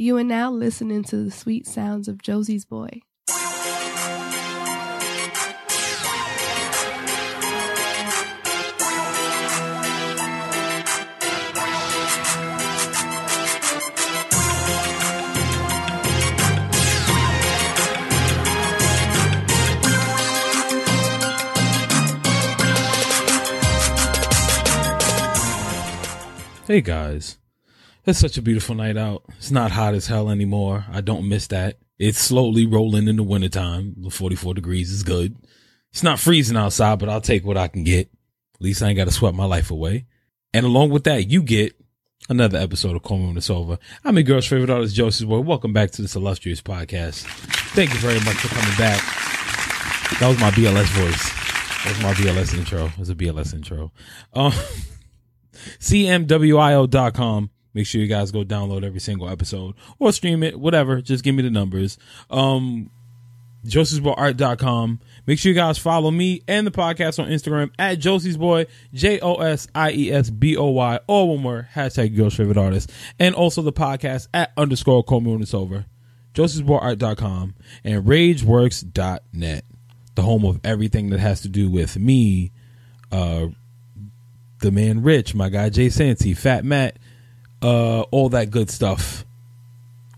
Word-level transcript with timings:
You 0.00 0.16
are 0.16 0.22
now 0.22 0.52
listening 0.52 1.02
to 1.02 1.24
the 1.24 1.30
sweet 1.32 1.66
sounds 1.66 2.06
of 2.06 2.22
Josie's 2.22 2.64
Boy. 2.64 3.02
Hey 26.68 26.82
guys, 26.82 27.38
it's 28.08 28.18
such 28.18 28.38
a 28.38 28.42
beautiful 28.42 28.74
night 28.74 28.96
out. 28.96 29.22
It's 29.36 29.50
not 29.50 29.70
hot 29.70 29.92
as 29.92 30.06
hell 30.06 30.30
anymore. 30.30 30.86
I 30.90 31.02
don't 31.02 31.28
miss 31.28 31.48
that. 31.48 31.78
It's 31.98 32.18
slowly 32.18 32.64
rolling 32.64 33.06
in 33.06 33.16
the 33.16 33.22
wintertime. 33.22 33.94
The 33.98 34.10
44 34.10 34.54
degrees 34.54 34.90
is 34.90 35.02
good. 35.02 35.36
It's 35.92 36.02
not 36.02 36.18
freezing 36.18 36.56
outside, 36.56 36.98
but 37.00 37.10
I'll 37.10 37.20
take 37.20 37.44
what 37.44 37.58
I 37.58 37.68
can 37.68 37.84
get. 37.84 38.08
At 38.54 38.60
least 38.62 38.82
I 38.82 38.88
ain't 38.88 38.96
got 38.96 39.04
to 39.04 39.10
sweat 39.12 39.34
my 39.34 39.44
life 39.44 39.70
away. 39.70 40.06
And 40.54 40.64
along 40.64 40.90
with 40.90 41.04
that, 41.04 41.28
you 41.30 41.42
get 41.42 41.74
another 42.30 42.58
episode 42.58 42.96
of 42.96 43.02
Call 43.02 43.18
Me 43.18 43.26
When 43.26 43.36
It's 43.36 43.50
Over. 43.50 43.78
I'm 44.04 44.16
your 44.16 44.22
girl's 44.22 44.46
favorite 44.46 44.70
artist, 44.70 44.96
Josie's 44.96 45.26
Boy. 45.26 45.40
Welcome 45.40 45.74
back 45.74 45.90
to 45.92 46.02
this 46.02 46.16
illustrious 46.16 46.62
podcast. 46.62 47.24
Thank 47.74 47.92
you 47.92 48.00
very 48.00 48.20
much 48.20 48.36
for 48.36 48.48
coming 48.48 48.76
back. 48.78 49.02
That 50.20 50.28
was 50.28 50.40
my 50.40 50.50
BLS 50.50 50.88
voice. 50.94 51.84
That 51.84 51.92
was 51.94 52.02
my 52.02 52.14
BLS 52.14 52.56
intro. 52.56 52.86
It 52.86 52.98
was 52.98 53.10
a 53.10 53.14
BLS 53.14 53.52
intro. 53.52 53.92
Um, 54.32 54.52
cmwio.com. 55.80 57.50
Make 57.74 57.86
sure 57.86 58.00
you 58.00 58.06
guys 58.06 58.30
go 58.30 58.44
download 58.44 58.84
every 58.84 59.00
single 59.00 59.28
episode 59.28 59.74
or 59.98 60.12
stream 60.12 60.42
it, 60.42 60.58
whatever. 60.58 61.00
Just 61.00 61.22
give 61.22 61.34
me 61.34 61.42
the 61.42 61.50
numbers. 61.50 61.98
Um, 62.30 62.90
josiesboyart.com. 63.66 65.00
Make 65.26 65.38
sure 65.38 65.50
you 65.50 65.56
guys 65.56 65.78
follow 65.78 66.10
me 66.10 66.42
and 66.48 66.66
the 66.66 66.70
podcast 66.70 67.22
on 67.22 67.28
Instagram 67.28 67.70
at 67.78 67.98
Josie's 67.98 68.36
Boy, 68.36 68.66
J 68.92 69.20
O 69.20 69.34
S 69.36 69.68
I 69.74 69.92
E 69.92 70.12
S 70.12 70.30
B 70.30 70.56
O 70.56 70.66
Y, 70.70 71.00
or 71.06 71.28
one 71.28 71.42
more, 71.42 71.68
hashtag 71.74 72.16
girl's 72.16 72.34
favorite 72.34 72.56
artist. 72.56 72.90
And 73.18 73.34
also 73.34 73.62
the 73.62 73.72
podcast 73.72 74.28
at 74.32 74.52
underscore 74.56 75.04
me 75.08 75.32
when 75.32 75.42
it's 75.42 75.54
over. 75.54 75.84
josiesboyart.com 76.34 77.54
and 77.84 78.04
rageworks.net, 78.04 79.64
the 80.14 80.22
home 80.22 80.44
of 80.44 80.60
everything 80.64 81.10
that 81.10 81.20
has 81.20 81.42
to 81.42 81.48
do 81.48 81.70
with 81.70 81.98
me, 81.98 82.52
uh, 83.12 83.48
the 84.60 84.70
man 84.70 85.02
Rich, 85.02 85.34
my 85.34 85.48
guy 85.48 85.68
Jay 85.68 85.88
Santy, 85.88 86.34
Fat 86.34 86.64
Matt, 86.64 86.98
uh, 87.62 88.02
all 88.02 88.28
that 88.30 88.50
good 88.50 88.70
stuff. 88.70 89.24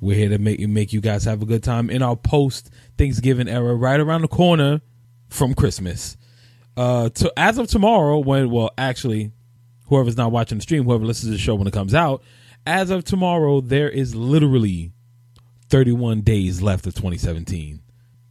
We're 0.01 0.17
here 0.17 0.31
to 0.31 0.39
make 0.39 0.61
make 0.61 0.93
you 0.93 1.01
guys 1.01 1.25
have 1.25 1.43
a 1.43 1.47
good 1.47 1.63
time 1.63 1.91
in 1.91 2.03
our 2.03 2.17
post 2.17 2.71
Thanksgiving 2.97 3.49
era, 3.49 3.75
right 3.75 4.01
around 4.01 4.23
the 4.23 4.29
corner 4.29 4.81
from 5.29 5.55
Christmas. 5.55 6.17
Uh, 6.77 7.11
to 7.11 7.33
as 7.37 7.59
of 7.59 7.67
tomorrow, 7.69 8.19
when 8.19 8.51
well, 8.51 8.71
actually, 8.79 9.33
whoever's 9.87 10.17
not 10.17 10.33
watching 10.33 10.59
the 10.59 10.63
stream, 10.63 10.85
whoever 10.85 11.05
listens 11.05 11.29
to 11.29 11.33
the 11.33 11.39
show 11.39 11.55
when 11.55 11.67
it 11.67 11.75
comes 11.75 11.95
out, 11.95 12.23
as 12.67 12.91
of 12.91 13.05
tomorrow, 13.05 13.61
there 13.61 13.91
is 13.91 14.15
literally 14.15 14.93
31 15.69 16.23
days 16.23 16.63
left 16.63 16.87
of 16.87 16.95
2017. 16.95 17.81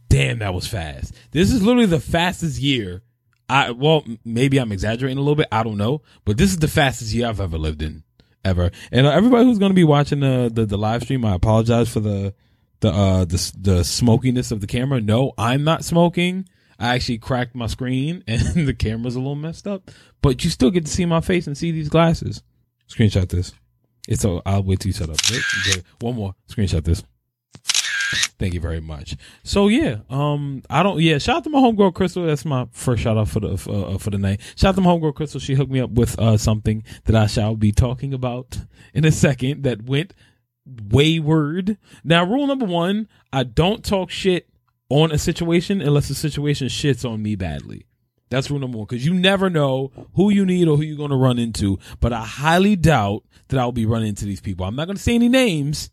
Damn, 0.08 0.40
that 0.40 0.52
was 0.52 0.66
fast. 0.66 1.14
This 1.30 1.52
is 1.52 1.62
literally 1.62 1.86
the 1.86 2.00
fastest 2.00 2.60
year 2.60 3.02
I 3.50 3.72
well, 3.72 4.04
maybe 4.24 4.58
I'm 4.58 4.70
exaggerating 4.72 5.18
a 5.18 5.20
little 5.20 5.34
bit. 5.34 5.48
I 5.50 5.64
don't 5.64 5.76
know, 5.76 6.02
but 6.24 6.36
this 6.36 6.50
is 6.50 6.58
the 6.58 6.68
fastest 6.68 7.12
year 7.12 7.26
I've 7.26 7.40
ever 7.40 7.58
lived 7.58 7.82
in, 7.82 8.04
ever. 8.44 8.70
And 8.90 9.06
uh, 9.06 9.10
everybody 9.10 9.44
who's 9.44 9.58
going 9.58 9.70
to 9.70 9.76
be 9.76 9.84
watching 9.84 10.20
the, 10.20 10.50
the 10.52 10.66
the 10.66 10.78
live 10.78 11.02
stream, 11.02 11.24
I 11.24 11.34
apologize 11.34 11.92
for 11.92 12.00
the 12.00 12.34
the 12.80 12.90
uh 12.90 13.24
the 13.24 13.52
the 13.58 13.84
smokiness 13.84 14.50
of 14.50 14.60
the 14.60 14.66
camera. 14.66 15.00
No, 15.00 15.32
I'm 15.38 15.64
not 15.64 15.84
smoking. 15.84 16.48
I 16.78 16.94
actually 16.94 17.18
cracked 17.18 17.54
my 17.54 17.66
screen 17.66 18.24
and 18.28 18.66
the 18.66 18.74
camera's 18.74 19.14
a 19.14 19.18
little 19.18 19.34
messed 19.34 19.66
up, 19.66 19.90
but 20.22 20.42
you 20.44 20.50
still 20.50 20.70
get 20.70 20.86
to 20.86 20.92
see 20.92 21.04
my 21.04 21.20
face 21.20 21.46
and 21.46 21.56
see 21.56 21.70
these 21.70 21.88
glasses. 21.88 22.42
Screenshot 22.88 23.28
this. 23.28 23.52
It's 24.08 24.24
a. 24.24 24.40
I'll 24.44 24.62
wait 24.62 24.80
till 24.80 24.88
you 24.88 24.94
shut 24.94 25.10
up. 25.10 25.84
One 26.00 26.16
more. 26.16 26.34
Screenshot 26.50 26.82
this. 26.82 27.04
Thank 28.40 28.54
you 28.54 28.60
very 28.60 28.80
much. 28.80 29.18
So 29.42 29.68
yeah, 29.68 29.98
um, 30.08 30.62
I 30.70 30.82
don't. 30.82 30.98
Yeah, 30.98 31.18
shout 31.18 31.36
out 31.36 31.44
to 31.44 31.50
my 31.50 31.58
homegirl 31.58 31.92
Crystal. 31.92 32.24
That's 32.24 32.46
my 32.46 32.66
first 32.72 33.02
shout 33.02 33.18
out 33.18 33.28
for 33.28 33.40
the 33.40 33.58
for, 33.58 33.70
uh, 33.70 33.98
for 33.98 34.08
the 34.08 34.16
night. 34.16 34.40
Shout 34.56 34.70
out 34.70 34.74
to 34.76 34.80
my 34.80 34.88
homegirl 34.88 35.14
Crystal. 35.14 35.38
She 35.38 35.52
hooked 35.54 35.70
me 35.70 35.78
up 35.78 35.90
with 35.90 36.18
uh 36.18 36.38
something 36.38 36.82
that 37.04 37.14
I 37.14 37.26
shall 37.26 37.54
be 37.54 37.70
talking 37.70 38.14
about 38.14 38.56
in 38.94 39.04
a 39.04 39.12
second. 39.12 39.64
That 39.64 39.82
went 39.82 40.14
wayward. 40.64 41.76
Now, 42.02 42.24
rule 42.24 42.46
number 42.46 42.64
one: 42.64 43.08
I 43.30 43.42
don't 43.42 43.84
talk 43.84 44.08
shit 44.10 44.48
on 44.88 45.12
a 45.12 45.18
situation 45.18 45.82
unless 45.82 46.08
the 46.08 46.14
situation 46.14 46.68
shits 46.68 47.08
on 47.08 47.22
me 47.22 47.36
badly. 47.36 47.84
That's 48.30 48.50
rule 48.50 48.60
number 48.60 48.78
one 48.78 48.86
because 48.88 49.04
you 49.04 49.12
never 49.12 49.50
know 49.50 49.92
who 50.14 50.30
you 50.30 50.46
need 50.46 50.66
or 50.66 50.78
who 50.78 50.82
you're 50.82 50.96
going 50.96 51.10
to 51.10 51.16
run 51.16 51.38
into. 51.38 51.78
But 52.00 52.14
I 52.14 52.24
highly 52.24 52.74
doubt 52.74 53.22
that 53.48 53.60
I'll 53.60 53.70
be 53.70 53.84
running 53.84 54.08
into 54.08 54.24
these 54.24 54.40
people. 54.40 54.64
I'm 54.64 54.76
not 54.76 54.86
going 54.86 54.96
to 54.96 55.02
say 55.02 55.14
any 55.14 55.28
names 55.28 55.90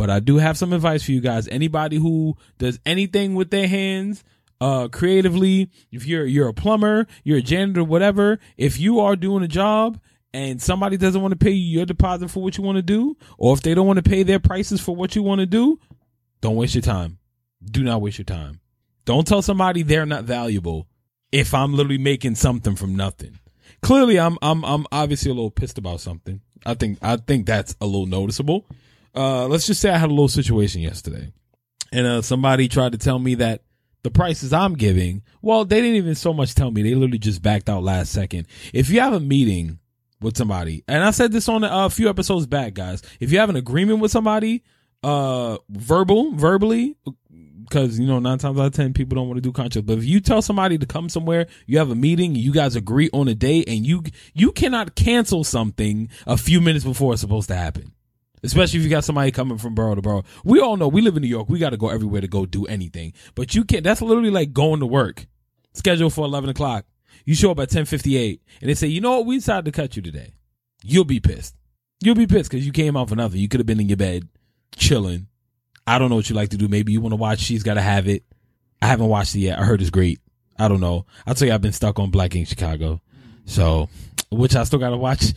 but 0.00 0.08
I 0.08 0.18
do 0.18 0.38
have 0.38 0.56
some 0.56 0.72
advice 0.72 1.02
for 1.02 1.12
you 1.12 1.20
guys. 1.20 1.46
Anybody 1.46 1.98
who 1.98 2.34
does 2.56 2.80
anything 2.86 3.34
with 3.34 3.50
their 3.50 3.68
hands, 3.68 4.24
uh, 4.58 4.88
creatively, 4.88 5.68
if 5.92 6.06
you're 6.06 6.24
you're 6.24 6.48
a 6.48 6.54
plumber, 6.54 7.06
you're 7.22 7.36
a 7.36 7.42
janitor, 7.42 7.84
whatever, 7.84 8.38
if 8.56 8.80
you 8.80 9.00
are 9.00 9.14
doing 9.14 9.44
a 9.44 9.46
job 9.46 10.00
and 10.32 10.62
somebody 10.62 10.96
doesn't 10.96 11.20
want 11.20 11.32
to 11.32 11.36
pay 11.38 11.50
you 11.50 11.76
your 11.80 11.84
deposit 11.84 12.30
for 12.30 12.42
what 12.42 12.56
you 12.56 12.64
want 12.64 12.76
to 12.76 12.82
do, 12.82 13.14
or 13.36 13.52
if 13.52 13.60
they 13.60 13.74
don't 13.74 13.86
want 13.86 14.02
to 14.02 14.10
pay 14.10 14.22
their 14.22 14.40
prices 14.40 14.80
for 14.80 14.96
what 14.96 15.14
you 15.14 15.22
want 15.22 15.40
to 15.40 15.46
do, 15.46 15.78
don't 16.40 16.56
waste 16.56 16.74
your 16.74 16.80
time. 16.80 17.18
Do 17.62 17.82
not 17.82 18.00
waste 18.00 18.16
your 18.16 18.24
time. 18.24 18.60
Don't 19.04 19.26
tell 19.26 19.42
somebody 19.42 19.82
they're 19.82 20.06
not 20.06 20.24
valuable 20.24 20.88
if 21.30 21.52
I'm 21.52 21.74
literally 21.74 21.98
making 21.98 22.36
something 22.36 22.74
from 22.74 22.96
nothing. 22.96 23.38
Clearly 23.82 24.18
I'm 24.18 24.38
I'm 24.40 24.64
I'm 24.64 24.86
obviously 24.90 25.30
a 25.30 25.34
little 25.34 25.50
pissed 25.50 25.76
about 25.76 26.00
something. 26.00 26.40
I 26.64 26.72
think 26.72 26.96
I 27.02 27.18
think 27.18 27.44
that's 27.44 27.76
a 27.82 27.84
little 27.84 28.06
noticeable 28.06 28.64
uh, 29.14 29.46
let's 29.46 29.66
just 29.66 29.80
say 29.80 29.90
I 29.90 29.98
had 29.98 30.10
a 30.10 30.12
little 30.14 30.28
situation 30.28 30.80
yesterday, 30.80 31.32
and 31.92 32.06
uh, 32.06 32.22
somebody 32.22 32.68
tried 32.68 32.92
to 32.92 32.98
tell 32.98 33.18
me 33.18 33.36
that 33.36 33.62
the 34.02 34.10
prices 34.10 34.52
I'm 34.52 34.74
giving, 34.74 35.22
well, 35.42 35.64
they 35.64 35.80
didn't 35.80 35.96
even 35.96 36.14
so 36.14 36.32
much 36.32 36.54
tell 36.54 36.70
me. 36.70 36.82
They 36.82 36.94
literally 36.94 37.18
just 37.18 37.42
backed 37.42 37.68
out 37.68 37.82
last 37.82 38.12
second. 38.12 38.46
If 38.72 38.88
you 38.90 39.00
have 39.00 39.12
a 39.12 39.20
meeting 39.20 39.78
with 40.20 40.36
somebody, 40.36 40.84
and 40.88 41.04
I 41.04 41.10
said 41.10 41.32
this 41.32 41.48
on 41.48 41.64
a, 41.64 41.90
few 41.90 42.08
episodes 42.08 42.46
back, 42.46 42.74
guys, 42.74 43.02
if 43.18 43.32
you 43.32 43.38
have 43.38 43.50
an 43.50 43.56
agreement 43.56 44.00
with 44.00 44.10
somebody, 44.10 44.62
uh, 45.02 45.58
verbal, 45.68 46.32
verbally, 46.34 46.96
because 47.64 47.98
you 47.98 48.06
know 48.06 48.18
nine 48.18 48.38
times 48.38 48.58
out 48.58 48.66
of 48.66 48.74
ten 48.74 48.92
people 48.92 49.16
don't 49.16 49.28
want 49.28 49.38
to 49.38 49.42
do 49.42 49.52
contracts. 49.52 49.86
But 49.86 49.98
if 49.98 50.04
you 50.04 50.20
tell 50.20 50.42
somebody 50.42 50.78
to 50.78 50.86
come 50.86 51.08
somewhere, 51.08 51.46
you 51.66 51.78
have 51.78 51.90
a 51.90 51.94
meeting, 51.94 52.34
you 52.34 52.52
guys 52.52 52.76
agree 52.76 53.10
on 53.12 53.28
a 53.28 53.34
day, 53.34 53.64
and 53.66 53.86
you 53.86 54.02
you 54.34 54.52
cannot 54.52 54.94
cancel 54.94 55.44
something 55.44 56.08
a 56.26 56.36
few 56.36 56.60
minutes 56.60 56.84
before 56.84 57.12
it's 57.12 57.20
supposed 57.20 57.48
to 57.48 57.56
happen 57.56 57.92
especially 58.42 58.78
if 58.78 58.84
you 58.84 58.90
got 58.90 59.04
somebody 59.04 59.30
coming 59.30 59.58
from 59.58 59.74
borough 59.74 59.94
to 59.94 60.02
borough. 60.02 60.24
We 60.44 60.60
all 60.60 60.76
know 60.76 60.88
we 60.88 61.00
live 61.00 61.16
in 61.16 61.22
New 61.22 61.28
York. 61.28 61.48
We 61.48 61.58
got 61.58 61.70
to 61.70 61.76
go 61.76 61.88
everywhere 61.88 62.20
to 62.20 62.28
go 62.28 62.46
do 62.46 62.66
anything, 62.66 63.12
but 63.34 63.54
you 63.54 63.64
can't. 63.64 63.84
That's 63.84 64.02
literally 64.02 64.30
like 64.30 64.52
going 64.52 64.80
to 64.80 64.86
work. 64.86 65.26
Scheduled 65.72 66.12
for 66.12 66.24
eleven 66.24 66.50
o'clock. 66.50 66.84
You 67.24 67.34
show 67.34 67.50
up 67.50 67.60
at 67.60 67.70
ten 67.70 67.84
fifty 67.84 68.16
eight, 68.16 68.42
and 68.60 68.68
they 68.68 68.74
say, 68.74 68.86
"You 68.88 69.00
know 69.00 69.18
what? 69.18 69.26
We 69.26 69.36
decided 69.36 69.66
to 69.66 69.72
cut 69.72 69.96
you 69.96 70.02
today." 70.02 70.34
You'll 70.82 71.04
be 71.04 71.20
pissed. 71.20 71.54
You'll 72.02 72.14
be 72.14 72.26
pissed 72.26 72.50
because 72.50 72.64
you 72.64 72.72
came 72.72 72.96
out 72.96 73.08
for 73.08 73.16
nothing. 73.16 73.40
You 73.40 73.48
could 73.48 73.60
have 73.60 73.66
been 73.66 73.80
in 73.80 73.88
your 73.88 73.96
bed, 73.96 74.28
chilling. 74.74 75.26
I 75.86 75.98
don't 75.98 76.08
know 76.08 76.16
what 76.16 76.30
you 76.30 76.36
like 76.36 76.50
to 76.50 76.56
do. 76.56 76.68
Maybe 76.68 76.92
you 76.92 77.00
want 77.00 77.12
to 77.12 77.16
watch 77.16 77.40
She's 77.40 77.62
Gotta 77.62 77.82
Have 77.82 78.08
It. 78.08 78.24
I 78.80 78.86
haven't 78.86 79.08
watched 79.08 79.34
it 79.34 79.40
yet. 79.40 79.58
I 79.58 79.64
heard 79.64 79.80
it's 79.80 79.90
great. 79.90 80.20
I 80.58 80.68
don't 80.68 80.80
know. 80.80 81.06
I'll 81.26 81.34
tell 81.34 81.48
you, 81.48 81.54
I've 81.54 81.60
been 81.60 81.72
stuck 81.72 81.98
on 81.98 82.10
Black 82.10 82.34
Ink 82.34 82.48
Chicago. 82.48 83.00
So, 83.44 83.88
which 84.30 84.54
I 84.56 84.64
still 84.64 84.78
got 84.78 84.90
to 84.90 84.96
watch 84.96 85.32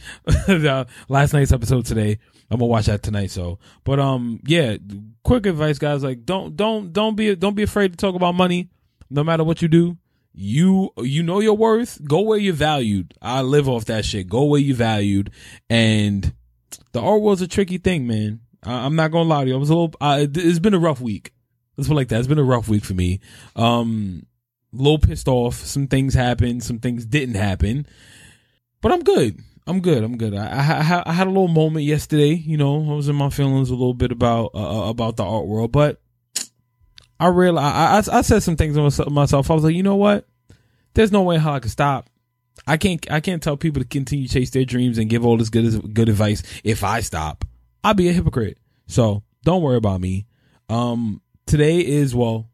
last 1.09 1.33
night's 1.33 1.51
episode 1.51 1.85
today. 1.85 2.19
I'm 2.51 2.59
gonna 2.59 2.67
watch 2.67 2.85
that 2.85 3.01
tonight. 3.01 3.31
So, 3.31 3.59
but 3.83 3.99
um, 3.99 4.39
yeah, 4.45 4.77
quick 5.23 5.45
advice, 5.45 5.79
guys. 5.79 6.03
Like, 6.03 6.25
don't 6.25 6.55
don't 6.55 6.93
don't 6.93 7.15
be 7.15 7.35
don't 7.35 7.55
be 7.55 7.63
afraid 7.63 7.91
to 7.91 7.97
talk 7.97 8.15
about 8.15 8.35
money, 8.35 8.69
no 9.09 9.23
matter 9.23 9.43
what 9.43 9.61
you 9.61 9.67
do. 9.67 9.97
You 10.33 10.91
you 10.97 11.23
know 11.23 11.39
your 11.39 11.55
worth. 11.55 12.03
Go 12.03 12.21
where 12.21 12.37
you're 12.37 12.53
valued. 12.53 13.13
I 13.21 13.41
live 13.41 13.67
off 13.67 13.85
that 13.85 14.05
shit. 14.05 14.27
Go 14.27 14.43
where 14.45 14.59
you're 14.59 14.75
valued. 14.75 15.31
And 15.69 16.33
the 16.91 17.01
art 17.01 17.21
world's 17.21 17.41
a 17.41 17.47
tricky 17.47 17.77
thing, 17.77 18.05
man. 18.07 18.41
I, 18.63 18.85
am 18.85 18.95
not 18.95 19.11
gonna 19.11 19.29
lie 19.29 19.43
to 19.43 19.49
you. 19.49 19.55
I 19.55 19.59
was 19.59 19.69
a 19.69 19.75
little. 19.75 19.93
I, 19.99 20.27
it's 20.31 20.59
been 20.59 20.73
a 20.73 20.79
rough 20.79 21.01
week. 21.01 21.33
Let's 21.77 21.87
put 21.87 21.95
like 21.95 22.09
that. 22.09 22.19
It's 22.19 22.27
been 22.27 22.39
a 22.39 22.43
rough 22.43 22.67
week 22.67 22.83
for 22.83 22.93
me. 22.93 23.19
Um, 23.55 24.27
a 24.73 24.77
little 24.77 24.99
pissed 24.99 25.27
off. 25.27 25.55
Some 25.55 25.87
things 25.87 26.13
happened. 26.13 26.63
Some 26.63 26.79
things 26.79 27.05
didn't 27.05 27.35
happen. 27.35 27.87
But 28.83 28.91
I'm 28.91 29.01
good. 29.01 29.39
I'm 29.65 29.79
good. 29.79 30.03
I'm 30.03 30.17
good. 30.17 30.35
I, 30.35 30.45
I, 30.45 31.03
I 31.05 31.13
had 31.13 31.27
a 31.27 31.29
little 31.29 31.47
moment 31.47 31.85
yesterday. 31.85 32.33
You 32.33 32.57
know, 32.57 32.91
I 32.91 32.95
was 32.95 33.07
in 33.07 33.15
my 33.15 33.29
feelings 33.29 33.69
a 33.69 33.75
little 33.75 33.93
bit 33.93 34.11
about 34.11 34.51
uh, 34.53 34.87
uh 34.87 34.89
about 34.89 35.15
the 35.15 35.23
art 35.23 35.47
world, 35.47 35.71
but 35.71 36.01
I 37.17 37.27
realized 37.27 38.11
I, 38.11 38.15
I, 38.15 38.19
I 38.19 38.21
said 38.23 38.43
some 38.43 38.57
things 38.57 38.75
to 38.75 39.09
myself. 39.09 39.49
I 39.49 39.53
was 39.53 39.63
like, 39.63 39.73
you 39.73 39.83
know 39.83 39.95
what? 39.95 40.27
There's 40.95 41.13
no 41.13 41.21
way 41.21 41.37
how 41.37 41.53
I 41.53 41.61
can 41.61 41.69
stop. 41.69 42.09
I 42.67 42.75
can't 42.75 43.09
I 43.09 43.21
can't 43.21 43.41
tell 43.41 43.55
people 43.55 43.81
to 43.81 43.87
continue 43.87 44.27
chase 44.27 44.49
their 44.49 44.65
dreams 44.65 44.97
and 44.97 45.09
give 45.09 45.25
all 45.25 45.37
this 45.37 45.49
good 45.49 45.93
good 45.93 46.09
advice 46.09 46.43
if 46.65 46.83
I 46.83 46.99
stop. 46.99 47.45
I'll 47.85 47.93
be 47.93 48.09
a 48.09 48.13
hypocrite. 48.13 48.57
So 48.87 49.23
don't 49.45 49.61
worry 49.61 49.77
about 49.77 50.01
me. 50.01 50.27
Um, 50.67 51.21
today 51.45 51.79
is 51.79 52.13
well, 52.13 52.49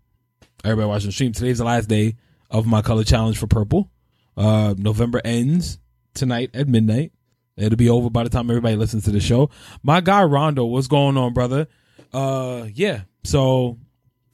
everybody 0.64 0.90
watching 0.90 1.08
the 1.08 1.12
stream. 1.12 1.32
Today's 1.32 1.58
the 1.58 1.64
last 1.64 1.90
day 1.90 2.18
of 2.52 2.68
my 2.68 2.84
color 2.84 3.04
challenge 3.04 3.40
for 3.40 3.48
purple. 3.48 3.90
Uh, 4.38 4.76
November 4.78 5.22
ends 5.26 5.80
tonight 6.14 6.52
at 6.54 6.68
midnight. 6.68 7.12
It'll 7.58 7.76
be 7.78 7.90
over 7.90 8.10
by 8.10 8.24
the 8.24 8.30
time 8.30 8.50
everybody 8.50 8.76
listens 8.76 9.04
to 9.06 9.12
the 9.12 9.20
show. 9.20 9.50
My 9.84 10.00
guy 10.02 10.24
Rondo, 10.24 10.66
what's 10.66 10.88
going 10.88 11.18
on, 11.18 11.34
brother? 11.34 11.68
Uh, 12.14 12.68
yeah. 12.74 13.02
So 13.24 13.78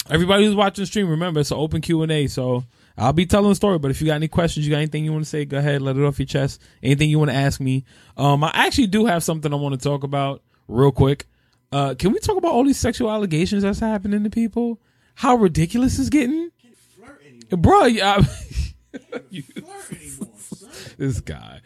everybody 0.09 0.45
who's 0.45 0.55
watching 0.55 0.83
the 0.83 0.85
stream, 0.85 1.09
remember 1.09 1.39
it's 1.39 1.51
an 1.51 1.57
open 1.57 1.81
Q 1.81 2.03
and 2.03 2.11
A. 2.11 2.27
So 2.27 2.63
I'll 2.97 3.13
be 3.13 3.25
telling 3.25 3.49
the 3.49 3.55
story. 3.55 3.79
But 3.79 3.91
if 3.91 3.99
you 3.99 4.07
got 4.07 4.15
any 4.15 4.27
questions, 4.27 4.65
you 4.65 4.71
got 4.71 4.77
anything 4.77 5.03
you 5.03 5.11
want 5.11 5.23
to 5.25 5.29
say, 5.29 5.43
go 5.45 5.57
ahead, 5.57 5.81
let 5.81 5.97
it 5.97 6.03
off 6.05 6.19
your 6.19 6.27
chest. 6.27 6.61
Anything 6.83 7.09
you 7.09 7.17
want 7.19 7.31
to 7.31 7.35
ask 7.37 7.59
me. 7.59 7.83
Um, 8.15 8.43
I 8.43 8.51
actually 8.53 8.87
do 8.87 9.05
have 9.07 9.23
something 9.23 9.51
I 9.51 9.57
want 9.57 9.73
to 9.73 9.81
talk 9.83 10.03
about 10.03 10.43
real 10.67 10.91
quick. 10.91 11.25
Uh, 11.71 11.95
can 11.95 12.13
we 12.13 12.19
talk 12.19 12.37
about 12.37 12.51
all 12.51 12.63
these 12.63 12.77
sexual 12.79 13.09
allegations 13.11 13.63
that's 13.63 13.79
happening 13.79 14.23
to 14.23 14.29
people? 14.29 14.79
How 15.15 15.35
ridiculous 15.35 15.97
is 15.97 16.09
getting, 16.09 16.51
bro. 17.49 17.85
Yeah, 17.85 18.23
you- 19.29 19.43
this 20.97 21.19
guy. 21.21 21.61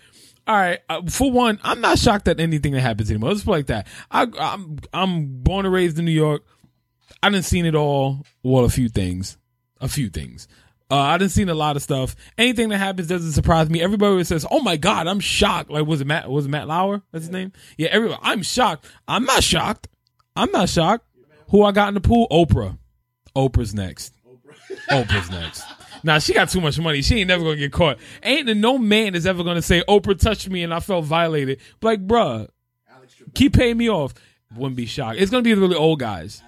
All 0.48 0.56
right. 0.56 0.80
Uh, 0.90 1.04
for 1.08 1.32
one, 1.32 1.60
I'm 1.64 1.80
not 1.80 2.00
shocked 2.00 2.28
at 2.28 2.40
anything 2.40 2.74
that 2.74 2.82
happens 2.82 3.12
anymore. 3.12 3.30
Let's 3.30 3.44
put 3.44 3.52
it 3.52 3.56
like 3.56 3.66
that. 3.68 3.88
I, 4.10 4.28
I'm 4.40 4.80
I'm 4.92 5.44
born 5.44 5.66
and 5.66 5.74
raised 5.74 6.00
in 6.00 6.06
New 6.06 6.12
York. 6.12 6.44
I 7.22 7.30
didn't 7.30 7.46
seen 7.46 7.66
it 7.66 7.76
all. 7.76 8.26
Well, 8.42 8.66
a 8.66 8.70
few 8.70 8.90
things, 8.90 9.38
a 9.80 9.88
few 9.88 10.10
things. 10.10 10.48
Uh, 10.92 10.98
I 10.98 11.20
didn't 11.20 11.34
seen 11.34 11.50
a 11.50 11.54
lot 11.54 11.76
of 11.76 11.84
stuff. 11.84 12.16
Anything 12.36 12.70
that 12.70 12.80
happens 12.80 13.08
doesn't 13.08 13.34
surprise 13.34 13.70
me. 13.70 13.80
Everybody 13.80 14.24
says, 14.24 14.44
"Oh 14.50 14.62
my 14.62 14.76
god, 14.76 15.06
I'm 15.06 15.20
shocked." 15.20 15.70
Like 15.70 15.86
was 15.86 16.02
it 16.02 16.08
Matt? 16.08 16.32
Was 16.32 16.48
it 16.48 16.50
Matt 16.50 16.68
Lauer? 16.68 17.04
That's 17.12 17.26
his 17.26 17.32
name. 17.32 17.52
Yeah. 17.78 17.90
Everybody, 17.92 18.20
I'm 18.24 18.42
shocked. 18.42 18.88
I'm 19.08 19.26
not 19.26 19.44
shocked. 19.44 19.88
I'm 20.36 20.52
not 20.52 20.70
shocked. 20.70 21.06
Who 21.50 21.64
I 21.64 21.72
got 21.72 21.90
in 21.90 21.94
the 21.94 22.02
pool? 22.02 22.28
Oprah. 22.32 22.78
Oprah's 23.36 23.76
next. 23.76 24.16
Oprah. 24.28 25.06
Oprah's 25.06 25.30
next. 25.30 25.64
Now 26.04 26.20
she 26.20 26.34
got 26.34 26.50
too 26.50 26.62
much 26.62 26.80
money. 26.80 27.02
She 27.02 27.20
ain't 27.20 27.28
never 27.28 27.44
gonna 27.44 27.56
get 27.56 27.72
caught. 27.72 27.98
Ain't 28.24 28.56
no 28.58 28.78
man 28.78 29.16
is 29.16 29.26
ever 29.26 29.44
gonna 29.44 29.62
say 29.62 29.84
Oprah 29.88 30.20
touched 30.20 30.50
me 30.50 30.64
and 30.64 30.74
I 30.74 30.80
felt 30.80 31.06
violated. 31.06 31.60
Like, 31.82 32.06
bruh, 32.06 32.48
keep 33.34 33.54
paying 33.54 33.78
me 33.78 33.90
off. 33.90 34.14
Wouldn't 34.56 34.76
be 34.76 34.86
shocked. 34.86 35.20
It's 35.20 35.32
gonna 35.32 35.44
be 35.44 35.54
the 35.54 35.62
really 35.62 35.76
old 35.76 36.00
guys. 36.00 36.42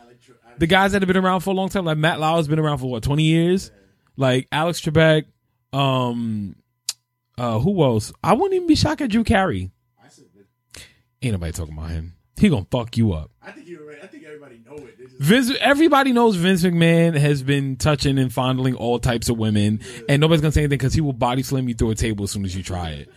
The 0.58 0.68
guys 0.68 0.92
that 0.92 1.02
have 1.02 1.08
been 1.08 1.18
around 1.18 1.42
for 1.42 1.52
a 1.52 1.54
long 1.54 1.70
time, 1.70 1.86
like 1.86 1.98
Matt 1.98 2.20
Lauer's 2.20 2.48
been 2.48 2.60
around 2.60 2.80
for 2.80 2.90
what, 2.90 3.04
twenty 3.04 3.24
years? 3.24 3.72
Like 4.18 4.48
Alex 4.52 4.82
Trebek, 4.82 5.26
um 5.74 6.56
uh 7.38 7.60
who 7.60 7.84
else? 7.84 8.12
I 8.24 8.34
wouldn't 8.34 8.54
even 8.54 8.68
be 8.68 8.76
shocked 8.76 9.02
at 9.02 9.10
Drew 9.10 9.24
Carey. 9.24 9.72
Ain't 11.22 11.34
nobody 11.34 11.52
talking 11.52 11.78
about 11.78 11.92
him. 11.92 12.14
He 12.42 12.50
gonna 12.50 12.66
fuck 12.72 12.98
you 12.98 13.14
up. 13.14 13.30
I 13.40 13.52
think 13.52 13.68
you 13.68 13.88
I 14.02 14.08
think 14.08 14.24
everybody 14.24 14.60
know 14.66 14.76
it. 14.76 14.98
Just, 14.98 15.16
Vince, 15.20 15.52
everybody 15.60 16.12
knows 16.12 16.36
Vince 16.38 16.64
McMahon 16.64 17.16
has 17.16 17.44
been 17.44 17.76
touching 17.76 18.18
and 18.18 18.34
fondling 18.34 18.74
all 18.74 18.98
types 18.98 19.30
of 19.30 19.38
women, 19.38 19.80
and 20.10 20.20
nobody's 20.20 20.42
gonna 20.42 20.52
say 20.52 20.62
anything 20.62 20.80
because 20.80 20.96
he 20.96 21.02
will 21.02 21.14
body 21.14 21.44
slam 21.44 21.70
you 21.70 21.76
through 21.76 21.92
a 21.92 21.96
table 21.96 22.24
as 22.24 22.32
soon 22.32 22.44
as 22.44 22.56
you 22.56 22.64
try 22.64 22.90
it. 22.90 23.10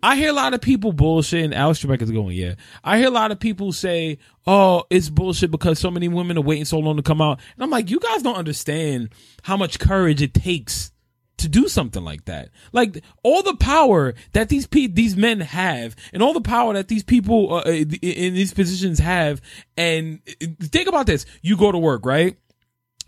I 0.00 0.14
hear 0.14 0.30
a 0.30 0.32
lot 0.32 0.54
of 0.54 0.60
people 0.60 0.92
bullshit, 0.92 1.44
and 1.44 1.52
Alex 1.52 1.84
Trebek 1.84 2.00
is 2.02 2.12
going, 2.12 2.36
yeah. 2.36 2.54
I 2.84 2.98
hear 2.98 3.08
a 3.08 3.10
lot 3.10 3.32
of 3.32 3.40
people 3.40 3.72
say, 3.72 4.18
oh, 4.46 4.84
it's 4.90 5.08
bullshit 5.08 5.50
because 5.50 5.80
so 5.80 5.90
many 5.90 6.06
women 6.06 6.38
are 6.38 6.42
waiting 6.42 6.64
so 6.64 6.78
long 6.78 6.98
to 6.98 7.02
come 7.02 7.20
out. 7.20 7.40
And 7.56 7.64
I'm 7.64 7.70
like, 7.70 7.90
you 7.90 7.98
guys 7.98 8.22
don't 8.22 8.36
understand 8.36 9.08
how 9.42 9.56
much 9.56 9.80
courage 9.80 10.22
it 10.22 10.34
takes 10.34 10.92
to 11.38 11.48
do 11.48 11.68
something 11.68 12.04
like 12.04 12.26
that. 12.26 12.50
Like 12.72 13.02
all 13.22 13.42
the 13.42 13.56
power 13.56 14.14
that 14.32 14.48
these 14.48 14.66
pe- 14.66 14.86
these 14.88 15.16
men 15.16 15.40
have, 15.40 15.96
and 16.12 16.22
all 16.22 16.32
the 16.32 16.40
power 16.40 16.74
that 16.74 16.88
these 16.88 17.02
people 17.02 17.54
uh, 17.54 17.62
in 17.62 17.88
these 18.34 18.52
positions 18.52 18.98
have. 18.98 19.40
And 19.76 20.20
uh, 20.42 20.46
think 20.60 20.88
about 20.88 21.06
this: 21.06 21.26
you 21.42 21.56
go 21.56 21.72
to 21.72 21.78
work, 21.78 22.04
right? 22.04 22.36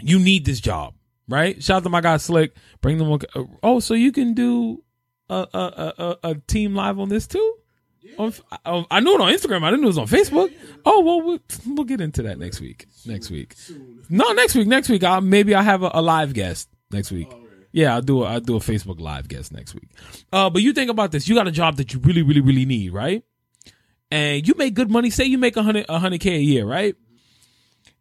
You 0.00 0.18
need 0.18 0.46
this 0.46 0.60
job, 0.60 0.94
right? 1.28 1.62
Shout 1.62 1.78
out 1.78 1.82
to 1.84 1.90
my 1.90 2.00
guy 2.00 2.16
Slick. 2.16 2.54
Bring 2.80 2.98
them. 2.98 3.12
uh, 3.12 3.44
Oh, 3.62 3.80
so 3.80 3.94
you 3.94 4.12
can 4.12 4.34
do 4.34 4.82
a 5.28 5.46
a 5.52 5.94
a, 5.98 6.16
a, 6.30 6.34
team 6.46 6.74
live 6.74 6.98
on 6.98 7.08
this 7.08 7.26
too. 7.26 7.56
On, 8.18 8.32
I, 8.64 8.84
I 8.90 9.00
knew 9.00 9.14
it 9.14 9.20
on 9.20 9.32
Instagram. 9.32 9.62
I 9.62 9.70
didn't 9.70 9.82
know 9.82 9.88
it 9.88 9.96
was 9.96 9.98
on 9.98 10.06
Facebook. 10.06 10.52
Oh 10.84 11.00
well, 11.00 11.20
we'll 11.22 11.40
we'll 11.66 11.84
get 11.84 12.00
into 12.00 12.22
that 12.22 12.38
next 12.38 12.60
week. 12.60 12.86
Next 13.06 13.30
week. 13.30 13.54
No, 14.08 14.32
next 14.32 14.54
week. 14.54 14.66
Next 14.66 14.88
week. 14.88 15.04
I'll, 15.04 15.20
maybe 15.20 15.54
I'll 15.54 15.62
have 15.62 15.82
a, 15.82 15.90
a 15.94 16.02
live 16.02 16.32
guest 16.32 16.68
next 16.90 17.12
week. 17.12 17.30
Yeah, 17.72 17.94
I'll 17.94 18.02
do 18.02 18.22
a, 18.22 18.26
I'll 18.26 18.40
do 18.40 18.56
a 18.56 18.60
Facebook 18.60 19.00
live 19.00 19.28
guest 19.28 19.52
next 19.52 19.74
week. 19.74 19.90
Uh, 20.32 20.50
but 20.50 20.62
you 20.62 20.72
think 20.72 20.90
about 20.90 21.12
this. 21.12 21.28
You 21.28 21.34
got 21.34 21.46
a 21.46 21.52
job 21.52 21.76
that 21.76 21.92
you 21.92 22.00
really, 22.00 22.22
really, 22.22 22.40
really 22.40 22.66
need, 22.66 22.92
right? 22.92 23.22
And 24.10 24.46
you 24.46 24.54
make 24.56 24.74
good 24.74 24.90
money. 24.90 25.10
Say 25.10 25.24
you 25.24 25.38
make 25.38 25.56
a 25.56 25.62
hundred 25.62 25.86
a 25.88 25.98
hundred 25.98 26.20
k 26.20 26.34
a 26.34 26.40
year, 26.40 26.66
right? 26.66 26.96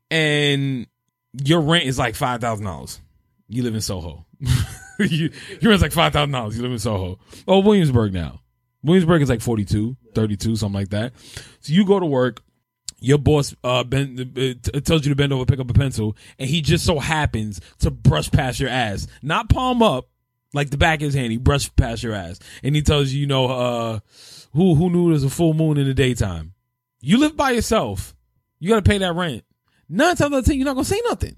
And 0.10 0.88
your 1.34 1.62
rent 1.62 1.86
is 1.86 2.00
like 2.00 2.16
five 2.16 2.42
thousand 2.42 2.66
dollars. 2.66 3.00
You 3.48 3.64
live 3.64 3.76
in 3.76 3.82
Soho. 3.82 4.26
you, 5.00 5.32
your 5.60 5.70
rent's 5.70 5.84
like 5.84 5.92
five 5.92 6.14
thousand 6.14 6.32
dollars. 6.32 6.56
You 6.56 6.64
live 6.64 6.72
in 6.72 6.80
Soho. 6.80 7.20
Oh, 7.48 7.60
Williamsburg 7.60 8.14
now. 8.14 8.42
Williamsburg 8.84 9.22
is 9.22 9.30
like 9.30 9.42
42, 9.42 9.98
32, 10.16 10.56
something 10.56 10.74
like 10.74 10.90
that. 10.90 11.12
So 11.60 11.74
you 11.74 11.86
go 11.86 12.00
to 12.00 12.06
work. 12.06 12.42
Your 13.02 13.18
boss 13.18 13.56
uh, 13.64 13.84
bend, 13.84 14.20
uh, 14.20 14.80
tells 14.82 15.06
you 15.06 15.10
to 15.10 15.16
bend 15.16 15.32
over, 15.32 15.46
pick 15.46 15.60
up 15.60 15.70
a 15.70 15.74
pencil, 15.74 16.18
and 16.38 16.50
he 16.50 16.62
just 16.62 16.86
so 16.86 17.00
happens 17.00 17.62
to 17.80 17.92
brush 17.92 18.30
past 18.30 18.60
your 18.60 18.70
ass, 18.70 19.08
not 19.22 19.50
palm 19.50 19.82
up, 19.82 20.10
like 20.54 20.70
the 20.70 20.78
back 20.78 21.00
of 21.00 21.06
his 21.06 21.14
hand. 21.14 21.32
He 21.32 21.38
brushed 21.38 21.76
past 21.76 22.04
your 22.04 22.14
ass, 22.14 22.40
and 22.64 22.76
he 22.76 22.82
tells 22.82 23.12
you, 23.12 23.22
you 23.22 23.28
know, 23.28 23.46
uh, 23.48 24.00
who 24.54 24.76
who 24.76 24.90
knew 24.90 25.10
there's 25.10 25.24
a 25.24 25.30
full 25.30 25.54
moon 25.54 25.78
in 25.78 25.88
the 25.88 25.94
daytime? 25.94 26.54
You 27.02 27.18
live 27.20 27.38
by 27.38 27.52
yourself. 27.52 28.14
You 28.60 28.70
got 28.70 28.84
to 28.84 28.90
pay 28.90 28.98
that 28.98 29.14
rent. 29.14 29.46
Nine 29.88 30.16
times 30.16 30.34
out 30.34 30.40
of 30.40 30.46
ten, 30.46 30.56
you're 30.58 30.66
not 30.66 30.74
gonna 30.74 30.86
say 30.86 31.02
nothing. 31.06 31.36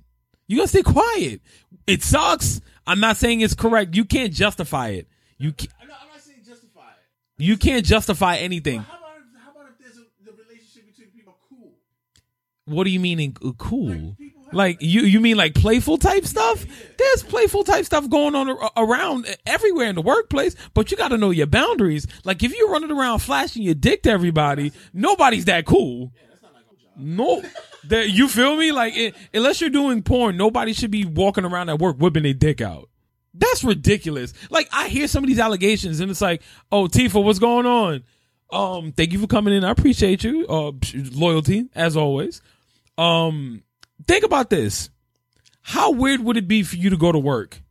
You 0.47 0.57
gotta 0.57 0.67
stay 0.69 0.81
quiet. 0.81 1.41
It 1.87 2.03
sucks. 2.03 2.59
I'm 2.87 2.99
not 2.99 3.17
saying 3.17 3.41
it's 3.41 3.53
correct. 3.53 3.95
You 3.95 4.03
can't 4.05 4.33
justify 4.33 4.89
it. 4.89 5.07
You 5.37 5.53
ca- 5.53 5.67
I'm, 5.81 5.87
not, 5.87 5.97
I'm 6.01 6.09
not 6.09 6.21
saying 6.21 6.39
justify 6.45 6.81
it. 6.89 7.43
you 7.43 7.57
can't 7.57 7.85
justify 7.85 8.37
anything. 8.37 8.79
How 8.79 8.97
about 8.97 9.17
if, 9.17 9.41
how 9.43 9.51
about 9.51 9.71
if 9.71 9.77
there's 9.79 9.97
a 9.97 10.05
the 10.25 10.31
relationship 10.31 10.87
between 10.87 11.09
people 11.11 11.37
cool? 11.47 11.73
What 12.71 12.85
do 12.85 12.89
you 12.89 12.99
mean 12.99 13.19
in, 13.19 13.35
uh, 13.43 13.51
cool? 13.57 14.15
Like 14.53 14.77
you 14.81 15.01
you 15.03 15.21
mean 15.21 15.37
like 15.37 15.53
playful 15.53 15.97
type 15.97 16.25
stuff? 16.25 16.65
There's 16.97 17.23
playful 17.23 17.63
type 17.63 17.85
stuff 17.85 18.09
going 18.09 18.35
on 18.35 18.49
ar- 18.49 18.71
around 18.75 19.25
everywhere 19.45 19.87
in 19.87 19.95
the 19.95 20.01
workplace, 20.01 20.55
but 20.73 20.91
you 20.91 20.97
got 20.97 21.09
to 21.09 21.17
know 21.17 21.29
your 21.29 21.47
boundaries. 21.47 22.05
Like 22.25 22.43
if 22.43 22.53
you're 22.55 22.69
running 22.69 22.91
around 22.91 23.19
flashing 23.19 23.63
your 23.63 23.75
dick 23.75 24.03
to 24.03 24.11
everybody, 24.11 24.73
nobody's 24.93 25.45
that 25.45 25.65
cool. 25.65 26.11
No, 26.97 27.41
that 27.85 28.09
you 28.09 28.27
feel 28.27 28.57
me? 28.57 28.71
Like 28.71 28.95
it, 28.95 29.15
unless 29.33 29.61
you're 29.61 29.69
doing 29.69 30.03
porn, 30.03 30.35
nobody 30.35 30.73
should 30.73 30.91
be 30.91 31.05
walking 31.05 31.45
around 31.45 31.69
at 31.69 31.79
work 31.79 31.95
whipping 31.97 32.23
their 32.23 32.33
dick 32.33 32.59
out. 32.59 32.89
That's 33.33 33.63
ridiculous. 33.63 34.33
Like 34.49 34.67
I 34.73 34.89
hear 34.89 35.07
some 35.07 35.23
of 35.23 35.29
these 35.29 35.39
allegations, 35.39 36.01
and 36.01 36.11
it's 36.11 36.19
like, 36.21 36.41
"Oh, 36.71 36.87
Tifa, 36.87 37.23
what's 37.23 37.39
going 37.39 37.65
on?" 37.65 38.03
Um, 38.51 38.91
thank 38.91 39.13
you 39.13 39.19
for 39.19 39.27
coming 39.27 39.53
in. 39.53 39.63
I 39.63 39.71
appreciate 39.71 40.25
you. 40.25 40.45
Uh, 40.47 40.73
loyalty 41.13 41.69
as 41.73 41.95
always. 41.95 42.41
Um, 43.01 43.63
think 44.07 44.23
about 44.23 44.49
this. 44.49 44.89
How 45.61 45.91
weird 45.91 46.21
would 46.21 46.37
it 46.37 46.47
be 46.47 46.63
for 46.63 46.75
you 46.75 46.89
to 46.89 46.97
go 46.97 47.11
to 47.11 47.19
work 47.19 47.61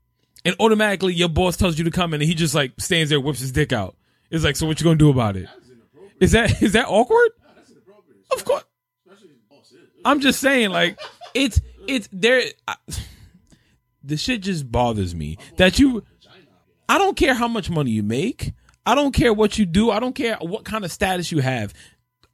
and 0.44 0.56
automatically 0.58 1.14
your 1.14 1.28
boss 1.28 1.56
tells 1.56 1.78
you 1.78 1.84
to 1.84 1.90
come 1.90 2.14
in 2.14 2.20
and 2.20 2.28
he 2.28 2.34
just 2.34 2.54
like 2.54 2.72
stands 2.78 3.10
there, 3.10 3.20
whips 3.20 3.40
his 3.40 3.52
dick 3.52 3.72
out? 3.72 3.96
It's 4.30 4.44
like, 4.44 4.56
so 4.56 4.66
what 4.66 4.80
you 4.80 4.84
gonna 4.84 4.96
do 4.96 5.10
about 5.10 5.36
it? 5.36 5.48
Is 6.20 6.32
that 6.32 6.62
is 6.62 6.72
that 6.72 6.86
awkward? 6.88 7.30
Inappropriate. 7.70 8.24
Of 8.32 8.44
course. 8.44 8.64
I'm 10.04 10.20
just 10.20 10.40
saying, 10.40 10.70
like, 10.70 10.98
it's 11.34 11.60
it's 11.86 12.08
there. 12.12 12.42
I, 12.66 12.76
the 14.02 14.16
shit 14.16 14.42
just 14.42 14.70
bothers 14.70 15.14
me 15.14 15.38
that 15.56 15.78
you. 15.78 16.04
I 16.88 16.98
don't 16.98 17.16
care 17.16 17.34
how 17.34 17.46
much 17.46 17.70
money 17.70 17.92
you 17.92 18.02
make. 18.02 18.52
I 18.84 18.94
don't 18.94 19.12
care 19.12 19.32
what 19.32 19.58
you 19.58 19.66
do. 19.66 19.90
I 19.90 20.00
don't 20.00 20.14
care 20.14 20.36
what 20.40 20.64
kind 20.64 20.84
of 20.84 20.90
status 20.90 21.30
you 21.30 21.38
have. 21.38 21.72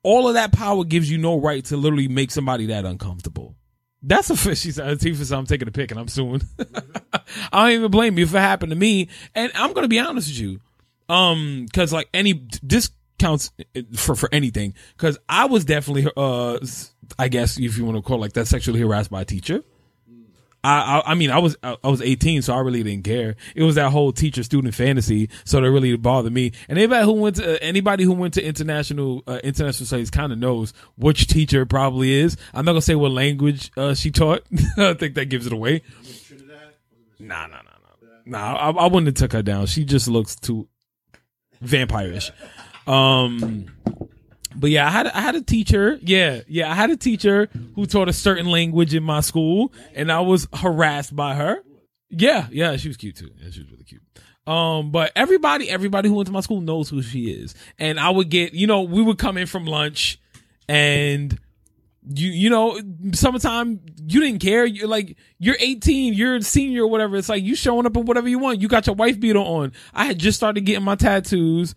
All 0.06 0.28
of 0.28 0.34
that 0.34 0.52
power 0.52 0.84
gives 0.84 1.10
you 1.10 1.18
no 1.18 1.40
right 1.40 1.64
to 1.64 1.76
literally 1.76 2.06
make 2.06 2.30
somebody 2.30 2.66
that 2.66 2.84
uncomfortable. 2.84 3.56
That's 4.02 4.30
a 4.30 4.36
fishy 4.36 4.70
Tifa 4.70 5.25
said, 5.25 5.36
I'm 5.36 5.46
taking 5.46 5.66
a 5.66 5.72
pick 5.72 5.90
and 5.90 5.98
I'm 5.98 6.06
suing. 6.06 6.42
I 7.52 7.64
don't 7.64 7.70
even 7.72 7.90
blame 7.90 8.16
you 8.16 8.22
if 8.22 8.32
it 8.32 8.38
happened 8.38 8.70
to 8.70 8.76
me. 8.76 9.08
And 9.34 9.50
I'm 9.56 9.75
to 9.75 9.88
be 9.88 9.98
honest 9.98 10.28
with 10.28 10.38
you. 10.38 10.60
Um, 11.08 11.66
cause 11.72 11.92
like 11.92 12.08
any, 12.14 12.46
this 12.62 12.90
counts 13.18 13.50
for, 13.96 14.14
for 14.14 14.28
anything. 14.30 14.75
Cause 14.96 15.18
I 15.28 15.46
was 15.46 15.64
definitely, 15.64 16.08
uh, 16.16 16.60
I 17.18 17.26
guess 17.26 17.58
if 17.58 17.76
you 17.76 17.84
want 17.84 17.96
to 17.96 18.02
call 18.02 18.18
it 18.18 18.20
like 18.20 18.34
that 18.34 18.46
sexually 18.46 18.78
harassed 18.78 19.10
by 19.10 19.22
a 19.22 19.25
teacher. 19.25 19.64
I, 20.66 20.99
I 20.99 21.12
I 21.12 21.14
mean 21.14 21.30
I 21.30 21.38
was 21.38 21.56
I 21.62 21.76
was 21.85 22.02
18 22.02 22.42
so 22.42 22.54
I 22.54 22.58
really 22.58 22.82
didn't 22.82 23.04
care. 23.04 23.37
It 23.54 23.62
was 23.62 23.76
that 23.76 23.92
whole 23.92 24.12
teacher 24.12 24.42
student 24.42 24.75
fantasy 24.75 25.30
so 25.44 25.61
that 25.61 25.70
really 25.70 25.96
bothered 25.96 26.32
me. 26.32 26.52
And 26.68 26.76
anybody 26.78 27.04
who 27.04 27.12
went 27.12 27.37
to 27.37 27.62
anybody 27.62 28.04
who 28.04 28.12
went 28.12 28.35
to 28.35 28.44
international 28.44 29.23
uh, 29.26 29.38
international 29.44 29.87
studies 29.87 30.11
kind 30.11 30.32
of 30.32 30.38
knows 30.38 30.73
which 30.96 31.28
teacher 31.28 31.64
probably 31.66 32.12
is. 32.12 32.37
I'm 32.52 32.64
not 32.64 32.73
gonna 32.73 32.82
say 32.82 32.96
what 32.96 33.12
language 33.12 33.70
uh, 33.76 33.94
she 33.94 34.11
taught. 34.11 34.42
I 34.76 34.94
think 34.94 35.14
that 35.14 35.26
gives 35.26 35.46
it 35.46 35.52
away. 35.52 35.82
Nah, 37.18 37.46
nah, 37.46 37.56
nah, 37.56 37.62
nah. 37.62 38.18
Nah, 38.26 38.56
I, 38.56 38.70
I 38.70 38.85
wouldn't 38.87 39.06
have 39.06 39.14
took 39.14 39.32
her 39.32 39.42
down. 39.42 39.66
She 39.66 39.85
just 39.85 40.08
looks 40.08 40.35
too 40.35 40.68
vampirish. 41.64 42.32
Um, 42.88 43.66
But 44.58 44.70
yeah, 44.70 44.86
I 44.86 44.90
had 44.90 45.06
I 45.08 45.20
had 45.20 45.34
a 45.34 45.42
teacher. 45.42 45.98
Yeah, 46.02 46.40
yeah, 46.48 46.70
I 46.70 46.75
had 46.75 46.90
a 46.90 46.96
teacher 46.96 47.48
who 47.75 47.86
taught 47.86 48.08
a 48.08 48.12
certain 48.12 48.46
language 48.46 48.94
in 48.94 49.02
my 49.02 49.20
school, 49.20 49.72
and 49.94 50.10
I 50.10 50.20
was 50.20 50.48
harassed 50.52 51.14
by 51.14 51.34
her. 51.34 51.62
Yeah, 52.08 52.46
yeah, 52.50 52.76
she 52.76 52.88
was 52.88 52.96
cute 52.96 53.16
too. 53.16 53.30
Yeah, 53.36 53.50
she 53.50 53.60
was 53.60 53.70
really 53.70 53.84
cute. 53.84 54.02
Um, 54.46 54.92
but 54.92 55.12
everybody, 55.16 55.68
everybody 55.68 56.08
who 56.08 56.14
went 56.14 56.26
to 56.26 56.32
my 56.32 56.40
school 56.40 56.60
knows 56.60 56.88
who 56.88 57.02
she 57.02 57.30
is. 57.30 57.54
And 57.78 57.98
I 57.98 58.10
would 58.10 58.28
get, 58.30 58.54
you 58.54 58.66
know, 58.66 58.82
we 58.82 59.02
would 59.02 59.18
come 59.18 59.36
in 59.36 59.46
from 59.46 59.64
lunch 59.64 60.20
and 60.68 61.36
you, 62.08 62.30
you 62.30 62.50
know, 62.50 62.80
summertime, 63.12 63.80
you 64.06 64.20
didn't 64.20 64.38
care. 64.38 64.64
You're 64.64 64.86
like, 64.86 65.16
you're 65.38 65.56
18, 65.58 66.14
you're 66.14 66.36
a 66.36 66.42
senior 66.42 66.84
or 66.84 66.86
whatever. 66.86 67.16
It's 67.16 67.28
like 67.28 67.42
you 67.42 67.56
showing 67.56 67.86
up 67.86 67.96
in 67.96 68.04
whatever 68.04 68.28
you 68.28 68.38
want. 68.38 68.60
You 68.60 68.68
got 68.68 68.86
your 68.86 68.94
wife 68.94 69.18
beater 69.18 69.40
on. 69.40 69.72
I 69.92 70.04
had 70.04 70.18
just 70.18 70.36
started 70.36 70.60
getting 70.60 70.84
my 70.84 70.94
tattoos. 70.94 71.75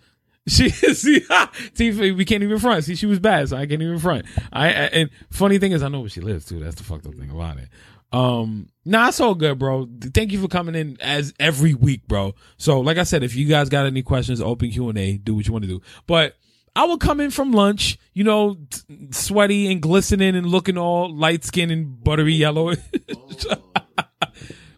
She 0.60 0.70
see, 0.94 1.25
see, 1.74 2.12
we 2.12 2.25
can't 2.25 2.41
even 2.41 2.58
front. 2.58 2.84
See, 2.84 2.96
she 2.96 3.06
was 3.06 3.20
bad, 3.20 3.50
so 3.50 3.58
I 3.58 3.68
can't 3.68 3.82
even 3.84 4.00
front. 4.00 4.25
I, 4.51 4.68
I 4.68 4.72
and 4.72 5.10
funny 5.29 5.60
thing 5.60 5.74
is, 5.74 5.84
I 5.84 5.89
know 5.89 6.00
where 6.00 6.10
she 6.10 6.22
lives 6.22 6.46
too. 6.46 6.60
That's 6.60 6.75
the 6.75 6.84
fucked 6.84 7.06
up 7.06 7.13
thing 7.13 7.29
about 7.29 7.58
it. 7.58 7.70
Um, 8.12 8.70
nah, 8.84 9.10
it's 9.10 9.20
all 9.20 9.36
good, 9.36 9.60
bro. 9.60 9.88
Thank 10.01 10.32
you 10.32 10.41
for 10.41 10.48
coming 10.48 10.74
in 10.74 10.98
as 11.01 11.34
every 11.39 11.75
week, 11.75 12.08
bro. 12.08 12.34
So, 12.58 12.79
like 12.79 12.98
I 12.98 13.03
said, 13.03 13.22
if 13.22 13.36
you 13.36 13.48
guys 13.48 13.70
got 13.70 13.86
any 13.86 14.01
questions, 14.01 14.41
open 14.41 14.72
Q 14.72 14.89
and 14.89 14.98
A. 14.98 15.18
Do 15.18 15.36
what 15.36 15.46
you 15.46 15.53
want 15.53 15.65
to 15.65 15.70
do. 15.70 15.82
But 16.08 16.36
I 16.75 16.86
would 16.86 17.00
come 17.00 17.20
in 17.20 17.29
from 17.29 17.51
lunch, 17.51 18.00
you 18.13 18.24
know, 18.24 18.58
t- 18.70 19.10
sweaty 19.12 19.72
and 19.72 19.82
glistening 19.82 20.36
and 20.36 20.48
looking 20.48 20.77
all 20.77 21.13
light 21.15 21.44
skinned 21.44 21.72
and 21.72 22.03
buttery 22.03 22.34
yellow. 22.34 22.74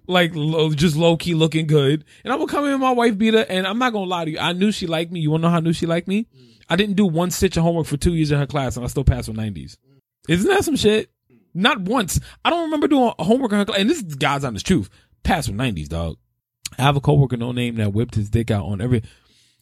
like 0.07 0.33
just 0.75 0.95
low 0.95 1.17
key 1.17 1.33
looking 1.33 1.67
good. 1.67 2.03
And 2.23 2.33
I'm 2.33 2.39
gonna 2.39 2.51
come 2.51 2.65
in 2.65 2.79
my 2.79 2.91
wife 2.91 3.17
beater, 3.17 3.45
and 3.47 3.65
I'm 3.67 3.79
not 3.79 3.93
gonna 3.93 4.05
lie 4.05 4.25
to 4.25 4.31
you. 4.31 4.39
I 4.39 4.53
knew 4.53 4.71
she 4.71 4.87
liked 4.87 5.11
me. 5.11 5.19
You 5.19 5.31
wanna 5.31 5.43
know 5.43 5.49
how 5.49 5.57
I 5.57 5.61
knew 5.61 5.73
she 5.73 5.85
liked 5.85 6.07
me? 6.07 6.27
I 6.69 6.75
didn't 6.75 6.95
do 6.95 7.05
one 7.05 7.31
stitch 7.31 7.57
of 7.57 7.63
homework 7.63 7.85
for 7.85 7.97
two 7.97 8.13
years 8.13 8.31
in 8.31 8.39
her 8.39 8.47
class, 8.47 8.77
and 8.77 8.85
I 8.85 8.87
still 8.87 9.03
passed 9.03 9.27
with 9.27 9.37
90s. 9.37 9.75
Isn't 10.29 10.49
that 10.49 10.63
some 10.63 10.77
shit? 10.77 11.11
Not 11.53 11.81
once. 11.81 12.19
I 12.45 12.49
don't 12.49 12.63
remember 12.63 12.87
doing 12.87 13.11
homework 13.19 13.51
in 13.51 13.57
her 13.57 13.65
class. 13.65 13.79
And 13.79 13.89
this 13.89 14.01
is 14.01 14.15
God's 14.15 14.45
honest 14.45 14.65
truth. 14.65 14.89
Passed 15.23 15.49
with 15.49 15.57
90s, 15.57 15.89
dog. 15.89 16.17
I 16.79 16.83
have 16.83 16.95
a 16.95 17.01
coworker, 17.01 17.35
no 17.35 17.51
name, 17.51 17.75
that 17.75 17.91
whipped 17.91 18.15
his 18.15 18.29
dick 18.29 18.51
out 18.51 18.65
on 18.65 18.79
every. 18.79 19.03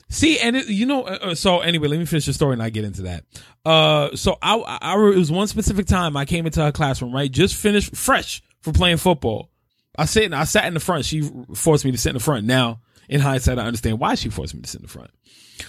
See, 0.09 0.39
and 0.39 0.55
it, 0.55 0.67
you 0.67 0.85
know, 0.85 1.03
uh, 1.03 1.19
uh, 1.21 1.35
so 1.35 1.59
anyway, 1.59 1.87
let 1.87 1.99
me 1.99 2.05
finish 2.05 2.25
the 2.25 2.33
story 2.33 2.53
and 2.53 2.63
I 2.63 2.69
get 2.69 2.83
into 2.83 3.03
that. 3.03 3.25
Uh, 3.65 4.15
so 4.15 4.37
I, 4.41 4.57
I, 4.57 4.77
I, 4.81 4.93
it 4.95 5.17
was 5.17 5.31
one 5.31 5.47
specific 5.47 5.85
time 5.85 6.17
I 6.17 6.25
came 6.25 6.45
into 6.45 6.61
her 6.61 6.71
classroom, 6.71 7.13
right? 7.13 7.31
Just 7.31 7.55
finished 7.55 7.95
fresh 7.95 8.41
for 8.61 8.71
playing 8.71 8.97
football. 8.97 9.49
I 9.97 10.05
sit, 10.05 10.33
I 10.33 10.43
sat 10.43 10.65
in 10.65 10.73
the 10.73 10.79
front. 10.79 11.05
She 11.05 11.29
forced 11.53 11.85
me 11.85 11.91
to 11.91 11.97
sit 11.97 12.09
in 12.09 12.17
the 12.17 12.23
front. 12.23 12.45
Now, 12.45 12.81
in 13.07 13.21
hindsight, 13.21 13.59
I 13.59 13.65
understand 13.65 13.99
why 13.99 14.15
she 14.15 14.29
forced 14.29 14.53
me 14.53 14.61
to 14.61 14.69
sit 14.69 14.79
in 14.79 14.85
the 14.85 14.91
front. 14.91 15.11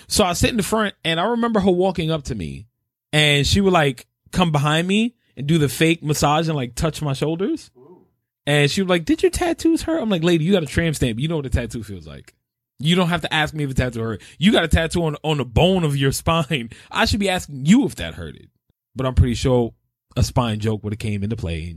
So 0.07 0.25
I 0.25 0.35
sit 0.35 0.50
in 0.50 0.57
the 0.57 0.62
front 0.62 0.95
and 1.05 1.19
I 1.19 1.25
remember 1.25 1.61
her 1.61 1.71
walking 1.71 2.11
up 2.11 2.25
to 2.25 2.35
me 2.35 2.67
and 3.12 3.47
she 3.47 3.61
would 3.61 3.73
like 3.73 4.07
come 4.31 4.53
behind 4.53 4.87
me 4.87 5.17
and 5.37 5.47
do 5.47 5.59
the 5.59 5.69
fake 5.69 6.03
massage 6.03 6.49
and 6.49 6.57
like 6.57 6.75
touch 6.75 7.03
my 7.03 7.12
shoulders. 7.12 7.71
And 8.47 8.71
she 8.71 8.83
was 8.83 8.89
like, 8.89 9.05
did 9.05 9.23
your 9.23 9.31
tattoos 9.31 9.83
hurt? 9.83 10.00
I'm 10.00 10.11
like, 10.11 10.25
lady, 10.25 10.45
you 10.45 10.53
got 10.53 10.62
a 10.62 10.67
tram 10.67 10.95
stamp. 10.95 11.19
You 11.19 11.29
know 11.29 11.37
what 11.37 11.47
a 11.47 11.50
tattoo 11.50 11.83
feels 11.83 12.07
like. 12.07 12.35
You 12.79 12.97
don't 12.97 13.09
have 13.09 13.21
to 13.23 13.33
ask 13.33 13.53
me 13.53 13.65
if 13.65 13.71
a 13.71 13.75
tattoo 13.75 14.00
hurt. 14.00 14.23
You 14.39 14.53
got 14.53 14.65
a 14.65 14.69
tattoo 14.69 15.05
on, 15.05 15.17
on 15.23 15.37
the 15.39 15.45
bone 15.45 15.85
of 15.85 15.97
your 15.97 16.12
spine. 16.12 16.71
I 16.91 17.05
should 17.05 17.21
be 17.21 17.29
asking 17.29 17.67
you 17.67 17.85
if 17.85 17.97
that 17.97 18.15
hurted. 18.15 18.49
But 18.97 19.07
I'm 19.07 19.15
pretty 19.15 19.35
sure 19.35 19.75
a 20.17 20.23
spine 20.23 20.59
joke 20.59 20.83
would 20.83 20.93
have 20.93 20.99
came 20.99 21.23
into 21.23 21.37
play. 21.37 21.75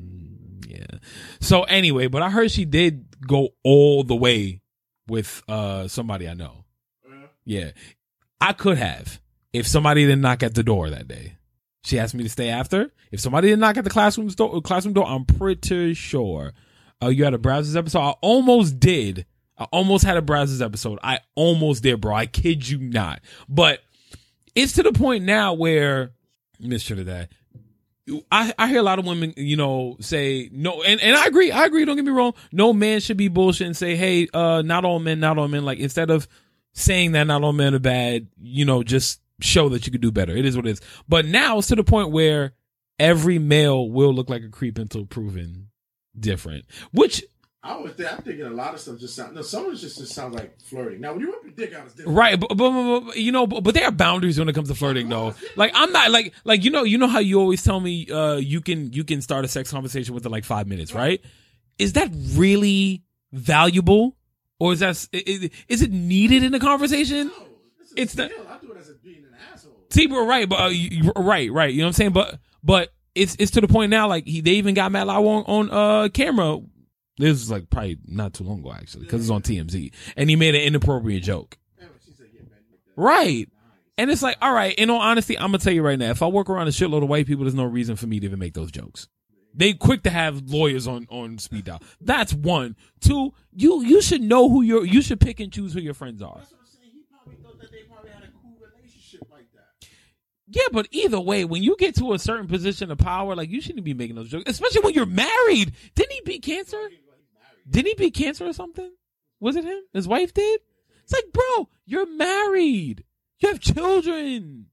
Yeah. 0.73 0.97
So 1.39 1.63
anyway, 1.63 2.07
but 2.07 2.21
I 2.21 2.29
heard 2.29 2.51
she 2.51 2.65
did 2.65 3.05
go 3.25 3.49
all 3.63 4.03
the 4.03 4.15
way 4.15 4.61
with 5.07 5.43
uh 5.47 5.87
somebody 5.87 6.27
I 6.27 6.33
know. 6.33 6.65
Yeah. 7.45 7.71
I 8.41 8.53
could 8.53 8.77
have 8.77 9.21
if 9.51 9.67
somebody 9.67 10.03
didn't 10.05 10.21
knock 10.21 10.43
at 10.43 10.55
the 10.55 10.63
door 10.63 10.89
that 10.89 11.07
day. 11.07 11.37
She 11.83 11.99
asked 11.99 12.15
me 12.15 12.23
to 12.23 12.29
stay 12.29 12.49
after. 12.49 12.91
If 13.11 13.19
somebody 13.19 13.49
didn't 13.49 13.59
knock 13.59 13.77
at 13.77 13.83
the 13.83 13.89
classroom 13.89 14.27
door, 14.29 14.61
classroom 14.61 14.93
door, 14.93 15.05
I'm 15.05 15.25
pretty 15.25 15.93
sure. 15.93 16.53
Uh, 17.01 17.09
you 17.09 17.25
had 17.25 17.33
a 17.33 17.37
Brazzers 17.37 17.75
episode. 17.75 17.99
I 17.99 18.15
almost 18.21 18.79
did. 18.79 19.25
I 19.57 19.65
almost 19.65 20.05
had 20.05 20.17
a 20.17 20.21
Brazzers 20.21 20.63
episode. 20.65 20.97
I 21.03 21.19
almost 21.35 21.83
did, 21.83 21.99
bro. 22.01 22.15
I 22.15 22.25
kid 22.25 22.67
you 22.67 22.79
not. 22.79 23.21
But 23.49 23.81
it's 24.55 24.73
to 24.73 24.83
the 24.83 24.93
point 24.93 25.25
now 25.25 25.53
where 25.53 26.11
Mr. 26.61 26.95
to 26.95 27.03
that. 27.05 27.29
I, 28.31 28.53
I 28.57 28.67
hear 28.67 28.79
a 28.79 28.83
lot 28.83 28.99
of 28.99 29.05
women, 29.05 29.33
you 29.37 29.55
know, 29.55 29.95
say 30.01 30.49
no, 30.51 30.83
and, 30.83 31.01
and 31.01 31.15
I 31.15 31.25
agree. 31.25 31.51
I 31.51 31.65
agree. 31.65 31.85
Don't 31.85 31.95
get 31.95 32.05
me 32.05 32.11
wrong. 32.11 32.33
No 32.51 32.73
man 32.73 32.99
should 32.99 33.17
be 33.17 33.29
bullshit 33.29 33.67
and 33.67 33.77
say, 33.77 33.95
hey, 33.95 34.27
uh, 34.33 34.61
not 34.61 34.83
all 34.83 34.99
men, 34.99 35.19
not 35.19 35.37
all 35.37 35.47
men. 35.47 35.63
Like 35.63 35.79
instead 35.79 36.09
of 36.09 36.27
saying 36.73 37.13
that 37.13 37.25
not 37.25 37.43
all 37.43 37.53
men 37.53 37.73
are 37.73 37.79
bad, 37.79 38.27
you 38.41 38.65
know, 38.65 38.83
just 38.83 39.21
show 39.39 39.69
that 39.69 39.85
you 39.85 39.91
could 39.91 40.01
do 40.01 40.11
better. 40.11 40.35
It 40.35 40.45
is 40.45 40.57
what 40.57 40.67
it 40.67 40.71
is. 40.71 40.81
But 41.07 41.25
now 41.25 41.59
it's 41.59 41.67
to 41.67 41.75
the 41.75 41.83
point 41.83 42.11
where 42.11 42.53
every 42.99 43.39
male 43.39 43.89
will 43.89 44.13
look 44.13 44.29
like 44.29 44.43
a 44.43 44.49
creep 44.49 44.77
until 44.77 45.05
proven 45.05 45.69
different. 46.17 46.65
Which 46.91 47.23
I 47.65 47.77
was 47.77 47.93
think, 47.93 48.11
I'm 48.11 48.21
thinking 48.21 48.45
a 48.45 48.49
lot 48.49 48.73
of 48.73 48.81
stuff 48.81 48.99
just 48.99 49.15
sound. 49.15 49.35
No, 49.35 49.41
some 49.41 49.65
of 49.67 49.73
it 49.73 49.77
just, 49.77 49.97
just 49.97 50.13
sounds 50.13 50.35
like 50.35 50.59
flirting. 50.59 50.99
Now, 50.99 51.13
when 51.13 51.21
you 51.21 51.27
whip 51.27 51.43
your 51.45 51.53
dick 51.53 51.73
out, 51.73 51.85
it's 51.85 51.93
different. 51.95 52.17
Right, 52.17 52.37
but, 52.37 52.49
but, 52.49 52.57
but, 52.57 52.99
but, 53.05 53.15
you 53.17 53.31
know, 53.31 53.47
but, 53.47 53.63
but 53.63 53.73
there 53.73 53.85
are 53.85 53.91
boundaries 53.91 54.37
when 54.37 54.49
it 54.49 54.53
comes 54.53 54.67
to 54.67 54.75
flirting, 54.75 55.07
though. 55.07 55.33
Like 55.55 55.71
I'm 55.73 55.93
not 55.93 56.11
like 56.11 56.33
like 56.43 56.65
you 56.65 56.71
know 56.71 56.83
you 56.83 56.97
know 56.97 57.07
how 57.07 57.19
you 57.19 57.39
always 57.39 57.63
tell 57.63 57.79
me 57.79 58.09
uh 58.11 58.35
you 58.35 58.59
can 58.59 58.91
you 58.91 59.05
can 59.05 59.21
start 59.21 59.45
a 59.45 59.47
sex 59.47 59.71
conversation 59.71 60.13
within 60.13 60.29
like 60.31 60.43
five 60.43 60.67
minutes, 60.67 60.93
right? 60.93 61.21
Is 61.79 61.93
that 61.93 62.09
really 62.33 63.01
valuable, 63.31 64.17
or 64.59 64.73
is 64.73 64.79
that 64.79 65.07
is, 65.13 65.49
is 65.69 65.81
it 65.81 65.91
needed 65.91 66.43
in 66.43 66.53
a 66.53 66.59
conversation? 66.59 67.27
No, 67.27 67.33
It's 67.95 68.13
the- 68.13 68.25
I 68.25 68.57
do 68.61 68.71
it 68.73 68.77
as 68.77 68.89
a 68.89 68.93
being 68.95 69.23
an 69.23 69.35
asshole. 69.53 69.71
See, 69.89 70.07
but 70.07 70.21
right, 70.23 70.49
but 70.49 70.59
uh, 70.59 70.67
you- 70.67 71.11
right, 71.15 71.51
right. 71.51 71.73
You 71.73 71.79
know 71.79 71.85
what 71.85 71.89
I'm 71.89 71.93
saying? 71.93 72.11
But 72.11 72.39
but 72.61 72.89
it's 73.15 73.35
it's 73.39 73.51
to 73.51 73.61
the 73.61 73.67
point 73.69 73.89
now. 73.89 74.07
Like 74.07 74.25
he, 74.27 74.41
they 74.41 74.51
even 74.51 74.73
got 74.73 74.91
Matt 74.91 75.07
Lauer 75.07 75.25
on 75.25 75.43
on 75.45 75.69
uh 75.71 76.09
camera. 76.09 76.59
This 77.17 77.41
is 77.41 77.51
like 77.51 77.69
probably 77.69 77.99
not 78.05 78.33
too 78.33 78.43
long 78.43 78.59
ago 78.59 78.73
actually, 78.73 79.03
because 79.03 79.21
it's 79.21 79.29
on 79.29 79.41
TMZ, 79.41 79.93
and 80.17 80.29
he 80.29 80.35
made 80.35 80.55
an 80.55 80.61
inappropriate 80.61 81.23
joke. 81.23 81.57
Yeah, 81.79 81.85
but 81.91 82.01
she 82.05 82.13
said, 82.13 82.27
yeah, 82.33 82.41
man, 82.41 82.59
like 82.69 82.79
that. 82.95 83.01
Right. 83.01 83.49
And 83.97 84.09
it's 84.09 84.23
like, 84.23 84.37
all 84.41 84.51
right, 84.51 84.73
in 84.73 84.89
all 84.89 84.99
honesty, 84.99 85.37
I'm 85.37 85.47
gonna 85.47 85.59
tell 85.59 85.73
you 85.73 85.83
right 85.83 85.99
now, 85.99 86.09
if 86.09 86.23
I 86.23 86.27
work 86.27 86.49
around 86.49 86.67
a 86.67 86.71
shitload 86.71 87.03
of 87.03 87.09
white 87.09 87.27
people, 87.27 87.43
there's 87.43 87.53
no 87.53 87.65
reason 87.65 87.95
for 87.95 88.07
me 88.07 88.19
to 88.19 88.25
even 88.25 88.39
make 88.39 88.55
those 88.55 88.71
jokes. 88.71 89.07
They 89.53 89.73
quick 89.73 90.03
to 90.03 90.09
have 90.09 90.49
lawyers 90.49 90.87
on 90.87 91.05
on 91.11 91.37
speed 91.37 91.65
dial. 91.65 91.81
That's 92.01 92.33
one. 92.33 92.75
Two, 93.01 93.33
you 93.51 93.83
you 93.83 94.01
should 94.01 94.21
know 94.21 94.49
who 94.49 94.63
your 94.63 94.83
you 94.83 95.01
should 95.01 95.19
pick 95.19 95.39
and 95.39 95.53
choose 95.53 95.73
who 95.73 95.79
your 95.79 95.93
friends 95.93 96.23
are. 96.23 96.37
That's 96.37 96.51
what 96.51 96.61
I'm 96.61 96.67
saying. 96.67 96.91
He 96.91 97.03
probably 97.11 97.43
thought 97.43 97.61
that 97.61 97.71
they 97.71 97.83
probably 97.83 98.09
had 98.09 98.23
a 98.23 98.31
cool 98.41 98.55
relationship 98.59 99.27
like 99.31 99.45
that. 99.53 99.87
Yeah, 100.47 100.63
but 100.71 100.87
either 100.89 101.19
way, 101.19 101.45
when 101.45 101.61
you 101.61 101.75
get 101.77 101.95
to 101.97 102.13
a 102.13 102.19
certain 102.19 102.47
position 102.47 102.89
of 102.89 102.97
power, 102.97 103.35
like 103.35 103.51
you 103.51 103.61
shouldn't 103.61 103.85
be 103.85 103.93
making 103.93 104.15
those 104.15 104.29
jokes, 104.29 104.49
especially 104.49 104.81
when 104.81 104.95
you're 104.95 105.05
married. 105.05 105.73
Didn't 105.93 106.13
he 106.13 106.21
beat 106.25 106.41
cancer? 106.41 106.89
Didn't 107.69 107.87
he 107.87 107.95
beat 107.95 108.13
cancer 108.13 108.45
or 108.45 108.53
something? 108.53 108.91
Was 109.39 109.55
it 109.55 109.65
him? 109.65 109.81
His 109.93 110.07
wife 110.07 110.33
did? 110.33 110.61
It's 111.03 111.13
like, 111.13 111.33
bro, 111.33 111.69
you're 111.85 112.05
married. 112.05 113.03
You 113.39 113.49
have 113.49 113.59
children. 113.59 114.67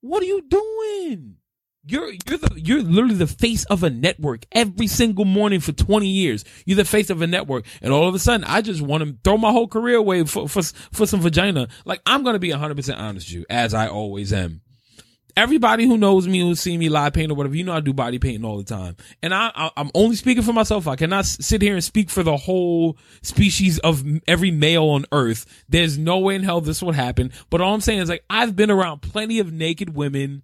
What 0.00 0.22
are 0.22 0.26
you 0.26 0.42
doing? 0.42 1.36
You're 1.84 2.12
you're 2.12 2.38
the 2.38 2.60
you're 2.60 2.82
literally 2.82 3.16
the 3.16 3.26
face 3.26 3.64
of 3.64 3.82
a 3.82 3.90
network 3.90 4.46
every 4.52 4.86
single 4.86 5.24
morning 5.24 5.58
for 5.58 5.72
20 5.72 6.06
years. 6.06 6.44
You're 6.64 6.76
the 6.76 6.84
face 6.84 7.10
of 7.10 7.22
a 7.22 7.26
network, 7.26 7.66
and 7.80 7.92
all 7.92 8.06
of 8.06 8.14
a 8.14 8.20
sudden, 8.20 8.44
I 8.44 8.60
just 8.60 8.80
want 8.80 9.02
to 9.02 9.16
throw 9.24 9.36
my 9.36 9.50
whole 9.50 9.66
career 9.66 9.96
away 9.96 10.22
for 10.24 10.48
for 10.48 10.62
for 10.62 11.06
some 11.06 11.20
vagina. 11.20 11.66
Like 11.84 12.00
I'm 12.06 12.22
gonna 12.22 12.38
be 12.38 12.50
100 12.50 12.76
percent 12.76 13.00
honest 13.00 13.26
with 13.28 13.34
you, 13.34 13.46
as 13.50 13.74
I 13.74 13.88
always 13.88 14.32
am 14.32 14.60
everybody 15.36 15.86
who 15.86 15.96
knows 15.96 16.26
me, 16.26 16.40
who's 16.40 16.60
seen 16.60 16.80
me 16.80 16.88
live 16.88 17.12
paint 17.12 17.30
or 17.30 17.34
whatever, 17.34 17.56
you 17.56 17.64
know 17.64 17.72
I 17.72 17.80
do 17.80 17.92
body 17.92 18.18
painting 18.18 18.44
all 18.44 18.58
the 18.58 18.64
time. 18.64 18.96
And 19.22 19.34
I, 19.34 19.50
I 19.54 19.70
I'm 19.76 19.90
only 19.94 20.16
speaking 20.16 20.42
for 20.42 20.52
myself. 20.52 20.86
I 20.86 20.96
cannot 20.96 21.26
sit 21.26 21.62
here 21.62 21.74
and 21.74 21.84
speak 21.84 22.10
for 22.10 22.22
the 22.22 22.36
whole 22.36 22.96
species 23.22 23.78
of 23.78 24.04
every 24.26 24.50
male 24.50 24.84
on 24.84 25.06
earth. 25.12 25.64
There's 25.68 25.98
no 25.98 26.18
way 26.18 26.34
in 26.34 26.42
hell 26.42 26.60
this 26.60 26.82
would 26.82 26.94
happen. 26.94 27.32
But 27.50 27.60
all 27.60 27.74
I'm 27.74 27.80
saying 27.80 28.00
is 28.00 28.08
like 28.08 28.24
I've 28.28 28.56
been 28.56 28.70
around 28.70 29.00
plenty 29.00 29.38
of 29.38 29.52
naked 29.52 29.94
women, 29.94 30.42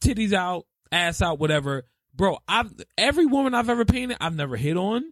titties 0.00 0.32
out, 0.32 0.66
ass 0.90 1.22
out, 1.22 1.38
whatever. 1.38 1.84
Bro, 2.14 2.38
I've 2.46 2.72
every 2.98 3.26
woman 3.26 3.54
I've 3.54 3.70
ever 3.70 3.84
painted, 3.84 4.18
I've 4.20 4.36
never 4.36 4.56
hit 4.56 4.76
on. 4.76 5.04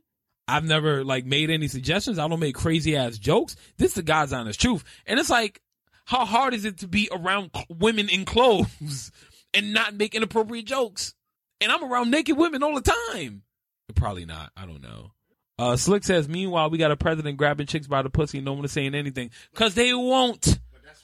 I've 0.51 0.65
never 0.65 1.05
like 1.05 1.25
made 1.25 1.49
any 1.49 1.69
suggestions. 1.69 2.19
I 2.19 2.27
don't 2.27 2.41
make 2.41 2.57
crazy 2.57 2.97
ass 2.97 3.19
jokes. 3.19 3.55
This 3.79 3.91
is 3.91 3.95
the 3.95 4.03
God's 4.03 4.33
honest 4.33 4.61
truth. 4.61 4.83
And 5.07 5.21
it's 5.21 5.31
like, 5.31 5.61
how 6.11 6.27
hard 6.27 6.55
is 6.55 6.65
it 6.65 6.79
to 6.79 6.89
be 6.89 7.09
around 7.13 7.51
women 7.69 8.09
in 8.09 8.25
clothes 8.25 9.13
and 9.55 9.73
not 9.73 9.95
make 9.95 10.17
inappropriate 10.17 10.67
jokes? 10.67 11.15
And 11.61 11.71
I'm 11.71 11.85
around 11.85 12.11
naked 12.11 12.37
women 12.37 12.65
all 12.65 12.75
the 12.75 12.93
time. 13.15 13.43
Probably 13.95 14.25
not. 14.25 14.51
I 14.57 14.67
don't 14.67 14.83
know. 14.83 15.13
Uh, 15.57 15.77
Slick 15.77 16.03
says, 16.03 16.29
meanwhile, 16.29 16.69
we 16.69 16.79
got 16.79 16.91
a 16.91 16.97
president 16.97 17.37
grabbing 17.37 17.67
chicks 17.69 17.87
by 17.87 18.03
the 18.03 18.11
pussy 18.11 18.39
and 18.39 18.45
no 18.45 18.55
one 18.55 18.65
is 18.65 18.73
saying 18.73 18.95
anything. 18.97 19.31
Cause 19.55 19.75
they 19.75 19.95
won't. 19.95 20.59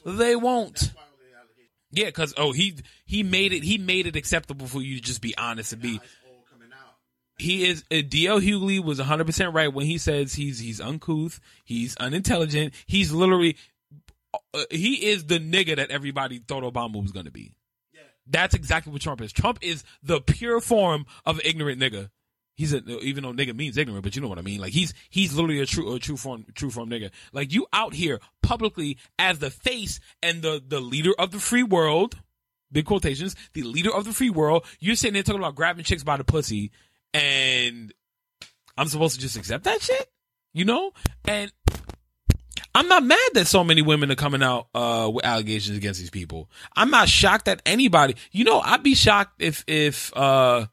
They 0.05 0.35
won't. 0.35 0.93
Why 0.95 1.03
were 1.03 1.19
they 1.23 1.37
allegations? 1.37 1.71
Yeah, 1.93 2.11
cause, 2.11 2.35
oh, 2.37 2.51
he, 2.51 2.77
he 3.05 3.23
made 3.23 3.53
it, 3.53 3.63
he 3.63 3.79
made 3.79 4.07
it 4.09 4.17
acceptable 4.17 4.67
for 4.67 4.83
you 4.83 4.97
to 4.97 5.03
just 5.03 5.21
be 5.21 5.37
honest 5.39 5.73
and 5.73 5.83
be, 5.83 5.97
It's 5.97 6.05
all 6.27 6.45
coming 6.51 6.71
out. 6.73 6.95
he 7.39 7.69
is 7.69 7.85
uh, 7.93 7.97
DL 7.97 8.41
Hughley 8.41 8.83
was 8.83 8.99
100% 8.99 9.55
right 9.55 9.73
when 9.73 9.87
he 9.87 9.99
says 9.99 10.35
he's 10.35 10.59
he's 10.59 10.81
uncouth, 10.81 11.39
he's 11.65 11.95
unintelligent, 11.99 12.73
he's 12.87 13.13
literally 13.13 13.57
Uh, 14.55 14.65
he 14.71 15.07
is 15.07 15.27
the 15.27 15.39
nigga 15.39 15.77
that 15.77 15.91
everybody 15.91 16.39
thought 16.39 16.63
Obama 16.63 17.03
was 17.03 17.13
going 17.13 17.27
to 17.27 17.33
be. 17.33 17.55
Yeah. 17.93 18.01
That's 18.27 18.55
exactly 18.55 18.93
what 18.93 19.03
Trump 19.03 19.21
is. 19.21 19.33
Trump 19.33 19.59
is 19.63 19.85
the 20.03 20.21
pure 20.21 20.61
form 20.61 21.07
of 21.25 21.41
ignorant 21.45 21.81
nigga. 21.81 22.11
He's 22.57 22.73
a 22.73 22.79
even 23.01 23.23
though 23.23 23.33
nigga 23.33 23.55
means 23.55 23.77
ignorant, 23.77 24.03
but 24.03 24.17
you 24.17 24.23
know 24.23 24.29
what 24.29 24.39
I 24.39 24.43
mean. 24.43 24.61
Like 24.61 24.73
he's 24.73 24.95
he's 25.11 25.35
literally 25.35 25.61
a 25.61 25.67
true 25.67 25.95
a 25.95 25.99
true 25.99 26.17
form 26.17 26.47
true 26.55 26.71
form 26.71 26.89
nigga. 26.89 27.11
Like 27.33 27.53
you 27.53 27.67
out 27.73 27.93
here 27.93 28.19
publicly 28.43 28.97
as 29.19 29.41
the 29.41 29.51
face 29.51 30.01
and 30.23 30.41
the 30.41 30.63
the 30.67 30.81
leader 30.81 31.13
of 31.19 31.33
the 31.33 31.39
free 31.39 31.63
world, 31.63 32.17
big 32.73 32.87
quotations, 32.87 33.37
the 33.53 33.63
leader 33.63 33.95
of 33.95 34.05
the 34.05 34.13
free 34.15 34.31
world. 34.31 34.65
You're 34.81 34.97
sitting 34.97 35.15
there 35.15 35.23
talking 35.23 35.41
about 35.41 35.55
grabbing 35.55 35.85
chicks 35.85 36.03
by 36.03 36.17
the 36.17 36.25
pussy, 36.25 36.71
and 37.13 37.93
I'm 38.77 38.89
supposed 38.89 39.15
to 39.15 39.21
just 39.21 39.37
accept 39.37 39.65
that 39.65 39.83
shit, 39.83 40.11
you 40.53 40.65
know? 40.65 40.93
And 41.27 41.53
I'm 42.77 42.89
not 42.89 43.05
mad 43.05 43.31
that 43.33 43.47
so 43.47 43.65
many 43.65 43.81
women 43.81 44.11
are 44.13 44.17
coming 44.17 44.43
out 44.43 44.69
uh, 44.75 45.11
with 45.13 45.25
allegations 45.25 45.79
against 45.79 45.99
these 45.99 46.11
people. 46.11 46.51
I'm 46.77 46.91
not 46.91 47.09
shocked 47.09 47.47
that 47.47 47.63
anybody. 47.65 48.17
You 48.33 48.45
know, 48.45 48.61
I'd 48.61 48.83
be 48.83 48.95
shocked 48.95 49.41
if 49.41 49.65
if 49.67 50.15
uh 50.15 50.67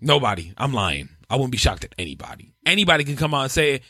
nobody. 0.00 0.52
I'm 0.58 0.72
lying. 0.72 1.10
I 1.30 1.36
wouldn't 1.36 1.52
be 1.52 1.58
shocked 1.58 1.84
at 1.84 1.94
anybody. 1.96 2.56
Anybody 2.66 3.04
can 3.04 3.14
come 3.14 3.34
out 3.34 3.42
and 3.42 3.52
say, 3.52 3.82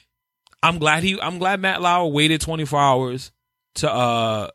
"I'm 0.63 0.79
glad 0.79 1.03
he. 1.03 1.19
I'm 1.19 1.39
glad 1.39 1.59
Matt 1.59 1.81
Lauer 1.81 2.07
waited 2.07 2.43
24 2.43 2.79
hours 2.79 3.33
to 3.77 3.91
uh 3.91 4.51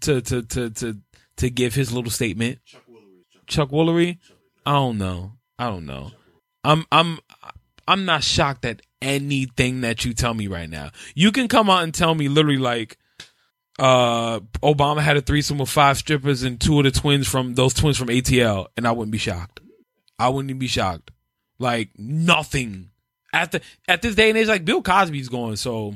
to 0.00 0.22
to 0.22 0.42
to 0.44 0.70
to 0.70 0.96
to 1.36 1.50
give 1.50 1.74
his 1.74 1.92
little 1.92 2.10
statement." 2.10 2.60
Chuck 2.64 2.82
Woolery. 2.88 3.46
Chuck, 3.46 3.68
Woolery. 3.68 4.18
I 4.64 4.72
don't 4.72 4.96
know. 4.96 5.32
I 5.58 5.66
don't 5.66 5.84
know. 5.84 6.12
I'm 6.64 6.86
I'm 6.90 7.18
I'm 7.86 8.06
not 8.06 8.24
shocked 8.24 8.64
at 8.64 8.80
anything 9.00 9.82
that 9.82 10.04
you 10.04 10.12
tell 10.12 10.34
me 10.34 10.46
right 10.46 10.68
now. 10.68 10.90
You 11.14 11.32
can 11.32 11.48
come 11.48 11.70
out 11.70 11.84
and 11.84 11.94
tell 11.94 12.14
me 12.14 12.28
literally 12.28 12.58
like 12.58 12.98
uh 13.78 14.40
Obama 14.62 15.00
had 15.00 15.16
a 15.16 15.20
threesome 15.20 15.58
with 15.58 15.68
five 15.68 15.98
strippers 15.98 16.42
and 16.42 16.60
two 16.60 16.78
of 16.78 16.84
the 16.84 16.90
twins 16.90 17.28
from 17.28 17.54
those 17.54 17.74
twins 17.74 17.96
from 17.96 18.08
ATL 18.08 18.66
and 18.76 18.86
I 18.86 18.92
wouldn't 18.92 19.12
be 19.12 19.18
shocked. 19.18 19.60
I 20.18 20.28
wouldn't 20.28 20.58
be 20.58 20.66
shocked. 20.66 21.10
Like 21.58 21.90
nothing. 21.96 22.90
At 23.32 23.52
the 23.52 23.60
at 23.86 24.02
this 24.02 24.14
day 24.14 24.30
and 24.30 24.38
age 24.38 24.48
like 24.48 24.64
Bill 24.64 24.82
Cosby's 24.82 25.28
going 25.28 25.56
so 25.56 25.94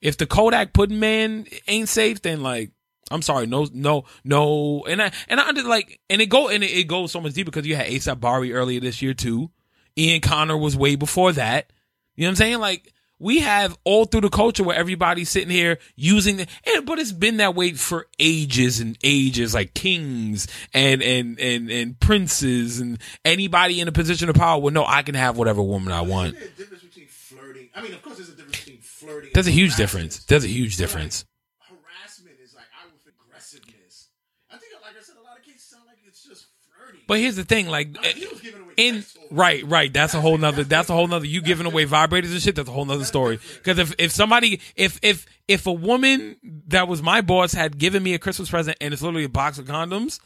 if 0.00 0.16
the 0.16 0.26
Kodak 0.26 0.72
pudding 0.72 1.00
man 1.00 1.46
ain't 1.66 1.88
safe 1.88 2.22
then 2.22 2.42
like 2.42 2.70
I'm 3.10 3.22
sorry, 3.22 3.46
no, 3.46 3.66
no, 3.72 4.04
no, 4.22 4.84
and 4.84 5.02
I 5.02 5.10
and 5.28 5.40
I 5.40 5.48
under 5.48 5.64
like, 5.64 6.00
and 6.08 6.22
it 6.22 6.26
go 6.26 6.48
and 6.48 6.62
it, 6.62 6.70
it 6.70 6.84
goes 6.84 7.10
so 7.10 7.20
much 7.20 7.32
deeper 7.32 7.50
because 7.50 7.66
you 7.66 7.74
had 7.74 7.86
ASAP 7.86 8.20
Bari 8.20 8.52
earlier 8.52 8.78
this 8.78 9.02
year 9.02 9.14
too. 9.14 9.50
Ian 9.98 10.20
Connor 10.20 10.56
was 10.56 10.76
way 10.76 10.94
before 10.94 11.32
that. 11.32 11.72
You 12.16 12.24
know 12.24 12.28
what 12.28 12.30
I'm 12.30 12.36
saying? 12.36 12.58
Like 12.58 12.92
we 13.20 13.40
have 13.40 13.76
all 13.84 14.06
through 14.06 14.22
the 14.22 14.30
culture 14.30 14.64
where 14.64 14.76
everybody's 14.76 15.28
sitting 15.28 15.50
here 15.50 15.78
using 15.94 16.38
the, 16.38 16.46
and, 16.66 16.86
but 16.86 16.98
it's 16.98 17.12
been 17.12 17.36
that 17.36 17.54
way 17.54 17.72
for 17.72 18.06
ages 18.18 18.80
and 18.80 18.96
ages, 19.04 19.52
like 19.54 19.74
kings 19.74 20.48
and 20.72 21.02
and 21.02 21.38
and 21.38 21.70
and 21.70 22.00
princes 22.00 22.80
and 22.80 22.98
anybody 23.24 23.80
in 23.80 23.88
a 23.88 23.92
position 23.92 24.28
of 24.30 24.36
power 24.36 24.58
will 24.60 24.70
know 24.70 24.84
I 24.86 25.02
can 25.02 25.14
have 25.14 25.36
whatever 25.36 25.62
woman 25.62 25.92
I 25.92 26.00
want. 26.00 26.34
Isn't 26.34 26.40
there 26.40 26.48
a 26.48 26.56
difference 26.56 26.82
between 26.82 27.06
flirting? 27.08 27.68
I 27.74 27.82
mean, 27.82 27.92
of 27.92 28.02
course, 28.02 28.16
there's 28.16 28.30
a 28.30 28.34
difference 28.34 28.58
between 28.58 28.80
flirting. 28.80 29.30
There's 29.34 29.46
a 29.46 29.50
huge 29.50 29.72
harassment. 29.76 29.90
difference. 30.10 30.24
There's 30.24 30.44
a 30.44 30.48
huge 30.48 30.76
difference. 30.78 31.24
Harassment 31.60 32.36
is 32.42 32.54
like 32.54 32.64
I 32.72 32.88
think 32.88 33.02
aggressiveness. 33.20 34.08
I 34.50 34.56
think, 34.56 34.72
like 34.82 34.96
I 34.98 35.02
said, 35.02 35.16
a 35.20 35.22
lot 35.22 35.38
of 35.38 35.44
cases 35.44 35.64
sound 35.64 35.84
like 35.86 35.98
it's 36.06 36.24
just 36.24 36.46
flirting. 36.74 37.02
But 37.06 37.18
here's 37.18 37.36
the 37.36 37.44
thing, 37.44 37.68
like 37.68 37.96
I 37.98 38.02
mean, 38.02 38.16
he 38.16 38.26
was 38.28 38.40
giving 38.40 38.62
away 38.62 38.72
in. 38.78 39.04
Right, 39.30 39.64
right. 39.66 39.92
That's 39.92 40.14
a 40.14 40.20
whole 40.20 40.38
nother. 40.38 40.64
That's 40.64 40.90
a 40.90 40.92
whole 40.92 41.06
nother. 41.06 41.26
You 41.26 41.42
giving 41.42 41.66
away 41.66 41.86
vibrators 41.86 42.32
and 42.32 42.40
shit. 42.40 42.56
That's 42.56 42.68
a 42.68 42.72
whole 42.72 42.84
nother 42.84 43.04
story. 43.04 43.38
Because 43.54 43.78
if 43.78 43.94
if 43.98 44.12
somebody 44.12 44.60
if 44.76 44.98
if 45.02 45.26
if 45.48 45.66
a 45.66 45.72
woman 45.72 46.36
that 46.68 46.88
was 46.88 47.02
my 47.02 47.20
boss 47.20 47.52
had 47.52 47.78
given 47.78 48.02
me 48.02 48.14
a 48.14 48.18
Christmas 48.18 48.50
present 48.50 48.76
and 48.80 48.92
it's 48.92 49.02
literally 49.02 49.24
a 49.24 49.28
box 49.28 49.58
of 49.58 49.66
condoms, 49.66 50.20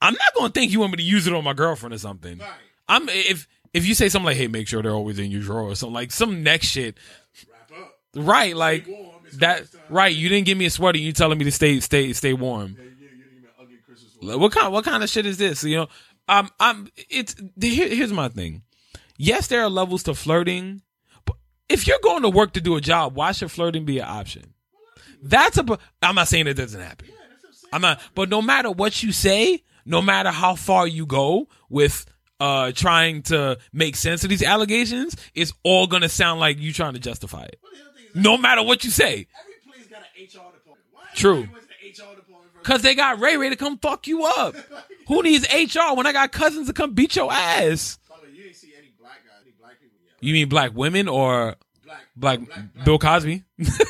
I'm 0.00 0.14
not 0.14 0.34
gonna 0.34 0.52
think 0.52 0.72
you 0.72 0.80
want 0.80 0.92
me 0.92 0.96
to 0.98 1.02
use 1.02 1.26
it 1.26 1.34
on 1.34 1.44
my 1.44 1.52
girlfriend 1.52 1.94
or 1.94 1.98
something. 1.98 2.38
Right. 2.38 2.48
I'm 2.88 3.08
if 3.08 3.46
if 3.72 3.86
you 3.86 3.94
say 3.94 4.08
something 4.08 4.26
like, 4.26 4.36
"Hey, 4.36 4.48
make 4.48 4.68
sure 4.68 4.82
they're 4.82 4.92
always 4.92 5.18
in 5.18 5.30
your 5.30 5.42
drawer," 5.42 5.62
or 5.70 5.74
something 5.74 5.94
like 5.94 6.10
some 6.10 6.42
next 6.42 6.66
shit. 6.66 6.96
Wrap 7.50 7.80
up. 7.80 7.98
Right, 8.16 8.56
like 8.56 8.86
warm. 8.88 9.06
That. 9.34 9.66
Right, 9.88 10.14
you 10.14 10.28
didn't 10.28 10.46
give 10.46 10.58
me 10.58 10.64
a 10.64 10.70
sweater. 10.70 10.98
You 10.98 11.12
telling 11.12 11.38
me 11.38 11.44
to 11.44 11.52
stay 11.52 11.78
stay 11.80 12.12
stay 12.12 12.32
warm. 12.32 12.76
Yeah, 12.76 12.84
you, 12.84 12.90
you 12.90 13.24
didn't 13.24 13.50
ugly 13.60 13.76
Christmas 13.86 14.16
one. 14.18 14.40
What 14.40 14.52
kind 14.52 14.72
what 14.72 14.84
kind 14.84 15.04
of 15.04 15.08
shit 15.08 15.24
is 15.24 15.38
this? 15.38 15.62
You 15.62 15.76
know, 15.76 15.86
um, 16.30 16.50
I'm 16.58 16.88
it's 17.08 17.34
here, 17.60 17.88
here's 17.88 18.12
my 18.12 18.28
thing. 18.28 18.62
Yes, 19.18 19.48
there 19.48 19.62
are 19.62 19.68
levels 19.68 20.02
to 20.04 20.14
flirting, 20.14 20.82
but 21.26 21.36
if 21.68 21.86
you're 21.86 21.98
going 22.02 22.22
to 22.22 22.30
work 22.30 22.52
to 22.54 22.60
do 22.60 22.76
a 22.76 22.80
job, 22.80 23.14
why 23.14 23.32
should 23.32 23.50
flirting 23.50 23.84
be 23.84 23.98
an 23.98 24.06
option? 24.08 24.54
That's 25.22 25.58
a. 25.58 25.78
I'm 26.02 26.14
not 26.14 26.28
saying 26.28 26.46
it 26.46 26.54
doesn't 26.54 26.80
happen. 26.80 27.08
I'm 27.72 27.82
not. 27.82 28.00
But 28.14 28.28
no 28.30 28.40
matter 28.40 28.70
what 28.70 29.02
you 29.02 29.12
say, 29.12 29.62
no 29.84 30.00
matter 30.00 30.30
how 30.30 30.54
far 30.54 30.86
you 30.86 31.04
go 31.04 31.48
with 31.68 32.06
uh 32.40 32.72
trying 32.72 33.22
to 33.24 33.58
make 33.72 33.96
sense 33.96 34.24
of 34.24 34.30
these 34.30 34.42
allegations, 34.42 35.16
it's 35.34 35.52
all 35.62 35.86
gonna 35.86 36.08
sound 36.08 36.40
like 36.40 36.58
you 36.58 36.72
trying 36.72 36.94
to 36.94 37.00
justify 37.00 37.44
it. 37.44 37.58
But 37.62 37.72
the 37.72 37.80
other 37.84 37.98
thing 37.98 38.06
is, 38.14 38.24
No 38.24 38.38
matter 38.38 38.62
what 38.62 38.84
you 38.84 38.90
say. 38.90 39.26
every 39.38 39.72
place 39.72 39.86
got 39.88 40.00
an 40.00 40.24
HR 40.24 40.52
department. 40.54 40.78
Why 40.92 41.02
True. 41.14 41.48
Cause 42.62 42.82
they 42.82 42.94
got 42.94 43.20
Ray 43.20 43.36
Ray 43.36 43.48
to 43.50 43.56
come 43.56 43.78
fuck 43.78 44.06
you 44.06 44.24
up. 44.24 44.54
Who 45.08 45.22
needs 45.22 45.46
HR 45.52 45.94
when 45.94 46.06
I 46.06 46.12
got 46.12 46.30
cousins 46.32 46.66
to 46.68 46.72
come 46.72 46.92
beat 46.94 47.16
your 47.16 47.32
ass? 47.32 47.98
By 48.08 48.16
the 48.16 48.26
way, 48.28 48.34
you 48.36 48.44
ain't 48.46 48.56
see 48.56 48.72
any 48.76 48.92
black 48.98 49.18
guys, 49.26 49.36
any 49.42 49.52
black 49.58 49.80
people 49.80 49.96
yet. 50.04 50.14
You 50.20 50.32
mean 50.34 50.48
black 50.48 50.72
women 50.74 51.08
or 51.08 51.56
Black, 51.84 52.02
black 52.46 52.84
Bill 52.84 52.98
Cosby? 52.98 53.42
That's 53.58 53.80
it. 53.80 53.88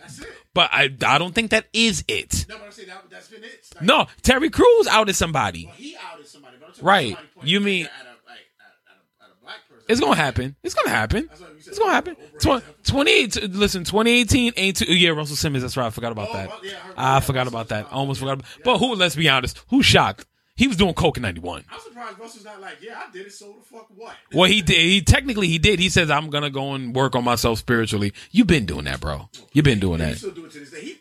That's 0.00 0.20
it. 0.20 0.26
but 0.54 0.70
I 0.72 0.90
I 1.06 1.18
don't 1.18 1.34
think 1.34 1.50
that 1.50 1.66
is 1.72 2.04
it. 2.08 2.46
No, 2.48 2.56
but 2.58 2.66
I'm 2.66 2.72
saying 2.72 2.88
that, 2.88 3.02
that's 3.10 3.28
been 3.28 3.42
it. 3.44 3.66
Like, 3.74 3.84
No, 3.84 4.06
Terry 4.22 4.48
Crews 4.48 4.86
outed 4.86 5.14
somebody. 5.16 5.66
Well, 5.66 5.74
he 5.74 5.96
outed 6.12 6.26
somebody. 6.28 6.56
But 6.60 6.78
I'm 6.78 6.84
Right. 6.86 7.08
about 7.12 7.18
somebody 7.18 7.28
pointing 7.34 7.50
You 7.52 7.60
mean- 7.60 7.84
finger 7.86 7.90
at 8.00 8.06
a, 8.06 8.30
like, 8.30 8.38
at, 8.60 8.66
at 8.86 8.96
a, 8.96 9.24
at 9.24 9.30
a 9.38 9.42
black 9.42 9.68
person. 9.68 9.79
It's 9.90 10.00
gonna 10.00 10.16
happen. 10.16 10.56
It's 10.62 10.74
gonna 10.74 10.88
happen. 10.90 11.26
That's 11.28 11.40
what 11.40 11.54
you 11.54 11.60
said. 11.62 11.70
It's 11.70 11.78
gonna 11.78 11.92
happen. 11.92 12.16
Over- 12.46 12.60
Tw- 12.60 12.86
28 12.86 13.42
listen, 13.54 13.84
2018 13.84 14.52
ain't 14.56 14.76
too, 14.76 14.94
yeah, 14.94 15.10
Russell 15.10 15.36
Simmons, 15.36 15.62
that's 15.62 15.76
right. 15.76 15.86
I 15.86 15.90
forgot 15.90 16.12
about 16.12 16.28
Oh, 16.30 16.32
that. 16.34 16.50
Oh, 16.50 16.60
I 16.62 16.68
heard 16.70 16.94
I 16.96 17.20
forgot 17.20 17.46
about 17.48 17.68
that. 17.68 17.86
I 17.90 17.94
almost 17.96 18.20
forgot 18.20 18.34
about 18.34 18.46
But 18.64 18.78
who 18.78 18.94
let's 18.94 19.16
be 19.16 19.28
honest, 19.28 19.60
who's 19.68 19.86
shocked? 19.86 20.26
He 20.56 20.68
was 20.68 20.76
doing 20.76 20.92
coke 20.92 21.16
in 21.16 21.22
91. 21.22 21.64
I'm 21.72 21.80
surprised 21.80 22.18
Russell's 22.18 22.44
not 22.44 22.60
like, 22.60 22.78
yeah, 22.82 23.00
I 23.08 23.10
did 23.10 23.26
it, 23.26 23.32
so 23.32 23.56
the 23.58 23.64
fuck 23.64 23.86
what? 23.96 24.14
Well, 24.34 24.48
he 24.50 24.60
did. 24.60 24.76
He 24.76 25.00
technically 25.00 25.48
he 25.48 25.58
did. 25.58 25.78
He 25.78 25.88
says, 25.88 26.10
"I'm 26.10 26.28
gonna 26.28 26.50
go 26.50 26.74
and 26.74 26.94
work 26.94 27.16
on 27.16 27.24
myself 27.24 27.58
spiritually." 27.58 28.12
You've 28.30 28.46
been 28.46 28.66
doing 28.66 28.84
that, 28.84 29.00
bro. 29.00 29.30
You've 29.54 29.64
been 29.64 29.80
doing 29.80 30.00
that. 30.00 30.18
still 30.18 30.32
do 30.32 30.44
it 30.44 30.50
to 30.52 30.58
this 30.60 30.70
day. 30.70 30.96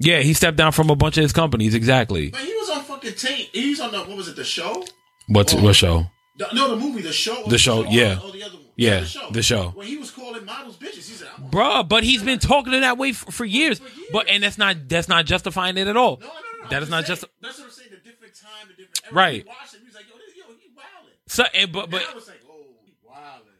Yeah, 0.00 0.18
he 0.20 0.32
stepped 0.34 0.56
down 0.56 0.72
from 0.72 0.90
a 0.90 0.96
bunch 0.96 1.16
of 1.16 1.22
his 1.22 1.32
companies. 1.32 1.74
Exactly. 1.76 2.30
but 2.30 2.40
he 2.40 2.52
was 2.54 2.70
on 2.70 2.82
fucking 2.82 3.12
tape. 3.14 3.50
He 3.52 3.70
was 3.70 3.80
on 3.80 3.92
the, 3.92 3.98
what 4.00 4.16
was 4.16 4.26
it, 4.26 4.34
the 4.34 4.42
show? 4.42 4.84
What 5.28 5.54
Oh. 5.54 5.62
what 5.62 5.76
show? 5.76 6.06
The, 6.36 6.48
no, 6.52 6.70
the 6.70 6.76
movie, 6.76 7.02
the 7.02 7.12
show. 7.12 7.44
The 7.46 7.58
show, 7.58 7.84
or- 7.84 7.86
yeah. 7.86 8.18
Or 8.22 8.30
the 8.32 8.42
other 8.42 8.54
one. 8.56 8.64
Yeah, 8.76 9.00
the 9.00 9.06
show. 9.06 9.30
the 9.30 9.42
show. 9.42 9.68
When 9.74 9.86
he 9.86 9.96
was 9.96 10.10
calling 10.10 10.44
models 10.44 10.76
bitches, 10.76 10.94
he 10.96 11.02
said, 11.14 11.28
I'm 11.38 11.44
Bruh, 11.48 11.88
but 11.88 12.02
he's 12.02 12.24
been 12.24 12.40
talking 12.40 12.72
to 12.72 12.80
that 12.80 12.98
way 12.98 13.12
for, 13.12 13.30
for 13.30 13.44
years. 13.44 13.80
But 14.12 14.28
and 14.28 14.42
that's 14.42 14.58
not 14.58 14.88
that's 14.88 15.08
not 15.08 15.26
justifying 15.26 15.76
it 15.78 15.86
at 15.86 15.96
all. 15.96 16.18
No, 16.20 16.26
no, 16.26 16.32
no. 16.64 16.68
That 16.70 16.82
is 16.82 16.88
not 16.90 17.06
saying- 17.06 17.16
just 17.20 17.24
That's 17.40 17.58
what 17.58 17.66
I'm 17.66 17.70
saying. 17.70 17.90
The 17.92 18.10
different 18.10 18.34
time, 18.34 18.66
the 18.66 18.74
different 18.74 19.00
era. 19.04 19.14
Right. 19.14 19.42
He 19.42 19.48
watched 19.48 19.74
it. 19.74 19.80
He 19.80 19.86
was 19.86 19.94
like, 19.94 20.06
yo, 20.08 20.14
this, 20.16 20.36
yo, 20.36 20.42
he 20.58 20.70
wilding. 20.76 21.12
so. 21.28 21.44
And, 21.54 21.72
but 21.72 21.88
but 21.90 22.02
Now 22.02 22.08
I 22.10 22.14
was 22.16 22.26
like, 22.26 22.40
oh. 22.50 22.64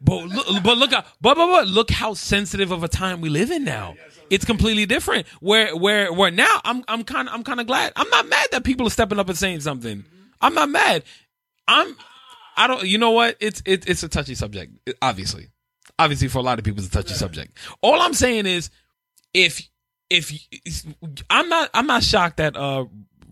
But 0.00 0.24
look, 0.24 0.62
but 0.64 0.76
look, 0.78 0.90
how- 0.92 1.04
but, 1.20 1.36
but 1.36 1.46
but 1.46 1.68
look 1.68 1.90
how 1.92 2.14
sensitive 2.14 2.72
of 2.72 2.82
a 2.82 2.88
time 2.88 3.20
we 3.20 3.28
live 3.28 3.50
in 3.52 3.62
now. 3.64 3.94
It's 4.30 4.44
completely 4.44 4.84
different. 4.86 5.28
Where 5.40 5.76
where 5.76 6.12
where 6.12 6.30
now 6.32 6.60
I'm 6.64 6.82
I'm 6.88 7.04
kind 7.04 7.28
I'm 7.28 7.44
kind 7.44 7.60
of 7.60 7.66
glad. 7.68 7.92
I'm 7.94 8.08
not 8.08 8.26
mad 8.28 8.48
that 8.50 8.64
people 8.64 8.86
are 8.86 8.90
stepping 8.90 9.18
up 9.20 9.28
and 9.28 9.38
saying 9.38 9.60
something. 9.60 9.98
Mm-hmm. 9.98 10.20
I'm 10.40 10.54
not 10.54 10.68
mad. 10.70 11.04
I'm 11.68 11.94
I 12.56 12.66
don't. 12.66 12.84
You 12.84 12.98
know 12.98 13.12
what? 13.12 13.36
It's 13.40 13.62
it, 13.64 13.88
it's 13.88 14.02
a 14.02 14.08
touchy 14.08 14.34
subject. 14.34 14.72
Obviously, 15.02 15.48
obviously 15.98 16.28
for 16.28 16.38
a 16.38 16.42
lot 16.42 16.58
of 16.58 16.64
people, 16.64 16.82
it's 16.82 16.88
a 16.88 16.90
touchy 17.02 17.14
subject. 17.14 17.56
All 17.80 18.00
I'm 18.00 18.14
saying 18.14 18.46
is, 18.46 18.70
if 19.32 19.68
if 20.10 20.32
I'm 21.30 21.48
not 21.48 21.70
I'm 21.74 21.86
not 21.86 22.02
shocked 22.02 22.40
at 22.40 22.56
uh 22.56 22.86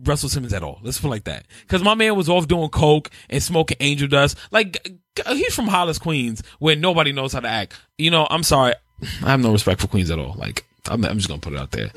Russell 0.05 0.29
Simmons 0.29 0.53
at 0.53 0.63
all. 0.63 0.81
Let's 0.83 0.99
put 0.99 1.09
it 1.09 1.11
like 1.11 1.25
that. 1.25 1.47
Because 1.63 1.83
my 1.83 1.95
man 1.95 2.17
was 2.17 2.29
off 2.29 2.49
doing 2.49 2.69
coke 2.71 3.11
and 3.31 3.43
smoking 3.43 3.77
angel 3.81 4.09
dust. 4.09 4.37
Like 4.51 4.89
he's 5.29 5.55
from 5.55 5.69
Hollis, 5.69 5.99
Queens, 5.99 6.43
where 6.59 6.77
nobody 6.77 7.13
knows 7.13 7.33
how 7.33 7.41
to 7.41 7.49
act. 7.49 7.79
You 7.99 8.11
know, 8.11 8.27
I'm 8.29 8.43
sorry, 8.43 8.75
I 9.23 9.31
have 9.31 9.41
no 9.41 9.53
respect 9.53 9.81
for 9.81 9.87
Queens 9.87 10.11
at 10.11 10.19
all. 10.19 10.35
Like 10.35 10.65
I'm, 10.89 11.05
I'm 11.05 11.19
just 11.19 11.29
gonna 11.29 11.41
put 11.41 11.53
it 11.53 11.59
out 11.59 11.71
there. 11.71 11.91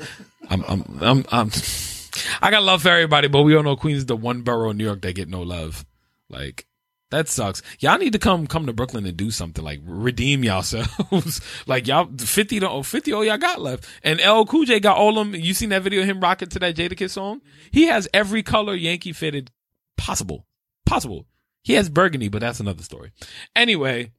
I'm, 0.48 0.64
I'm, 0.68 0.98
I'm, 1.00 1.24
I'm, 1.32 1.50
I 2.40 2.50
got 2.50 2.62
love 2.62 2.82
for 2.82 2.90
everybody, 2.90 3.28
but 3.28 3.42
we 3.42 3.56
all 3.56 3.62
know 3.62 3.76
Queens 3.76 3.98
is 3.98 4.06
the 4.06 4.16
one 4.16 4.42
borough 4.42 4.70
in 4.70 4.76
New 4.76 4.84
York 4.84 5.02
that 5.02 5.14
get 5.14 5.28
no 5.28 5.42
love. 5.42 5.84
Like 6.28 6.66
that 7.10 7.28
sucks. 7.28 7.62
Y'all 7.78 7.98
need 7.98 8.12
to 8.12 8.18
come 8.18 8.46
come 8.46 8.66
to 8.66 8.72
Brooklyn 8.72 9.06
and 9.06 9.16
do 9.16 9.30
something 9.30 9.64
like 9.64 9.80
redeem 9.84 10.42
y'all 10.42 10.56
yourselves. 10.56 11.40
like 11.66 11.86
y'all 11.86 12.08
fifty 12.18 12.58
to 12.58 12.82
50 12.82 13.12
all 13.12 13.24
y'all 13.24 13.38
got 13.38 13.60
left. 13.60 13.88
And 14.02 14.20
L 14.20 14.44
Cool 14.44 14.64
J 14.64 14.80
got 14.80 14.96
all 14.96 15.14
them. 15.14 15.34
You 15.34 15.54
seen 15.54 15.68
that 15.68 15.82
video 15.82 16.02
of 16.02 16.08
him 16.08 16.20
rocking 16.20 16.48
to 16.48 16.58
that 16.58 16.74
Jadakiss 16.74 17.10
song? 17.10 17.42
He 17.70 17.86
has 17.86 18.08
every 18.12 18.42
color 18.42 18.74
Yankee 18.74 19.12
fitted 19.12 19.52
possible, 19.96 20.46
possible. 20.84 21.26
He 21.62 21.74
has 21.74 21.88
burgundy, 21.88 22.28
but 22.28 22.40
that's 22.40 22.60
another 22.60 22.82
story. 22.82 23.12
Anyway, 23.54 24.12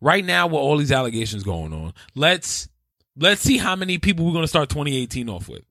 right 0.00 0.24
now 0.24 0.46
with 0.46 0.56
all 0.56 0.76
these 0.76 0.92
allegations 0.92 1.42
going 1.42 1.72
on, 1.72 1.94
let's 2.14 2.68
let's 3.16 3.40
see 3.40 3.58
how 3.58 3.74
many 3.74 3.98
people 3.98 4.24
we're 4.24 4.32
gonna 4.32 4.46
start 4.46 4.68
2018 4.68 5.28
off 5.28 5.48
with. 5.48 5.62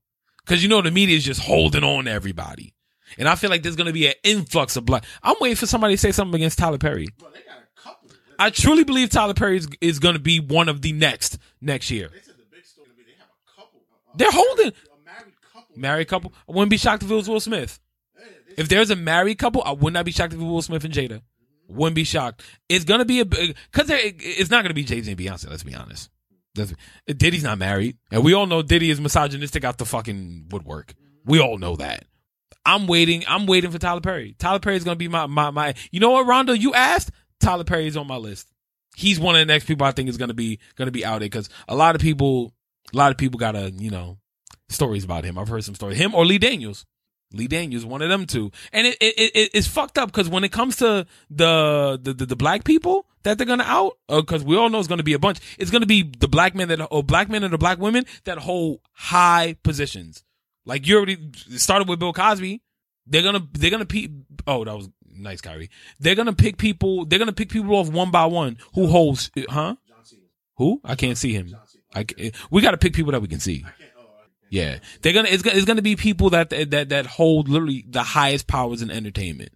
Because 0.46 0.62
you 0.62 0.68
know 0.68 0.82
the 0.82 0.92
media 0.92 1.16
is 1.16 1.24
just 1.24 1.42
holding 1.42 1.86
on 1.86 2.06
to 2.06 2.12
everybody. 2.12 2.73
And 3.18 3.28
I 3.28 3.36
feel 3.36 3.50
like 3.50 3.64
there's 3.64 3.76
gonna 3.76 3.94
be 3.94 4.08
an 4.08 4.14
influx 4.24 4.76
of 4.76 4.86
black. 4.86 5.06
I'm 5.22 5.36
waiting 5.40 5.56
for 5.56 5.66
somebody 5.66 5.94
to 5.96 5.98
say 5.98 6.12
something 6.12 6.36
against 6.40 6.58
Tyler 6.58 6.78
Perry. 6.78 7.08
Bro, 7.18 7.30
they 7.32 7.40
got 7.42 7.58
a 7.58 7.82
couple. 7.82 8.10
I 8.40 8.50
truly 8.50 8.84
believe 8.84 9.10
Tyler 9.10 9.34
Perry 9.34 9.58
is, 9.58 9.68
is 9.82 10.00
gonna 10.00 10.20
be 10.20 10.40
one 10.40 10.70
of 10.70 10.82
the 10.82 10.94
next 10.94 11.38
next 11.62 11.92
year. 11.92 12.10
They 12.10 12.20
said 12.22 12.36
the 12.38 12.46
big 12.52 12.66
story 12.66 12.88
be 12.98 13.04
they 13.04 13.12
have 13.20 13.28
a 13.28 13.56
couple. 13.62 13.80
A, 13.80 14.14
a 14.14 14.18
They're 14.18 14.32
holding- 14.32 14.68
a 14.68 15.06
married 15.06 15.34
couple. 15.54 15.78
Married 15.78 16.08
couple. 16.08 16.34
I 16.48 16.52
wouldn't 16.52 16.70
be 16.70 16.78
shocked 16.78 17.04
if 17.04 17.12
it 17.12 17.16
was 17.16 17.30
Will 17.30 17.40
Smith. 17.40 17.80
They 18.16 18.62
If 18.62 18.70
there's 18.70 18.90
a 18.90 18.96
married 18.96 19.38
couple, 19.38 19.64
I 19.66 19.72
would 19.72 19.94
not 19.94 20.06
be 20.06 20.12
shocked 20.12 20.34
if 20.34 20.40
it 20.40 20.44
was 20.44 20.52
Will 20.52 20.62
Smith 20.62 20.84
and 20.86 20.94
Jada. 20.94 21.10
Mm-hmm. 21.20 21.76
Wouldn't 21.78 21.96
be 21.96 22.04
shocked. 22.04 22.42
It's 22.70 22.86
gonna 22.86 23.06
be 23.06 23.20
a 23.22 23.26
because 23.26 23.90
it's 23.90 24.50
not 24.52 24.64
gonna 24.64 24.74
be 24.74 24.84
Jay 24.84 25.02
Z 25.02 25.12
and 25.12 25.20
Beyonce. 25.20 25.50
Let's 25.50 25.64
be 25.64 25.74
honest. 25.76 26.10
Diddy's 27.08 27.44
not 27.44 27.58
married, 27.58 27.98
and 28.12 28.24
we 28.24 28.34
all 28.34 28.46
know 28.46 28.62
Diddy 28.62 28.92
is 28.92 29.02
misogynistic 29.02 29.64
out 29.64 29.80
the 29.80 29.86
fucking 29.86 30.50
woodwork. 30.52 30.94
Mm-hmm. 30.94 31.32
We 31.32 31.40
all 31.40 31.58
know 31.58 31.76
that. 31.78 32.06
I'm 32.66 32.88
waiting. 32.88 33.24
I'm 33.28 33.46
waiting 33.46 33.72
for 33.72 33.80
Tyler 33.80 34.02
Perry. 34.02 34.36
Tyler 34.40 34.60
Perry 34.60 34.78
is 34.78 34.84
gonna 34.84 34.96
be 34.96 35.08
my 35.08 35.28
my 35.28 35.52
my. 35.52 35.74
You 35.92 36.00
know 36.00 36.12
what, 36.12 36.26
Rondo? 36.26 36.54
You 36.54 36.74
asked. 36.74 37.12
Tyler 37.40 37.64
Perry 37.64 37.88
is 37.88 37.98
on 37.98 38.08
my 38.08 38.18
list. 38.18 38.50
He's 38.96 39.20
one 39.20 39.36
of 39.36 39.40
the 39.40 39.46
next 39.46 39.66
people 39.66 39.86
I 39.86 39.92
think 39.92 40.10
is 40.10 40.18
gonna 40.18 40.34
be 40.34 40.60
gonna 40.76 40.92
be 40.92 41.06
out 41.06 41.20
there 41.20 41.30
because 41.30 41.50
a 41.68 41.76
lot 41.76 41.96
of 41.96 42.02
people, 42.02 42.54
a 42.94 42.98
lot 42.98 43.12
of 43.12 43.18
people 43.18 43.38
got 43.38 43.56
a 43.56 43.72
you 43.72 43.90
know 43.90 44.18
stories 44.70 45.04
about 45.04 45.26
him. 45.26 45.38
I've 45.38 45.50
heard 45.50 45.64
some 45.64 45.76
stories. 45.76 45.98
Him 45.98 46.16
or 46.16 46.26
Lee 46.26 46.38
Daniels. 46.38 46.86
Lee 47.34 47.48
Daniels, 47.48 47.84
one 47.84 48.04
of 48.04 48.10
them 48.10 48.28
two, 48.28 48.52
and 48.72 48.86
it 48.86 48.96
it, 49.02 49.32
it 49.34 49.50
it's 49.54 49.68
fucked 49.68 49.98
up 49.98 50.12
because 50.12 50.30
when 50.30 50.44
it 50.44 50.52
comes 50.52 50.76
to 50.78 51.08
the 51.32 52.00
the 52.00 52.14
the, 52.14 52.26
the 52.28 52.36
black 52.36 52.64
people 52.64 53.08
that 53.24 53.38
they're 53.38 53.48
gonna 53.48 53.64
out, 53.64 53.98
uh, 54.08 54.22
because 54.22 54.44
we 54.44 54.56
all 54.56 54.70
know 54.70 54.78
it's 54.78 54.88
gonna 54.88 55.02
be 55.02 55.14
a 55.14 55.20
bunch. 55.20 55.40
It's 55.58 55.72
gonna 55.72 55.88
be 55.88 56.04
the 56.04 56.28
black 56.28 56.54
men 56.54 56.68
that 56.68 56.88
or 56.92 57.04
black 57.04 57.30
men 57.30 57.44
and 57.44 57.52
the 57.52 57.58
black 57.58 57.80
women 57.80 58.06
that 58.26 58.38
hold 58.38 58.82
high 58.94 59.56
positions. 59.64 60.24
Like 60.66 60.88
you 60.88 60.98
already 60.98 61.32
started 61.58 61.88
with 61.90 62.00
Bill 62.00 62.14
Cosby. 62.14 62.62
They're 63.06 63.22
gonna 63.24 63.48
they're 63.54 63.72
gonna 63.72 63.86
pe- 63.86 64.08
Oh, 64.48 64.64
that 64.64 64.76
was 64.76 64.90
nice, 65.06 65.42
Kyrie. 65.42 65.70
They're 66.00 66.16
gonna 66.16 66.34
pick 66.34 66.58
people. 66.58 67.06
They're 67.06 67.20
gonna 67.20 67.34
pick 67.34 67.50
people 67.50 67.76
off 67.76 67.90
one 67.90 68.12
by 68.12 68.26
one 68.26 68.58
who 68.76 68.88
holds. 68.88 69.30
Huh? 69.50 69.76
Who? 70.58 70.80
I 70.84 70.96
can't 70.96 71.18
see 71.18 71.34
him. 71.34 71.56
I 71.94 72.04
ca- 72.06 72.32
we 72.52 72.62
got 72.62 72.72
to 72.72 72.78
pick 72.78 72.94
people 72.94 73.12
that 73.12 73.22
we 73.22 73.28
can 73.28 73.40
see. 73.40 73.60
Can't. 73.62 73.78
Can't. 73.78 73.90
Yeah, 74.50 74.78
they're 75.02 75.14
gonna. 75.14 75.30
It's 75.30 75.42
gonna. 75.42 75.56
It's 75.58 75.66
gonna 75.66 75.82
be 75.82 75.96
people 75.96 76.30
that 76.30 76.52
that 76.52 76.90
that 76.90 77.06
hold 77.08 77.50
literally 77.50 77.84
the 77.90 78.04
highest 78.04 78.46
powers 78.48 78.82
in 78.84 78.92
entertainment. 78.92 79.52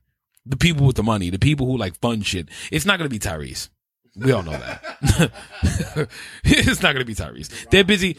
The 0.46 0.58
people 0.58 0.88
with 0.88 0.96
the 0.96 1.04
money, 1.04 1.30
the 1.30 1.38
people 1.40 1.68
who 1.68 1.78
like 1.78 1.96
fun 2.00 2.22
shit. 2.22 2.50
It's 2.72 2.86
not 2.86 2.98
gonna 2.98 3.10
be 3.10 3.20
Tyrese. 3.20 3.70
We 4.16 4.32
all 4.32 4.42
know 4.42 4.52
that. 4.52 6.10
it's 6.44 6.82
not 6.82 6.94
gonna 6.94 7.06
be 7.06 7.14
Tyrese. 7.16 7.70
They're 7.70 7.84
busy. 7.84 8.18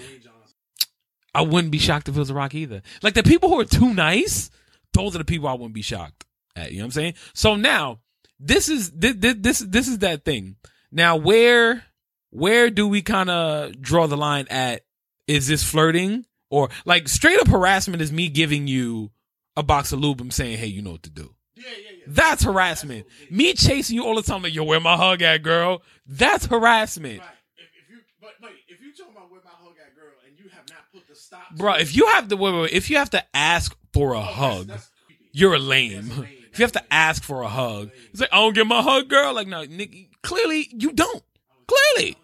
I 1.38 1.42
wouldn't 1.42 1.70
be 1.70 1.78
shocked 1.78 2.08
if 2.08 2.16
it 2.16 2.18
was 2.18 2.30
a 2.30 2.34
Rock 2.34 2.52
either. 2.56 2.82
Like 3.00 3.14
the 3.14 3.22
people 3.22 3.48
who 3.48 3.60
are 3.60 3.64
too 3.64 3.94
nice, 3.94 4.50
those 4.92 5.14
are 5.14 5.18
the 5.18 5.24
people 5.24 5.46
I 5.46 5.52
wouldn't 5.52 5.72
be 5.72 5.82
shocked 5.82 6.24
at. 6.56 6.72
You 6.72 6.78
know 6.78 6.82
what 6.82 6.86
I'm 6.86 6.90
saying? 6.90 7.14
So 7.32 7.54
now 7.54 8.00
this 8.40 8.68
is 8.68 8.90
this 8.90 9.14
this 9.16 9.36
this, 9.38 9.58
this 9.60 9.86
is 9.86 9.98
that 9.98 10.24
thing. 10.24 10.56
Now 10.90 11.14
where 11.14 11.84
where 12.30 12.70
do 12.70 12.88
we 12.88 13.02
kind 13.02 13.30
of 13.30 13.80
draw 13.80 14.08
the 14.08 14.16
line 14.16 14.48
at? 14.50 14.82
Is 15.28 15.46
this 15.46 15.62
flirting 15.62 16.24
or 16.50 16.70
like 16.84 17.08
straight 17.08 17.38
up 17.38 17.46
harassment? 17.46 18.02
Is 18.02 18.10
me 18.10 18.28
giving 18.28 18.66
you 18.66 19.12
a 19.56 19.62
box 19.62 19.92
of 19.92 20.00
lube 20.00 20.20
and 20.20 20.32
saying, 20.32 20.58
"Hey, 20.58 20.66
you 20.66 20.82
know 20.82 20.92
what 20.92 21.04
to 21.04 21.10
do." 21.10 21.34
Yeah, 21.54 21.64
yeah, 21.68 21.90
yeah. 21.98 22.04
That's 22.08 22.42
harassment. 22.42 23.06
Me 23.30 23.52
chasing 23.52 23.94
you 23.94 24.04
all 24.04 24.16
the 24.16 24.22
time, 24.22 24.42
like, 24.42 24.54
"Yo, 24.54 24.64
where 24.64 24.80
my 24.80 24.96
hug 24.96 25.22
at, 25.22 25.42
girl?" 25.42 25.82
That's 26.06 26.46
harassment. 26.46 27.20
Right. 27.20 27.28
If, 27.56 27.68
if 27.84 27.90
you, 27.90 27.98
but 28.20 28.34
wait, 28.42 28.54
if 28.68 28.80
you 28.80 28.92
talking 28.92 29.12
about 29.14 29.30
where 29.30 29.42
my 29.44 29.50
hug 29.50 29.74
at, 29.84 29.94
girl, 29.94 30.14
and 30.26 30.38
you 30.38 30.48
have 30.50 30.68
not 30.70 30.90
put 30.92 31.06
the 31.06 31.14
stop, 31.28 31.54
Bro, 31.56 31.74
if 31.74 31.94
you 31.94 32.06
have 32.08 32.28
to, 32.28 32.36
wait, 32.36 32.52
wait, 32.52 32.60
wait, 32.62 32.72
if 32.72 32.90
you 32.90 32.96
have 32.96 33.10
to 33.10 33.24
ask 33.34 33.76
for 33.92 34.14
a 34.14 34.18
oh, 34.18 34.22
hug, 34.22 34.66
that's 34.68 34.90
creepy. 35.06 35.28
you're 35.32 35.54
a 35.54 35.58
lame. 35.58 36.08
That's 36.08 36.18
lame. 36.18 36.34
If 36.52 36.58
you 36.58 36.64
have 36.64 36.72
to 36.72 36.92
ask 36.92 37.22
for 37.22 37.42
a 37.42 37.48
hug, 37.48 37.90
it's 38.10 38.20
like 38.20 38.32
I 38.32 38.36
don't 38.36 38.54
get 38.54 38.66
my 38.66 38.82
hug, 38.82 39.08
girl. 39.08 39.34
Like 39.34 39.46
no, 39.46 39.64
Nick, 39.64 40.22
clearly 40.22 40.68
you 40.72 40.92
don't. 40.92 41.22
Clearly, 41.66 42.16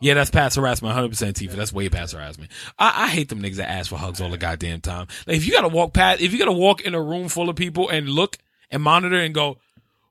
yeah, 0.00 0.14
that's 0.14 0.30
past 0.30 0.56
harassment, 0.56 0.94
hundred 0.94 1.10
percent, 1.10 1.36
Tifa. 1.36 1.52
That's 1.52 1.72
way 1.72 1.88
past 1.88 2.12
harassment. 2.12 2.50
I, 2.78 3.04
I 3.04 3.08
hate 3.08 3.28
them 3.28 3.42
niggas 3.42 3.56
that 3.56 3.70
ask 3.70 3.90
for 3.90 3.96
hugs 3.96 4.20
all 4.20 4.30
the 4.30 4.38
goddamn 4.38 4.80
time. 4.80 5.08
Like 5.26 5.38
if 5.38 5.46
you 5.46 5.52
gotta 5.52 5.68
walk 5.68 5.92
past, 5.94 6.20
if 6.20 6.32
you 6.32 6.38
gotta 6.38 6.52
walk 6.52 6.82
in 6.82 6.94
a 6.94 7.02
room 7.02 7.28
full 7.28 7.48
of 7.48 7.56
people 7.56 7.88
and 7.88 8.08
look 8.08 8.38
and 8.70 8.82
monitor 8.82 9.18
and 9.18 9.34
go, 9.34 9.58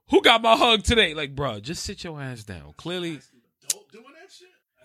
who 0.10 0.22
got 0.22 0.41
my 0.41 0.56
hug 0.56 0.84
today? 0.84 1.13
Like, 1.13 1.36
bro, 1.36 1.60
just 1.60 1.84
sit 1.84 2.04
your 2.04 2.22
ass 2.22 2.43
down. 2.43 2.74
Clearly, 2.78 3.10
doing 3.10 3.22
that 3.22 3.22
shit. 3.22 4.18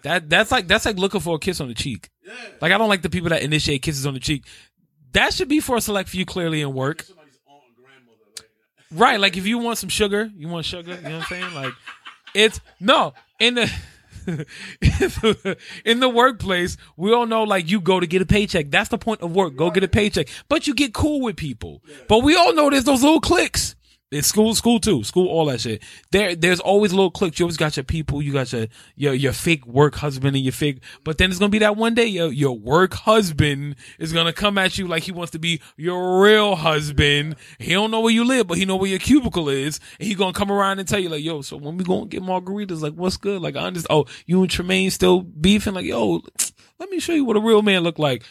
That 0.04 0.30
that's 0.30 0.52
like 0.52 0.68
that's 0.68 0.86
like 0.86 0.96
looking 0.96 1.20
for 1.20 1.36
a 1.36 1.38
kiss 1.38 1.60
on 1.60 1.68
the 1.68 1.74
cheek. 1.74 2.10
Yeah. 2.24 2.32
Like 2.60 2.72
I 2.72 2.78
don't 2.78 2.88
like 2.88 3.02
the 3.02 3.10
people 3.10 3.30
that 3.30 3.42
initiate 3.42 3.82
kisses 3.82 4.06
on 4.06 4.14
the 4.14 4.20
cheek. 4.20 4.46
That 5.12 5.32
should 5.32 5.48
be 5.48 5.60
for 5.60 5.76
a 5.76 5.80
select 5.80 6.08
few, 6.08 6.24
clearly 6.24 6.60
in 6.60 6.72
work. 6.72 7.02
Somebody's 7.02 7.38
aunt 7.48 7.58
or 7.58 7.82
grandmother. 7.82 8.16
Like, 8.36 9.00
Right, 9.00 9.20
like 9.20 9.36
if 9.36 9.46
you 9.46 9.58
want 9.58 9.78
some 9.78 9.88
sugar, 9.88 10.30
you 10.36 10.48
want 10.48 10.66
sugar, 10.66 10.94
you 10.94 11.00
know 11.00 11.18
what 11.18 11.22
I'm 11.22 11.22
saying? 11.22 11.54
Like 11.54 11.72
it's 12.34 12.60
no 12.80 13.14
in 13.40 13.54
the 13.54 13.70
in 15.84 16.00
the 16.00 16.08
workplace, 16.08 16.76
we 16.96 17.12
all 17.12 17.26
know 17.26 17.44
like 17.44 17.70
you 17.70 17.80
go 17.80 18.00
to 18.00 18.06
get 18.06 18.22
a 18.22 18.26
paycheck. 18.26 18.70
That's 18.70 18.88
the 18.88 18.98
point 18.98 19.20
of 19.20 19.34
work. 19.34 19.56
Go 19.56 19.70
get 19.70 19.84
a 19.84 19.88
paycheck. 19.88 20.28
But 20.48 20.66
you 20.66 20.74
get 20.74 20.94
cool 20.94 21.20
with 21.20 21.36
people. 21.36 21.82
But 22.08 22.22
we 22.22 22.36
all 22.36 22.54
know 22.54 22.70
there's 22.70 22.84
those 22.84 23.02
little 23.02 23.20
cliques. 23.20 23.74
It's 24.14 24.28
school, 24.28 24.54
school 24.54 24.78
too, 24.78 25.02
school, 25.02 25.28
all 25.28 25.46
that 25.46 25.60
shit. 25.60 25.82
There, 26.12 26.36
there's 26.36 26.60
always 26.60 26.92
little 26.92 27.10
cliques. 27.10 27.38
You 27.38 27.44
always 27.44 27.56
got 27.56 27.76
your 27.76 27.84
people. 27.84 28.22
You 28.22 28.32
got 28.32 28.52
your, 28.52 28.68
your, 28.94 29.14
your 29.14 29.32
fake 29.32 29.66
work 29.66 29.96
husband 29.96 30.36
and 30.36 30.44
your 30.44 30.52
fake, 30.52 30.82
but 31.02 31.18
then 31.18 31.30
it's 31.30 31.40
to 31.50 31.54
be 31.54 31.58
that 31.58 31.76
one 31.76 31.94
day 31.94 32.06
your, 32.06 32.32
your 32.32 32.56
work 32.56 32.94
husband 32.94 33.76
is 33.98 34.12
to 34.26 34.32
come 34.32 34.56
at 34.56 34.78
you 34.78 34.86
like 34.86 35.02
he 35.02 35.12
wants 35.12 35.32
to 35.32 35.38
be 35.38 35.60
your 35.76 36.22
real 36.22 36.54
husband. 36.54 37.36
He 37.58 37.72
don't 37.72 37.90
know 37.90 38.00
where 38.00 38.12
you 38.12 38.24
live, 38.24 38.46
but 38.46 38.56
he 38.56 38.64
know 38.64 38.76
where 38.76 38.90
your 38.90 39.00
cubicle 39.00 39.48
is. 39.48 39.80
And 39.98 40.06
he 40.06 40.14
to 40.32 40.38
come 40.38 40.52
around 40.52 40.78
and 40.78 40.86
tell 40.86 41.00
you 41.00 41.08
like, 41.08 41.24
yo, 41.24 41.42
so 41.42 41.56
when 41.56 41.76
we 41.76 41.84
to 42.10 42.16
get 42.16 42.26
margaritas, 42.26 42.80
like 42.80 42.94
what's 42.94 43.16
good? 43.16 43.42
Like 43.42 43.56
I 43.56 43.60
understand. 43.60 43.88
Oh, 43.90 44.06
you 44.26 44.40
and 44.42 44.50
Tremaine 44.50 44.90
still 44.90 45.22
beefing? 45.22 45.74
Like, 45.74 45.86
yo, 45.86 46.22
let 46.78 46.88
me 46.88 47.00
show 47.00 47.12
you 47.12 47.24
what 47.24 47.36
a 47.36 47.40
real 47.40 47.62
man 47.62 47.82
look 47.82 47.98
like. 47.98 48.24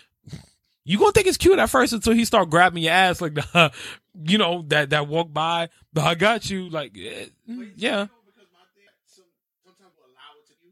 You 0.85 0.97
gonna 0.99 1.11
think 1.13 1.27
it's 1.27 1.37
cute 1.37 1.59
at 1.59 1.69
first 1.69 1.93
until 1.93 2.13
he 2.13 2.25
start 2.25 2.49
grabbing 2.49 2.83
your 2.83 2.91
ass 2.93 3.21
like 3.21 3.35
the, 3.35 3.71
you 4.25 4.37
know, 4.37 4.63
that 4.67 4.89
that 4.91 5.07
walk 5.07 5.31
by. 5.33 5.69
The 5.93 6.01
I 6.01 6.15
got 6.15 6.49
you. 6.49 6.69
Like, 6.69 6.97
eh, 6.97 7.27
yeah, 7.47 8.07
Because 8.07 8.47
my 8.51 8.65
thing, 8.75 8.87
some, 9.05 9.25
sometimes 9.63 9.93
will 9.97 10.09
allow 10.11 10.33
it 10.39 10.47
to 10.47 10.53
you. 10.61 10.71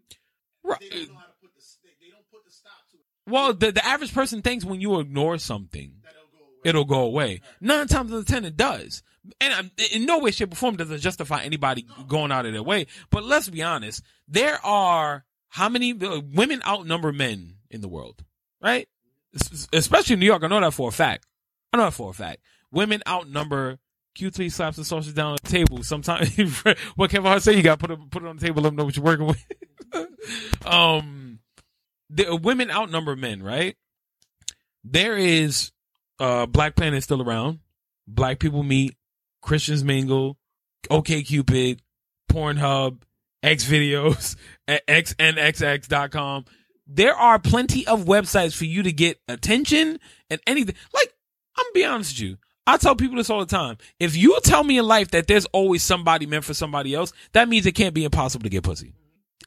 right. 0.64 0.80
They 0.80 0.90
don't 1.06 1.14
know 1.14 1.20
how 1.20 1.26
to 1.28 1.34
put 1.42 1.56
the. 1.56 1.62
They, 1.84 1.90
they 2.06 2.12
don't 2.12 2.30
put 2.32 2.44
the 2.46 2.52
stop 2.52 2.72
to 2.92 2.98
it. 2.98 3.32
Well, 3.32 3.54
the 3.54 3.72
the 3.72 3.86
average 3.86 4.14
person 4.14 4.42
thinks 4.42 4.66
when 4.66 4.82
you 4.82 5.00
ignore 5.00 5.38
something, 5.38 5.94
That'll 6.04 6.26
go 6.26 6.40
away. 6.44 6.60
it'll 6.66 6.86
go 6.86 7.02
away. 7.04 7.42
Nine 7.62 7.88
times 7.88 8.12
out 8.12 8.18
of 8.18 8.26
ten, 8.26 8.44
it 8.46 8.58
does. 8.58 9.04
And 9.40 9.54
I'm, 9.54 9.72
in 9.94 10.06
no 10.08 10.18
way, 10.20 10.32
shape, 10.32 10.52
or 10.52 10.56
form 10.56 10.76
does 10.78 10.90
it 10.90 10.98
justify 10.98 11.44
anybody 11.44 11.86
going 12.08 12.32
out 12.32 12.48
of 12.48 12.54
their 12.54 12.64
way. 12.64 12.88
But 13.12 13.24
let's 13.24 13.48
be 13.50 13.62
honest. 13.62 14.02
There 14.28 14.60
are 14.66 15.26
how 15.50 15.70
many 15.70 15.94
uh, 15.94 16.22
women 16.34 16.62
outnumber 16.68 17.12
men 17.14 17.58
in 17.70 17.82
the 17.82 17.88
world, 17.88 18.24
right? 18.62 18.90
Es- 19.36 19.68
Especially 19.74 20.14
in 20.14 20.20
New 20.20 20.26
York. 20.26 20.44
I 20.44 20.48
know 20.48 20.60
that 20.60 20.74
for 20.74 20.90
a 20.90 20.92
fact. 20.92 21.26
I 21.72 21.78
know 21.78 21.86
that 21.86 21.94
for 21.94 22.10
a 22.10 22.14
fact. 22.14 22.40
Women 22.72 23.02
outnumber. 23.08 23.80
Q3 24.18 24.52
slaps 24.52 24.76
the 24.76 24.84
sausage 24.84 25.16
down 25.16 25.32
on 25.32 25.38
the 25.42 25.50
table. 25.50 25.84
Sometimes, 25.84 26.36
what 26.96 27.10
Kevin 27.10 27.28
Hart 27.28 27.44
say, 27.44 27.56
you 27.56 27.64
got 27.64 27.80
to 27.80 27.88
put 27.88 27.92
it, 27.92 28.12
put 28.12 28.24
it 28.24 28.28
on 28.28 28.36
the 28.36 28.46
table, 28.46 28.62
let 28.62 28.70
them 28.70 28.76
know 28.76 28.84
what 28.84 28.96
you're 28.98 29.06
working 29.06 29.28
with. 29.28 30.66
um, 30.66 31.40
the 32.10 32.36
women 32.36 32.70
outnumber 32.70 33.16
men, 33.16 33.42
right? 33.42 33.78
There 34.84 35.18
is 35.18 35.72
uh 36.20 36.46
Black 36.46 36.76
Planet 36.76 37.04
still 37.04 37.22
around. 37.22 37.60
Black 38.08 38.40
people 38.40 38.64
meet, 38.64 38.96
Christians 39.42 39.84
mingle, 39.84 40.38
OK 40.90 41.24
Cupid, 41.24 41.82
Pornhub, 42.30 43.02
X 43.44 43.64
videos, 43.66 44.36
xnxx.com. 44.68 46.46
There 46.88 47.16
are 47.16 47.40
plenty 47.40 47.86
of 47.88 48.06
websites 48.06 48.56
for 48.56 48.66
you 48.66 48.84
to 48.84 48.92
get 48.92 49.20
attention 49.28 50.00
and 50.30 50.42
anything. 50.46 50.76
Like, 50.94 51.14
I'm 51.58 51.64
gonna 51.66 51.74
be 51.74 51.86
honest 51.86 52.14
with 52.14 52.30
you. 52.30 52.38
I 52.68 52.78
tell 52.78 52.96
people 52.96 53.18
this 53.18 53.30
all 53.30 53.40
the 53.40 53.46
time. 53.46 53.78
If 54.00 54.16
you 54.16 54.38
tell 54.44 54.64
me 54.64 54.78
in 54.78 54.86
life 54.86 55.12
that 55.12 55.28
there's 55.28 55.46
always 55.48 55.84
somebody 55.84 56.26
meant 56.26 56.46
for 56.46 56.54
somebody 56.54 56.94
else, 56.94 57.12
that 57.34 57.50
means 57.50 57.66
it 57.66 57.74
can't 57.74 57.96
be 57.96 58.04
impossible 58.04 58.44
to 58.44 58.50
get 58.50 58.64
pussy. 58.64 58.94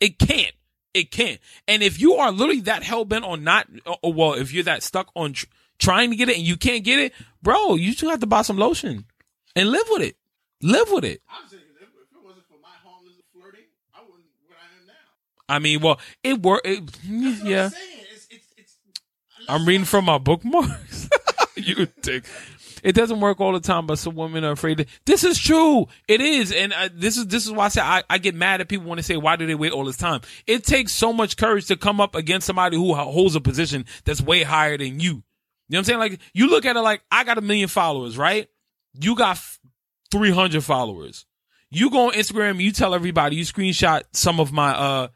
It 0.01 0.19
can't. 0.19 0.53
It 0.95 1.11
can't. 1.11 1.41
And 1.67 1.83
if 1.83 2.01
you 2.01 2.15
are 2.15 2.31
literally 2.31 2.61
that 2.63 2.83
hell 2.83 3.05
bent 3.05 3.25
on 3.25 3.45
not, 3.45 3.69
or 4.03 4.13
well, 4.13 4.35
if 4.35 4.53
you're 4.53 4.65
that 4.65 4.83
stuck 4.83 5.11
on 5.15 5.33
tr- 5.33 5.47
trying 5.79 6.11
to 6.11 6.17
get 6.17 6.29
it 6.29 6.37
and 6.37 6.47
you 6.47 6.57
can't 6.57 6.85
get 6.85 6.99
it, 6.99 7.13
bro, 7.43 7.75
you 7.75 7.93
just 7.93 8.05
have 8.05 8.21
to 8.21 8.27
buy 8.27 8.43
some 8.43 8.59
lotion 8.59 9.05
and 9.57 9.71
live 9.71 9.87
with 9.91 10.03
it. 10.03 10.17
Live 10.63 10.91
with 10.91 11.05
it. 11.05 11.21
I'm 11.29 11.49
saying 11.49 11.63
if, 11.81 11.89
if 11.89 12.13
it 12.13 12.23
wasn't 12.25 12.47
for 12.47 12.59
my 12.63 12.75
harmless 12.85 13.15
flirting, 13.33 13.67
I 13.95 14.01
wouldn't 14.03 14.25
what 14.47 14.59
I 14.59 14.67
am 14.79 14.87
now. 14.87 14.93
I 15.49 15.59
mean, 15.59 15.81
well, 15.81 16.01
it 16.23 16.43
worked. 16.43 16.67
It, 16.67 16.87
That's 16.87 17.43
what 17.43 17.51
yeah. 17.51 17.65
I'm. 17.67 17.73
It's, 18.13 18.27
it's, 18.31 18.55
it's, 18.57 18.77
I'm 19.49 19.67
reading 19.67 19.85
from 19.85 20.07
my 20.07 20.19
bookmarks. 20.19 21.09
you 21.57 21.87
dick. 22.03 22.25
It 22.83 22.95
doesn't 22.95 23.21
work 23.21 23.41
all 23.41 23.53
the 23.53 23.61
time, 23.61 23.87
but 23.87 23.99
some 23.99 24.15
women 24.15 24.45
are 24.45 24.53
afraid. 24.53 24.79
To, 24.79 24.87
this 25.07 25.25
is 25.25 25.39
true. 25.39 25.87
It 26.07 26.21
is, 26.21 26.53
and 26.53 26.73
uh, 26.75 26.91
this 26.93 27.17
is 27.17 27.27
this 27.27 27.47
is 27.47 27.53
why 27.53 27.67
I 27.67 27.69
say 27.69 27.81
I, 27.81 28.03
I 28.11 28.19
get 28.19 28.35
mad 28.35 28.61
at 28.61 28.69
people 28.69 28.87
when 28.87 28.97
they 28.97 29.03
say, 29.03 29.17
"Why 29.17 29.37
do 29.37 29.47
they 29.47 29.55
wait 29.55 29.73
all 29.73 29.85
this 29.85 29.97
time?" 29.97 30.21
It 30.47 30.65
takes 30.65 30.93
so 30.93 31.13
much 31.13 31.37
courage 31.39 31.67
to 31.67 31.77
come 31.77 32.01
up 32.01 32.15
against 32.15 32.47
somebody 32.47 32.77
who 32.77 32.95
holds 32.95 33.37
a 33.37 33.41
position 33.41 33.87
that's 34.05 34.21
way 34.21 34.43
higher 34.43 34.77
than 34.77 35.01
you. 35.01 35.13
You 35.13 35.13
know 35.13 35.23
what 35.69 35.79
I'm 35.79 35.85
saying? 35.85 35.99
Like 35.99 36.21
you 36.35 36.49
look 36.49 36.67
at 36.67 36.77
it 36.77 36.81
like 36.81 37.03
I 37.11 37.25
got 37.25 37.39
a 37.39 37.41
million 37.41 37.69
followers, 37.69 38.19
right? 38.19 38.49
you 39.01 39.15
got 39.15 39.37
f- 39.37 39.61
300 40.11 40.63
followers. 40.63 41.27
You 41.71 41.91
go 41.91 42.07
on 42.07 42.13
Instagram, 42.13 42.61
you 42.61 42.73
tell 42.73 42.95
everybody, 42.95 43.37
you 43.37 43.45
screenshot 43.45 44.03
some 44.13 44.39
of 44.41 44.53
my 44.53 44.71
uh 44.73 45.09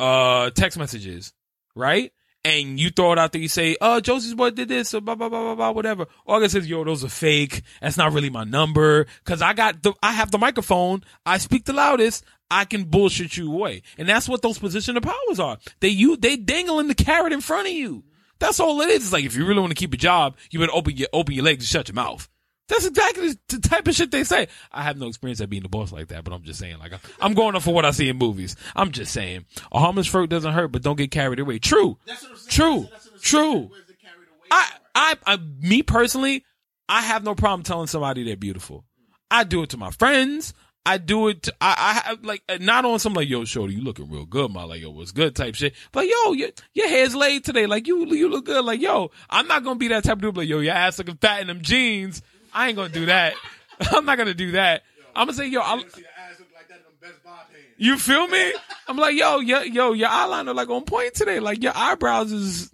uh 0.00 0.50
text 0.50 0.78
messages, 0.78 1.32
right? 1.74 2.12
And 2.42 2.80
you 2.80 2.88
throw 2.88 3.12
it 3.12 3.18
out 3.18 3.32
there, 3.32 3.42
you 3.42 3.48
say, 3.48 3.76
uh, 3.82 4.00
Josie's 4.00 4.34
boy 4.34 4.48
did 4.50 4.68
this, 4.68 4.94
or 4.94 5.02
blah, 5.02 5.14
blah, 5.14 5.28
blah, 5.28 5.42
blah, 5.42 5.54
blah, 5.56 5.70
whatever. 5.72 6.06
August 6.26 6.54
says, 6.54 6.66
yo, 6.66 6.82
those 6.84 7.04
are 7.04 7.10
fake. 7.10 7.60
That's 7.82 7.98
not 7.98 8.14
really 8.14 8.30
my 8.30 8.44
number. 8.44 9.06
Cause 9.24 9.42
I 9.42 9.52
got 9.52 9.82
the, 9.82 9.92
I 10.02 10.12
have 10.12 10.30
the 10.30 10.38
microphone. 10.38 11.04
I 11.26 11.36
speak 11.36 11.66
the 11.66 11.74
loudest. 11.74 12.24
I 12.50 12.64
can 12.64 12.84
bullshit 12.84 13.36
you 13.36 13.52
away. 13.52 13.82
And 13.98 14.08
that's 14.08 14.26
what 14.26 14.40
those 14.40 14.58
position 14.58 14.96
of 14.96 15.02
powers 15.02 15.38
are. 15.38 15.58
They, 15.80 15.88
you, 15.88 16.16
they 16.16 16.36
dangling 16.36 16.88
the 16.88 16.94
carrot 16.94 17.34
in 17.34 17.42
front 17.42 17.68
of 17.68 17.74
you. 17.74 18.04
That's 18.38 18.58
all 18.58 18.80
it 18.80 18.88
is. 18.88 19.04
It's 19.04 19.12
like, 19.12 19.26
if 19.26 19.36
you 19.36 19.44
really 19.44 19.60
want 19.60 19.72
to 19.72 19.76
keep 19.76 19.92
a 19.92 19.98
job, 19.98 20.38
you 20.50 20.60
better 20.60 20.72
open 20.72 20.96
your, 20.96 21.08
open 21.12 21.34
your 21.34 21.44
legs 21.44 21.64
and 21.64 21.68
shut 21.68 21.88
your 21.88 21.94
mouth. 21.94 22.26
That's 22.70 22.86
exactly 22.86 23.34
the 23.48 23.58
type 23.58 23.88
of 23.88 23.94
shit 23.96 24.12
they 24.12 24.22
say. 24.22 24.46
I 24.70 24.82
have 24.82 24.96
no 24.96 25.08
experience 25.08 25.40
at 25.40 25.50
being 25.50 25.64
the 25.64 25.68
boss 25.68 25.90
like 25.90 26.08
that, 26.08 26.22
but 26.22 26.32
I'm 26.32 26.44
just 26.44 26.60
saying, 26.60 26.78
like, 26.78 26.92
I'm 27.20 27.34
going 27.34 27.56
off 27.56 27.64
for 27.64 27.74
what 27.74 27.84
I 27.84 27.90
see 27.90 28.08
in 28.08 28.16
movies. 28.16 28.54
I'm 28.76 28.92
just 28.92 29.12
saying, 29.12 29.44
a 29.72 29.80
harmless 29.80 30.06
flirt 30.06 30.30
doesn't 30.30 30.52
hurt, 30.52 30.68
but 30.68 30.82
don't 30.82 30.96
get 30.96 31.10
carried 31.10 31.40
away. 31.40 31.58
True. 31.58 31.98
That's 32.06 32.22
what 32.22 32.30
I'm 32.30 32.36
saying. 32.38 32.50
True. 32.50 32.88
That's 32.90 33.06
what 33.06 33.14
I'm 33.14 33.20
saying. 33.20 33.42
True. 33.42 33.60
Where's 33.70 33.86
the 33.86 33.92
away 33.92 34.46
I. 34.52 34.70
I, 34.92 35.14
I, 35.24 35.38
me 35.60 35.82
personally, 35.82 36.44
I 36.88 37.02
have 37.02 37.22
no 37.22 37.34
problem 37.34 37.62
telling 37.62 37.86
somebody 37.86 38.24
they're 38.24 38.36
beautiful. 38.36 38.84
I 39.30 39.44
do 39.44 39.62
it 39.62 39.70
to 39.70 39.76
my 39.76 39.90
friends. 39.90 40.52
I 40.84 40.98
do 40.98 41.28
it. 41.28 41.44
To, 41.44 41.54
I, 41.60 41.74
I 41.78 42.08
have 42.08 42.24
like 42.24 42.42
uh, 42.48 42.58
not 42.60 42.84
on 42.84 42.98
some 42.98 43.14
like 43.14 43.28
yo, 43.28 43.44
shorty, 43.44 43.74
you 43.74 43.82
looking 43.82 44.10
real 44.10 44.26
good, 44.26 44.50
my 44.50 44.64
like 44.64 44.80
yo, 44.80 44.90
what's 44.90 45.12
good 45.12 45.36
type 45.36 45.54
shit. 45.54 45.74
But 45.92 46.06
yo, 46.06 46.32
your 46.32 46.50
your 46.74 46.88
hair's 46.88 47.14
laid 47.14 47.44
today. 47.44 47.66
Like 47.66 47.86
you, 47.86 48.06
you 48.06 48.28
look 48.28 48.46
good. 48.46 48.64
Like 48.64 48.80
yo, 48.80 49.10
I'm 49.28 49.46
not 49.46 49.62
gonna 49.62 49.78
be 49.78 49.88
that 49.88 50.04
type 50.04 50.14
of 50.14 50.22
dude. 50.22 50.36
Like 50.36 50.48
yo, 50.48 50.60
your 50.60 50.74
ass 50.74 50.98
looking 50.98 51.16
fat 51.16 51.42
in 51.42 51.46
them 51.48 51.60
jeans. 51.62 52.22
I 52.52 52.68
ain't 52.68 52.76
gonna 52.76 52.88
do 52.88 53.06
that. 53.06 53.34
I'm 53.92 54.04
not 54.04 54.18
gonna 54.18 54.34
do 54.34 54.52
that. 54.52 54.82
I'm 55.14 55.26
gonna 55.26 55.36
say 55.36 55.48
yo, 55.48 55.60
I, 55.60 55.74
I 55.74 55.78
see 55.78 56.02
the 56.02 56.08
ass 56.20 56.38
look 56.38 56.48
like 56.54 56.68
that 56.68 56.78
in 56.78 56.82
them 56.82 56.92
Best 57.00 57.24
Buy 57.24 57.30
pants. 57.30 57.78
you 57.78 57.98
feel 57.98 58.28
me? 58.28 58.52
I'm 58.88 58.96
like 58.96 59.16
yo, 59.16 59.40
yo, 59.40 59.62
yo, 59.62 59.92
your 59.92 60.08
eyeliner 60.08 60.54
like 60.54 60.68
on 60.68 60.84
point 60.84 61.14
today. 61.14 61.40
Like 61.40 61.62
your 61.62 61.72
eyebrows 61.74 62.32
is 62.32 62.72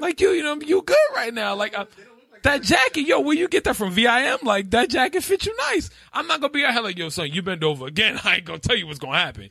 like 0.00 0.20
you, 0.20 0.30
you 0.30 0.42
know, 0.42 0.60
you 0.60 0.82
good 0.82 0.96
right 1.14 1.32
now. 1.32 1.54
Like. 1.54 1.76
Uh, 1.76 1.86
I, 1.98 2.04
that 2.42 2.62
jacket, 2.62 3.02
yo, 3.02 3.20
where 3.20 3.36
you 3.36 3.48
get 3.48 3.64
that 3.64 3.76
from? 3.76 3.90
VIM? 3.90 4.38
Like 4.42 4.70
that 4.70 4.88
jacket 4.88 5.22
fits 5.22 5.46
you 5.46 5.56
nice. 5.70 5.90
I'm 6.12 6.26
not 6.26 6.40
gonna 6.40 6.52
be 6.52 6.62
a 6.62 6.72
hell 6.72 6.84
like, 6.84 6.98
yo, 6.98 7.08
son, 7.08 7.30
you 7.30 7.42
bend 7.42 7.64
over 7.64 7.86
again. 7.86 8.18
I 8.24 8.36
ain't 8.36 8.44
gonna 8.44 8.58
tell 8.58 8.76
you 8.76 8.86
what's 8.86 8.98
gonna 8.98 9.18
happen. 9.18 9.50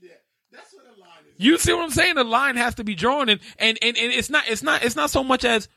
Yeah, 0.00 0.10
that's 0.52 0.72
what 0.72 0.84
the 0.84 1.00
line 1.00 1.08
is. 1.28 1.34
You 1.44 1.58
see 1.58 1.72
what 1.72 1.82
I'm 1.82 1.90
saying? 1.90 2.14
The 2.14 2.24
line 2.24 2.56
has 2.56 2.76
to 2.76 2.84
be 2.84 2.94
drawn, 2.94 3.28
and 3.28 3.40
and 3.58 3.78
and, 3.82 3.96
and 3.96 4.12
it's 4.12 4.30
not 4.30 4.44
it's 4.48 4.62
not 4.62 4.84
it's 4.84 4.96
not 4.96 5.10
so 5.10 5.24
much 5.24 5.44
as 5.44 5.68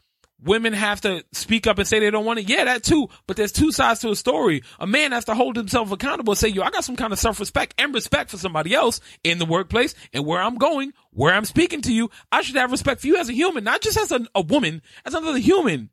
women 0.43 0.73
have 0.73 1.01
to 1.01 1.23
speak 1.31 1.67
up 1.67 1.77
and 1.77 1.87
say 1.87 1.99
they 1.99 2.11
don't 2.11 2.25
want 2.25 2.39
it. 2.39 2.49
Yeah, 2.49 2.65
that 2.65 2.83
too. 2.83 3.09
But 3.27 3.37
there's 3.37 3.51
two 3.51 3.71
sides 3.71 4.01
to 4.01 4.11
a 4.11 4.15
story. 4.15 4.63
A 4.79 4.87
man 4.87 5.11
has 5.11 5.25
to 5.25 5.35
hold 5.35 5.55
himself 5.55 5.91
accountable 5.91 6.33
and 6.33 6.37
say, 6.37 6.49
yo, 6.49 6.61
I 6.63 6.69
got 6.69 6.83
some 6.83 6.95
kind 6.95 7.13
of 7.13 7.19
self 7.19 7.39
respect 7.39 7.75
and 7.77 7.93
respect 7.93 8.31
for 8.31 8.37
somebody 8.37 8.73
else 8.73 8.99
in 9.23 9.39
the 9.39 9.45
workplace 9.45 9.95
and 10.13 10.25
where 10.25 10.41
I'm 10.41 10.55
going, 10.55 10.93
where 11.11 11.33
I'm 11.33 11.45
speaking 11.45 11.81
to 11.81 11.93
you. 11.93 12.09
I 12.31 12.41
should 12.41 12.55
have 12.55 12.71
respect 12.71 13.01
for 13.01 13.07
you 13.07 13.17
as 13.17 13.29
a 13.29 13.33
human, 13.33 13.63
not 13.63 13.81
just 13.81 13.97
as 13.97 14.11
a, 14.11 14.25
a 14.35 14.41
woman, 14.41 14.81
as 15.05 15.13
another 15.13 15.39
human. 15.39 15.89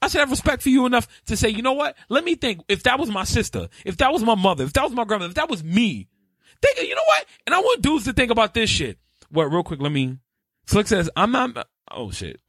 I 0.00 0.08
should 0.08 0.20
have 0.20 0.30
respect 0.30 0.62
for 0.62 0.68
you 0.68 0.84
enough 0.86 1.06
to 1.26 1.36
say, 1.36 1.48
you 1.48 1.62
know 1.62 1.74
what? 1.74 1.96
Let 2.08 2.24
me 2.24 2.34
think. 2.34 2.62
If 2.68 2.82
that 2.84 2.98
was 2.98 3.08
my 3.08 3.24
sister, 3.24 3.68
if 3.84 3.98
that 3.98 4.12
was 4.12 4.22
my 4.24 4.34
mother, 4.34 4.64
if 4.64 4.72
that 4.72 4.84
was 4.84 4.92
my 4.92 5.04
grandmother, 5.04 5.30
if 5.30 5.36
that 5.36 5.48
was 5.48 5.62
me, 5.62 6.08
think, 6.62 6.88
you 6.88 6.94
know 6.94 7.02
what? 7.06 7.26
And 7.46 7.54
I 7.54 7.58
want 7.58 7.82
dudes 7.82 8.04
to 8.04 8.12
think 8.12 8.30
about 8.30 8.54
this 8.54 8.70
shit. 8.70 8.98
What, 9.30 9.44
real 9.52 9.62
quick, 9.62 9.80
let 9.80 9.92
me. 9.92 10.18
Slick 10.66 10.86
says, 10.86 11.10
I'm 11.16 11.32
not, 11.32 11.68
oh 11.94 12.10
shit. 12.10 12.40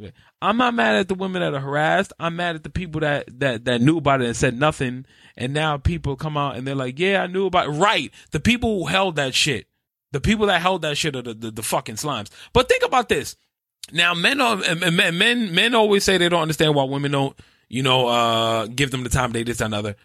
I'm 0.41 0.57
not 0.57 0.73
mad 0.73 0.95
at 0.95 1.07
the 1.07 1.15
women 1.15 1.41
that 1.41 1.53
are 1.53 1.59
harassed. 1.59 2.13
I'm 2.19 2.35
mad 2.35 2.55
at 2.55 2.63
the 2.63 2.69
people 2.69 3.01
that, 3.01 3.39
that, 3.39 3.65
that 3.65 3.81
knew 3.81 3.97
about 3.97 4.21
it 4.21 4.27
and 4.27 4.35
said 4.35 4.57
nothing. 4.57 5.05
And 5.37 5.53
now 5.53 5.77
people 5.77 6.15
come 6.15 6.37
out 6.37 6.55
and 6.55 6.67
they're 6.67 6.75
like, 6.75 6.99
yeah, 6.99 7.23
I 7.23 7.27
knew 7.27 7.45
about 7.45 7.67
it. 7.67 7.71
Right. 7.71 8.11
The 8.31 8.39
people 8.39 8.79
who 8.79 8.85
held 8.87 9.15
that 9.15 9.33
shit. 9.33 9.67
The 10.11 10.21
people 10.21 10.47
that 10.47 10.61
held 10.61 10.83
that 10.83 10.97
shit 10.97 11.15
are 11.15 11.21
the, 11.21 11.33
the, 11.33 11.51
the 11.51 11.63
fucking 11.63 11.95
slimes. 11.95 12.29
But 12.53 12.69
think 12.69 12.83
about 12.83 13.09
this. 13.09 13.35
Now, 13.91 14.13
men, 14.13 14.39
are, 14.39 14.57
men, 14.75 15.17
men, 15.17 15.53
men 15.53 15.75
always 15.75 16.03
say 16.03 16.17
they 16.17 16.29
don't 16.29 16.41
understand 16.41 16.75
why 16.75 16.83
women 16.83 17.11
don't, 17.11 17.37
you 17.67 17.83
know, 17.83 18.07
uh, 18.07 18.67
give 18.67 18.91
them 18.91 19.03
the 19.03 19.09
time 19.09 19.31
they 19.31 19.41
and 19.41 19.61
another. 19.61 19.95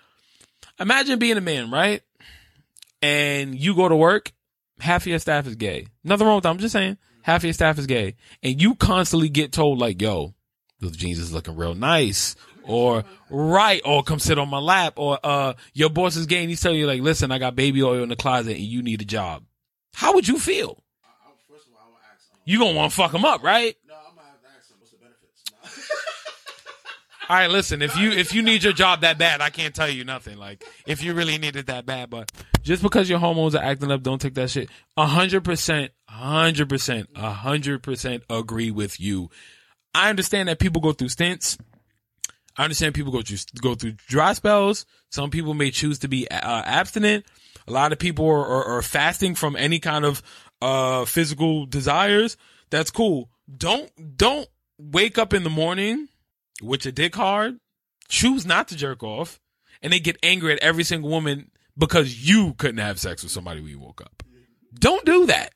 Imagine 0.80 1.18
being 1.18 1.36
a 1.36 1.42
man, 1.42 1.70
right? 1.70 2.02
And 3.02 3.54
you 3.54 3.74
go 3.74 3.88
to 3.88 3.96
work, 3.96 4.32
half 4.80 5.02
of 5.02 5.08
your 5.08 5.18
staff 5.18 5.46
is 5.46 5.56
gay. 5.56 5.86
Nothing 6.02 6.26
wrong 6.26 6.36
with 6.36 6.44
that. 6.44 6.50
I'm 6.50 6.58
just 6.58 6.72
saying, 6.72 6.98
half 7.22 7.40
of 7.40 7.44
your 7.44 7.52
staff 7.52 7.78
is 7.78 7.86
gay, 7.86 8.16
and 8.42 8.60
you 8.60 8.74
constantly 8.74 9.28
get 9.28 9.52
told 9.52 9.78
like, 9.78 10.00
"Yo, 10.00 10.34
those 10.80 10.96
jeans 10.96 11.18
is 11.18 11.32
looking 11.32 11.56
real 11.56 11.74
nice," 11.74 12.36
or 12.64 13.04
"Right," 13.30 13.80
or 13.84 14.02
"Come 14.02 14.18
sit 14.18 14.38
on 14.38 14.48
my 14.48 14.58
lap," 14.58 14.94
or 14.96 15.18
"Uh, 15.22 15.54
your 15.74 15.90
boss 15.90 16.16
is 16.16 16.26
gay," 16.26 16.40
and 16.40 16.50
he's 16.50 16.60
telling 16.60 16.78
you 16.78 16.86
like, 16.86 17.02
"Listen, 17.02 17.32
I 17.32 17.38
got 17.38 17.56
baby 17.56 17.82
oil 17.82 18.02
in 18.02 18.08
the 18.08 18.16
closet, 18.16 18.56
and 18.56 18.66
you 18.66 18.82
need 18.82 19.02
a 19.02 19.06
job." 19.06 19.44
How 19.94 20.14
would 20.14 20.28
you 20.28 20.38
feel? 20.38 20.82
I, 21.02 21.08
I, 21.08 21.32
first 21.52 21.66
of 21.66 21.74
all, 21.74 21.80
I 21.84 21.88
will 21.88 21.98
ask. 22.12 22.24
You 22.44 22.58
gonna 22.60 22.76
want 22.76 22.92
to 22.92 22.96
fuck 22.96 23.12
him 23.12 23.24
up, 23.24 23.42
right? 23.42 23.76
no, 23.86 23.94
I'm 23.94 24.14
gonna 24.14 24.28
ask 24.56 24.68
them. 24.68 24.78
What's 24.78 24.92
the 24.92 24.98
benefits? 24.98 25.92
All 27.28 27.36
right, 27.36 27.50
listen. 27.50 27.82
If 27.82 27.96
you 27.96 28.10
if 28.10 28.34
you 28.34 28.42
need 28.42 28.62
your 28.62 28.72
job 28.72 29.00
that 29.02 29.18
bad, 29.18 29.40
I 29.40 29.50
can't 29.50 29.74
tell 29.74 29.88
you 29.88 30.04
nothing. 30.04 30.38
Like 30.38 30.64
if 30.86 31.02
you 31.02 31.14
really 31.14 31.36
need 31.36 31.56
it 31.56 31.66
that 31.66 31.84
bad, 31.84 32.10
but 32.10 32.30
just 32.68 32.82
because 32.82 33.08
your 33.08 33.18
hormones 33.18 33.54
are 33.54 33.64
acting 33.64 33.90
up, 33.90 34.02
don't 34.02 34.20
take 34.20 34.34
that 34.34 34.50
shit. 34.50 34.68
A 34.98 35.06
hundred 35.06 35.42
percent, 35.42 35.90
hundred 36.06 36.68
percent, 36.68 37.08
a 37.16 37.30
hundred 37.30 37.82
percent 37.82 38.24
agree 38.28 38.70
with 38.70 39.00
you. 39.00 39.30
I 39.94 40.10
understand 40.10 40.50
that 40.50 40.58
people 40.58 40.82
go 40.82 40.92
through 40.92 41.08
stints. 41.08 41.56
I 42.58 42.64
understand 42.64 42.94
people 42.94 43.10
go 43.10 43.22
through 43.22 43.38
go 43.62 43.74
through 43.74 43.92
dry 44.06 44.34
spells. 44.34 44.84
Some 45.10 45.30
people 45.30 45.54
may 45.54 45.70
choose 45.70 46.00
to 46.00 46.08
be 46.08 46.30
uh, 46.30 46.36
abstinent. 46.66 47.24
A 47.66 47.72
lot 47.72 47.92
of 47.92 47.98
people 47.98 48.26
are, 48.28 48.46
are, 48.46 48.64
are 48.76 48.82
fasting 48.82 49.34
from 49.34 49.56
any 49.56 49.78
kind 49.78 50.04
of 50.04 50.22
uh, 50.60 51.06
physical 51.06 51.64
desires. 51.64 52.36
That's 52.68 52.90
cool. 52.90 53.30
Don't 53.56 53.90
don't 54.18 54.46
wake 54.76 55.16
up 55.16 55.32
in 55.32 55.42
the 55.42 55.48
morning 55.48 56.08
with 56.62 56.84
your 56.84 56.92
dick 56.92 57.16
hard, 57.16 57.60
choose 58.08 58.44
not 58.44 58.68
to 58.68 58.76
jerk 58.76 59.02
off, 59.02 59.40
and 59.80 59.90
they 59.90 60.00
get 60.00 60.18
angry 60.22 60.52
at 60.52 60.58
every 60.58 60.84
single 60.84 61.08
woman 61.08 61.50
because 61.78 62.28
you 62.28 62.54
couldn't 62.54 62.78
have 62.78 62.98
sex 62.98 63.22
with 63.22 63.32
somebody 63.32 63.60
when 63.60 63.70
you 63.70 63.78
woke 63.78 64.00
up. 64.00 64.22
Don't 64.78 65.04
do 65.04 65.26
that, 65.26 65.52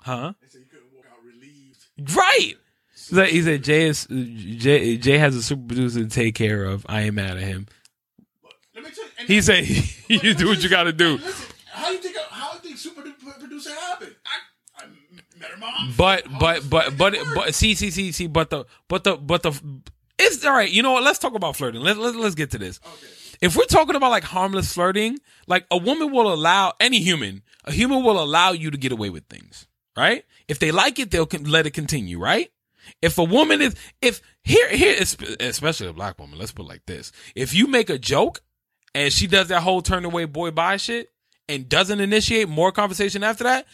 huh? 0.00 0.32
they 0.40 0.48
say 0.48 0.58
you 0.60 0.64
couldn't 0.66 0.92
walk 0.94 1.04
out 1.10 1.24
relieved. 1.24 2.16
Right. 2.16 2.54
So 2.94 3.22
he 3.24 3.42
said 3.42 3.62
Jay 3.62 3.86
is 3.86 4.06
Jay, 4.06 4.96
Jay 4.96 5.18
has 5.18 5.36
a 5.36 5.42
super 5.42 5.66
producer 5.68 6.00
to 6.02 6.08
take 6.08 6.34
care 6.34 6.64
of. 6.64 6.84
I 6.88 7.02
ain't 7.02 7.14
mad 7.14 7.36
at 7.36 7.42
him. 7.42 7.68
But 8.42 8.52
let 8.74 8.84
me 8.84 8.90
tell 8.90 9.04
you. 9.04 9.26
He 9.26 9.40
said 9.40 9.64
you 10.24 10.34
do 10.34 10.48
what 10.48 10.62
you 10.62 10.68
got 10.68 10.84
to 10.84 10.92
do. 10.92 11.18
Listen, 11.18 11.46
how 11.70 11.90
you 11.92 11.98
think? 11.98 12.16
How 12.30 12.54
you 12.54 12.58
think 12.58 12.78
super 12.78 13.02
producer 13.02 13.70
happened? 13.70 14.16
I, 14.26 14.82
I 14.82 14.86
met 15.38 15.50
her 15.50 15.56
mom. 15.58 15.94
But 15.96 16.24
but 16.40 16.68
but 16.68 16.96
but 16.98 17.16
but 17.34 17.54
see 17.54 17.74
see 17.76 17.90
see 17.90 18.10
see 18.10 18.26
but 18.26 18.50
the 18.50 18.64
but 18.88 19.04
the 19.04 19.16
but 19.16 19.42
the 19.44 19.60
it's 20.18 20.44
all 20.44 20.52
right. 20.52 20.70
You 20.70 20.82
know 20.82 20.92
what? 20.92 21.04
Let's 21.04 21.18
talk 21.18 21.34
about 21.34 21.56
flirting. 21.56 21.82
Let's 21.82 21.98
let's, 21.98 22.16
let's 22.16 22.34
get 22.34 22.50
to 22.52 22.58
this. 22.58 22.80
Okay. 22.84 23.06
If 23.40 23.56
we're 23.56 23.64
talking 23.64 23.96
about 23.96 24.10
like 24.10 24.24
harmless 24.24 24.72
flirting, 24.72 25.18
like 25.46 25.66
a 25.70 25.76
woman 25.76 26.12
will 26.12 26.32
allow 26.32 26.72
any 26.80 27.00
human, 27.00 27.42
a 27.64 27.72
human 27.72 28.02
will 28.02 28.22
allow 28.22 28.52
you 28.52 28.70
to 28.70 28.78
get 28.78 28.92
away 28.92 29.10
with 29.10 29.26
things, 29.26 29.66
right? 29.96 30.24
If 30.48 30.58
they 30.58 30.70
like 30.70 30.98
it, 30.98 31.10
they'll 31.10 31.28
let 31.42 31.66
it 31.66 31.72
continue, 31.72 32.18
right? 32.18 32.50
If 33.02 33.18
a 33.18 33.24
woman 33.24 33.60
is, 33.60 33.74
if 34.00 34.22
here, 34.42 34.68
here, 34.68 34.96
especially 35.40 35.88
a 35.88 35.92
black 35.92 36.18
woman, 36.18 36.38
let's 36.38 36.52
put 36.52 36.66
like 36.66 36.86
this. 36.86 37.12
If 37.34 37.52
you 37.54 37.66
make 37.66 37.90
a 37.90 37.98
joke 37.98 38.40
and 38.94 39.12
she 39.12 39.26
does 39.26 39.48
that 39.48 39.62
whole 39.62 39.82
turn 39.82 40.04
away 40.04 40.24
boy 40.24 40.52
bye 40.52 40.76
shit 40.76 41.10
and 41.48 41.68
doesn't 41.68 42.00
initiate 42.00 42.48
more 42.48 42.72
conversation 42.72 43.22
after 43.22 43.44
that, 43.44 43.66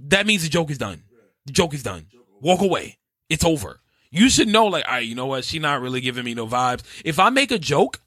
that 0.00 0.26
means 0.26 0.42
the 0.42 0.48
joke 0.48 0.70
is 0.70 0.78
done. 0.78 1.02
The 1.46 1.52
joke 1.52 1.74
is 1.74 1.82
done. 1.82 2.06
Walk 2.40 2.60
away. 2.60 2.98
It's 3.28 3.44
over. 3.44 3.80
You 4.10 4.30
should 4.30 4.48
know, 4.48 4.66
like, 4.66 4.86
all 4.86 4.94
right, 4.94 5.06
you 5.06 5.14
know 5.14 5.26
what? 5.26 5.44
She 5.44 5.58
not 5.58 5.80
really 5.80 6.00
giving 6.00 6.24
me 6.24 6.34
no 6.34 6.46
vibes. 6.46 6.82
If 7.04 7.18
I 7.18 7.30
make 7.30 7.50
a 7.50 7.58
joke 7.58 8.00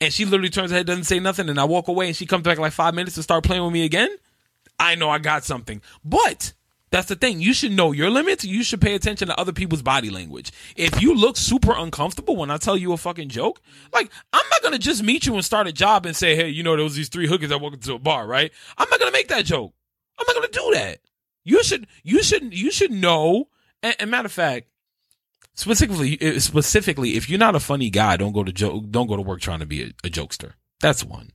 and 0.00 0.12
she 0.12 0.24
literally 0.24 0.50
turns 0.50 0.70
her 0.70 0.78
head, 0.78 0.86
doesn't 0.86 1.04
say 1.04 1.20
nothing, 1.20 1.48
and 1.48 1.60
I 1.60 1.64
walk 1.64 1.88
away 1.88 2.06
and 2.06 2.16
she 2.16 2.26
comes 2.26 2.44
back 2.44 2.58
like 2.58 2.72
five 2.72 2.94
minutes 2.94 3.16
to 3.16 3.22
start 3.22 3.44
playing 3.44 3.62
with 3.62 3.72
me 3.72 3.84
again, 3.84 4.14
I 4.78 4.94
know 4.94 5.10
I 5.10 5.18
got 5.18 5.44
something. 5.44 5.82
But 6.04 6.54
that's 6.90 7.08
the 7.08 7.14
thing. 7.14 7.40
You 7.40 7.54
should 7.54 7.72
know 7.72 7.92
your 7.92 8.10
limits. 8.10 8.44
You 8.44 8.64
should 8.64 8.80
pay 8.80 8.94
attention 8.94 9.28
to 9.28 9.38
other 9.38 9.52
people's 9.52 9.82
body 9.82 10.10
language. 10.10 10.50
If 10.74 11.00
you 11.00 11.14
look 11.14 11.36
super 11.36 11.72
uncomfortable 11.72 12.36
when 12.36 12.50
I 12.50 12.56
tell 12.56 12.76
you 12.76 12.92
a 12.92 12.96
fucking 12.96 13.28
joke, 13.28 13.60
like 13.92 14.10
I'm 14.32 14.48
not 14.50 14.62
gonna 14.62 14.78
just 14.78 15.02
meet 15.02 15.26
you 15.26 15.34
and 15.34 15.44
start 15.44 15.68
a 15.68 15.72
job 15.72 16.06
and 16.06 16.16
say, 16.16 16.34
hey, 16.34 16.48
you 16.48 16.62
know, 16.62 16.74
there 16.74 16.84
was 16.84 16.96
these 16.96 17.08
three 17.08 17.28
hookers 17.28 17.50
that 17.50 17.60
walked 17.60 17.76
into 17.76 17.94
a 17.94 17.98
bar, 17.98 18.26
right? 18.26 18.50
I'm 18.76 18.88
not 18.90 18.98
gonna 18.98 19.12
make 19.12 19.28
that 19.28 19.44
joke. 19.44 19.72
I'm 20.18 20.26
not 20.26 20.34
gonna 20.34 20.48
do 20.48 20.70
that. 20.74 20.98
You 21.44 21.62
should, 21.62 21.86
you 22.02 22.22
should, 22.22 22.52
you 22.52 22.70
should 22.70 22.90
know. 22.90 23.48
And, 23.82 23.94
and 24.00 24.10
matter 24.10 24.26
of 24.26 24.32
fact, 24.32 24.68
specifically, 25.60 26.18
eh, 26.20 26.38
specifically, 26.38 27.16
if 27.16 27.28
you're 27.28 27.38
not 27.38 27.54
a 27.54 27.60
funny 27.60 27.90
guy, 27.90 28.16
don't 28.16 28.32
go 28.32 28.42
to 28.42 28.52
joke, 28.52 28.84
don't 28.90 29.06
go 29.06 29.16
to 29.16 29.22
work 29.22 29.40
trying 29.40 29.60
to 29.60 29.66
be 29.66 29.82
a, 29.82 29.86
a 30.04 30.10
jokester. 30.10 30.52
That's 30.80 31.04
one. 31.04 31.30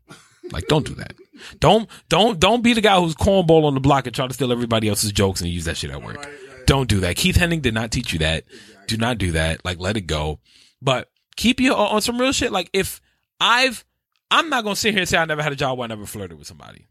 Like, 0.52 0.68
don't 0.68 0.86
do 0.86 0.94
that. 0.96 1.16
Don't, 1.60 1.90
don't, 2.10 2.40
don't 2.40 2.64
be 2.64 2.74
the 2.74 2.82
guy 2.82 3.00
who's 3.00 3.16
cornball 3.16 3.66
on 3.66 3.74
the 3.74 3.80
block 3.80 4.06
and 4.06 4.16
try 4.16 4.28
to 4.28 4.34
steal 4.34 4.52
everybody 4.52 4.90
else's 4.90 5.12
jokes 5.12 5.42
and 5.42 5.50
use 5.50 5.66
that 5.66 5.78
shit 5.78 5.92
at 5.92 6.04
work. 6.04 6.18
Right, 6.18 6.28
right. 6.28 6.68
Don't 6.68 6.90
do 6.90 7.00
that. 7.02 7.16
Keith 7.16 7.36
Henning 7.36 7.62
did 7.62 7.74
not 7.74 7.92
teach 7.92 8.14
you 8.14 8.20
that. 8.20 8.46
Do 8.88 8.98
not 8.98 9.18
do 9.18 9.32
that. 9.34 9.64
Like, 9.64 9.80
let 9.80 9.98
it 9.98 10.02
go. 10.02 10.40
But 10.82 11.10
keep 11.36 11.60
you 11.60 11.74
on 11.74 11.96
on 11.96 12.02
some 12.02 12.20
real 12.20 12.32
shit. 12.32 12.52
Like, 12.52 12.70
if 12.74 13.02
I've, 13.40 13.86
I'm 14.32 14.50
not 14.50 14.64
gonna 14.64 14.76
sit 14.76 14.94
here 14.94 15.02
and 15.02 15.10
say 15.10 15.18
I 15.18 15.26
never 15.26 15.44
had 15.44 15.52
a 15.52 15.56
job 15.56 15.78
where 15.78 15.86
I 15.86 15.88
never 15.88 16.06
flirted 16.06 16.38
with 16.38 16.48
somebody. 16.48 16.86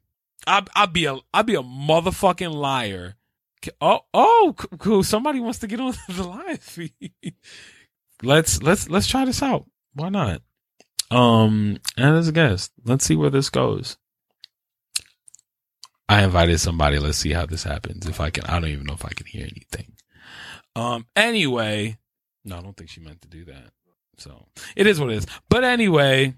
I 0.47 0.65
I'd 0.75 0.93
be 0.93 1.07
a 1.07 1.17
I'd 1.33 1.47
be 1.47 1.55
a 1.55 1.63
motherfucking 1.63 2.53
liar. 2.53 3.15
Oh 3.81 4.01
oh 4.13 4.55
cool. 4.79 5.03
Somebody 5.03 5.41
wants 5.41 5.59
to 5.61 5.67
get 5.67 5.81
on 5.81 5.95
the 6.09 6.25
live 6.25 6.61
feed. 6.61 7.13
let's 8.23 8.63
let's 8.63 8.89
let's 8.89 9.07
try 9.07 9.25
this 9.25 9.43
out. 9.43 9.67
Why 9.95 10.09
not? 10.09 10.43
Um, 11.11 11.79
and 11.97 12.17
as 12.17 12.29
a 12.29 12.33
guest, 12.33 12.73
let's 12.85 13.05
see 13.05 13.17
where 13.17 13.31
this 13.31 13.51
goes. 13.51 13.99
I 16.09 16.25
invited 16.25 16.59
somebody. 16.59 16.99
Let's 16.99 17.19
see 17.19 17.33
how 17.33 17.47
this 17.47 17.63
happens. 17.63 18.07
If 18.07 18.21
I 18.21 18.31
can, 18.31 18.45
I 18.45 18.61
don't 18.61 18.71
even 18.71 18.87
know 18.87 18.95
if 18.95 19.05
I 19.05 19.11
can 19.11 19.27
hear 19.27 19.45
anything. 19.45 19.95
Um. 20.77 21.07
Anyway, 21.15 21.99
no, 22.45 22.59
I 22.59 22.61
don't 22.61 22.77
think 22.77 22.91
she 22.91 23.01
meant 23.01 23.23
to 23.23 23.29
do 23.29 23.45
that. 23.47 23.71
So 24.19 24.47
it 24.77 24.87
is 24.87 25.01
what 25.01 25.11
it 25.11 25.17
is. 25.17 25.27
But 25.49 25.65
anyway, 25.65 26.35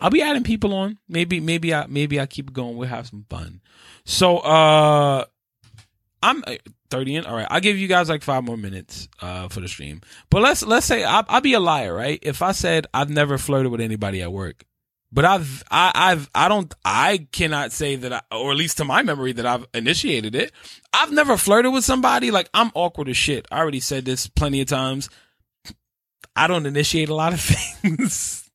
I'll 0.00 0.10
be 0.10 0.22
adding 0.22 0.44
people 0.44 0.74
on. 0.74 0.98
Maybe, 1.08 1.40
maybe 1.40 1.74
I, 1.74 1.86
maybe 1.86 2.18
I 2.20 2.26
keep 2.26 2.52
going. 2.52 2.76
We'll 2.76 2.88
have 2.88 3.06
some 3.06 3.26
fun. 3.28 3.60
So, 4.04 4.38
uh, 4.38 5.26
I'm 6.22 6.44
uh, 6.46 6.56
30 6.90 7.16
in. 7.16 7.26
All 7.26 7.34
right. 7.34 7.46
I'll 7.50 7.60
give 7.60 7.78
you 7.78 7.88
guys 7.88 8.08
like 8.08 8.22
five 8.22 8.44
more 8.44 8.56
minutes, 8.56 9.08
uh, 9.20 9.48
for 9.48 9.60
the 9.60 9.68
stream. 9.68 10.00
But 10.30 10.42
let's, 10.42 10.62
let's 10.62 10.86
say 10.86 11.04
I, 11.04 11.24
I'll 11.28 11.40
be 11.40 11.54
a 11.54 11.60
liar, 11.60 11.94
right? 11.94 12.18
If 12.22 12.42
I 12.42 12.52
said 12.52 12.86
I've 12.94 13.10
never 13.10 13.38
flirted 13.38 13.72
with 13.72 13.80
anybody 13.80 14.22
at 14.22 14.32
work, 14.32 14.64
but 15.10 15.24
I've, 15.26 15.62
I, 15.70 15.92
I've, 15.94 16.30
I 16.34 16.48
don't, 16.48 16.72
I 16.84 17.26
cannot 17.32 17.72
say 17.72 17.96
that 17.96 18.12
I, 18.12 18.22
or 18.34 18.52
at 18.52 18.56
least 18.56 18.78
to 18.78 18.84
my 18.84 19.02
memory 19.02 19.32
that 19.32 19.44
I've 19.44 19.66
initiated 19.74 20.34
it. 20.34 20.52
I've 20.92 21.12
never 21.12 21.36
flirted 21.36 21.72
with 21.72 21.84
somebody. 21.84 22.30
Like 22.30 22.48
I'm 22.54 22.70
awkward 22.74 23.08
as 23.08 23.16
shit. 23.16 23.46
I 23.50 23.58
already 23.58 23.80
said 23.80 24.04
this 24.04 24.26
plenty 24.26 24.60
of 24.62 24.68
times. 24.68 25.10
I 26.34 26.46
don't 26.46 26.64
initiate 26.64 27.10
a 27.10 27.14
lot 27.14 27.34
of 27.34 27.40
things. 27.82 28.50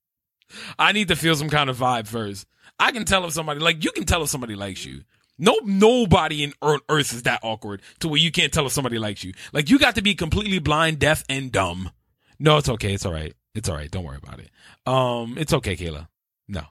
I 0.80 0.92
need 0.94 1.10
to 1.10 1.16
feel 1.16 1.36
some 1.36 1.50
kind 1.50 1.70
of 1.70 1.78
vibe 1.78 2.08
first. 2.08 2.48
I 2.80 2.92
can 2.92 3.06
tell 3.06 3.26
if 3.26 3.34
somebody 3.34 3.60
like 3.60 3.84
you 3.84 3.92
can 3.92 4.06
tell 4.06 4.24
if 4.24 4.30
somebody 4.30 4.56
likes 4.56 4.86
you. 4.86 5.02
No, 5.40 5.60
nobody 5.64 6.44
in 6.44 6.54
Earth 6.62 7.14
is 7.14 7.24
that 7.24 7.42
awkward 7.44 7.82
to 8.00 8.08
where 8.08 8.20
you 8.20 8.32
can't 8.32 8.52
tell 8.52 8.66
if 8.66 8.72
somebody 8.72 8.98
likes 8.98 9.24
you. 9.24 9.34
Like 9.54 9.70
you 9.70 9.78
got 9.78 9.96
to 9.96 10.02
be 10.02 10.16
completely 10.16 10.60
blind, 10.60 11.00
deaf, 11.00 11.24
and 11.30 11.52
dumb. 11.52 11.92
No, 12.40 12.58
it's 12.58 12.70
okay. 12.70 12.94
It's 12.94 13.06
all 13.06 13.14
right. 13.14 13.34
It's 13.54 13.70
all 13.70 13.76
right. 13.76 13.90
Don't 13.90 14.04
worry 14.04 14.20
about 14.22 14.40
it. 14.40 14.50
Um, 14.86 15.38
it's 15.38 15.54
okay, 15.54 15.76
Kayla. 15.76 16.08
No. 16.48 16.64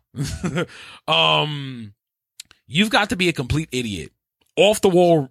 um, 1.13 1.95
you've 2.67 2.91
got 2.91 3.11
to 3.11 3.17
be 3.17 3.29
a 3.29 3.33
complete 3.33 3.69
idiot. 3.73 4.13
Off 4.57 4.81
the 4.81 4.89
wall. 4.89 5.29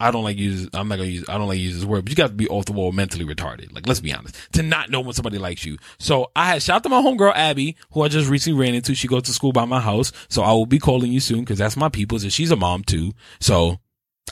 I 0.00 0.10
don't 0.10 0.24
like 0.24 0.38
use. 0.38 0.68
I'm 0.72 0.88
not 0.88 0.96
gonna 0.96 1.08
use. 1.08 1.24
I 1.28 1.36
don't 1.36 1.48
like 1.48 1.58
use 1.58 1.74
this 1.74 1.84
word, 1.84 2.04
but 2.04 2.10
you 2.10 2.16
got 2.16 2.28
to 2.28 2.32
be 2.32 2.48
off 2.48 2.64
the 2.64 2.72
wall, 2.72 2.90
mentally 2.90 3.24
retarded. 3.24 3.72
Like, 3.72 3.86
let's 3.86 4.00
be 4.00 4.14
honest, 4.14 4.34
to 4.52 4.62
not 4.62 4.88
know 4.88 5.00
when 5.00 5.12
somebody 5.12 5.38
likes 5.38 5.64
you. 5.66 5.76
So 5.98 6.30
I 6.34 6.46
had 6.46 6.62
shout 6.62 6.76
out 6.76 6.82
to 6.84 6.88
my 6.88 7.02
homegirl 7.02 7.34
Abby, 7.34 7.76
who 7.92 8.02
I 8.02 8.08
just 8.08 8.30
recently 8.30 8.58
ran 8.58 8.74
into. 8.74 8.94
She 8.94 9.08
goes 9.08 9.24
to 9.24 9.32
school 9.32 9.52
by 9.52 9.66
my 9.66 9.80
house, 9.80 10.10
so 10.28 10.42
I 10.42 10.52
will 10.52 10.66
be 10.66 10.78
calling 10.78 11.12
you 11.12 11.20
soon 11.20 11.40
because 11.40 11.58
that's 11.58 11.76
my 11.76 11.90
people's, 11.90 12.22
and 12.22 12.32
she's 12.32 12.50
a 12.50 12.56
mom 12.56 12.82
too. 12.82 13.12
So 13.40 13.78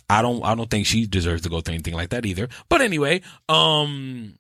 I 0.08 0.22
don't. 0.22 0.42
I 0.44 0.54
don't 0.54 0.70
think 0.70 0.86
she 0.86 1.06
deserves 1.06 1.42
to 1.42 1.48
go 1.48 1.60
through 1.60 1.74
anything 1.74 1.94
like 1.94 2.10
that 2.10 2.24
either. 2.24 2.48
But 2.68 2.80
anyway, 2.80 3.20
um, 3.48 4.38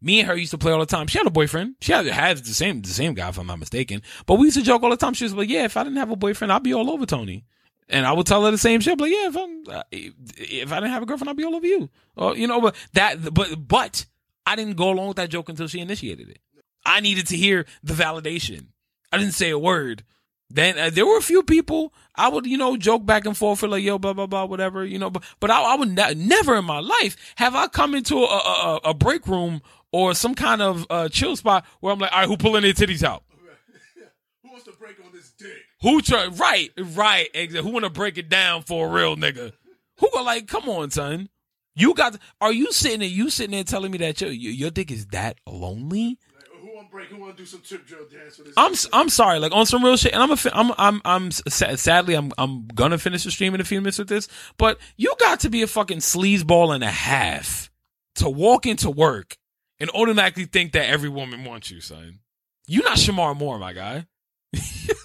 me 0.00 0.20
and 0.20 0.28
her 0.28 0.36
used 0.36 0.52
to 0.52 0.58
play 0.58 0.72
all 0.72 0.80
the 0.80 0.86
time. 0.86 1.06
She 1.06 1.18
had 1.18 1.26
a 1.26 1.30
boyfriend. 1.30 1.76
She 1.80 1.92
had, 1.92 2.06
has 2.06 2.42
the 2.42 2.54
same 2.54 2.82
the 2.82 2.88
same 2.88 3.14
guy, 3.14 3.28
if 3.28 3.38
I'm 3.38 3.46
not 3.46 3.58
mistaken. 3.58 4.02
But 4.26 4.36
we 4.36 4.46
used 4.46 4.56
to 4.56 4.62
joke 4.62 4.82
all 4.82 4.90
the 4.90 4.96
time. 4.96 5.14
She 5.14 5.24
was 5.24 5.34
like, 5.34 5.48
"Yeah, 5.48 5.64
if 5.64 5.76
I 5.76 5.84
didn't 5.84 5.98
have 5.98 6.10
a 6.10 6.16
boyfriend, 6.16 6.52
I'd 6.52 6.62
be 6.62 6.74
all 6.74 6.90
over 6.90 7.06
Tony." 7.06 7.44
And 7.88 8.06
I 8.06 8.12
would 8.12 8.26
tell 8.26 8.44
her 8.44 8.50
the 8.50 8.58
same 8.58 8.80
shit. 8.80 9.00
Like, 9.00 9.10
yeah, 9.10 9.28
if 9.28 9.36
I'm 9.36 9.62
uh, 9.70 9.82
if 9.90 10.72
I 10.72 10.76
didn't 10.76 10.92
have 10.92 11.02
a 11.02 11.06
girlfriend, 11.06 11.30
I'd 11.30 11.36
be 11.36 11.44
all 11.44 11.56
over 11.56 11.66
you. 11.66 11.88
Or 12.16 12.36
you 12.36 12.46
know, 12.46 12.60
but 12.60 12.74
that 12.92 13.32
but 13.32 13.66
but 13.66 14.04
I 14.44 14.56
didn't 14.56 14.76
go 14.76 14.90
along 14.90 15.08
with 15.08 15.16
that 15.16 15.30
joke 15.30 15.48
until 15.48 15.68
she 15.68 15.80
initiated 15.80 16.28
it. 16.28 16.38
I 16.84 17.00
needed 17.00 17.26
to 17.28 17.36
hear 17.36 17.66
the 17.82 17.94
validation. 17.94 18.66
I 19.12 19.18
didn't 19.18 19.34
say 19.34 19.50
a 19.50 19.58
word. 19.58 20.04
Then 20.50 20.78
uh, 20.78 20.90
there 20.90 21.06
were 21.06 21.18
a 21.18 21.22
few 21.22 21.42
people 21.42 21.92
I 22.14 22.28
would, 22.28 22.46
you 22.46 22.56
know, 22.56 22.76
joke 22.76 23.04
back 23.04 23.26
and 23.26 23.36
forth 23.36 23.60
for 23.60 23.68
like, 23.68 23.82
yo, 23.82 23.98
blah 23.98 24.14
blah 24.14 24.26
blah, 24.26 24.46
whatever, 24.46 24.84
you 24.84 24.98
know. 24.98 25.10
But 25.10 25.24
but 25.40 25.50
I, 25.50 25.62
I 25.62 25.76
would 25.76 25.90
ne- 25.90 26.14
never 26.14 26.56
in 26.56 26.64
my 26.64 26.80
life 26.80 27.16
have 27.36 27.54
I 27.54 27.68
come 27.68 27.94
into 27.94 28.16
a, 28.16 28.24
a, 28.24 28.80
a 28.84 28.94
break 28.94 29.26
room 29.26 29.60
or 29.92 30.14
some 30.14 30.34
kind 30.34 30.62
of 30.62 30.86
uh, 30.90 31.08
chill 31.08 31.36
spot 31.36 31.64
where 31.80 31.92
I'm 31.92 31.98
like, 31.98 32.12
all 32.12 32.20
right, 32.20 32.28
who 32.28 32.36
pulling 32.36 32.62
their 32.62 32.72
titties 32.72 33.02
out? 33.02 33.22
Who 34.42 34.50
wants 34.50 34.64
to 34.64 34.72
break 34.72 34.96
on 35.04 35.12
this 35.12 35.30
dick? 35.32 35.67
Who 35.82 36.02
try? 36.02 36.26
Right, 36.26 36.70
right. 36.76 37.28
Exactly. 37.34 37.62
Who 37.68 37.72
want 37.72 37.84
to 37.84 37.90
break 37.90 38.18
it 38.18 38.28
down 38.28 38.62
for 38.62 38.88
a 38.88 38.90
real 38.90 39.16
nigga? 39.16 39.52
Who 39.98 40.10
go 40.12 40.22
like, 40.22 40.46
come 40.46 40.68
on, 40.68 40.90
son. 40.90 41.28
You 41.74 41.94
got? 41.94 42.16
Are 42.40 42.52
you 42.52 42.72
sitting 42.72 43.00
there? 43.00 43.08
You 43.08 43.30
sitting 43.30 43.52
there 43.52 43.62
telling 43.64 43.92
me 43.92 43.98
that 43.98 44.20
your 44.20 44.30
your 44.30 44.70
dick 44.70 44.90
is 44.90 45.06
that 45.06 45.36
lonely? 45.46 46.18
Who 46.60 46.74
want 46.74 46.88
to 46.88 46.90
break? 46.90 47.08
Who 47.08 47.18
want 47.18 47.36
to 47.36 47.42
do 47.42 47.46
some 47.46 47.60
drill 47.60 48.06
dance 48.10 48.36
for 48.36 48.42
this? 48.42 48.54
I'm 48.56 48.74
I'm 48.92 49.08
sorry, 49.08 49.38
like 49.38 49.52
on 49.52 49.64
some 49.64 49.84
real 49.84 49.96
shit, 49.96 50.12
and 50.12 50.20
I'm 50.20 50.32
a 50.32 50.36
fi- 50.36 50.50
I'm 50.52 50.72
I'm 50.76 51.00
I'm 51.04 51.30
sadly 51.30 52.14
I'm 52.14 52.32
I'm 52.36 52.66
gonna 52.66 52.98
finish 52.98 53.22
the 53.22 53.30
stream 53.30 53.54
in 53.54 53.60
a 53.60 53.64
few 53.64 53.80
minutes 53.80 53.98
with 53.98 54.08
this, 54.08 54.26
but 54.56 54.78
you 54.96 55.14
got 55.20 55.38
to 55.40 55.50
be 55.50 55.62
a 55.62 55.68
fucking 55.68 55.98
sleazeball 55.98 56.74
and 56.74 56.82
a 56.82 56.90
half 56.90 57.70
to 58.16 58.28
walk 58.28 58.66
into 58.66 58.90
work 58.90 59.36
and 59.78 59.88
automatically 59.90 60.46
think 60.46 60.72
that 60.72 60.88
every 60.88 61.08
woman 61.08 61.44
wants 61.44 61.70
you, 61.70 61.80
son. 61.80 62.18
You 62.66 62.82
not 62.82 62.96
Shemar 62.98 63.36
Moore, 63.36 63.60
my 63.60 63.72
guy. 63.72 64.06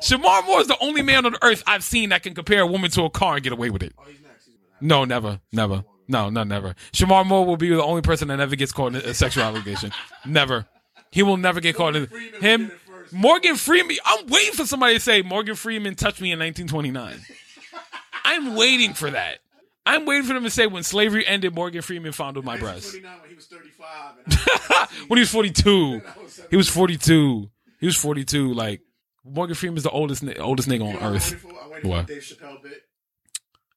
Shemar 0.00 0.44
Moore 0.46 0.60
is 0.60 0.68
the 0.68 0.76
only 0.80 1.02
man 1.02 1.26
on 1.26 1.36
earth 1.42 1.62
I've 1.66 1.84
seen 1.84 2.10
that 2.10 2.22
can 2.22 2.34
compare 2.34 2.62
a 2.62 2.66
woman 2.66 2.90
to 2.92 3.02
a 3.04 3.10
car 3.10 3.34
and 3.34 3.42
get 3.42 3.52
away 3.52 3.70
with 3.70 3.82
it. 3.82 3.92
Oh, 3.98 4.02
he's 4.06 4.20
next. 4.22 4.46
He's 4.46 4.54
gonna 4.56 4.72
have- 4.74 4.82
No, 4.82 5.04
never, 5.04 5.40
never. 5.52 5.84
No, 6.08 6.30
no, 6.30 6.44
never. 6.44 6.74
Shemar 6.92 7.26
Moore 7.26 7.44
will 7.44 7.56
be 7.56 7.68
the 7.70 7.82
only 7.82 8.02
person 8.02 8.28
that 8.28 8.36
never 8.36 8.54
gets 8.56 8.72
caught 8.72 8.94
in 8.94 8.96
a 8.96 9.12
sexual 9.14 9.42
allegation. 9.44 9.90
Never. 10.24 10.66
He 11.10 11.22
will 11.24 11.36
never 11.36 11.60
get 11.60 11.74
caught 11.76 11.96
in 11.96 12.06
him. 12.06 12.30
get 12.40 12.60
it 12.60 12.72
first. 12.86 13.12
Morgan 13.12 13.56
Freeman. 13.56 13.96
I'm 14.04 14.26
waiting 14.28 14.52
for 14.54 14.66
somebody 14.66 14.94
to 14.94 15.00
say 15.00 15.22
Morgan 15.22 15.54
Freeman 15.56 15.94
touched 15.96 16.20
me 16.20 16.30
in 16.30 16.38
1929. 16.38 17.20
I'm 18.24 18.54
waiting 18.54 18.92
for 18.94 19.10
that. 19.10 19.38
I'm 19.84 20.04
waiting 20.04 20.24
for 20.24 20.34
them 20.34 20.42
to 20.44 20.50
say 20.50 20.66
when 20.66 20.82
slavery 20.82 21.24
ended, 21.26 21.54
Morgan 21.54 21.80
Freeman 21.82 22.12
fondled 22.12 22.44
my 22.44 22.56
breast. 22.56 22.90
29 22.90 23.20
when 23.20 23.28
he 23.30 23.34
was 23.36 23.46
35. 23.46 24.14
And 24.24 24.34
I 24.34 24.86
was 25.00 25.08
when 25.08 25.16
he 25.16 25.20
was 25.20 25.30
42. 25.30 26.02
He 26.50 26.56
was 26.56 26.68
42. 26.68 27.50
He 27.80 27.86
was 27.86 27.96
42. 27.96 28.52
Like 28.52 28.80
Morgan 29.28 29.54
Freeman's 29.54 29.82
the 29.82 29.90
oldest 29.90 30.24
oldest 30.38 30.68
nigga 30.68 30.82
on 30.82 30.94
You 30.94 31.00
know 31.00 31.14
earth. 31.14 31.34
for? 31.34 31.48
What? 31.48 32.06
for 32.06 32.12
Dave 32.12 32.22
Chappelle 32.22 32.62
bit. 32.62 32.82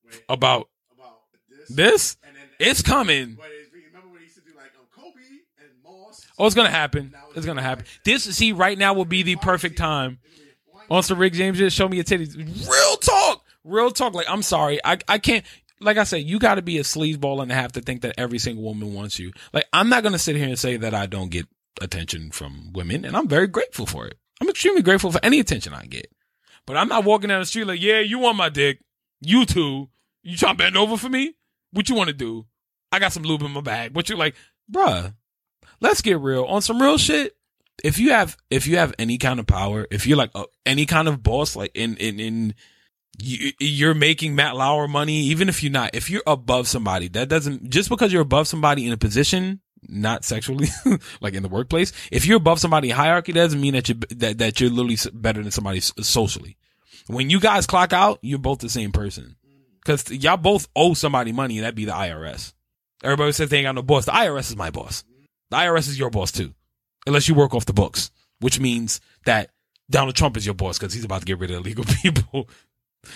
Wait, 0.06 0.22
About 0.30 0.70
about 0.94 1.20
this. 1.50 1.70
this, 1.70 2.16
then 2.24 2.32
it's 2.60 2.82
coming. 2.82 3.38
Wait, 3.40 3.50
remember 3.74 4.10
when 4.10 4.20
he 4.20 4.26
used 4.26 4.36
to 4.38 4.42
do 4.42 4.52
like 4.56 4.72
um, 4.80 4.86
Kobe 4.96 5.20
and 5.60 5.70
Moss? 5.84 6.26
Oh, 6.38 6.46
it's 6.46 6.56
gonna 6.56 6.70
happen. 6.70 7.14
It's 7.36 7.46
gonna 7.46 7.62
happen. 7.62 7.86
This 8.06 8.24
see 8.24 8.52
right 8.54 8.78
now 8.78 8.94
would 8.94 9.10
be 9.10 9.24
the 9.24 9.36
perfect 9.38 9.78
time. 9.78 10.20
On 10.90 11.04
some 11.04 11.20
Rick 11.20 11.34
James, 11.34 11.58
just 11.60 11.76
show 11.76 11.88
me 11.88 11.98
your 11.98 12.04
titties. 12.04 12.36
Real 12.68 12.96
talk, 12.98 13.46
real 13.64 13.92
talk. 13.92 14.14
Like 14.16 14.28
I'm 14.30 14.42
sorry, 14.42 14.80
I 14.84 14.98
I 15.08 15.20
can't. 15.20 15.46
Like 15.82 15.98
I 15.98 16.04
said, 16.04 16.24
you 16.24 16.40
got 16.40 16.56
to 16.56 16.62
be 16.62 16.78
a 16.78 16.82
sleazeball 16.84 17.42
and 17.42 17.50
a 17.52 17.56
half 17.56 17.72
to 17.74 17.82
think 17.82 18.02
that 18.02 18.16
every 18.18 18.38
single 18.40 18.64
woman 18.66 18.94
wants 18.94 19.18
you. 19.20 19.32
Like 19.54 19.66
I'm 19.72 19.88
not 19.90 20.04
gonna 20.04 20.18
sit 20.20 20.36
here 20.36 20.48
and 20.48 20.58
say 20.60 20.78
that 20.78 20.94
I 20.96 21.06
don't 21.06 21.30
get 21.30 21.48
attention 21.82 22.32
from 22.32 22.72
women, 22.74 23.06
and 23.06 23.16
I'm 23.16 23.28
very 23.28 23.48
grateful 23.48 23.86
for 23.86 24.08
it. 24.08 24.18
I'm 24.42 24.50
extremely 24.50 24.82
grateful 24.82 25.12
for 25.12 25.20
any 25.24 25.40
attention 25.40 25.74
I 25.74 25.86
get. 25.86 26.12
But 26.66 26.78
I'm 26.78 26.88
not 26.88 27.04
walking 27.04 27.30
down 27.30 27.40
the 27.40 27.46
street 27.46 27.66
like, 27.66 27.82
yeah, 27.82 28.00
you 28.00 28.20
want 28.20 28.38
my 28.38 28.50
dick. 28.50 28.80
You 29.22 29.46
too. 29.46 29.90
You 30.24 30.38
trying 30.38 30.56
to 30.56 30.64
bend 30.64 30.78
over 30.78 30.98
for 30.98 31.10
me? 31.10 31.36
What 31.72 31.90
you 31.90 31.96
want 31.96 32.10
to 32.10 32.16
do? 32.16 32.46
I 32.92 33.00
got 33.00 33.14
some 33.14 33.24
lube 33.24 33.42
in 33.42 33.52
my 33.52 33.62
bag. 33.62 33.96
What 33.96 34.10
you're 34.10 34.18
like, 34.18 34.36
bruh? 34.72 35.14
Let's 35.82 36.02
get 36.02 36.20
real 36.20 36.44
on 36.46 36.62
some 36.62 36.82
real 36.82 36.98
shit. 36.98 37.36
If 37.84 37.98
you 37.98 38.12
have, 38.12 38.36
if 38.50 38.68
you 38.68 38.78
have 38.78 38.94
any 39.00 39.18
kind 39.18 39.40
of 39.40 39.48
power, 39.48 39.88
if 39.90 40.06
you're 40.06 40.18
like 40.18 40.32
a, 40.36 40.44
any 40.66 40.86
kind 40.86 41.08
of 41.08 41.24
boss, 41.24 41.56
like 41.56 41.72
in, 41.74 41.96
in, 41.98 42.20
in, 42.20 42.54
you, 43.18 43.52
you're 43.60 43.94
making 43.94 44.36
Matt 44.36 44.56
Lauer 44.56 44.88
money, 44.88 45.22
even 45.24 45.48
if 45.48 45.64
you're 45.64 45.72
not, 45.72 45.92
if 45.94 46.10
you're 46.10 46.24
above 46.28 46.68
somebody, 46.68 47.08
that 47.10 47.30
doesn't, 47.30 47.70
just 47.70 47.90
because 47.90 48.12
you're 48.12 48.22
above 48.22 48.48
somebody 48.48 48.86
in 48.86 48.92
a 48.92 48.98
position, 48.98 49.62
not 49.88 50.26
sexually, 50.26 50.68
like 51.22 51.34
in 51.34 51.44
the 51.44 51.50
workplace, 51.50 51.92
if 52.12 52.26
you're 52.26 52.38
above 52.38 52.60
somebody 52.60 52.90
in 52.90 52.96
hierarchy, 52.96 53.32
that 53.32 53.42
doesn't 53.42 53.62
mean 53.62 53.74
that 53.74 53.90
you, 53.90 53.96
that, 54.10 54.38
that 54.38 54.60
you're 54.60 54.70
literally 54.70 54.98
better 55.14 55.42
than 55.42 55.52
somebody 55.52 55.80
socially. 55.80 56.58
When 57.08 57.30
you 57.30 57.40
guys 57.40 57.66
clock 57.66 57.94
out, 57.94 58.20
you're 58.22 58.40
both 58.40 58.60
the 58.60 58.70
same 58.70 58.92
person. 58.92 59.36
Cause 59.86 60.12
y'all 60.12 60.38
both 60.38 60.68
owe 60.76 60.94
somebody 60.94 61.32
money 61.32 61.58
and 61.58 61.64
that'd 61.64 61.76
be 61.76 61.86
the 61.86 61.92
IRS. 61.92 62.54
Everybody 63.04 63.32
says 63.32 63.50
they 63.50 63.58
ain't 63.58 63.66
got 63.66 63.76
no 63.76 63.82
boss. 63.82 64.06
The 64.06 64.12
IRS 64.12 64.52
is 64.52 64.56
my 64.56 64.70
boss. 64.70 65.04
The 65.50 65.58
IRS 65.58 65.88
is 65.88 65.98
your 65.98 66.10
boss 66.10 66.32
too. 66.32 66.54
Unless 67.08 67.28
you 67.28 67.34
work 67.34 67.56
off 67.56 67.66
the 67.66 67.74
books, 67.74 68.12
which 68.40 68.60
means 68.60 69.00
that 69.26 69.52
Donald 69.90 70.16
Trump 70.16 70.38
is 70.38 70.46
your 70.46 70.56
boss 70.56 70.78
because 70.78 70.94
he's 70.94 71.06
about 71.06 71.22
to 71.22 71.26
get 71.26 71.40
rid 71.40 71.50
of 71.50 71.58
illegal 71.58 71.86
people. 72.02 72.50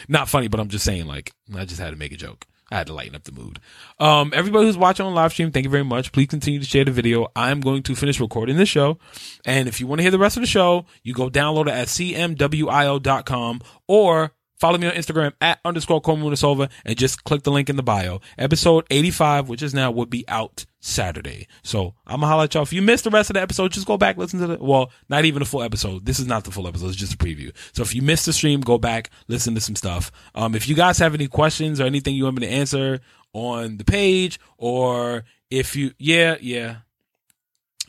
Not 0.08 0.30
funny, 0.30 0.48
but 0.48 0.60
I'm 0.60 0.70
just 0.70 0.86
saying, 0.86 1.06
like, 1.06 1.34
I 1.56 1.66
just 1.66 1.80
had 1.80 1.92
to 1.92 1.98
make 1.98 2.14
a 2.14 2.18
joke. 2.18 2.48
I 2.72 2.78
had 2.78 2.88
to 2.88 2.94
lighten 2.94 3.16
up 3.16 3.24
the 3.24 3.32
mood. 3.32 3.60
Um, 4.00 4.32
everybody 4.34 4.66
who's 4.66 4.78
watching 4.78 5.06
on 5.06 5.14
live 5.14 5.32
stream, 5.32 5.52
thank 5.52 5.64
you 5.66 5.70
very 5.70 5.84
much. 5.84 6.12
Please 6.12 6.28
continue 6.28 6.60
to 6.60 6.66
share 6.66 6.86
the 6.86 6.92
video. 6.92 7.28
I'm 7.36 7.62
going 7.62 7.84
to 7.84 7.96
finish 7.96 8.20
recording 8.20 8.58
the 8.58 8.66
show. 8.66 8.98
And 9.46 9.68
if 9.68 9.80
you 9.80 9.88
want 9.88 10.00
to 10.00 10.04
hear 10.04 10.12
the 10.12 10.20
rest 10.20 10.38
of 10.38 10.42
the 10.42 10.48
show, 10.48 10.86
you 11.04 11.14
go 11.14 11.30
download 11.30 11.68
it 11.68 11.74
at 11.74 11.88
cmwio.com 11.88 13.62
or 13.88 14.32
Follow 14.58 14.78
me 14.78 14.88
on 14.88 14.94
Instagram 14.94 15.34
at 15.42 15.60
underscore 15.66 16.02
Comunisova 16.02 16.70
and 16.86 16.98
just 16.98 17.24
click 17.24 17.44
the 17.44 17.52
link 17.52 17.70
in 17.70 17.76
the 17.76 17.84
bio. 17.84 18.22
Episode 18.38 18.86
85, 18.90 19.50
which 19.50 19.62
is 19.62 19.74
now, 19.74 19.92
would 19.92 20.10
be 20.10 20.24
out 20.28 20.66
Saturday. 20.80 21.48
So 21.64 21.96
I'm 22.06 22.20
gonna 22.20 22.28
holler 22.28 22.44
at 22.44 22.54
y'all. 22.54 22.64
If 22.64 22.74
you 22.74 22.82
missed 22.82 23.06
the 23.06 23.10
rest 23.10 23.30
of 23.30 23.34
the 23.36 23.42
episode, 23.42 23.72
just 23.72 23.88
go 23.88 23.98
back, 23.98 24.18
listen 24.18 24.40
to 24.40 24.48
the, 24.48 24.58
well, 24.64 24.92
not 25.10 25.26
even 25.26 25.42
a 25.42 25.46
full 25.46 25.64
episode. 25.64 26.06
This 26.06 26.20
is 26.20 26.28
not 26.28 26.44
the 26.44 26.52
full 26.52 26.68
episode. 26.68 26.88
It's 26.88 26.96
just 26.98 27.14
a 27.14 27.18
preview. 27.18 27.52
So 27.74 27.84
if 27.84 27.96
you 27.96 28.02
missed 28.02 28.26
the 28.26 28.34
stream, 28.34 28.62
go 28.62 28.78
back, 28.78 29.10
listen 29.28 29.56
to 29.56 29.62
some 29.62 29.76
stuff. 29.76 30.12
Um, 30.36 30.56
if 30.56 30.68
you 30.68 30.76
guys 30.76 31.00
have 31.00 31.14
any 31.14 31.28
questions 31.28 31.80
or 31.80 31.86
anything 31.86 32.16
you 32.16 32.26
want 32.26 32.40
me 32.40 32.48
to 32.48 32.54
answer 32.54 33.00
on 33.34 33.78
the 33.78 33.86
page 33.86 34.40
or 34.58 35.24
if 35.50 35.76
you, 35.76 35.92
yeah, 35.98 36.38
yeah. 36.42 36.78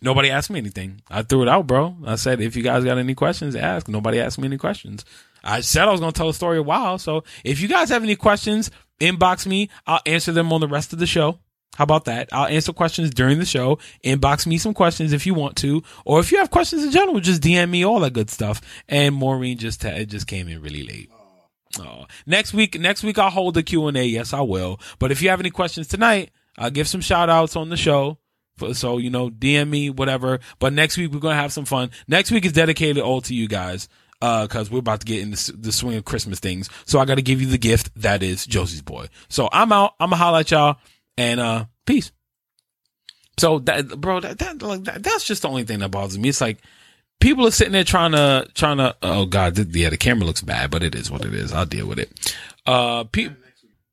Nobody 0.02 0.30
asked 0.30 0.50
me 0.50 0.58
anything. 0.58 1.00
I 1.08 1.22
threw 1.22 1.42
it 1.42 1.48
out, 1.48 1.66
bro. 1.66 1.96
I 2.04 2.16
said, 2.16 2.40
if 2.40 2.56
you 2.56 2.62
guys 2.62 2.84
got 2.84 2.98
any 2.98 3.14
questions, 3.14 3.56
ask. 3.56 3.88
Nobody 3.88 4.20
asked 4.20 4.38
me 4.38 4.46
any 4.46 4.58
questions. 4.58 5.04
I 5.44 5.60
said 5.60 5.86
I 5.86 5.92
was 5.92 6.00
going 6.00 6.12
to 6.12 6.16
tell 6.16 6.30
a 6.30 6.34
story 6.34 6.58
a 6.58 6.62
while. 6.62 6.98
So 6.98 7.22
if 7.44 7.60
you 7.60 7.68
guys 7.68 7.90
have 7.90 8.02
any 8.02 8.16
questions, 8.16 8.70
inbox 9.00 9.46
me. 9.46 9.68
I'll 9.86 10.00
answer 10.06 10.32
them 10.32 10.52
on 10.52 10.60
the 10.60 10.68
rest 10.68 10.92
of 10.92 10.98
the 10.98 11.06
show. 11.06 11.38
How 11.76 11.84
about 11.84 12.04
that? 12.04 12.28
I'll 12.32 12.46
answer 12.46 12.72
questions 12.72 13.10
during 13.10 13.38
the 13.38 13.44
show. 13.44 13.78
Inbox 14.04 14.46
me 14.46 14.58
some 14.58 14.74
questions 14.74 15.12
if 15.12 15.26
you 15.26 15.34
want 15.34 15.56
to, 15.56 15.82
or 16.04 16.20
if 16.20 16.30
you 16.30 16.38
have 16.38 16.50
questions 16.50 16.84
in 16.84 16.92
general, 16.92 17.18
just 17.18 17.42
DM 17.42 17.70
me 17.70 17.84
all 17.84 18.00
that 18.00 18.12
good 18.12 18.30
stuff. 18.30 18.60
And 18.88 19.14
Maureen 19.14 19.58
just 19.58 19.82
t- 19.82 19.88
it 19.88 20.06
just 20.06 20.26
came 20.26 20.48
in 20.48 20.62
really 20.62 20.84
late. 20.84 21.10
Oh, 21.80 22.06
next 22.26 22.54
week, 22.54 22.78
next 22.78 23.02
week 23.02 23.18
I'll 23.18 23.30
hold 23.30 23.54
the 23.54 23.64
Q 23.64 23.88
and 23.88 23.96
A. 23.96 24.04
Yes, 24.04 24.32
I 24.32 24.40
will. 24.40 24.78
But 25.00 25.10
if 25.10 25.20
you 25.20 25.30
have 25.30 25.40
any 25.40 25.50
questions 25.50 25.88
tonight, 25.88 26.30
I'll 26.56 26.70
give 26.70 26.86
some 26.86 27.00
shout 27.00 27.28
outs 27.28 27.56
on 27.56 27.70
the 27.70 27.76
show. 27.76 28.18
So 28.74 28.98
you 28.98 29.10
know, 29.10 29.30
DM 29.30 29.68
me 29.68 29.90
whatever. 29.90 30.38
But 30.60 30.72
next 30.72 30.96
week 30.96 31.12
we're 31.12 31.18
gonna 31.18 31.34
have 31.34 31.52
some 31.52 31.64
fun. 31.64 31.90
Next 32.06 32.30
week 32.30 32.44
is 32.44 32.52
dedicated 32.52 33.02
all 33.02 33.20
to 33.22 33.34
you 33.34 33.48
guys 33.48 33.88
uh, 34.22 34.46
cause 34.46 34.70
we're 34.70 34.78
about 34.78 35.00
to 35.00 35.06
get 35.06 35.20
in 35.20 35.30
the, 35.30 35.54
the 35.58 35.72
swing 35.72 35.96
of 35.96 36.04
Christmas 36.04 36.40
things. 36.40 36.70
So 36.86 36.98
I 36.98 37.04
got 37.04 37.16
to 37.16 37.22
give 37.22 37.40
you 37.40 37.46
the 37.46 37.58
gift 37.58 37.90
that 38.00 38.22
is 38.22 38.46
Josie's 38.46 38.82
boy. 38.82 39.08
So 39.28 39.48
I'm 39.52 39.72
out. 39.72 39.94
I'm 40.00 40.10
gonna 40.10 40.16
holla 40.22 40.40
at 40.40 40.50
y'all 40.50 40.76
and, 41.16 41.40
uh, 41.40 41.66
peace. 41.86 42.12
So 43.38 43.58
that, 43.60 44.00
bro, 44.00 44.20
that, 44.20 44.38
that, 44.38 44.62
like, 44.62 44.84
that, 44.84 45.02
that's 45.02 45.24
just 45.24 45.42
the 45.42 45.48
only 45.48 45.64
thing 45.64 45.80
that 45.80 45.90
bothers 45.90 46.18
me. 46.18 46.28
It's 46.28 46.40
like, 46.40 46.58
people 47.20 47.46
are 47.46 47.50
sitting 47.50 47.72
there 47.72 47.84
trying 47.84 48.12
to, 48.12 48.46
trying 48.54 48.76
to, 48.76 48.96
oh 49.02 49.26
God, 49.26 49.56
th- 49.56 49.68
yeah, 49.68 49.90
the 49.90 49.96
camera 49.96 50.24
looks 50.24 50.42
bad, 50.42 50.70
but 50.70 50.82
it 50.82 50.94
is 50.94 51.10
what 51.10 51.24
it 51.24 51.34
is. 51.34 51.52
I'll 51.52 51.66
deal 51.66 51.86
with 51.86 51.98
it. 51.98 52.36
Uh, 52.64 53.04
pe- 53.04 53.30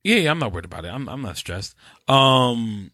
yeah, 0.03 0.17
yeah, 0.17 0.31
I'm 0.31 0.39
not 0.39 0.51
worried 0.51 0.65
about 0.65 0.85
it. 0.85 0.89
I'm, 0.89 1.07
I'm 1.09 1.21
not 1.21 1.37
stressed. 1.37 1.75
Um, 2.07 2.91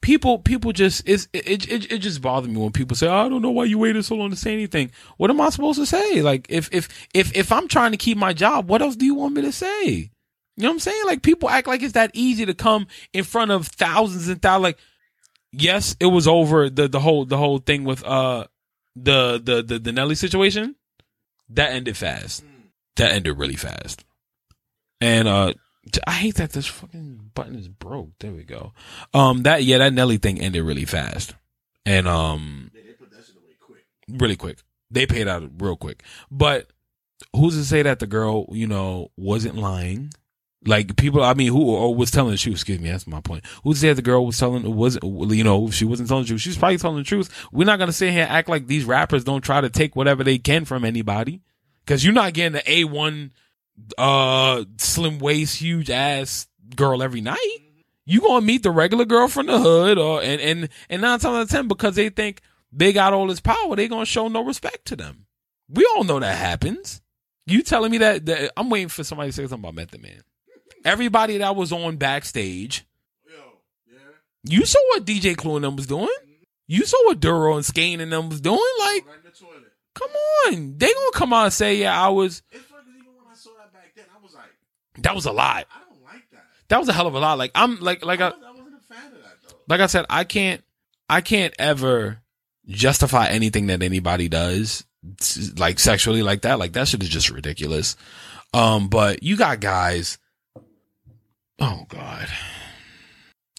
people 0.00 0.38
people 0.38 0.72
just 0.72 1.02
it's, 1.06 1.28
it, 1.32 1.68
it 1.70 1.92
it 1.92 1.98
just 1.98 2.22
bothers 2.22 2.48
me 2.48 2.56
when 2.56 2.72
people 2.72 2.96
say 2.96 3.06
oh, 3.06 3.26
I 3.26 3.28
don't 3.28 3.42
know 3.42 3.50
why 3.50 3.64
you 3.64 3.78
waited 3.78 4.04
so 4.04 4.14
long 4.14 4.30
to 4.30 4.36
say 4.36 4.52
anything. 4.52 4.90
What 5.16 5.30
am 5.30 5.40
I 5.40 5.50
supposed 5.50 5.78
to 5.78 5.86
say? 5.86 6.22
Like 6.22 6.46
if 6.48 6.68
if 6.72 6.88
if 7.14 7.34
if 7.36 7.52
I'm 7.52 7.68
trying 7.68 7.92
to 7.92 7.96
keep 7.96 8.16
my 8.16 8.32
job, 8.32 8.68
what 8.68 8.82
else 8.82 8.96
do 8.96 9.04
you 9.06 9.14
want 9.14 9.34
me 9.34 9.42
to 9.42 9.52
say? 9.52 10.10
You 10.56 10.62
know 10.62 10.70
what 10.70 10.74
I'm 10.74 10.80
saying? 10.80 11.02
Like 11.06 11.22
people 11.22 11.48
act 11.48 11.66
like 11.66 11.82
it's 11.82 11.92
that 11.92 12.10
easy 12.14 12.46
to 12.46 12.54
come 12.54 12.86
in 13.12 13.24
front 13.24 13.50
of 13.50 13.66
thousands 13.68 14.28
and 14.28 14.40
thousands. 14.40 14.62
Like 14.62 14.78
yes, 15.52 15.96
it 16.00 16.06
was 16.06 16.26
over 16.26 16.70
the 16.70 16.88
the 16.88 17.00
whole 17.00 17.24
the 17.24 17.36
whole 17.36 17.58
thing 17.58 17.84
with 17.84 18.04
uh 18.04 18.46
the 18.96 19.40
the 19.42 19.62
the, 19.62 19.78
the 19.78 19.92
Nelly 19.92 20.14
situation. 20.14 20.76
That 21.50 21.72
ended 21.72 21.96
fast. 21.96 22.44
That 22.96 23.12
ended 23.12 23.38
really 23.38 23.56
fast. 23.56 24.04
And 25.00 25.28
uh 25.28 25.54
I 26.06 26.12
hate 26.12 26.36
that 26.36 26.52
this 26.52 26.66
fucking 26.66 27.30
button 27.34 27.56
is 27.56 27.68
broke. 27.68 28.10
There 28.20 28.32
we 28.32 28.44
go. 28.44 28.72
Um, 29.14 29.42
that 29.42 29.64
yeah, 29.64 29.78
that 29.78 29.92
Nelly 29.92 30.18
thing 30.18 30.40
ended 30.40 30.64
really 30.64 30.84
fast, 30.84 31.34
and 31.86 32.06
um, 32.08 32.70
Yeah, 32.74 32.82
they 32.86 32.92
put 32.92 33.10
that 33.10 33.24
shit 33.24 33.36
away 33.36 33.54
quick. 33.60 33.84
really 34.08 34.36
quick. 34.36 34.58
They 34.90 35.06
paid 35.06 35.28
out 35.28 35.50
real 35.58 35.76
quick. 35.76 36.02
But 36.30 36.70
who's 37.34 37.56
to 37.56 37.64
say 37.64 37.82
that 37.82 37.98
the 37.98 38.06
girl, 38.06 38.46
you 38.50 38.66
know, 38.66 39.10
wasn't 39.16 39.56
lying? 39.56 40.12
Like 40.66 40.96
people, 40.96 41.22
I 41.22 41.34
mean, 41.34 41.52
who 41.52 41.62
or 41.70 41.94
was 41.94 42.10
telling 42.10 42.32
the 42.32 42.36
truth? 42.36 42.56
Excuse 42.56 42.80
me, 42.80 42.90
that's 42.90 43.06
my 43.06 43.20
point. 43.20 43.44
Who 43.62 43.74
said 43.74 43.94
the 43.96 44.02
girl 44.02 44.26
was 44.26 44.38
telling 44.38 44.74
wasn't, 44.74 45.04
you 45.04 45.44
know, 45.44 45.70
she 45.70 45.84
wasn't 45.84 46.08
telling 46.08 46.24
the 46.24 46.28
truth? 46.28 46.40
She's 46.40 46.58
probably 46.58 46.78
telling 46.78 46.96
the 46.96 47.04
truth. 47.04 47.46
We're 47.52 47.64
not 47.64 47.78
gonna 47.78 47.92
sit 47.92 48.10
here 48.10 48.22
and 48.22 48.30
act 48.32 48.48
like 48.48 48.66
these 48.66 48.84
rappers 48.84 49.22
don't 49.22 49.40
try 49.42 49.60
to 49.60 49.70
take 49.70 49.94
whatever 49.94 50.24
they 50.24 50.38
can 50.38 50.64
from 50.64 50.84
anybody, 50.84 51.42
because 51.84 52.04
you're 52.04 52.12
not 52.12 52.34
getting 52.34 52.54
the 52.54 52.70
A 52.70 52.84
one, 52.84 53.32
uh, 53.96 54.64
slim 54.78 55.18
waist, 55.18 55.56
huge 55.60 55.90
ass 55.90 56.46
girl 56.76 57.02
every 57.02 57.20
night. 57.20 57.58
You 58.04 58.20
gonna 58.20 58.44
meet 58.44 58.62
the 58.62 58.70
regular 58.70 59.04
girl 59.04 59.28
from 59.28 59.46
the 59.46 59.58
hood, 59.58 59.98
or 59.98 60.22
and 60.22 60.40
and 60.40 60.68
and 60.88 61.02
nine 61.02 61.18
times 61.18 61.24
out 61.36 61.42
of 61.42 61.50
ten, 61.50 61.68
because 61.68 61.94
they 61.94 62.08
think 62.08 62.40
they 62.72 62.92
got 62.92 63.12
all 63.12 63.26
this 63.26 63.40
power, 63.40 63.76
they 63.76 63.88
gonna 63.88 64.06
show 64.06 64.28
no 64.28 64.42
respect 64.44 64.86
to 64.86 64.96
them. 64.96 65.26
We 65.68 65.86
all 65.96 66.04
know 66.04 66.18
that 66.20 66.36
happens. 66.38 67.02
You 67.46 67.62
telling 67.62 67.90
me 67.90 67.98
that, 67.98 68.26
that 68.26 68.52
I'm 68.56 68.68
waiting 68.70 68.88
for 68.88 69.04
somebody 69.04 69.30
to 69.30 69.32
say 69.34 69.42
something 69.42 69.60
about 69.60 69.74
Method 69.74 70.02
Man. 70.02 70.20
Everybody 70.84 71.38
that 71.38 71.56
was 71.56 71.72
on 71.72 71.96
backstage, 71.96 72.84
Yo, 73.26 73.34
yeah. 73.90 73.98
you 74.44 74.64
saw 74.64 74.78
what 74.90 75.04
DJ 75.04 75.36
Clue 75.36 75.56
and 75.56 75.64
them 75.64 75.76
was 75.76 75.86
doing. 75.86 76.08
You 76.66 76.84
saw 76.84 76.96
what 77.06 77.20
Duro 77.20 77.56
and 77.56 77.64
Skane 77.64 78.00
and 78.00 78.12
them 78.12 78.28
was 78.28 78.40
doing. 78.42 78.58
Like, 78.80 79.06
right 79.06 79.22
the 79.24 79.30
toilet. 79.30 79.72
come 79.94 80.10
on, 80.46 80.76
they 80.78 80.92
gonna 80.92 81.10
come 81.14 81.32
out 81.32 81.44
and 81.44 81.52
say, 81.52 81.76
yeah, 81.76 81.98
I 82.00 82.08
was. 82.08 82.42
It's 82.52 82.64
funny 82.66 82.82
'cause 82.84 82.94
even 82.98 83.12
when 83.16 83.26
I 83.30 83.34
saw 83.34 83.50
that 83.58 83.72
back 83.72 83.92
then, 83.96 84.04
I 84.14 84.22
was 84.22 84.34
like, 84.34 84.50
That 85.02 85.14
was 85.14 85.26
a 85.26 85.32
lot. 85.32 85.66
I 85.74 85.80
don't 85.88 86.04
like 86.04 86.30
that. 86.32 86.44
That 86.68 86.78
was 86.78 86.88
a 86.88 86.92
hell 86.92 87.06
of 87.06 87.14
a 87.14 87.18
lot. 87.18 87.38
Like, 87.38 87.52
I'm 87.54 87.80
like, 87.80 88.04
like 88.04 88.20
I, 88.20 88.28
I, 88.28 88.30
I 88.30 88.50
wasn't 88.52 88.74
a 88.76 88.94
fan 88.94 89.06
of 89.06 89.22
that 89.22 89.36
though. 89.48 89.56
like 89.68 89.80
I 89.80 89.86
said, 89.86 90.06
I 90.10 90.24
can't, 90.24 90.62
I 91.08 91.20
can't 91.20 91.54
ever 91.58 92.18
justify 92.66 93.28
anything 93.28 93.68
that 93.68 93.82
anybody 93.82 94.28
does, 94.28 94.84
like 95.56 95.78
sexually, 95.78 96.22
like 96.22 96.42
that. 96.42 96.58
Like 96.58 96.72
that 96.72 96.88
shit 96.88 97.02
is 97.02 97.08
just 97.08 97.30
ridiculous. 97.30 97.96
Um, 98.52 98.88
but 98.88 99.22
you 99.22 99.36
got 99.36 99.60
guys. 99.60 100.18
Oh 101.60 101.84
God, 101.88 102.28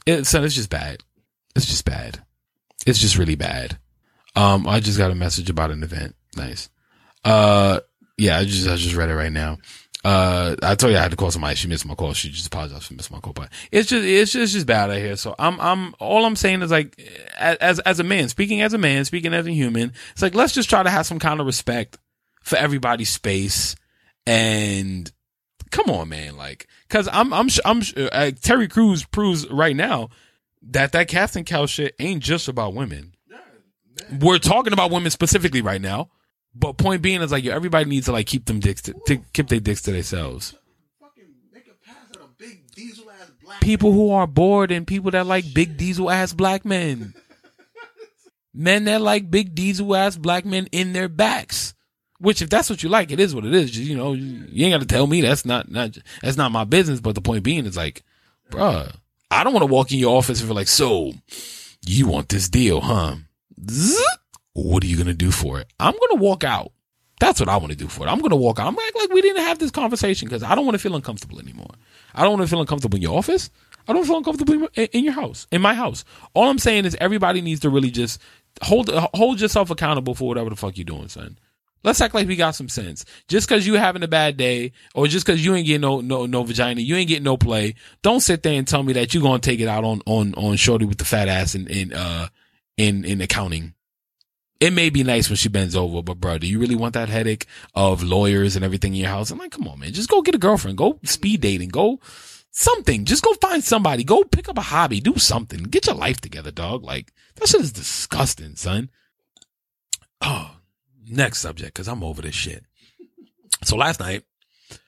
it's 0.05 0.33
it's 0.33 0.55
just 0.55 0.69
bad. 0.69 1.03
It's 1.55 1.65
just 1.65 1.85
bad. 1.85 2.23
It's 2.85 2.99
just 2.99 3.17
really 3.17 3.35
bad. 3.35 3.77
Um, 4.35 4.67
I 4.67 4.79
just 4.79 4.97
got 4.97 5.11
a 5.11 5.15
message 5.15 5.49
about 5.49 5.71
an 5.71 5.83
event. 5.83 6.15
Nice. 6.35 6.69
Uh, 7.25 7.81
yeah, 8.17 8.37
I 8.37 8.45
just 8.45 8.67
I 8.67 8.75
just 8.75 8.95
read 8.95 9.09
it 9.09 9.15
right 9.15 9.31
now. 9.31 9.57
Uh, 10.03 10.55
I 10.63 10.75
told 10.75 10.91
you 10.91 10.97
I 10.97 11.01
had 11.01 11.11
to 11.11 11.17
call 11.17 11.29
somebody. 11.29 11.55
She 11.55 11.67
missed 11.67 11.85
my 11.85 11.93
call. 11.95 12.13
She 12.13 12.29
just 12.29 12.47
apologized 12.47 12.85
for 12.85 12.93
missing 12.93 13.15
my 13.15 13.19
call, 13.19 13.33
but 13.33 13.49
it's 13.69 13.89
just 13.89 14.05
it's 14.05 14.31
just, 14.31 14.43
it's 14.43 14.53
just 14.53 14.65
bad 14.65 14.89
out 14.89 14.97
here. 14.97 15.17
So 15.17 15.35
I'm 15.37 15.59
I'm 15.59 15.93
all 15.99 16.25
I'm 16.25 16.37
saying 16.37 16.61
is 16.61 16.71
like 16.71 16.97
as 17.37 17.79
as 17.79 17.99
a 17.99 18.03
man, 18.03 18.29
speaking 18.29 18.61
as 18.61 18.73
a 18.73 18.77
man, 18.77 19.03
speaking 19.03 19.33
as 19.33 19.45
a 19.45 19.51
human, 19.51 19.91
it's 20.13 20.21
like 20.21 20.35
let's 20.35 20.53
just 20.53 20.69
try 20.69 20.83
to 20.83 20.89
have 20.89 21.05
some 21.05 21.19
kind 21.19 21.41
of 21.41 21.45
respect 21.45 21.97
for 22.41 22.55
everybody's 22.57 23.09
space 23.09 23.75
and 24.25 25.11
come 25.71 25.89
on, 25.89 26.09
man, 26.09 26.37
like 26.37 26.67
because 26.87 27.09
I'm 27.11 27.33
I'm 27.33 27.49
I'm 27.65 27.81
uh, 27.97 28.31
Terry 28.41 28.67
Crews 28.67 29.03
proves 29.05 29.49
right 29.49 29.75
now 29.75 30.09
that 30.61 30.91
that 30.93 31.07
casting 31.07 31.45
couch 31.45 31.71
shit 31.71 31.95
ain't 31.99 32.23
just 32.23 32.47
about 32.47 32.73
women. 32.73 33.15
We're 34.19 34.39
talking 34.39 34.73
about 34.73 34.91
women 34.91 35.11
specifically 35.11 35.61
right 35.61 35.81
now. 35.81 36.09
But 36.55 36.77
point 36.77 37.01
being 37.01 37.21
is 37.21 37.31
like 37.31 37.43
yo, 37.43 37.53
everybody 37.53 37.89
needs 37.89 38.05
to 38.07 38.11
like 38.11 38.27
keep 38.27 38.45
them 38.45 38.59
dicks 38.59 38.81
to, 38.83 38.93
to 39.07 39.17
keep 39.33 39.47
their 39.47 39.59
dicks 39.59 39.81
to 39.83 39.91
themselves. 39.91 40.55
Fucking 40.99 41.25
make 41.53 41.67
a 41.67 41.87
pass 41.87 42.09
at 42.15 42.21
a 42.21 42.27
big 42.37 42.71
diesel 42.71 43.09
ass 43.11 43.31
black. 43.43 43.61
people 43.61 43.91
who 43.91 44.11
are 44.11 44.27
bored 44.27 44.71
and 44.71 44.85
people 44.87 45.11
that 45.11 45.25
like 45.25 45.53
big 45.53 45.77
diesel 45.77 46.09
ass 46.09 46.33
black 46.33 46.65
men. 46.65 47.13
men 48.53 48.85
that 48.85 49.01
like 49.01 49.29
big 49.29 49.55
diesel 49.55 49.95
ass 49.95 50.17
black 50.17 50.45
men 50.45 50.67
in 50.71 50.93
their 50.93 51.09
backs. 51.09 51.73
Which, 52.19 52.41
if 52.41 52.49
that's 52.49 52.69
what 52.69 52.83
you 52.83 52.89
like, 52.89 53.11
it 53.11 53.19
is 53.19 53.33
what 53.33 53.45
it 53.45 53.53
is. 53.53 53.71
Just, 53.71 53.87
you 53.87 53.95
know, 53.95 54.11
you, 54.11 54.45
you 54.49 54.65
ain't 54.65 54.73
got 54.73 54.81
to 54.81 54.93
tell 54.93 55.07
me 55.07 55.21
that's 55.21 55.45
not, 55.45 55.71
not 55.71 55.97
that's 56.21 56.35
not 56.35 56.51
my 56.51 56.65
business. 56.65 56.99
But 56.99 57.15
the 57.15 57.21
point 57.21 57.43
being 57.43 57.65
is 57.65 57.77
like, 57.77 58.03
bruh, 58.51 58.93
I 59.31 59.43
don't 59.43 59.53
want 59.53 59.61
to 59.61 59.73
walk 59.73 59.93
in 59.93 59.99
your 59.99 60.17
office 60.17 60.41
and 60.41 60.49
be 60.49 60.53
like, 60.53 60.67
so 60.67 61.13
you 61.85 62.07
want 62.07 62.27
this 62.27 62.49
deal, 62.49 62.81
huh? 62.81 63.15
Zzz, 63.69 64.03
what 64.53 64.83
are 64.83 64.87
you 64.87 64.97
gonna 64.97 65.13
do 65.13 65.31
for 65.31 65.59
it? 65.59 65.67
I'm 65.79 65.93
gonna 65.93 66.21
walk 66.21 66.43
out. 66.43 66.71
That's 67.19 67.39
what 67.39 67.49
I 67.49 67.57
want 67.57 67.71
to 67.71 67.77
do 67.77 67.87
for 67.87 68.07
it. 68.07 68.09
I'm 68.09 68.19
gonna 68.19 68.35
walk 68.35 68.59
out. 68.59 68.67
I'm 68.67 68.79
act 68.79 68.95
like 68.95 69.11
we 69.11 69.21
didn't 69.21 69.43
have 69.43 69.59
this 69.59 69.71
conversation 69.71 70.27
because 70.27 70.43
I 70.43 70.55
don't 70.55 70.65
want 70.65 70.75
to 70.75 70.79
feel 70.79 70.95
uncomfortable 70.95 71.39
anymore. 71.39 71.71
I 72.15 72.23
don't 72.23 72.37
want 72.37 72.43
to 72.43 72.47
feel 72.47 72.61
uncomfortable 72.61 72.95
in 72.95 73.01
your 73.01 73.17
office. 73.17 73.49
I 73.87 73.93
don't 73.93 74.05
feel 74.05 74.17
uncomfortable 74.17 74.67
in, 74.75 75.03
your 75.03 75.13
house, 75.13 75.47
in 75.51 75.61
my 75.61 75.73
house. 75.73 76.05
All 76.33 76.49
I'm 76.49 76.59
saying 76.59 76.85
is 76.85 76.95
everybody 76.99 77.41
needs 77.41 77.61
to 77.61 77.69
really 77.69 77.89
just 77.89 78.21
hold 78.61 78.89
hold 78.89 79.41
yourself 79.41 79.69
accountable 79.69 80.15
for 80.15 80.27
whatever 80.27 80.49
the 80.49 80.55
fuck 80.55 80.77
you're 80.77 80.85
doing, 80.85 81.09
son. 81.09 81.37
Let's 81.83 82.01
act 82.01 82.13
like 82.13 82.27
we 82.27 82.35
got 82.35 82.55
some 82.55 82.67
sense. 82.67 83.05
Just 83.27 83.47
cause 83.47 83.65
you 83.65 83.75
having 83.75 84.03
a 84.03 84.07
bad 84.07 84.35
day, 84.35 84.73
or 84.93 85.07
just 85.07 85.25
cause 85.25 85.39
you 85.39 85.55
ain't 85.55 85.65
getting 85.65 85.81
no 85.81 86.01
no 86.01 86.25
no 86.25 86.43
vagina, 86.43 86.81
you 86.81 86.95
ain't 86.95 87.07
getting 87.07 87.23
no 87.23 87.37
play. 87.37 87.75
Don't 88.01 88.19
sit 88.19 88.43
there 88.43 88.53
and 88.53 88.67
tell 88.67 88.83
me 88.83 88.93
that 88.93 89.13
you're 89.13 89.23
gonna 89.23 89.39
take 89.39 89.59
it 89.59 89.67
out 89.67 89.83
on 89.83 90.01
on 90.05 90.33
on 90.35 90.55
Shorty 90.57 90.85
with 90.85 90.97
the 90.97 91.05
fat 91.05 91.27
ass 91.27 91.55
in 91.55 91.67
in 91.67 91.93
uh 91.93 92.27
in 92.77 93.05
in 93.05 93.21
accounting. 93.21 93.73
It 94.59 94.73
may 94.73 94.89
be 94.89 95.03
nice 95.03 95.29
when 95.29 95.37
she 95.37 95.47
bends 95.47 95.75
over, 95.75 96.03
but 96.03 96.19
bro, 96.19 96.37
do 96.37 96.47
you 96.47 96.59
really 96.59 96.75
want 96.75 96.93
that 96.93 97.07
headache 97.07 97.45
of 97.73 98.03
lawyers 98.03 98.57
and 98.57 98.65
everything 98.65 98.93
in 98.93 98.99
your 98.99 99.09
house? 99.09 99.31
I'm 99.31 99.37
like, 99.37 99.51
come 99.51 99.67
on, 99.67 99.79
man, 99.79 99.93
just 99.93 100.09
go 100.09 100.21
get 100.21 100.35
a 100.35 100.39
girlfriend, 100.39 100.77
go 100.77 100.99
speed 101.03 101.39
dating, 101.41 101.69
go 101.69 101.99
something. 102.51 103.05
Just 103.05 103.23
go 103.23 103.33
find 103.35 103.63
somebody, 103.63 104.03
go 104.03 104.23
pick 104.23 104.49
up 104.49 104.57
a 104.57 104.61
hobby, 104.61 104.99
do 104.99 105.17
something, 105.17 105.63
get 105.63 105.87
your 105.87 105.95
life 105.95 106.19
together, 106.21 106.51
dog. 106.51 106.83
Like 106.83 107.11
that 107.35 107.47
shit 107.47 107.61
is 107.61 107.71
disgusting, 107.71 108.55
son. 108.55 108.89
Oh, 110.21 110.57
next 111.09 111.39
subject, 111.39 111.73
cause 111.73 111.87
I'm 111.87 112.03
over 112.03 112.21
this 112.21 112.35
shit. 112.35 112.65
So 113.63 113.77
last 113.77 113.99
night, 113.99 114.23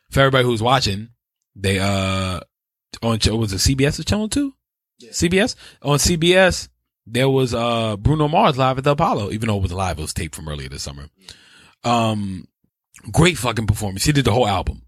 for 0.09 0.19
everybody 0.19 0.45
who's 0.45 0.61
watching, 0.61 1.09
they 1.55 1.79
uh 1.79 2.41
on 3.01 3.19
was 3.37 3.53
it 3.53 3.77
CBS 3.77 4.05
channel 4.05 4.29
two? 4.29 4.53
Yeah. 4.99 5.11
CBS 5.11 5.55
on 5.81 5.97
CBS 5.97 6.67
there 7.05 7.29
was 7.29 7.53
uh 7.53 7.97
Bruno 7.97 8.27
Mars 8.27 8.57
live 8.57 8.77
at 8.77 8.83
the 8.83 8.91
Apollo, 8.91 9.31
even 9.31 9.47
though 9.47 9.57
it 9.57 9.63
was 9.63 9.73
live, 9.73 9.99
it 9.99 10.01
was 10.03 10.13
taped 10.13 10.35
from 10.35 10.47
earlier 10.47 10.69
this 10.69 10.83
summer. 10.83 11.07
Um, 11.83 12.47
great 13.11 13.37
fucking 13.37 13.67
performance. 13.67 14.05
He 14.05 14.11
did 14.11 14.25
the 14.25 14.31
whole 14.31 14.47
album, 14.47 14.83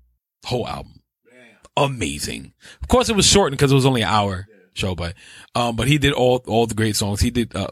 whole 0.46 0.68
album, 0.68 1.02
Damn. 1.30 1.86
amazing. 1.92 2.54
Of 2.82 2.88
course, 2.88 3.10
it 3.10 3.16
was 3.16 3.26
shortened 3.26 3.58
because 3.58 3.72
it 3.72 3.76
was 3.76 3.86
only 3.86 4.02
an 4.04 4.10
hour 4.10 4.48
show, 4.76 4.96
but 4.96 5.16
um, 5.56 5.76
but 5.76 5.88
he 5.88 5.98
did 5.98 6.14
all 6.14 6.44
all 6.48 6.68
the 6.68 6.76
great 6.76 6.96
songs. 6.96 7.20
He 7.22 7.32
did, 7.32 7.56
uh, 7.56 7.68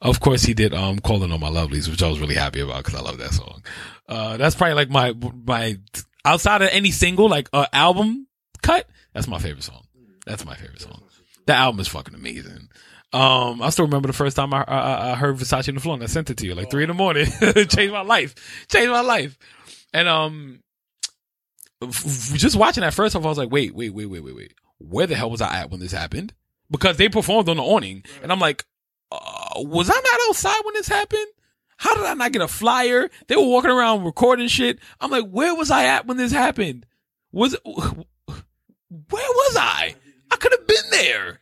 of 0.00 0.20
course, 0.20 0.42
he 0.42 0.54
did 0.54 0.74
um, 0.74 0.98
"Calling 0.98 1.32
All 1.32 1.38
My 1.38 1.50
Lovelies," 1.50 1.88
which 1.88 2.02
I 2.02 2.08
was 2.08 2.20
really 2.20 2.34
happy 2.34 2.60
about 2.60 2.84
because 2.84 2.98
I 2.98 3.02
love 3.02 3.18
that 3.18 3.32
song. 3.32 3.62
Uh, 4.08 4.36
that's 4.36 4.54
probably 4.54 4.74
like 4.74 4.90
my 4.90 5.14
my 5.46 5.78
outside 6.24 6.62
of 6.62 6.68
any 6.72 6.90
single 6.90 7.28
like 7.28 7.48
uh, 7.52 7.66
album 7.72 8.26
cut. 8.62 8.88
That's 9.12 9.28
my 9.28 9.38
favorite 9.38 9.64
song. 9.64 9.86
That's 10.26 10.44
my 10.44 10.54
favorite 10.54 10.80
song. 10.80 11.02
That 11.46 11.58
album 11.58 11.80
is 11.80 11.88
fucking 11.88 12.14
amazing. 12.14 12.68
Um, 13.14 13.62
I 13.62 13.70
still 13.70 13.84
remember 13.84 14.08
the 14.08 14.12
first 14.12 14.34
time 14.34 14.52
I, 14.52 14.64
I, 14.66 15.12
I 15.12 15.14
heard 15.14 15.36
Versace 15.36 15.68
on 15.68 15.76
the 15.76 15.80
floor 15.80 15.94
and 15.94 16.02
I 16.02 16.06
sent 16.06 16.30
it 16.30 16.36
to 16.38 16.46
you 16.46 16.56
like 16.56 16.68
three 16.68 16.82
in 16.82 16.88
the 16.88 16.94
morning. 16.94 17.26
Changed 17.68 17.92
my 17.92 18.00
life. 18.00 18.66
Changed 18.68 18.90
my 18.90 19.02
life. 19.02 19.38
And, 19.92 20.08
um, 20.08 20.60
just 21.92 22.56
watching 22.56 22.80
that 22.80 22.92
first 22.92 23.14
off, 23.14 23.24
I 23.24 23.28
was 23.28 23.38
like, 23.38 23.52
wait, 23.52 23.72
wait, 23.72 23.90
wait, 23.90 24.06
wait, 24.06 24.24
wait, 24.24 24.34
wait. 24.34 24.54
Where 24.78 25.06
the 25.06 25.14
hell 25.14 25.30
was 25.30 25.40
I 25.40 25.60
at 25.60 25.70
when 25.70 25.78
this 25.78 25.92
happened? 25.92 26.34
Because 26.68 26.96
they 26.96 27.08
performed 27.08 27.48
on 27.48 27.56
the 27.58 27.62
awning 27.62 28.02
and 28.20 28.32
I'm 28.32 28.40
like, 28.40 28.64
uh, 29.12 29.60
was 29.60 29.88
I 29.88 29.94
not 29.94 30.28
outside 30.28 30.60
when 30.64 30.74
this 30.74 30.88
happened? 30.88 31.28
How 31.76 31.94
did 31.94 32.06
I 32.06 32.14
not 32.14 32.32
get 32.32 32.42
a 32.42 32.48
flyer? 32.48 33.10
They 33.28 33.36
were 33.36 33.46
walking 33.46 33.70
around 33.70 34.02
recording 34.02 34.48
shit. 34.48 34.80
I'm 35.00 35.12
like, 35.12 35.28
where 35.28 35.54
was 35.54 35.70
I 35.70 35.84
at 35.84 36.06
when 36.06 36.16
this 36.16 36.32
happened? 36.32 36.84
Was, 37.30 37.56
where 37.64 38.04
was 39.08 39.56
I? 39.56 39.94
I 40.32 40.36
could 40.36 40.50
have 40.50 40.66
been 40.66 40.90
there. 40.90 41.40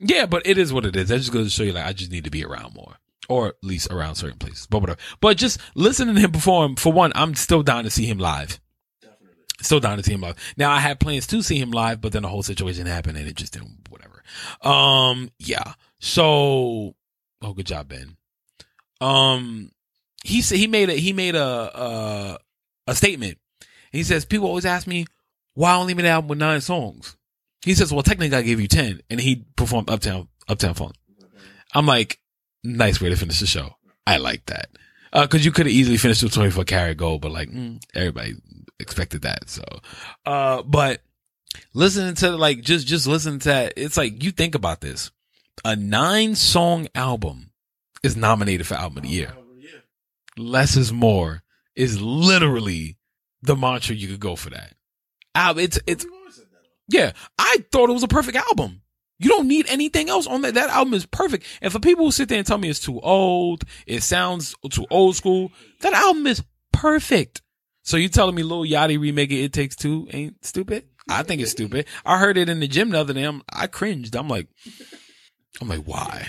Yeah, 0.00 0.26
but 0.26 0.46
it 0.46 0.58
is 0.58 0.72
what 0.72 0.86
it 0.86 0.96
is. 0.96 1.08
That 1.08 1.18
just 1.18 1.32
goes 1.32 1.46
to 1.46 1.50
show 1.50 1.62
you, 1.62 1.72
like, 1.72 1.86
I 1.86 1.92
just 1.92 2.10
need 2.10 2.24
to 2.24 2.30
be 2.30 2.44
around 2.44 2.74
more, 2.74 2.96
or 3.28 3.48
at 3.48 3.54
least 3.62 3.92
around 3.92 4.14
certain 4.14 4.38
places. 4.38 4.66
But 4.66 4.80
whatever. 4.80 4.98
But 5.20 5.36
just 5.36 5.60
listening 5.74 6.14
to 6.14 6.20
him 6.22 6.32
perform, 6.32 6.76
for 6.76 6.92
one, 6.92 7.12
I'm 7.14 7.34
still 7.34 7.62
down 7.62 7.84
to 7.84 7.90
see 7.90 8.06
him 8.06 8.18
live. 8.18 8.60
Definitely. 9.02 9.36
Still 9.60 9.80
down 9.80 9.98
to 9.98 10.02
see 10.02 10.14
him 10.14 10.22
live. 10.22 10.36
Now 10.56 10.70
I 10.72 10.78
had 10.80 11.00
plans 11.00 11.26
to 11.28 11.42
see 11.42 11.58
him 11.58 11.70
live, 11.70 12.00
but 12.00 12.12
then 12.12 12.22
the 12.22 12.28
whole 12.28 12.42
situation 12.42 12.86
happened 12.86 13.18
and 13.18 13.28
it 13.28 13.36
just 13.36 13.52
didn't. 13.52 13.88
Whatever. 13.90 14.22
Um. 14.62 15.30
Yeah. 15.38 15.74
So. 15.98 16.94
Oh, 17.42 17.52
good 17.52 17.66
job, 17.66 17.88
Ben. 17.88 18.16
Um. 19.00 19.70
He 20.24 20.42
said 20.42 20.58
he 20.58 20.66
made 20.66 20.90
a 20.90 20.94
he 20.94 21.12
made 21.12 21.34
a 21.34 21.42
a, 21.42 22.38
a 22.86 22.94
statement. 22.94 23.38
He 23.92 24.02
says 24.02 24.24
people 24.24 24.46
always 24.46 24.66
ask 24.66 24.86
me 24.86 25.06
why 25.54 25.72
I 25.72 25.76
only 25.76 25.94
made 25.94 26.04
an 26.04 26.12
album 26.12 26.28
with 26.28 26.38
nine 26.38 26.60
songs. 26.60 27.16
He 27.62 27.74
says, 27.74 27.92
well, 27.92 28.02
technically 28.02 28.36
I 28.36 28.42
gave 28.42 28.60
you 28.60 28.68
10 28.68 29.00
and 29.10 29.20
he 29.20 29.44
performed 29.56 29.90
Uptown, 29.90 30.28
Uptown 30.48 30.74
Funk. 30.74 30.94
I'm 31.74 31.86
like, 31.86 32.18
nice 32.64 33.00
way 33.00 33.10
to 33.10 33.16
finish 33.16 33.40
the 33.40 33.46
show. 33.46 33.76
I 34.06 34.16
like 34.16 34.46
that. 34.46 34.70
Uh, 35.12 35.26
cause 35.26 35.44
you 35.44 35.52
could 35.52 35.66
have 35.66 35.74
easily 35.74 35.96
finished 35.96 36.22
with 36.22 36.32
24 36.32 36.64
karat 36.64 36.96
gold, 36.96 37.20
but 37.20 37.32
like, 37.32 37.48
mm, 37.50 37.82
everybody 37.94 38.34
expected 38.78 39.22
that. 39.22 39.48
So, 39.50 39.62
uh, 40.24 40.62
but 40.62 41.02
listening 41.74 42.14
to 42.16 42.30
like, 42.30 42.62
just, 42.62 42.86
just 42.86 43.06
listening 43.06 43.40
to 43.40 43.48
that, 43.48 43.72
it's 43.76 43.96
like, 43.96 44.22
you 44.22 44.30
think 44.30 44.54
about 44.54 44.80
this. 44.80 45.10
A 45.64 45.76
nine 45.76 46.34
song 46.36 46.86
album 46.94 47.50
is 48.02 48.16
nominated 48.16 48.66
for 48.66 48.74
album 48.74 48.98
of 48.98 49.02
the 49.02 49.08
year. 49.10 49.34
Less 50.38 50.76
is 50.76 50.92
more 50.92 51.42
is 51.76 52.00
literally 52.00 52.96
the 53.42 53.56
mantra 53.56 53.94
you 53.94 54.08
could 54.08 54.20
go 54.20 54.36
for 54.36 54.50
that. 54.50 54.74
Al- 55.34 55.58
It's, 55.58 55.78
it's, 55.86 56.04
We've 56.04 56.12
always 56.14 56.34
said 56.36 56.46
that. 56.52 56.60
Yeah, 56.90 57.12
I 57.38 57.64
thought 57.72 57.90
it 57.90 57.94
was 57.94 58.02
a 58.02 58.08
perfect 58.08 58.36
album. 58.36 58.82
You 59.18 59.28
don't 59.28 59.48
need 59.48 59.66
anything 59.68 60.08
else 60.08 60.26
on 60.26 60.42
that. 60.42 60.54
That 60.54 60.70
album 60.70 60.94
is 60.94 61.04
perfect. 61.04 61.44
And 61.60 61.72
for 61.72 61.78
people 61.78 62.06
who 62.06 62.10
sit 62.10 62.28
there 62.28 62.38
and 62.38 62.46
tell 62.46 62.58
me 62.58 62.70
it's 62.70 62.80
too 62.80 63.00
old, 63.00 63.64
it 63.86 64.02
sounds 64.02 64.54
too 64.70 64.86
old 64.90 65.14
school, 65.16 65.52
that 65.80 65.92
album 65.92 66.26
is 66.26 66.42
perfect. 66.72 67.42
So 67.82 67.96
you 67.96 68.08
telling 68.08 68.34
me 68.34 68.42
Lil 68.42 68.64
Yachty 68.64 68.98
remake 68.98 69.30
it, 69.30 69.44
It 69.44 69.52
Takes 69.52 69.76
Two 69.76 70.08
ain't 70.12 70.44
stupid? 70.44 70.84
I 71.08 71.22
think 71.22 71.42
it's 71.42 71.50
stupid. 71.50 71.86
I 72.04 72.18
heard 72.18 72.38
it 72.38 72.48
in 72.48 72.60
the 72.60 72.68
gym 72.68 72.90
the 72.90 73.00
other 73.00 73.12
day. 73.12 73.24
I'm, 73.24 73.42
I 73.52 73.66
cringed. 73.66 74.14
I'm 74.14 74.28
like, 74.28 74.48
I'm 75.60 75.68
like, 75.68 75.84
why? 75.84 76.26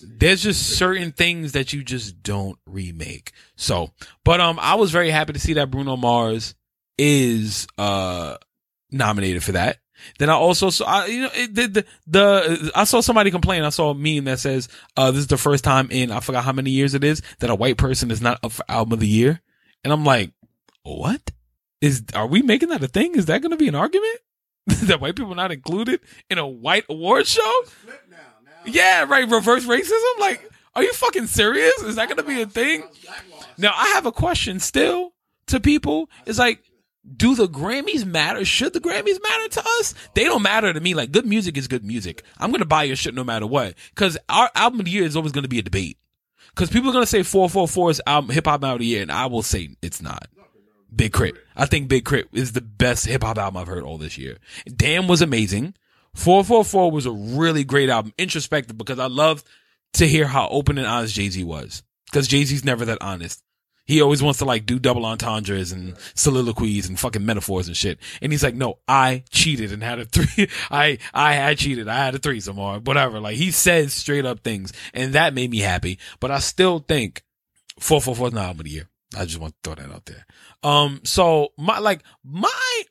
There's 0.00 0.42
just 0.42 0.76
certain 0.76 1.12
things 1.12 1.52
that 1.52 1.72
you 1.72 1.82
just 1.82 2.22
don't 2.22 2.58
remake. 2.66 3.32
So, 3.56 3.90
but 4.24 4.40
um, 4.40 4.58
I 4.60 4.74
was 4.74 4.90
very 4.90 5.10
happy 5.10 5.32
to 5.32 5.40
see 5.40 5.54
that 5.54 5.70
Bruno 5.70 5.96
Mars 5.96 6.54
is 6.98 7.66
uh 7.78 8.36
nominated 8.90 9.42
for 9.42 9.52
that. 9.52 9.78
Then 10.18 10.30
I 10.30 10.34
also 10.34 10.70
saw, 10.70 10.84
I, 10.84 11.06
you 11.06 11.22
know, 11.22 11.30
it, 11.34 11.54
the, 11.54 11.66
the 11.66 11.84
the 12.06 12.72
I 12.74 12.84
saw 12.84 13.00
somebody 13.00 13.30
complain. 13.30 13.62
I 13.64 13.70
saw 13.70 13.90
a 13.90 13.94
meme 13.94 14.24
that 14.24 14.38
says, 14.38 14.68
"Uh, 14.96 15.10
this 15.10 15.20
is 15.20 15.26
the 15.28 15.36
first 15.36 15.64
time 15.64 15.88
in 15.90 16.10
I 16.10 16.20
forgot 16.20 16.44
how 16.44 16.52
many 16.52 16.70
years 16.70 16.94
it 16.94 17.04
is 17.04 17.22
that 17.40 17.50
a 17.50 17.54
white 17.54 17.76
person 17.76 18.10
is 18.10 18.20
not 18.20 18.38
up 18.42 18.52
for 18.52 18.64
album 18.68 18.94
of 18.94 19.00
the 19.00 19.08
year." 19.08 19.40
And 19.84 19.92
I'm 19.92 20.04
like, 20.04 20.32
what 20.82 21.30
is? 21.80 22.04
Are 22.14 22.26
we 22.26 22.42
making 22.42 22.68
that 22.70 22.82
a 22.82 22.88
thing? 22.88 23.14
Is 23.14 23.26
that 23.26 23.40
going 23.42 23.50
to 23.50 23.56
be 23.56 23.68
an 23.68 23.74
argument 23.74 24.18
that 24.66 25.00
white 25.00 25.16
people 25.16 25.34
not 25.34 25.52
included 25.52 26.00
in 26.28 26.38
a 26.38 26.46
white 26.46 26.84
award 26.88 27.26
show? 27.26 27.64
Now. 27.86 28.16
Now. 28.44 28.50
Yeah, 28.66 29.04
right. 29.08 29.28
Reverse 29.28 29.64
racism. 29.64 30.18
Like, 30.18 30.50
are 30.74 30.82
you 30.82 30.92
fucking 30.92 31.26
serious? 31.26 31.74
Is 31.82 31.96
that 31.96 32.08
going 32.08 32.18
to 32.18 32.22
be 32.22 32.40
a 32.42 32.46
thing? 32.46 32.84
Now, 33.58 33.72
I 33.74 33.88
have 33.94 34.06
a 34.06 34.12
question 34.12 34.60
still 34.60 35.12
to 35.46 35.60
people. 35.60 36.08
It's 36.26 36.38
like, 36.38 36.62
do 37.16 37.34
the 37.34 37.46
Grammys 37.46 38.04
matter? 38.04 38.44
Should 38.44 38.72
the 38.72 38.80
Grammys 38.80 39.22
matter 39.22 39.48
to 39.48 39.60
us? 39.78 39.94
They 40.14 40.24
don't 40.24 40.42
matter 40.42 40.72
to 40.72 40.80
me. 40.80 40.94
Like, 40.94 41.12
good 41.12 41.26
music 41.26 41.56
is 41.56 41.68
good 41.68 41.84
music. 41.84 42.22
I'm 42.38 42.50
to 42.60 42.66
buy 42.66 42.84
your 42.84 42.96
shit 42.96 43.14
no 43.14 43.24
matter 43.24 43.46
what. 43.46 43.74
Cause 43.94 44.18
our 44.28 44.50
album 44.54 44.80
of 44.80 44.86
the 44.86 44.92
year 44.92 45.04
is 45.04 45.16
always 45.16 45.32
to 45.44 45.48
be 45.48 45.58
a 45.58 45.62
debate. 45.62 45.98
Cause 46.54 46.70
people 46.70 46.90
are 46.90 47.00
to 47.00 47.06
say 47.06 47.22
444 47.22 47.90
is 47.90 48.02
hip 48.30 48.46
hop 48.46 48.62
album 48.62 48.70
of 48.72 48.78
the 48.80 48.86
year. 48.86 49.02
And 49.02 49.12
I 49.12 49.26
will 49.26 49.42
say 49.42 49.76
it's 49.82 50.02
not. 50.02 50.28
Big 50.94 51.12
Crit. 51.12 51.36
I 51.56 51.66
think 51.66 51.88
Big 51.88 52.04
K.R.I.T. 52.04 52.28
is 52.32 52.52
the 52.52 52.60
best 52.60 53.06
hip 53.06 53.22
hop 53.22 53.38
album 53.38 53.58
I've 53.58 53.68
heard 53.68 53.84
all 53.84 53.98
this 53.98 54.18
year. 54.18 54.38
Damn 54.66 55.08
was 55.08 55.22
amazing. 55.22 55.74
444 56.14 56.90
was 56.90 57.06
a 57.06 57.12
really 57.12 57.62
great 57.62 57.88
album, 57.88 58.12
introspective, 58.18 58.76
because 58.76 58.98
I 58.98 59.06
love 59.06 59.44
to 59.94 60.08
hear 60.08 60.26
how 60.26 60.48
open 60.48 60.78
and 60.78 60.86
honest 60.86 61.14
Jay 61.14 61.28
Z 61.28 61.44
was. 61.44 61.84
Because 62.06 62.26
Jay 62.26 62.44
Z's 62.44 62.64
never 62.64 62.84
that 62.86 62.98
honest. 63.00 63.42
He 63.90 64.00
always 64.00 64.22
wants 64.22 64.38
to 64.38 64.44
like 64.44 64.66
do 64.66 64.78
double 64.78 65.04
entendres 65.04 65.72
and 65.72 65.96
soliloquies 66.14 66.88
and 66.88 66.96
fucking 66.96 67.26
metaphors 67.26 67.66
and 67.66 67.76
shit. 67.76 67.98
And 68.22 68.30
he's 68.30 68.44
like, 68.44 68.54
no, 68.54 68.78
I 68.86 69.24
cheated 69.30 69.72
and 69.72 69.82
had 69.82 69.98
a 69.98 70.04
three. 70.04 70.48
I, 70.70 70.98
I 71.12 71.32
had 71.32 71.58
cheated. 71.58 71.88
I 71.88 72.04
had 72.04 72.14
a 72.14 72.18
threesome 72.18 72.56
or 72.56 72.78
whatever. 72.78 73.18
Like 73.18 73.34
he 73.34 73.50
says 73.50 73.92
straight 73.92 74.24
up 74.24 74.40
things 74.40 74.72
and 74.94 75.14
that 75.14 75.34
made 75.34 75.50
me 75.50 75.58
happy. 75.58 75.98
But 76.20 76.30
I 76.30 76.38
still 76.38 76.78
think 76.78 77.24
444 77.80 78.28
is 78.28 78.32
not 78.32 78.44
album 78.44 78.60
of 78.60 78.64
the 78.66 78.70
year. 78.70 78.88
I 79.16 79.24
just 79.24 79.40
want 79.40 79.54
to 79.54 79.74
throw 79.74 79.74
that 79.82 79.92
out 79.92 80.06
there. 80.06 80.24
Um, 80.62 81.00
so 81.02 81.48
my, 81.58 81.80
like, 81.80 82.04
my, 82.22 82.82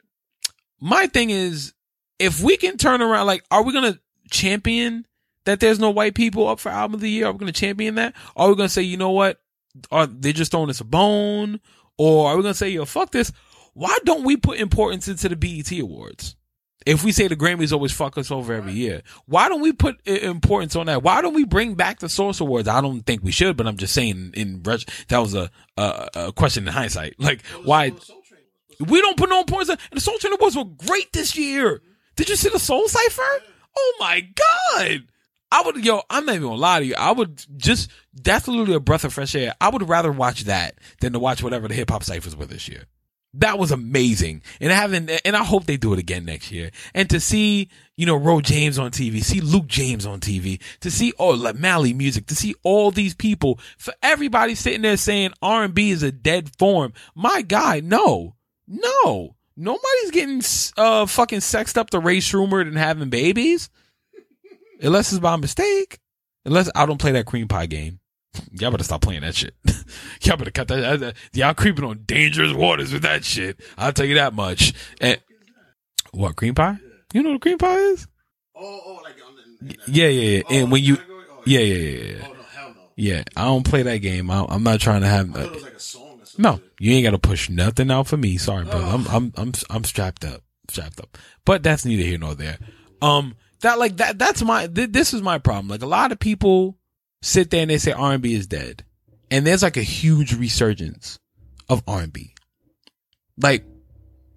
my 0.82 1.08
thing 1.08 1.30
is, 1.30 1.74
if 2.20 2.42
we 2.42 2.58
can 2.58 2.76
turn 2.76 3.02
around, 3.02 3.26
like, 3.26 3.46
are 3.50 3.64
we 3.64 3.72
going 3.72 3.94
to 3.94 4.00
champion 4.30 5.06
that 5.46 5.62
there's 5.62 5.80
no 5.80 5.92
white 5.92 6.14
people 6.14 6.50
up 6.50 6.60
for 6.60 6.68
album 6.68 6.96
of 6.96 7.00
the 7.00 7.10
year? 7.10 7.28
Are 7.28 7.32
we 7.32 7.38
going 7.38 7.54
to 7.54 7.58
champion 7.58 7.96
that? 7.96 8.16
Are 8.36 8.50
we 8.50 8.56
going 8.56 8.68
to 8.68 8.74
say, 8.74 8.82
you 8.82 8.98
know 8.98 9.12
what? 9.12 9.40
Are 9.92 10.08
they 10.08 10.34
just 10.34 10.52
throwing 10.52 10.70
us 10.70 10.82
a 10.82 10.86
bone? 10.86 11.60
Or 11.98 12.30
are 12.30 12.36
we 12.38 12.44
going 12.44 12.54
to 12.54 12.58
say, 12.58 12.70
yo, 12.70 12.86
fuck 12.86 13.12
this? 13.12 13.32
Why 13.74 13.96
don't 14.06 14.24
we 14.24 14.38
put 14.38 14.60
importance 14.60 15.08
into 15.08 15.30
the 15.30 15.36
BET 15.36 15.72
awards? 15.80 16.36
If 16.86 17.04
we 17.04 17.12
say 17.12 17.28
the 17.28 17.36
Grammys 17.36 17.74
always 17.74 17.92
fuck 17.92 18.18
us 18.18 18.32
over 18.32 18.54
every 18.54 18.72
year, 18.72 19.02
why 19.26 19.50
don't 19.50 19.60
we 19.62 19.74
put 19.74 20.00
importance 20.08 20.78
on 20.78 20.86
that? 20.86 21.04
Why 21.04 21.22
don't 21.22 21.34
we 21.34 21.44
bring 21.44 21.76
back 21.76 22.00
the 22.00 22.08
Source 22.08 22.40
Awards? 22.40 22.70
I 22.70 22.80
don't 22.80 23.02
think 23.02 23.22
we 23.22 23.32
should, 23.34 23.58
but 23.58 23.68
I'm 23.68 23.76
just 23.76 23.94
saying 23.94 24.32
in 24.34 24.64
that 24.64 24.86
was 25.12 25.36
a, 25.36 25.52
a 25.78 26.10
a 26.16 26.32
question 26.32 26.66
in 26.68 26.74
hindsight. 26.74 27.16
Like 27.20 27.46
why 27.64 27.90
Soul 27.90 28.22
Train 28.26 28.42
was- 28.80 28.90
we 28.90 29.02
don't 29.02 29.18
put 29.18 29.30
no 29.30 29.42
importance. 29.42 29.72
on- 29.72 29.78
And 29.92 29.98
the 29.98 30.02
Soul 30.02 30.18
Train 30.20 30.34
Awards 30.34 30.56
were 30.56 30.64
great 30.64 31.12
this 31.12 31.38
year. 31.38 31.80
Mm-hmm. 31.80 31.92
Did 32.16 32.30
you 32.30 32.38
see 32.38 32.50
the 32.50 32.60
Soul 32.60 32.88
Cipher? 32.88 33.42
Oh 33.78 33.96
my 34.00 34.22
god! 34.22 35.04
I 35.52 35.64
would 35.66 35.84
yo. 35.84 36.02
I'm 36.10 36.26
not 36.26 36.36
even 36.36 36.48
gonna 36.48 36.62
lie 36.62 36.80
to 36.80 36.86
you. 36.86 36.96
I 36.96 37.12
would 37.12 37.46
just 37.58 37.90
that's 38.14 38.48
literally 38.48 38.76
a 38.76 38.80
breath 38.80 39.04
of 39.04 39.14
fresh 39.14 39.36
air. 39.36 39.54
I 39.60 39.70
would 39.70 39.88
rather 39.88 40.12
watch 40.12 40.44
that 40.44 40.76
than 41.02 41.14
to 41.14 41.20
watch 41.20 41.42
whatever 41.42 41.68
the 41.68 41.74
hip 41.74 41.90
hop 41.90 42.04
ciphers 42.04 42.36
were 42.36 42.46
this 42.46 42.68
year. 42.68 42.86
That 43.36 43.60
was 43.60 43.72
amazing. 43.72 44.42
And 44.60 44.72
having, 44.72 45.08
and 45.24 45.36
I 45.36 45.44
hope 45.44 45.66
they 45.66 45.78
do 45.78 45.94
it 45.94 46.00
again 46.00 46.26
next 46.26 46.52
year. 46.52 46.72
And 46.96 47.08
to 47.12 47.20
see, 47.20 47.70
you 47.96 48.08
know, 48.08 48.16
Ro 48.16 48.42
James 48.42 48.80
on 48.80 48.90
TV, 48.90 49.24
see 49.24 49.40
Luke 49.40 49.68
James 49.68 50.06
on 50.06 50.20
TV, 50.20 50.60
to 50.80 50.90
see, 50.90 51.14
oh, 51.20 51.30
like 51.30 51.56
Mali 51.56 51.94
Music, 51.94 52.26
to 52.28 52.36
see 52.36 52.56
all 52.64 52.90
these 52.90 53.14
people, 53.14 53.60
for 53.78 53.94
everybody 54.02 54.56
sitting 54.56 54.82
there 54.82 54.98
saying 54.98 55.34
R&B 55.44 55.92
is 55.92 56.02
a 56.02 56.12
dead 56.12 56.50
form. 56.58 56.94
My 57.14 57.44
guy, 57.44 57.82
no, 57.82 58.36
no, 58.68 59.36
nobody's 59.56 60.12
getting, 60.12 60.42
uh, 60.78 61.06
fucking 61.06 61.42
sexed 61.42 61.78
up 61.78 61.92
to 61.92 62.00
race 62.00 62.32
Schumer 62.32 62.62
and 62.62 62.78
having 62.78 63.10
babies. 63.10 63.70
Unless 64.82 65.12
it's 65.12 65.20
by 65.20 65.36
mistake. 65.36 66.00
Unless 66.46 66.70
I 66.76 66.86
don't 66.86 67.00
play 67.00 67.12
that 67.14 67.26
cream 67.26 67.48
pie 67.48 67.66
game. 67.66 68.00
Y'all 68.52 68.72
better 68.72 68.84
stop 68.84 69.02
playing 69.02 69.22
that 69.22 69.36
shit. 69.36 69.56
Y'all 70.22 70.38
better 70.38 70.52
cut 70.52 70.68
that. 70.70 71.00
that- 71.00 71.16
Y'all 71.34 71.54
creeping 71.54 71.84
on 71.86 72.04
dangerous 72.06 72.54
waters 72.54 72.94
with 72.94 73.02
that 73.02 73.24
shit. 73.26 73.60
I'll 73.78 73.92
tell 73.94 74.06
you 74.06 74.16
that 74.16 74.34
much. 74.34 74.74
And 75.02 75.20
what 76.12 76.36
cream 76.36 76.56
pie? 76.56 76.78
You 77.14 77.24
know 77.24 77.32
what 77.34 77.42
cream 77.42 77.58
pie 77.58 77.76
is? 77.76 78.08
Oh, 78.56 78.82
oh, 78.86 79.02
like 79.04 79.16
on 79.26 79.36
the, 79.36 79.66
in 79.66 79.68
the- 79.68 79.92
Yeah, 79.92 80.08
yeah, 80.08 80.38
yeah. 80.38 80.44
oh, 80.50 80.56
And 80.56 80.72
when 80.72 80.84
you. 80.84 80.98
Oh, 80.98 81.42
yeah, 81.46 81.60
yeah, 81.60 81.76
yeah, 81.76 82.04
yeah. 82.14 82.26
Oh 82.28 82.34
no, 82.34 82.42
hell 82.56 82.70
no. 82.70 82.82
Yeah, 82.96 83.24
I 83.36 83.46
don't 83.46 83.66
play 83.66 83.82
that 83.84 83.98
game. 83.98 84.30
I, 84.30 84.46
I'm 84.48 84.64
not 84.64 84.80
trying 84.80 85.02
to 85.02 85.08
have. 85.08 85.30
I 85.32 85.34
thought 85.44 85.46
it 85.46 85.54
was 85.56 85.64
like 85.64 85.74
a 85.74 85.80
song. 85.80 86.06
No, 86.38 86.62
you 86.80 86.94
ain't 86.94 87.04
got 87.04 87.12
to 87.12 87.18
push 87.20 87.50
nothing 87.50 87.92
out 87.92 88.08
for 88.08 88.16
me. 88.16 88.38
Sorry, 88.38 88.64
bro. 88.64 88.80
I'm 88.80 89.06
I'm 89.08 89.34
I'm 89.36 89.52
I'm 89.70 89.84
strapped 89.84 90.24
up, 90.24 90.42
strapped 90.70 91.00
up. 91.02 91.18
But 91.44 91.64
that's 91.64 91.84
neither 91.84 92.04
here 92.04 92.18
nor 92.18 92.34
there. 92.36 92.60
Um, 93.02 93.36
that 93.62 93.80
like 93.80 93.98
that 93.98 94.18
that's 94.18 94.42
my 94.42 94.68
th- 94.68 94.92
this 94.92 95.14
is 95.14 95.22
my 95.22 95.38
problem. 95.38 95.68
Like 95.68 95.82
a 95.82 95.88
lot 95.88 96.12
of 96.12 96.20
people 96.20 96.78
sit 97.22 97.50
there 97.50 97.62
and 97.62 97.70
they 97.70 97.78
say 97.78 97.92
R&B 97.92 98.34
is 98.34 98.48
dead, 98.48 98.84
and 99.30 99.46
there's 99.46 99.64
like 99.64 99.78
a 99.78 99.84
huge 99.84 100.36
resurgence 100.36 101.20
of 101.68 101.84
R&B. 101.88 102.34
Like 103.38 103.66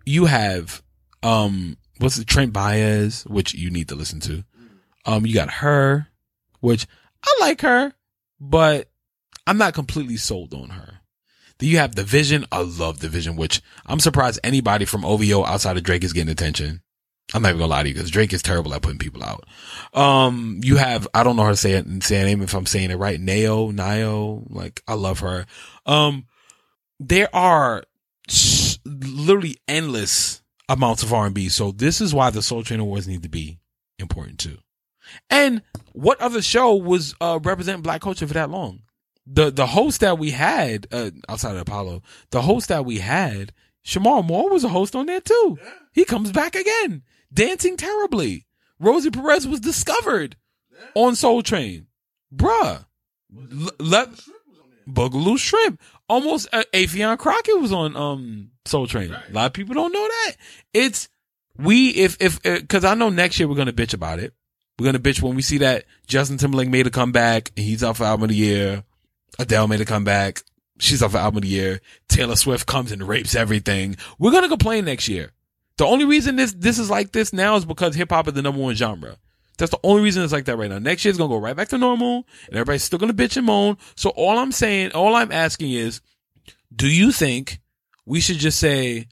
you 0.05 0.27
have 0.27 0.83
um 1.23 1.77
what's 1.99 2.19
it 2.19 2.27
Trent 2.27 2.53
Baez, 2.53 3.25
which 3.25 3.55
you 3.55 3.71
need 3.71 3.89
to 3.89 3.95
listen 3.95 4.21
to. 4.21 4.45
Um, 5.05 5.27
you 5.27 5.35
got 5.35 5.51
her, 5.51 6.09
which 6.61 6.87
I 7.25 7.37
like 7.41 7.61
her, 7.63 7.93
but 8.41 8.91
I'm 9.47 9.59
not 9.59 9.75
completely 9.75 10.17
sold 10.17 10.55
on 10.55 10.71
her. 10.71 11.01
Then 11.59 11.69
you 11.69 11.79
have 11.79 11.95
dvsn. 11.95 12.47
I 12.53 12.63
love 12.63 12.99
dvsn, 12.99 13.37
which 13.37 13.63
I'm 13.87 14.01
surprised 14.01 14.41
anybody 14.43 14.85
from 14.85 15.05
OVO 15.05 15.45
outside 15.45 15.77
of 15.77 15.83
Drake 15.83 16.05
is 16.05 16.13
getting 16.13 16.31
attention. 16.31 16.83
I'm 17.35 17.43
not 17.43 17.51
even 17.51 17.61
gonna 17.61 17.71
lie 17.71 17.83
to 17.83 17.89
you 17.89 17.95
because 17.95 18.11
Drake 18.11 18.33
is 18.33 18.43
terrible 18.43 18.75
at 18.75 18.83
putting 18.83 18.99
people 18.99 19.25
out. 19.25 19.45
Um, 19.95 20.61
you 20.63 20.77
have 20.77 21.09
I 21.15 21.25
don't 21.25 21.37
know 21.37 21.45
how 21.45 21.51
to 21.51 21.57
say 21.57 21.73
it, 21.73 22.03
say 22.03 22.19
her 22.21 22.27
name 22.27 22.43
if 22.43 22.55
I'm 22.55 22.67
saying 22.67 22.91
it 22.91 22.97
right. 22.97 23.21
Nao, 23.21 23.73
Nio, 23.73 24.47
like 24.51 24.83
I 24.87 24.95
love 24.95 25.21
her. 25.21 25.47
Um, 25.87 26.27
there 27.01 27.35
are 27.35 27.85
literally 28.85 29.57
endless 29.67 30.43
amounts 30.69 31.03
of 31.03 31.13
R&B. 31.13 31.49
So 31.49 31.73
this 31.73 32.01
is 32.01 32.15
why 32.15 32.31
the 32.31 32.43
Soul 32.43 32.63
Train 32.63 32.81
Awards 32.81 33.09
need 33.09 33.23
to 33.23 33.29
be 33.29 33.59
important 33.99 34.39
too. 34.39 34.59
And 35.29 35.63
what 35.93 36.21
other 36.21 36.41
show 36.43 36.75
was 36.75 37.15
uh 37.21 37.39
representing 37.43 37.83
black 37.83 38.01
culture 38.01 38.27
for 38.27 38.35
that 38.35 38.51
long? 38.51 38.83
The 39.27 39.51
the 39.51 39.67
host 39.67 40.01
that 40.01 40.19
we 40.19 40.33
had 40.33 40.87
uh, 40.93 41.11
outside 41.29 41.53
of 41.55 41.63
Apollo, 41.63 42.03
the 42.31 42.43
host 42.43 42.69
that 42.69 42.85
we 42.85 42.99
had, 42.99 43.53
Shemar 43.85 44.25
Moore 44.25 44.51
was 44.51 44.65
a 44.65 44.69
host 44.69 44.97
on 44.97 45.07
there 45.07 45.21
too. 45.21 45.59
He 45.93 46.05
comes 46.05 46.33
back 46.33 46.55
again, 46.55 47.03
dancing 47.33 47.77
terribly. 47.77 48.47
Rosie 48.79 49.11
Perez 49.11 49.47
was 49.47 49.61
discovered 49.61 50.37
on 50.95 51.15
Soul 51.15 51.43
Train, 51.43 51.87
bruh. 52.35 52.85
L- 53.35 53.71
let 53.79 54.09
Boogaloo 54.89 55.39
Shrimp. 55.39 55.81
Almost 56.09 56.49
uh, 56.53 56.65
Affion 56.75 57.17
Crockett 57.19 57.61
was 57.61 57.73
on 57.73 57.97
um 57.97 58.51
Soul 58.65 58.87
Train. 58.87 59.13
A 59.13 59.33
lot 59.33 59.47
of 59.47 59.53
people 59.53 59.75
don't 59.75 59.93
know 59.93 60.07
that. 60.09 60.33
It's 60.75 61.09
we 61.57 61.91
if 61.91 62.17
if 62.21 62.43
because 62.43 62.85
I 62.85 62.95
know 62.95 63.09
next 63.09 63.39
year 63.39 63.49
we're 63.49 63.55
gonna 63.57 63.73
bitch 63.73 63.95
about 63.95 64.19
it. 64.19 64.35
We're 64.79 64.87
gonna 64.87 64.99
bitch 64.99 65.23
when 65.23 65.37
we 65.37 65.43
see 65.43 65.59
that 65.59 65.85
Justin 66.07 66.39
Timberlake 66.39 66.69
made 66.69 66.87
a 66.87 66.91
comeback 66.91 67.53
and 67.57 67.65
he's 67.65 67.83
up 67.83 67.97
for 67.97 68.05
album 68.05 68.25
of 68.25 68.29
the 68.31 68.37
year. 68.37 68.85
Adele 69.39 69.69
made 69.69 69.81
a 69.81 69.85
comeback. 69.87 70.43
She's 70.79 71.03
up 71.03 71.13
for 71.13 71.19
album 71.19 71.39
of 71.39 71.43
the 71.43 71.49
year. 71.49 71.81
Taylor 72.09 72.37
Swift 72.37 72.67
comes 72.67 72.91
and 72.91 73.07
rapes 73.07 73.35
everything. 73.35 73.97
We're 74.19 74.33
gonna 74.33 74.49
complain 74.49 74.85
next 74.85 75.09
year. 75.09 75.31
The 75.79 75.87
only 75.87 76.05
reason 76.05 76.37
this 76.37 76.53
this 76.53 76.79
is 76.79 76.91
like 76.91 77.13
this 77.13 77.33
now 77.33 77.57
is 77.57 77.65
because 77.65 77.95
hip 77.95 78.11
hop 78.11 78.29
is 78.29 78.35
the 78.35 78.43
number 78.43 78.61
one 78.61 78.75
genre. 78.75 79.17
That's 79.59 79.71
the 79.71 79.79
only 79.83 80.03
reason 80.03 80.23
it's 80.23 80.33
like 80.33 80.47
that 80.47 80.57
right 80.57 80.71
now. 80.71 80.79
Next 80.79 81.05
year 81.05 81.11
year's 81.11 81.19
gonna 81.19 81.29
go 81.29 81.39
right 81.39 81.57
back 81.57 81.69
to 81.69 81.79
normal, 81.79 82.27
and 82.47 82.57
everybody's 82.57 82.83
still 82.83 82.99
gonna 82.99 83.15
bitch 83.15 83.37
and 83.37 83.47
moan. 83.47 83.77
So 83.97 84.11
all 84.11 84.39
I'm 84.39 84.53
saying, 84.53 84.93
all 84.93 85.15
I'm 85.15 85.31
asking 85.33 85.73
is, 85.73 86.01
do 86.75 86.89
you 86.89 87.13
think 87.13 87.61
we 88.07 88.21
should 88.21 88.39
just 88.39 88.59
say 88.59 89.07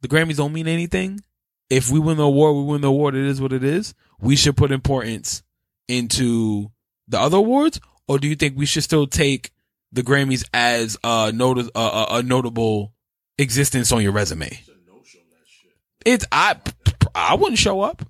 the 0.00 0.08
Grammys 0.08 0.36
don't 0.36 0.52
mean 0.52 0.68
anything? 0.68 1.20
If 1.68 1.90
we 1.90 1.98
win 1.98 2.16
the 2.16 2.24
award, 2.24 2.56
we 2.56 2.62
win 2.64 2.80
the 2.80 2.88
award. 2.88 3.14
It 3.14 3.26
is 3.26 3.40
what 3.40 3.52
it 3.52 3.64
is. 3.64 3.94
We 4.20 4.36
should 4.36 4.56
put 4.56 4.70
importance 4.72 5.42
into 5.88 6.70
the 7.08 7.18
other 7.20 7.38
awards, 7.38 7.80
or 8.08 8.18
do 8.18 8.28
you 8.28 8.36
think 8.36 8.56
we 8.56 8.66
should 8.66 8.82
still 8.84 9.06
take 9.06 9.52
the 9.92 10.02
Grammys 10.02 10.44
as 10.52 10.96
a, 11.04 11.32
not- 11.32 11.58
a, 11.58 11.70
a, 11.78 12.06
a 12.18 12.22
notable 12.22 12.92
existence 13.38 13.92
on 13.92 14.02
your 14.02 14.12
resume? 14.12 14.46
It's 14.46 14.68
a 14.68 14.72
no 14.86 15.02
show 15.04 15.18
that 15.30 15.46
shit. 15.46 15.72
It's 16.06 16.24
I 16.30 16.56
I 17.14 17.34
wouldn't 17.34 17.58
show 17.58 17.80
up. 17.82 18.02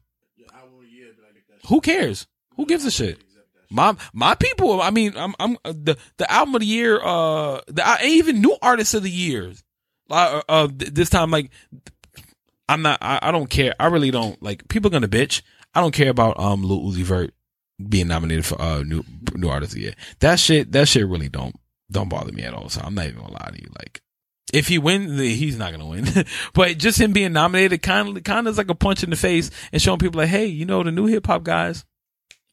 I 0.53 0.59
I. 0.59 1.68
Who 1.68 1.80
cares? 1.80 2.26
Who 2.57 2.66
gives 2.66 2.84
a 2.84 2.90
shit? 2.90 3.18
My 3.70 3.97
my 4.12 4.34
people. 4.34 4.80
I 4.80 4.90
mean, 4.90 5.14
I'm 5.16 5.34
I'm 5.40 5.57
uh, 5.64 5.72
the 5.72 5.97
the 6.18 6.30
album 6.30 6.55
of 6.55 6.61
the 6.61 6.66
year. 6.66 7.01
Uh, 7.03 7.62
the 7.66 7.82
uh, 7.84 7.97
even 8.05 8.40
new 8.40 8.57
artists 8.62 8.94
of 8.94 9.03
the 9.03 9.11
years. 9.11 9.64
Uh, 10.09 10.42
uh, 10.49 10.68
this 10.70 11.11
time, 11.11 11.30
like, 11.30 11.51
I'm 12.68 12.82
not. 12.82 12.99
I, 13.01 13.18
I 13.22 13.32
don't 13.32 13.51
care. 13.51 13.74
I 13.80 13.86
really 13.86 14.11
don't. 14.11 14.40
Like, 14.42 14.68
people 14.68 14.90
gonna 14.90 15.09
bitch. 15.09 15.42
I 15.74 15.80
don't 15.80 15.94
care 15.94 16.11
about 16.11 16.38
um 16.38 16.62
Lil 16.62 16.82
Uzi 16.82 17.03
Vert 17.03 17.32
being 17.88 18.09
nominated 18.09 18.47
for 18.47 18.61
uh 18.61 18.82
new 18.82 19.05
new 19.34 19.49
artist 19.49 19.72
of 19.72 19.76
the 19.76 19.84
year. 19.84 19.94
That 20.20 20.38
shit. 20.38 20.70
That 20.72 20.86
shit 20.86 21.09
really 21.09 21.28
don't 21.28 21.57
don't 21.90 22.09
bother 22.09 22.32
me 22.32 22.42
at 22.42 22.55
all. 22.55 22.68
So 22.68 22.82
I'm 22.84 22.94
not 22.94 23.07
even 23.07 23.20
gonna 23.20 23.32
lie 23.32 23.51
to 23.53 23.61
you. 23.61 23.68
Like, 23.78 24.01
if 24.53 24.68
he 24.68 24.78
wins, 24.78 25.18
he's 25.18 25.59
not 25.59 25.72
gonna 25.72 25.86
win. 25.86 26.07
but 26.55 26.78
just 26.78 27.01
him 27.01 27.12
being 27.12 27.32
nominated, 27.32 27.82
kind 27.82 28.16
of 28.16 28.24
kind 28.24 28.47
of 28.47 28.53
is 28.53 28.59
like 28.59 28.70
a 28.70 28.74
punch 28.74 29.03
in 29.03 29.11
the 29.11 29.16
face 29.16 29.51
and 29.72 29.82
showing 29.82 29.99
people 29.99 30.18
like, 30.18 30.28
hey, 30.28 30.47
you 30.47 30.64
know, 30.64 30.82
the 30.82 30.92
new 30.92 31.07
hip 31.07 31.26
hop 31.26 31.42
guys, 31.42 31.84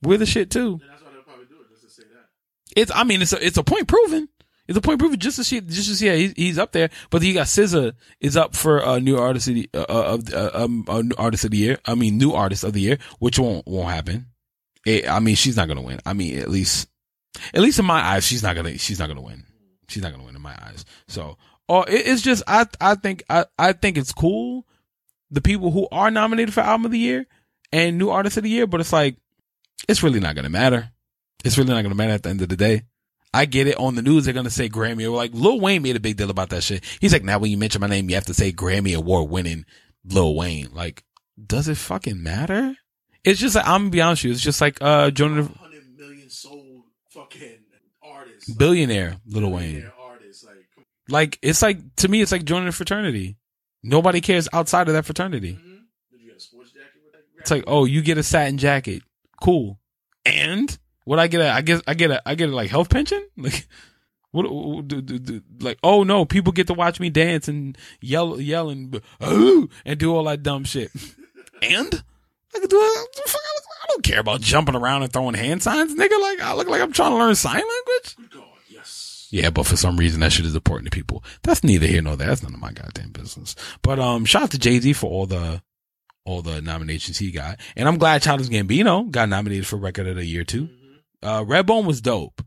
we're 0.01 0.17
the 0.17 0.25
shit 0.25 0.49
too. 0.49 0.79
And 0.81 0.91
that's 0.91 1.03
why 1.03 1.11
they'll 1.11 1.23
probably 1.23 1.45
do 1.45 1.55
it 1.61 1.69
just 1.69 1.83
to 1.83 2.01
say 2.01 2.07
that. 2.13 2.79
It's 2.79 2.91
I 2.93 3.03
mean 3.03 3.21
it's 3.21 3.33
a 3.33 3.45
it's 3.45 3.57
a 3.57 3.63
point 3.63 3.87
proven. 3.87 4.29
It's 4.67 4.77
a 4.77 4.81
point 4.81 4.99
proven 4.99 5.19
just 5.19 5.35
to 5.35 5.43
see 5.43 5.61
just 5.61 5.89
to 5.89 5.95
see 5.95 6.07
yeah, 6.07 6.15
he's, 6.15 6.33
he's 6.35 6.57
up 6.57 6.71
there. 6.71 6.89
But 7.09 7.21
you 7.21 7.33
got 7.33 7.47
SZA 7.47 7.93
is 8.19 8.37
up 8.37 8.55
for 8.55 8.79
a 8.79 8.99
new 8.99 9.17
artist 9.17 9.47
of 9.49 9.55
the 9.55 9.69
uh, 9.73 9.85
of 9.87 10.33
uh, 10.33 10.51
um 10.53 10.85
a 10.87 11.03
artist 11.17 11.45
of 11.45 11.51
the 11.51 11.57
year. 11.57 11.77
I 11.85 11.95
mean 11.95 12.17
new 12.17 12.31
artist 12.31 12.63
of 12.63 12.73
the 12.73 12.81
year, 12.81 12.97
which 13.19 13.37
won't 13.37 13.67
won't 13.67 13.89
happen. 13.89 14.27
It, 14.85 15.07
I 15.07 15.19
mean 15.19 15.35
she's 15.35 15.57
not 15.57 15.67
gonna 15.67 15.81
win. 15.81 15.99
I 16.05 16.13
mean 16.13 16.39
at 16.39 16.49
least 16.49 16.87
at 17.53 17.61
least 17.61 17.79
in 17.79 17.85
my 17.85 18.01
eyes 18.01 18.25
she's 18.25 18.41
not 18.41 18.55
gonna 18.55 18.77
she's 18.77 18.99
not 18.99 19.09
gonna 19.09 19.21
win. 19.21 19.43
She's 19.89 20.01
not 20.01 20.11
gonna 20.11 20.23
win 20.23 20.35
in 20.35 20.41
my 20.41 20.55
eyes. 20.59 20.85
So 21.07 21.37
or 21.67 21.87
it, 21.89 22.07
it's 22.07 22.21
just 22.21 22.43
I 22.47 22.65
I 22.81 22.95
think 22.95 23.23
I 23.29 23.45
I 23.57 23.73
think 23.73 23.97
it's 23.97 24.11
cool 24.11 24.65
the 25.31 25.41
people 25.41 25.71
who 25.71 25.87
are 25.91 26.11
nominated 26.11 26.53
for 26.53 26.61
album 26.61 26.85
of 26.85 26.91
the 26.91 26.99
year 26.99 27.25
and 27.71 27.97
new 27.97 28.09
artist 28.09 28.37
of 28.37 28.43
the 28.43 28.49
year, 28.49 28.67
but 28.67 28.79
it's 28.79 28.93
like 28.93 29.17
it's 29.89 30.03
really 30.03 30.19
not 30.19 30.35
gonna 30.35 30.49
matter. 30.49 30.91
It's 31.43 31.57
really 31.57 31.73
not 31.73 31.81
gonna 31.81 31.95
matter 31.95 32.13
at 32.13 32.23
the 32.23 32.29
end 32.29 32.41
of 32.41 32.49
the 32.49 32.55
day. 32.55 32.83
I 33.33 33.45
get 33.45 33.65
it. 33.65 33.77
On 33.77 33.95
the 33.95 34.03
news, 34.03 34.25
they're 34.25 34.33
gonna 34.33 34.51
say 34.51 34.69
Grammy. 34.69 35.05
Or 35.05 35.15
like 35.15 35.33
Lil 35.33 35.59
Wayne 35.59 35.81
made 35.81 35.95
a 35.95 35.99
big 35.99 36.17
deal 36.17 36.29
about 36.29 36.49
that 36.49 36.61
shit. 36.61 36.83
He's 37.01 37.11
like, 37.11 37.23
now 37.23 37.39
when 37.39 37.49
you 37.49 37.57
mention 37.57 37.81
my 37.81 37.87
name, 37.87 38.09
you 38.09 38.15
have 38.15 38.27
to 38.27 38.33
say 38.33 38.51
Grammy 38.51 38.95
award 38.95 39.29
winning 39.31 39.65
Lil 40.05 40.35
Wayne. 40.35 40.69
Like, 40.71 41.03
does 41.43 41.67
it 41.67 41.77
fucking 41.77 42.21
matter? 42.21 42.75
It's 43.23 43.39
just 43.39 43.55
like 43.55 43.65
I'm 43.67 43.81
gonna 43.81 43.89
be 43.89 44.01
honest 44.01 44.23
with 44.23 44.29
you. 44.29 44.33
It's 44.33 44.41
just 44.43 44.61
like 44.61 44.77
uh 44.81 45.09
Jonah 45.09 45.49
Hundred 45.59 45.83
million 45.97 46.29
sold 46.29 46.83
fucking 47.09 47.59
artists. 48.03 48.49
like, 48.49 48.57
billionaire 48.59 49.17
Lil 49.25 49.49
Wayne. 49.49 49.71
billionaire 49.71 49.87
Artists 49.87 50.02
like. 51.13 51.39
it's 51.41 51.61
like 51.61 51.79
to 51.97 52.07
me, 52.07 52.21
it's 52.21 52.31
like 52.31 52.43
joining 52.43 52.67
a 52.67 52.71
fraternity. 52.73 53.37
Nobody 53.83 54.19
cares 54.21 54.47
outside 54.53 54.87
of 54.87 54.93
that 54.95 55.05
fraternity. 55.05 55.53
Mhm. 55.53 55.79
Did 56.11 56.21
you 56.21 56.27
get 56.27 56.37
a 56.37 56.39
sports 56.39 56.71
jacket 56.71 57.01
with 57.03 57.13
that? 57.13 57.21
It's 57.39 57.51
like, 57.51 57.63
oh, 57.67 57.85
you 57.85 58.01
get 58.01 58.17
a 58.17 58.23
satin 58.23 58.57
jacket, 58.57 59.03
cool. 59.41 59.79
And 60.25 60.77
what 61.05 61.19
I 61.19 61.27
get? 61.27 61.41
A, 61.41 61.49
I 61.51 61.61
guess 61.61 61.81
I 61.87 61.93
get 61.93 62.11
a 62.11 62.21
I 62.27 62.35
get 62.35 62.49
a 62.49 62.55
like 62.55 62.69
health 62.69 62.89
pension. 62.89 63.25
Like 63.37 63.67
what? 64.31 64.49
what- 64.51 64.87
do- 64.87 65.01
do- 65.01 65.19
do- 65.19 65.41
Like 65.59 65.77
oh 65.83 66.03
no, 66.03 66.25
people 66.25 66.51
get 66.53 66.67
to 66.67 66.73
watch 66.73 66.99
me 66.99 67.09
dance 67.09 67.47
and 67.47 67.77
yell 68.01 68.39
yell 68.41 68.69
and 68.69 68.99
oh 69.21 69.67
and 69.85 69.99
do 69.99 70.15
all 70.15 70.23
that 70.25 70.43
dumb 70.43 70.63
shit. 70.63 70.91
And 71.61 72.03
I 72.55 72.59
can 72.59 72.67
do 72.67 72.77
it. 72.77 73.07
I 73.25 73.85
don't 73.89 74.03
care 74.03 74.19
about 74.19 74.41
jumping 74.41 74.75
around 74.75 75.03
and 75.03 75.11
throwing 75.13 75.33
hand 75.35 75.63
signs, 75.63 75.93
nigga. 75.93 76.19
Like 76.21 76.41
I 76.41 76.53
look 76.55 76.67
like 76.67 76.81
I'm 76.81 76.91
trying 76.91 77.11
to 77.11 77.17
learn 77.17 77.35
sign 77.35 77.61
language. 77.61 78.31
Good 79.33 79.39
God, 79.39 79.41
yes. 79.41 79.43
Yeah, 79.43 79.49
but 79.49 79.65
for 79.65 79.75
some 79.75 79.97
reason 79.97 80.19
that 80.21 80.31
shit 80.31 80.45
is 80.45 80.55
important 80.55 80.91
to 80.91 80.95
people. 80.95 81.23
That's 81.41 81.63
neither 81.63 81.87
here 81.87 82.01
nor 82.01 82.15
there. 82.15 82.27
That's 82.27 82.43
none 82.43 82.53
of 82.53 82.59
my 82.59 82.71
goddamn 82.71 83.11
business. 83.11 83.55
But 83.81 83.99
um, 83.99 84.25
shout 84.25 84.43
out 84.43 84.51
to 84.51 84.59
Jay 84.59 84.79
Z 84.79 84.93
for 84.93 85.09
all 85.09 85.25
the 85.25 85.61
all 86.25 86.41
the 86.41 86.61
nominations 86.61 87.17
he 87.17 87.31
got, 87.31 87.59
and 87.75 87.87
I'm 87.87 87.97
glad 87.97 88.21
Childish 88.21 88.47
Gambino 88.47 89.09
got 89.11 89.29
nominated 89.29 89.67
for 89.67 89.77
Record 89.77 90.07
of 90.07 90.15
the 90.15 90.25
Year 90.25 90.43
too. 90.43 90.69
Uh, 91.21 91.43
Redbone 91.43 91.85
was 91.85 92.01
dope. 92.01 92.41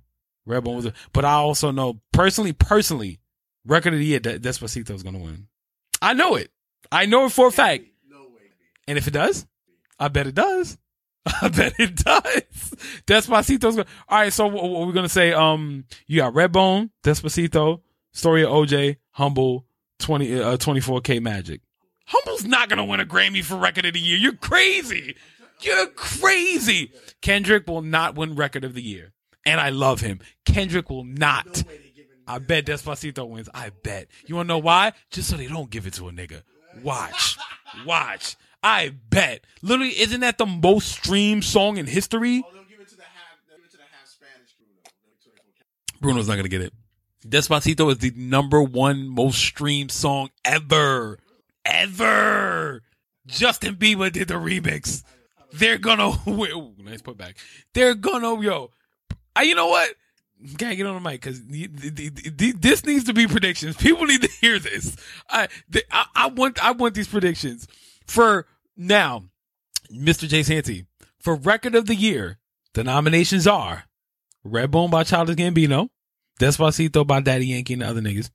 Redbone 0.48 0.76
was, 0.76 0.92
but 1.12 1.24
I 1.24 1.32
also 1.34 1.70
know 1.70 2.00
personally, 2.12 2.52
personally, 2.52 3.20
Record 3.66 3.92
of 3.94 3.98
the 3.98 4.06
Year, 4.06 4.20
De- 4.20 4.38
Despacito 4.38 4.92
is 4.92 5.02
gonna 5.02 5.18
win. 5.18 5.48
I 6.00 6.14
know 6.14 6.36
it. 6.36 6.50
I 6.92 7.06
know 7.06 7.26
it 7.26 7.32
for 7.32 7.48
a 7.48 7.52
fact. 7.52 7.84
No 8.08 8.18
way. 8.18 8.50
And 8.86 8.96
if 8.96 9.08
it 9.08 9.12
does, 9.12 9.46
I 9.98 10.08
bet 10.08 10.26
it 10.26 10.34
does. 10.34 10.78
I 11.42 11.48
bet 11.48 11.74
it 11.78 11.96
does. 11.96 12.42
Despacito's 13.06 13.76
going 13.76 13.86
All 14.08 14.18
right, 14.18 14.32
so 14.32 14.46
what 14.46 14.64
what 14.64 14.86
we're 14.86 14.92
gonna 14.92 15.08
say? 15.08 15.32
Um, 15.32 15.84
you 16.06 16.18
got 16.20 16.34
Redbone, 16.34 16.90
Despacito, 17.02 17.80
Story 18.12 18.44
of 18.44 18.50
OJ, 18.50 18.96
Humble, 19.12 19.66
20, 19.98 20.40
uh, 20.40 20.56
24K 20.56 21.20
Magic. 21.20 21.60
Humble's 22.06 22.44
not 22.44 22.68
gonna 22.68 22.84
win 22.84 23.00
a 23.00 23.04
Grammy 23.04 23.42
for 23.42 23.56
Record 23.56 23.86
of 23.86 23.94
the 23.94 24.00
Year. 24.00 24.16
You're 24.16 24.34
crazy. 24.34 25.16
You're 25.60 25.86
crazy. 25.88 26.92
Kendrick 27.22 27.66
will 27.66 27.82
not 27.82 28.14
win 28.14 28.36
Record 28.36 28.62
of 28.64 28.74
the 28.74 28.82
Year. 28.82 29.12
and 29.44 29.60
I 29.60 29.70
love 29.70 30.00
him. 30.00 30.20
Kendrick 30.44 30.90
will 30.90 31.04
not. 31.04 31.62
I 32.28 32.38
bet 32.38 32.66
Despacito 32.66 33.28
wins. 33.28 33.48
I 33.54 33.70
bet. 33.82 34.08
You 34.26 34.36
wanna 34.36 34.48
know 34.48 34.58
why? 34.58 34.92
Just 35.10 35.28
so 35.30 35.36
they 35.36 35.46
don't 35.48 35.70
give 35.70 35.86
it 35.86 35.94
to 35.94 36.08
a 36.08 36.12
nigga. 36.12 36.42
Watch. 36.82 37.36
Watch. 37.84 38.36
I 38.66 38.88
bet. 39.10 39.44
Literally, 39.62 39.92
isn't 39.92 40.22
that 40.22 40.38
the 40.38 40.46
most 40.46 40.88
streamed 40.88 41.44
song 41.44 41.76
in 41.76 41.86
history? 41.86 42.42
Oh, 42.44 42.50
they'll 42.52 42.64
give 42.64 42.80
it 42.80 42.88
to 42.88 42.96
the 42.96 43.02
half. 43.04 43.38
They'll 43.48 43.58
give 43.58 43.66
it 43.66 43.70
to 43.70 43.76
the 43.76 43.84
half 43.84 44.08
Spanish 44.08 44.54
Bruno. 44.58 44.80
They'll 45.22 45.34
give 45.34 45.44
it 45.46 45.92
to 45.94 46.00
Bruno's 46.00 46.26
not 46.26 46.34
gonna 46.34 46.48
get 46.48 46.62
it. 46.62 46.72
Despacito 47.24 47.92
is 47.92 47.98
the 47.98 48.12
number 48.16 48.60
one 48.60 49.06
most 49.06 49.38
streamed 49.38 49.92
song 49.92 50.30
ever. 50.44 51.20
Ever. 51.64 52.82
Justin 53.28 53.76
Bieber 53.76 54.10
did 54.10 54.26
the 54.26 54.34
remix. 54.34 55.04
They're 55.52 55.78
gonna. 55.78 56.08
Ooh, 56.28 56.74
nice 56.78 57.02
putback. 57.02 57.36
They're 57.72 57.94
gonna, 57.94 58.42
yo. 58.42 58.72
Uh, 59.38 59.42
you 59.42 59.54
know 59.54 59.68
what? 59.68 59.90
Gotta 60.56 60.74
get 60.74 60.86
on 60.86 61.00
the 61.00 61.08
mic 61.08 61.20
because 61.20 61.40
this 61.46 62.84
needs 62.84 63.04
to 63.04 63.14
be 63.14 63.28
predictions. 63.28 63.76
People 63.80 64.06
need 64.06 64.22
to 64.22 64.30
hear 64.40 64.58
this. 64.58 64.96
I, 65.30 65.46
I, 65.92 66.06
I 66.16 66.26
want, 66.26 66.62
I 66.64 66.72
want 66.72 66.94
these 66.94 67.06
predictions 67.06 67.68
for 68.06 68.46
now. 68.76 69.24
Mr. 69.92 70.26
Jay 70.28 70.42
Santee, 70.42 70.84
for 71.20 71.36
record 71.36 71.74
of 71.76 71.86
the 71.86 71.94
year, 71.94 72.38
the 72.74 72.82
nominations 72.82 73.46
are 73.46 73.84
Redbone 74.44 74.90
by 74.90 75.04
Childish 75.04 75.36
Gambino, 75.36 75.90
Despacito 76.40 77.06
by 77.06 77.20
Daddy 77.20 77.46
Yankee 77.46 77.74
and 77.74 77.82
the 77.82 77.86
other 77.86 78.00
niggas. 78.00 78.30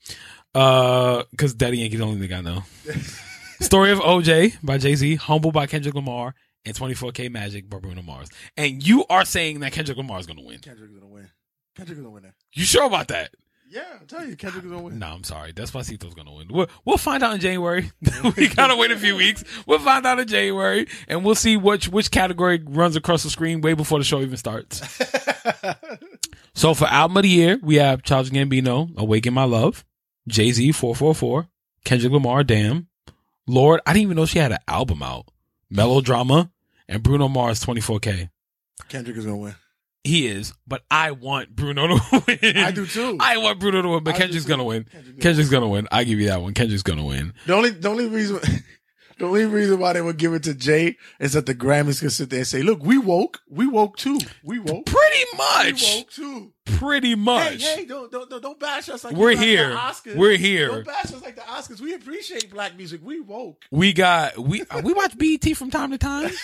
Uh, 0.55 1.23
cause 1.37 1.53
Daddy 1.53 1.79
Yankee's 1.79 1.99
the 1.99 2.05
only 2.05 2.25
nigga 2.25 2.37
I 2.37 2.41
know. 2.41 2.63
Story 3.61 3.91
of 3.91 3.99
OJ 3.99 4.57
by 4.63 4.77
Jay 4.77 4.95
Z, 4.95 5.15
Humble 5.15 5.51
by 5.51 5.67
Kendrick 5.67 5.93
Lamar, 5.93 6.33
and 6.65 6.75
24K 6.75 7.29
Magic 7.31 7.69
by 7.69 7.79
Bruno 7.79 8.01
Mars. 8.01 8.29
And 8.57 8.85
you 8.85 9.05
are 9.09 9.25
saying 9.25 9.59
that 9.59 9.71
Kendrick 9.71 9.97
Lamar 9.97 10.19
is 10.19 10.27
gonna 10.27 10.41
win. 10.41 10.59
Kendrick's 10.59 10.93
gonna 10.93 11.07
win. 11.07 11.29
Kendrick's 11.75 11.99
gonna 11.99 12.11
win 12.11 12.23
that. 12.23 12.33
You 12.53 12.63
sure 12.63 12.85
about 12.85 13.09
that? 13.09 13.31
Yeah, 13.72 13.84
I'm 14.01 14.05
telling 14.05 14.30
you, 14.30 14.36
Kendrick 14.36 14.65
is 14.65 14.69
gonna 14.69 14.84
win. 14.84 14.99
No, 14.99 15.07
I'm 15.07 15.24
sorry. 15.24 15.53
that's 15.53 15.72
Despacito's 15.72 16.13
gonna 16.13 16.34
win. 16.34 16.49
We'll, 16.49 16.67
we'll 16.84 16.97
find 16.97 17.24
out 17.24 17.36
in 17.36 17.39
January. 17.39 17.89
we 18.36 18.49
gotta 18.49 18.76
wait 18.76 18.91
a 18.91 18.97
few 18.97 19.15
weeks. 19.15 19.45
We'll 19.65 19.80
find 19.80 20.05
out 20.05 20.19
in 20.19 20.28
January, 20.28 20.88
and 21.07 21.24
we'll 21.24 21.36
see 21.36 21.55
which 21.55 21.88
which 21.88 22.11
category 22.11 22.61
runs 22.65 22.97
across 22.97 23.24
the 23.24 23.30
screen 23.30 23.61
way 23.61 23.74
before 23.74 23.97
the 23.97 24.03
show 24.03 24.19
even 24.19 24.38
starts. 24.38 24.82
So 26.53 26.74
for 26.74 26.86
album 26.86 27.17
of 27.17 27.24
the 27.24 27.30
year, 27.30 27.59
we 27.63 27.76
have 27.76 28.03
Charles 28.03 28.30
Gambino, 28.30 28.95
"Awaken 28.97 29.34
My 29.34 29.45
Love," 29.45 29.86
Jay 30.28 30.51
Z, 30.51 30.74
"444," 30.74 31.47
Kendrick 31.86 32.11
Lamar, 32.11 32.43
"Damn," 32.43 32.88
Lorde. 33.47 33.80
I 33.86 33.93
didn't 33.93 34.03
even 34.03 34.17
know 34.17 34.26
she 34.26 34.39
had 34.39 34.51
an 34.51 34.59
album 34.67 35.01
out. 35.01 35.30
Melodrama 35.69 36.51
and 36.89 37.01
Bruno 37.01 37.30
Mars, 37.30 37.63
"24K." 37.63 38.30
Kendrick 38.89 39.17
is 39.17 39.26
gonna 39.26 39.38
win. 39.38 39.55
He 40.04 40.28
is, 40.28 40.54
but 40.66 40.82
I 40.89 41.12
want 41.12 41.56
Bruno 41.56 41.88
to 41.88 42.24
win. 42.41 42.58
I 42.58 42.72
do 42.72 42.88
too. 42.88 43.18
I 43.20 43.38
want 43.38 43.60
Bruno 43.60 43.84
to 43.84 43.89
win, 43.89 44.04
but 44.04 44.16
I 44.16 44.18
Kendrick's 44.18 44.45
gonna 44.45 44.64
win. 44.64 44.86
Kendrick 44.86 45.06
gonna 45.06 45.22
Kendrick's 45.22 45.49
gonna 45.52 45.68
win. 45.68 45.88
I 45.91 46.04
give 46.06 46.20
you 46.20 46.28
that 46.28 46.41
one. 46.41 46.54
Kendrick's 46.54 46.82
gonna 46.84 47.06
win. 47.06 47.34
The 47.45 47.54
only 47.54 47.70
the 47.70 47.88
only 47.88 48.08
reason 48.08 48.39
the 49.20 49.26
only 49.26 49.45
reason 49.45 49.80
why 49.80 49.93
they 49.93 50.02
would 50.02 50.18
give 50.18 50.34
it 50.34 50.41
to 50.43 50.56
Jay 50.56 50.97
is 51.20 51.34
that 51.34 51.45
the 51.45 51.54
Grammys 51.54 51.99
can 51.99 52.10
sit 52.10 52.32
there 52.32 52.39
and 52.39 52.47
say, 52.47 52.64
"Look, 52.64 52.84
we 52.84 52.97
woke, 52.97 53.41
we 53.47 53.68
woke 53.68 53.97
too, 53.97 54.18
we 54.43 54.58
woke, 54.58 54.88
Pretty 54.88 55.26
much. 55.38 55.84
we 55.84 55.97
woke 55.97 56.10
too." 56.10 56.54
Pretty 56.66 57.16
much. 57.16 57.62
Hey, 57.64 57.76
hey, 57.82 57.86
don't 57.86 58.12
don't 58.12 58.30
don't, 58.30 58.60
bash 58.60 58.89
us 58.89 59.04
like 59.04 59.16
We're 59.16 59.32
like 59.36 59.39
here. 59.39 59.70
The 59.70 59.76
Oscars. 59.76 60.16
We're 60.16 60.38
here. 60.38 60.68
Don't 60.68 60.86
bash 60.86 61.06
us 61.06 61.22
like 61.22 61.36
the 61.36 61.41
Oscars. 61.41 61.82
We 61.82 61.93
appreciate 61.93 62.52
black 62.52 62.78
music. 62.78 63.02
We 63.04 63.20
woke. 63.20 63.64
We 63.72 63.93
got 63.93 64.38
we 64.38 64.64
we 64.84 64.93
watch 64.93 65.16
BET 65.18 65.56
from 65.58 65.70
time 65.70 65.91
to 65.91 65.97
time. 65.97 66.32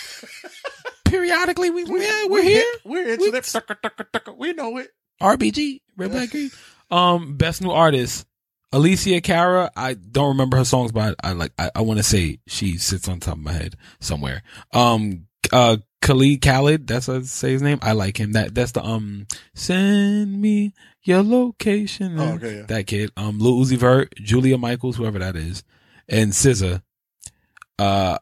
Periodically, 1.08 1.70
we 1.70 1.84
yeah, 1.84 2.26
we're 2.26 2.42
here. 2.42 2.64
We're 2.84 3.08
into 3.08 3.30
that 3.30 4.20
it. 4.26 4.38
We 4.38 4.52
know 4.52 4.76
it. 4.78 4.90
RBG, 5.20 5.80
Red 5.96 6.12
Black 6.12 6.30
Green. 6.30 6.50
Um, 6.90 7.36
best 7.36 7.60
new 7.60 7.70
artist, 7.70 8.26
Alessia 8.72 9.22
Cara. 9.22 9.70
I 9.76 9.94
don't 9.94 10.28
remember 10.28 10.56
her 10.56 10.64
songs, 10.64 10.92
but 10.92 11.16
I, 11.22 11.30
I 11.30 11.32
like. 11.32 11.52
I, 11.58 11.70
I 11.74 11.80
want 11.82 11.98
to 11.98 12.02
say 12.02 12.38
she 12.46 12.76
sits 12.78 13.08
on 13.08 13.20
top 13.20 13.36
of 13.36 13.42
my 13.42 13.52
head 13.52 13.76
somewhere. 14.00 14.42
Um, 14.72 15.26
uh, 15.52 15.78
Khalid 16.00 16.40
Khalid. 16.42 16.86
That's 16.86 17.06
how 17.06 17.14
I 17.14 17.22
say 17.22 17.52
his 17.52 17.62
name. 17.62 17.78
I 17.82 17.92
like 17.92 18.18
him. 18.18 18.32
That 18.32 18.54
that's 18.54 18.72
the 18.72 18.84
um. 18.84 19.26
Send 19.54 20.40
me 20.40 20.72
your 21.02 21.22
location. 21.22 22.18
Oh, 22.18 22.34
okay, 22.34 22.58
yeah. 22.58 22.66
That 22.66 22.86
kid. 22.86 23.10
Um, 23.16 23.38
Lil 23.38 23.56
Uzi 23.56 23.76
Vert, 23.76 24.14
Julia 24.16 24.58
Michaels, 24.58 24.96
whoever 24.96 25.18
that 25.18 25.36
is, 25.36 25.64
and 26.08 26.32
SZA. 26.32 26.82
Uh, 27.78 28.18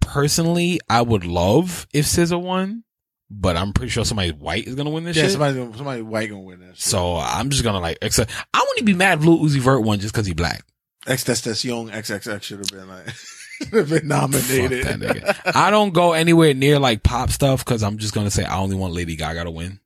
personally, 0.00 0.80
I 0.88 1.02
would 1.02 1.24
love 1.24 1.86
if 1.92 2.06
SZA 2.06 2.40
won, 2.40 2.84
but 3.30 3.56
I'm 3.56 3.72
pretty 3.72 3.90
sure 3.90 4.04
somebody 4.04 4.30
white 4.32 4.66
is 4.66 4.74
gonna 4.74 4.90
win 4.90 5.04
this 5.04 5.16
Yeah, 5.16 5.24
shit. 5.24 5.32
somebody 5.32 5.54
somebody 5.76 6.02
white 6.02 6.28
gonna 6.30 6.42
win 6.42 6.60
this. 6.60 6.82
So 6.84 7.16
I'm 7.16 7.50
just 7.50 7.62
gonna 7.64 7.80
like 7.80 7.98
accept. 8.02 8.30
I 8.54 8.64
wouldn't 8.68 8.86
be 8.86 8.94
mad 8.94 9.18
if 9.18 9.24
Lil 9.24 9.38
Uzi 9.38 9.58
Vert 9.60 9.80
won 9.80 9.98
just 10.00 10.14
because 10.14 10.26
he 10.26 10.34
black. 10.34 10.64
X 11.06 11.24
Testacion 11.24 11.90
XXX 11.90 12.42
should 12.42 12.58
have 12.58 12.68
been 12.68 12.88
like 12.88 13.08
should 13.62 13.72
have 13.72 13.88
been 13.88 14.08
nominated. 14.08 14.86
Fuck 14.86 14.98
that 14.98 15.16
nigga. 15.44 15.52
I 15.56 15.70
don't 15.70 15.92
go 15.94 16.12
anywhere 16.12 16.54
near 16.54 16.78
like 16.78 17.02
pop 17.02 17.30
stuff 17.30 17.64
because 17.64 17.82
I'm 17.82 17.98
just 17.98 18.14
gonna 18.14 18.30
say 18.30 18.44
I 18.44 18.58
only 18.58 18.76
want 18.76 18.94
Lady 18.94 19.16
Gaga 19.16 19.44
to 19.44 19.50
win. 19.50 19.80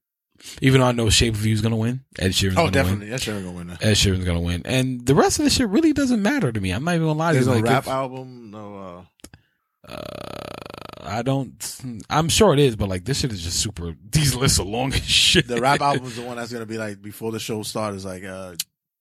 Even 0.61 0.81
though 0.83 0.89
I 0.89 0.93
know 0.93 1.09
Shape 1.09 1.33
of 1.35 1.47
You 1.47 1.55
is 1.55 1.63
gonna 1.63 1.77
win, 1.77 2.01
Ed 2.19 2.33
Sheeran's 2.33 2.55
oh, 2.55 2.63
gonna 2.63 2.71
definitely. 2.73 3.01
win. 3.07 3.11
That's 3.11 3.23
sure 3.23 3.35
gonna 3.41 3.53
win 3.53 3.69
that. 3.69 3.83
Ed 3.83 3.95
Sheeran's 3.95 4.25
gonna 4.25 4.41
win, 4.43 4.63
and 4.67 5.07
the 5.07 5.15
rest 5.15 5.39
of 5.39 5.45
the 5.45 5.51
shit 5.51 5.69
really 5.69 5.95
doesn't 5.95 6.21
matter 6.21 6.53
to 6.53 6.61
me. 6.61 6.71
I'm 6.71 6.85
not 6.85 6.97
even 6.97 7.07
gonna 7.07 7.19
lie 7.19 7.33
to 7.33 7.35
There's 7.35 7.47
you. 7.47 7.53
no 7.53 7.61
Like, 7.61 7.71
rap 7.71 7.85
if- 7.85 7.89
album. 7.89 8.51
No. 8.51 8.77
uh 8.79 9.03
uh, 9.89 10.03
I 11.03 11.23
don't. 11.23 12.03
I'm 12.09 12.29
sure 12.29 12.53
it 12.53 12.59
is, 12.59 12.77
but 12.77 12.89
like 12.89 13.05
this 13.05 13.21
shit 13.21 13.33
is 13.33 13.43
just 13.43 13.61
super. 13.61 13.95
These 14.11 14.35
lists 14.35 14.59
are 14.59 14.65
long 14.65 14.93
as 14.93 15.05
shit. 15.05 15.47
The 15.47 15.61
rap 15.61 15.81
album 15.81 16.07
is 16.07 16.17
the 16.17 16.23
one 16.23 16.37
that's 16.37 16.53
gonna 16.53 16.67
be 16.67 16.79
like 16.79 17.03
before 17.03 17.33
the 17.33 17.41
show 17.41 17.63
starts. 17.63 18.05
Like 18.05 18.25
uh, 18.25 18.55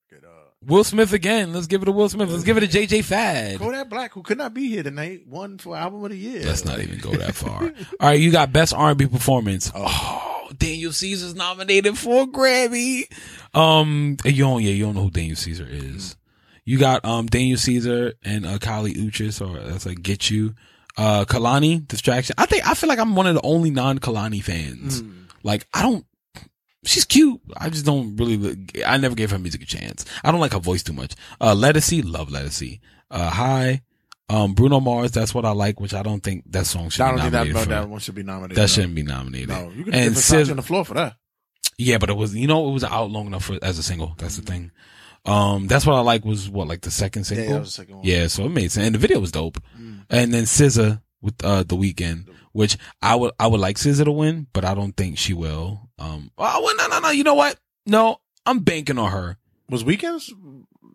get, 0.09 0.23
uh 0.23 0.27
Will 0.65 0.83
Smith 0.83 1.13
again. 1.13 1.53
Let's 1.53 1.67
give 1.67 1.81
it 1.81 1.85
to 1.85 1.91
Will 1.91 2.09
Smith. 2.09 2.29
Let's 2.29 2.43
give 2.43 2.57
it 2.57 2.69
to 2.69 2.79
JJ 2.79 3.03
Fad. 3.05 3.59
Kodak 3.59 3.89
Black, 3.89 4.13
who 4.13 4.21
could 4.21 4.37
not 4.37 4.53
be 4.53 4.69
here 4.69 4.83
tonight, 4.83 5.27
won 5.27 5.57
for 5.57 5.75
album 5.75 6.03
of 6.03 6.11
the 6.11 6.17
year. 6.17 6.43
Let's 6.43 6.65
not 6.65 6.79
even 6.79 6.99
go 6.99 7.11
that 7.15 7.35
far. 7.35 7.63
All 7.63 7.71
right, 8.01 8.19
you 8.19 8.31
got 8.31 8.51
best 8.51 8.73
R&B 8.73 9.07
performance. 9.07 9.71
Oh. 9.73 10.29
Oh, 10.43 10.51
Daniel 10.55 10.91
Caesar's 10.91 11.35
nominated 11.35 11.97
for 11.97 12.23
a 12.23 12.27
Grammy. 12.27 13.03
Um, 13.53 14.17
you 14.25 14.43
don't, 14.43 14.61
yeah, 14.61 14.71
you 14.71 14.83
don't 14.85 14.95
know 14.95 15.03
who 15.03 15.09
Daniel 15.09 15.35
Caesar 15.35 15.67
is. 15.69 16.17
You 16.65 16.77
got 16.79 17.03
um 17.03 17.27
Daniel 17.27 17.57
Caesar 17.57 18.13
and 18.23 18.45
uh, 18.45 18.57
Kali 18.57 18.93
Uchis, 18.93 19.41
or 19.41 19.59
that's 19.59 19.85
like 19.85 20.01
Get 20.01 20.29
You. 20.29 20.55
Uh, 20.97 21.25
Kehlani 21.25 21.87
Distraction. 21.87 22.35
I 22.37 22.45
think 22.45 22.67
I 22.67 22.73
feel 22.75 22.87
like 22.87 22.99
I'm 22.99 23.15
one 23.15 23.27
of 23.27 23.35
the 23.35 23.41
only 23.41 23.71
non 23.71 23.99
Kehlani 23.99 24.43
fans. 24.43 25.01
Mm. 25.01 25.25
Like 25.43 25.67
I 25.73 25.81
don't. 25.81 26.05
She's 26.85 27.05
cute. 27.05 27.39
I 27.57 27.69
just 27.69 27.85
don't 27.85 28.15
really. 28.17 28.67
I 28.85 28.97
never 28.97 29.15
gave 29.15 29.31
her 29.31 29.39
music 29.39 29.63
a 29.63 29.65
chance. 29.65 30.05
I 30.23 30.31
don't 30.31 30.41
like 30.41 30.53
her 30.53 30.59
voice 30.59 30.83
too 30.83 30.93
much. 30.93 31.15
Uh, 31.39 31.55
Ledisi, 31.55 32.03
love 32.05 32.29
Ledisi. 32.29 32.79
Uh, 33.09 33.29
hi. 33.29 33.81
Um, 34.29 34.53
Bruno 34.53 34.79
Mars, 34.79 35.11
that's 35.11 35.35
what 35.35 35.45
I 35.45 35.51
like, 35.51 35.79
which 35.79 35.93
I 35.93 36.01
don't 36.01 36.21
think 36.21 36.43
that 36.51 36.65
song 36.65 36.89
should 36.89 37.03
I 37.03 37.09
don't 37.09 37.19
think 37.19 37.31
that, 37.33 37.37
nominated 37.39 37.69
no, 37.69 37.81
that 37.81 37.89
one 37.89 37.99
should 37.99 38.15
be 38.15 38.23
nominated. 38.23 38.57
that 38.57 38.61
no. 38.61 38.67
shouldn't 38.67 38.95
be 38.95 39.03
nominated. 39.03 39.49
No, 39.49 39.69
you 39.69 39.83
can 39.83 39.93
and 39.93 40.15
give 40.15 40.49
on 40.49 40.55
the 40.55 40.63
floor 40.63 40.85
for 40.85 40.93
that. 40.93 41.15
yeah, 41.77 41.97
but 41.97 42.09
it 42.09 42.13
was, 42.13 42.33
you 42.33 42.47
know, 42.47 42.69
it 42.69 42.71
was 42.71 42.83
out 42.83 43.11
long 43.11 43.27
enough 43.27 43.45
for, 43.45 43.59
as 43.61 43.77
a 43.77 43.83
single. 43.83 44.15
That's 44.17 44.37
the 44.37 44.41
thing. 44.41 44.71
Um, 45.25 45.67
that's 45.67 45.85
what 45.85 45.95
I 45.95 46.01
like 46.01 46.25
was 46.25 46.49
what, 46.49 46.67
like 46.67 46.81
the 46.81 46.91
second 46.91 47.21
Yeah, 47.29 47.35
single? 47.37 47.59
the 47.61 47.65
second. 47.67 48.03
Yeah, 48.05 48.27
so 48.27 48.45
it 48.45 48.49
made 48.49 48.71
sense. 48.71 48.85
And 48.87 48.95
the 48.95 48.99
video 48.99 49.19
was 49.19 49.31
dope. 49.31 49.57
Mm. 49.79 50.05
And 50.09 50.33
then 50.33 50.43
SZA 50.43 51.01
with 51.21 51.35
uh 51.43 51.63
the 51.63 51.75
weekend, 51.77 52.29
which 52.51 52.77
I 53.01 53.15
would 53.15 53.31
I 53.39 53.47
would 53.47 53.61
like 53.61 53.77
SZA 53.77 54.03
to 54.05 54.11
win, 54.11 54.47
but 54.53 54.65
I 54.65 54.73
don't 54.73 54.95
think 54.97 55.17
she 55.17 55.33
will. 55.33 55.89
Um 55.97 56.31
oh 56.37 56.61
well, 56.63 56.75
no 56.77 56.87
no 56.87 56.99
no, 56.99 57.09
you 57.11 57.23
know 57.23 57.35
what? 57.35 57.57
No, 57.85 58.17
I'm 58.45 58.59
banking 58.59 58.97
on 58.97 59.11
her. 59.11 59.37
Was 59.69 59.83
Weekends 59.85 60.33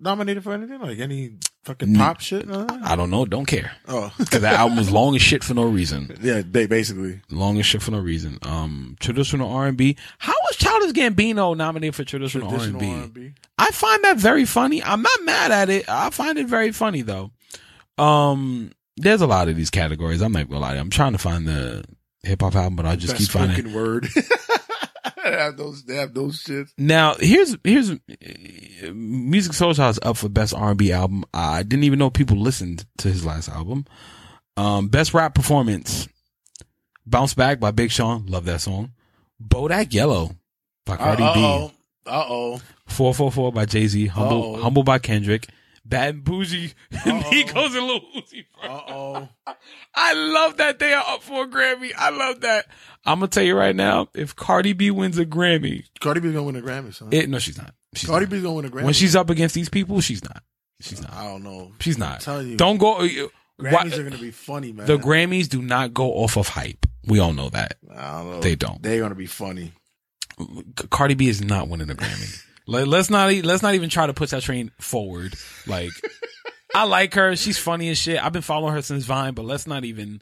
nominated 0.01 0.43
for 0.45 0.53
anything? 0.53 0.81
Like 0.81 0.99
any 0.99 1.33
fucking 1.65 1.95
pop 1.95 2.21
shit? 2.21 2.47
No? 2.47 2.67
I 2.85 2.97
don't 2.97 3.11
know, 3.11 3.25
don't 3.25 3.47
care. 3.47 3.73
Oh, 3.87 4.13
Cause 4.19 4.41
that 4.41 4.55
album 4.55 4.79
was 4.79 4.91
long 4.91 5.15
as 5.17 5.23
shit 5.23 5.43
for 5.45 5.55
no 5.55 5.65
reason. 5.65 6.17
yeah, 6.23 6.43
they 6.45 6.67
basically. 6.67 7.21
Long 7.31 7.59
as 7.59 7.67
shit 7.67 7.83
for 7.83 7.91
no 7.91 7.99
reason. 7.99 8.39
Um 8.43 8.97
traditional 9.01 9.51
R 9.51 9.67
and 9.67 9.77
B. 9.77 9.97
How 10.19 10.35
was 10.47 10.57
Childish 10.57 10.93
Gambino 10.93 11.57
nominated 11.57 11.95
for 11.95 12.05
traditional, 12.05 12.49
Traditional 12.51 12.81
R&B? 12.81 13.01
R&B. 13.01 13.33
I 13.59 13.71
find 13.71 14.03
that 14.05 14.17
very 14.19 14.45
funny. 14.45 14.83
I'm 14.83 15.03
not 15.03 15.25
mad 15.25 15.51
at 15.53 15.71
it. 15.71 15.89
I 15.89 16.11
find 16.11 16.39
it 16.39 16.47
very 16.47 16.73
funny 16.73 17.03
though. 17.03 17.31
Um, 17.97 18.73
there's 18.97 19.21
a 19.21 19.27
lot 19.27 19.49
of 19.49 19.57
these 19.57 19.71
categories. 19.71 20.23
I'm 20.23 20.33
not 20.33 20.49
gonna 20.49 20.61
lie. 20.61 20.75
I'm 20.77 20.91
trying 20.91 21.13
to 21.13 21.19
find 21.19 21.47
the 21.47 21.85
hip 22.23 22.41
hop 22.43 22.55
album, 22.57 22.77
but 22.77 22.87
I 22.87 22.97
just 22.97 23.15
Best 23.15 23.31
keep 23.33 23.41
finding. 23.41 23.73
word. 23.73 24.09
have 25.33 25.57
those. 25.57 25.85
They 25.85 25.97
have 25.97 26.15
those 26.15 26.43
shits. 26.43 26.71
Now 26.79 27.15
here's 27.19 27.57
here's 27.65 27.91
Musiq 27.91 29.55
Soul 29.55 29.71
is 29.71 29.79
up 30.03 30.17
for 30.17 30.29
best 30.29 30.55
R&B 30.55 30.93
album. 30.93 31.25
I 31.35 31.63
didn't 31.63 31.85
even 31.85 31.99
know 31.99 32.11
people 32.11 32.37
listened 32.37 32.85
to 32.99 33.09
his 33.09 33.25
last 33.25 33.49
album. 33.49 33.87
Um, 34.57 34.89
best 34.89 35.15
rap 35.15 35.35
performance, 35.35 36.09
Bounce 37.07 37.35
Back 37.35 37.61
by 37.61 37.71
Big 37.71 37.91
Sean. 37.91 38.27
Love 38.27 38.45
that 38.47 38.61
song. 38.61 38.93
Bodak 39.43 39.93
Yellow 39.95 40.33
by 40.85 40.97
Cardi 40.97 41.23
Uh 41.23 41.35
B. 41.35 41.41
oh. 41.45 41.73
Uh 42.07 42.25
oh. 42.29 42.61
444 42.87 43.53
by 43.53 43.67
Jay 43.67 43.87
Z. 43.87 44.07
Humble 44.07 44.55
Uh-oh. 44.55 44.63
Humble 44.63 44.83
by 44.83 44.99
Kendrick. 44.99 45.47
Bad 45.89 46.15
and 46.17 46.25
Bougie, 46.25 46.75
Migos 46.93 47.77
and 47.77 47.87
Lil 47.87 48.01
Uzi. 48.17 48.45
Uh 48.63 48.81
oh. 48.89 49.29
I 49.95 50.13
love 50.13 50.59
that 50.59 50.79
they 50.79 50.93
are 50.93 51.05
up 51.09 51.23
for 51.23 51.45
a 51.45 51.49
Grammy. 51.49 51.93
I 51.97 52.11
love 52.11 52.43
that. 52.43 52.67
I'm 53.07 53.19
gonna 53.21 53.29
tell 53.29 53.43
you 53.45 53.57
right 53.57 53.75
now, 53.75 54.09
if 54.15 54.37
Cardi 54.37 54.75
B 54.75 54.91
wins 54.91 55.19
a 55.19 55.25
Grammy, 55.25 55.85
Cardi 56.01 56.21
B's 56.21 56.33
gonna 56.33 56.43
win 56.45 56.57
a 56.57 56.61
Grammy, 56.61 56.93
son. 56.95 57.09
it 57.13 57.29
no, 57.31 57.39
she's 57.39 57.57
not. 57.57 57.75
She's 57.95 58.09
Cardi 58.09 58.27
not. 58.27 58.31
B's 58.31 58.43
gonna 58.43 58.55
win 58.55 58.65
a 58.67 58.71
Grammy. 58.71 58.85
when 58.85 58.93
she's 58.95 59.17
up 59.17 59.31
against 59.31 59.55
these 59.55 59.69
people, 59.71 60.01
she's 60.03 60.23
not. 60.23 60.43
She's 60.81 61.01
not. 61.01 61.13
I 61.15 61.25
don't 61.25 61.43
know. 61.43 61.73
She's 61.81 61.97
not. 61.99 62.21
telling 62.21 62.49
you. 62.49 62.57
Don't 62.57 62.77
go. 62.79 62.97
uh, 62.97 63.09
Grammys 63.61 63.73
why- 63.73 63.85
are 63.99 64.03
gonna 64.05 64.19
be 64.19 64.31
funny, 64.31 64.73
man. 64.73 64.87
the 64.87 64.99
Grammys 64.99 65.49
do 65.49 65.63
not 65.63 65.93
go 65.95 66.13
off 66.13 66.37
of 66.37 66.49
hype. 66.49 66.85
We 67.07 67.19
all 67.19 67.33
know 67.33 67.49
that. 67.49 67.79
I 67.91 68.19
don't 68.21 68.31
know. 68.31 68.41
They 68.41 68.55
don't. 68.57 68.83
They're 68.83 69.01
gonna 69.01 69.15
be 69.15 69.27
funny. 69.27 69.73
Cardi 70.91 71.15
B 71.15 71.29
is 71.29 71.43
not 71.43 71.69
winning 71.69 71.91
a 71.91 71.95
Grammy. 71.95 72.45
Let, 72.69 72.87
let's 72.87 73.09
not 73.09 73.33
let's 73.33 73.63
not 73.63 73.75
even 73.75 73.89
try 73.89 74.07
to 74.07 74.13
push 74.13 74.31
that 74.31 74.43
train 74.43 74.71
forward. 74.79 75.35
Like, 75.67 75.91
I 76.75 76.85
like 76.85 77.15
her. 77.15 77.35
She's 77.35 77.59
funny 77.59 77.89
as 77.89 77.97
shit. 77.97 78.23
I've 78.23 78.35
been 78.35 78.43
following 78.43 78.75
her 78.75 78.83
since 78.83 79.07
Vine, 79.07 79.33
but 79.33 79.47
let's 79.47 79.67
not 79.67 79.87
even. 79.87 80.21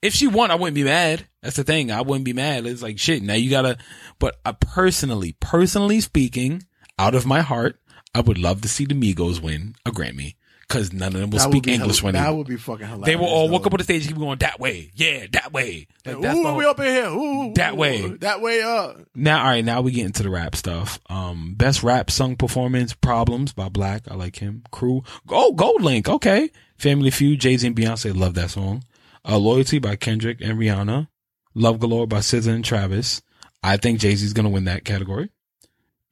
If 0.00 0.14
she 0.14 0.28
won, 0.28 0.52
I 0.52 0.54
wouldn't 0.54 0.76
be 0.76 0.84
mad. 0.84 1.26
That's 1.42 1.56
the 1.56 1.64
thing. 1.64 1.90
I 1.90 2.02
wouldn't 2.02 2.24
be 2.24 2.32
mad. 2.32 2.66
It's 2.66 2.82
like 2.82 3.00
shit. 3.00 3.20
Now 3.20 3.34
you 3.34 3.50
gotta. 3.50 3.78
But 4.20 4.36
I 4.46 4.52
personally, 4.52 5.36
personally 5.40 6.00
speaking, 6.00 6.62
out 7.00 7.16
of 7.16 7.26
my 7.26 7.40
heart, 7.40 7.80
I 8.14 8.20
would 8.20 8.38
love 8.38 8.62
to 8.62 8.68
see 8.68 8.84
the 8.84 8.94
Migos 8.94 9.42
win 9.42 9.74
a 9.84 9.90
Grammy 9.90 10.36
because 10.68 10.92
none 10.92 11.14
of 11.14 11.20
them 11.20 11.30
will 11.30 11.38
That 11.38 11.48
speak 11.50 11.66
English 11.66 12.02
when 12.02 12.12
that 12.14 12.28
they. 12.30 12.36
would 12.36 12.46
be 12.46 12.56
fucking 12.56 12.86
hilarious. 12.86 13.06
They 13.06 13.16
will 13.16 13.26
all 13.26 13.48
walk 13.48 13.66
up 13.66 13.72
on 13.72 13.78
the 13.78 13.84
stage 13.84 14.02
and 14.02 14.14
keep 14.14 14.18
going 14.18 14.38
that 14.38 14.60
way. 14.60 14.90
Yeah, 14.94 15.26
that 15.32 15.52
way. 15.52 15.86
Like, 16.04 16.20
that's 16.20 16.38
Ooh, 16.38 16.52
we 16.54 16.64
up 16.66 16.78
in 16.78 16.84
here. 16.86 17.06
Ooh, 17.08 17.52
That 17.54 17.72
ooh, 17.72 17.76
way. 17.76 18.06
That 18.20 18.40
way 18.42 18.60
up. 18.62 19.00
Now, 19.14 19.38
all 19.40 19.46
right, 19.46 19.64
now 19.64 19.80
we 19.80 19.92
get 19.92 20.04
into 20.04 20.22
the 20.22 20.30
rap 20.30 20.54
stuff. 20.54 21.00
Um, 21.08 21.54
best 21.56 21.82
rap 21.82 22.10
sung 22.10 22.36
performance, 22.36 22.92
"Problems" 22.92 23.52
by 23.54 23.68
6LACK. 23.68 24.10
I 24.10 24.14
like 24.14 24.36
him. 24.36 24.62
Crew. 24.70 25.02
Oh, 25.30 25.54
GoldLink. 25.56 26.06
Okay. 26.08 26.50
Family 26.76 27.10
Feud. 27.10 27.40
Jay 27.40 27.56
Z 27.56 27.66
and 27.66 27.74
Beyonce. 27.76 28.14
Love 28.14 28.34
that 28.34 28.50
song. 28.50 28.84
Uh, 29.28 29.38
Loyalty 29.38 29.78
by 29.78 29.96
Kendrick 29.96 30.40
and 30.40 30.58
Rihanna. 30.58 31.08
Love 31.54 31.80
Galore 31.80 32.06
by 32.06 32.18
SZA 32.18 32.48
and 32.54 32.64
Travis. 32.64 33.20
I 33.62 33.78
think 33.78 34.00
Jay 34.00 34.14
Z's 34.14 34.32
gonna 34.34 34.48
win 34.50 34.64
that 34.64 34.84
category. 34.84 35.30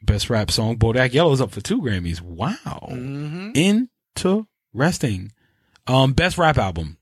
Best 0.02 0.28
rap 0.30 0.50
song. 0.50 0.76
Bodak 0.76 1.12
Yellow 1.12 1.32
is 1.32 1.40
up 1.40 1.50
for 1.52 1.60
two 1.60 1.80
Grammys. 1.80 2.20
Wow. 2.20 2.88
Mm-hmm. 2.90 3.52
Interesting. 4.24 5.32
Um, 5.86 6.12
best 6.12 6.38
rap 6.38 6.58
album. 6.58 6.98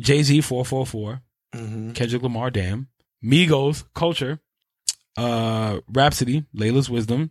Jay 0.00 0.22
Z. 0.22 0.40
Four 0.42 0.64
Four 0.64 0.86
Four. 0.86 1.22
Mm-hmm. 1.54 1.92
Kendrick 1.92 2.22
Lamar, 2.22 2.50
damn. 2.50 2.88
Migos, 3.24 3.84
Culture, 3.94 4.40
uh, 5.16 5.80
Rapsody, 5.88 6.44
Laila's 6.52 6.90
Wisdom, 6.90 7.30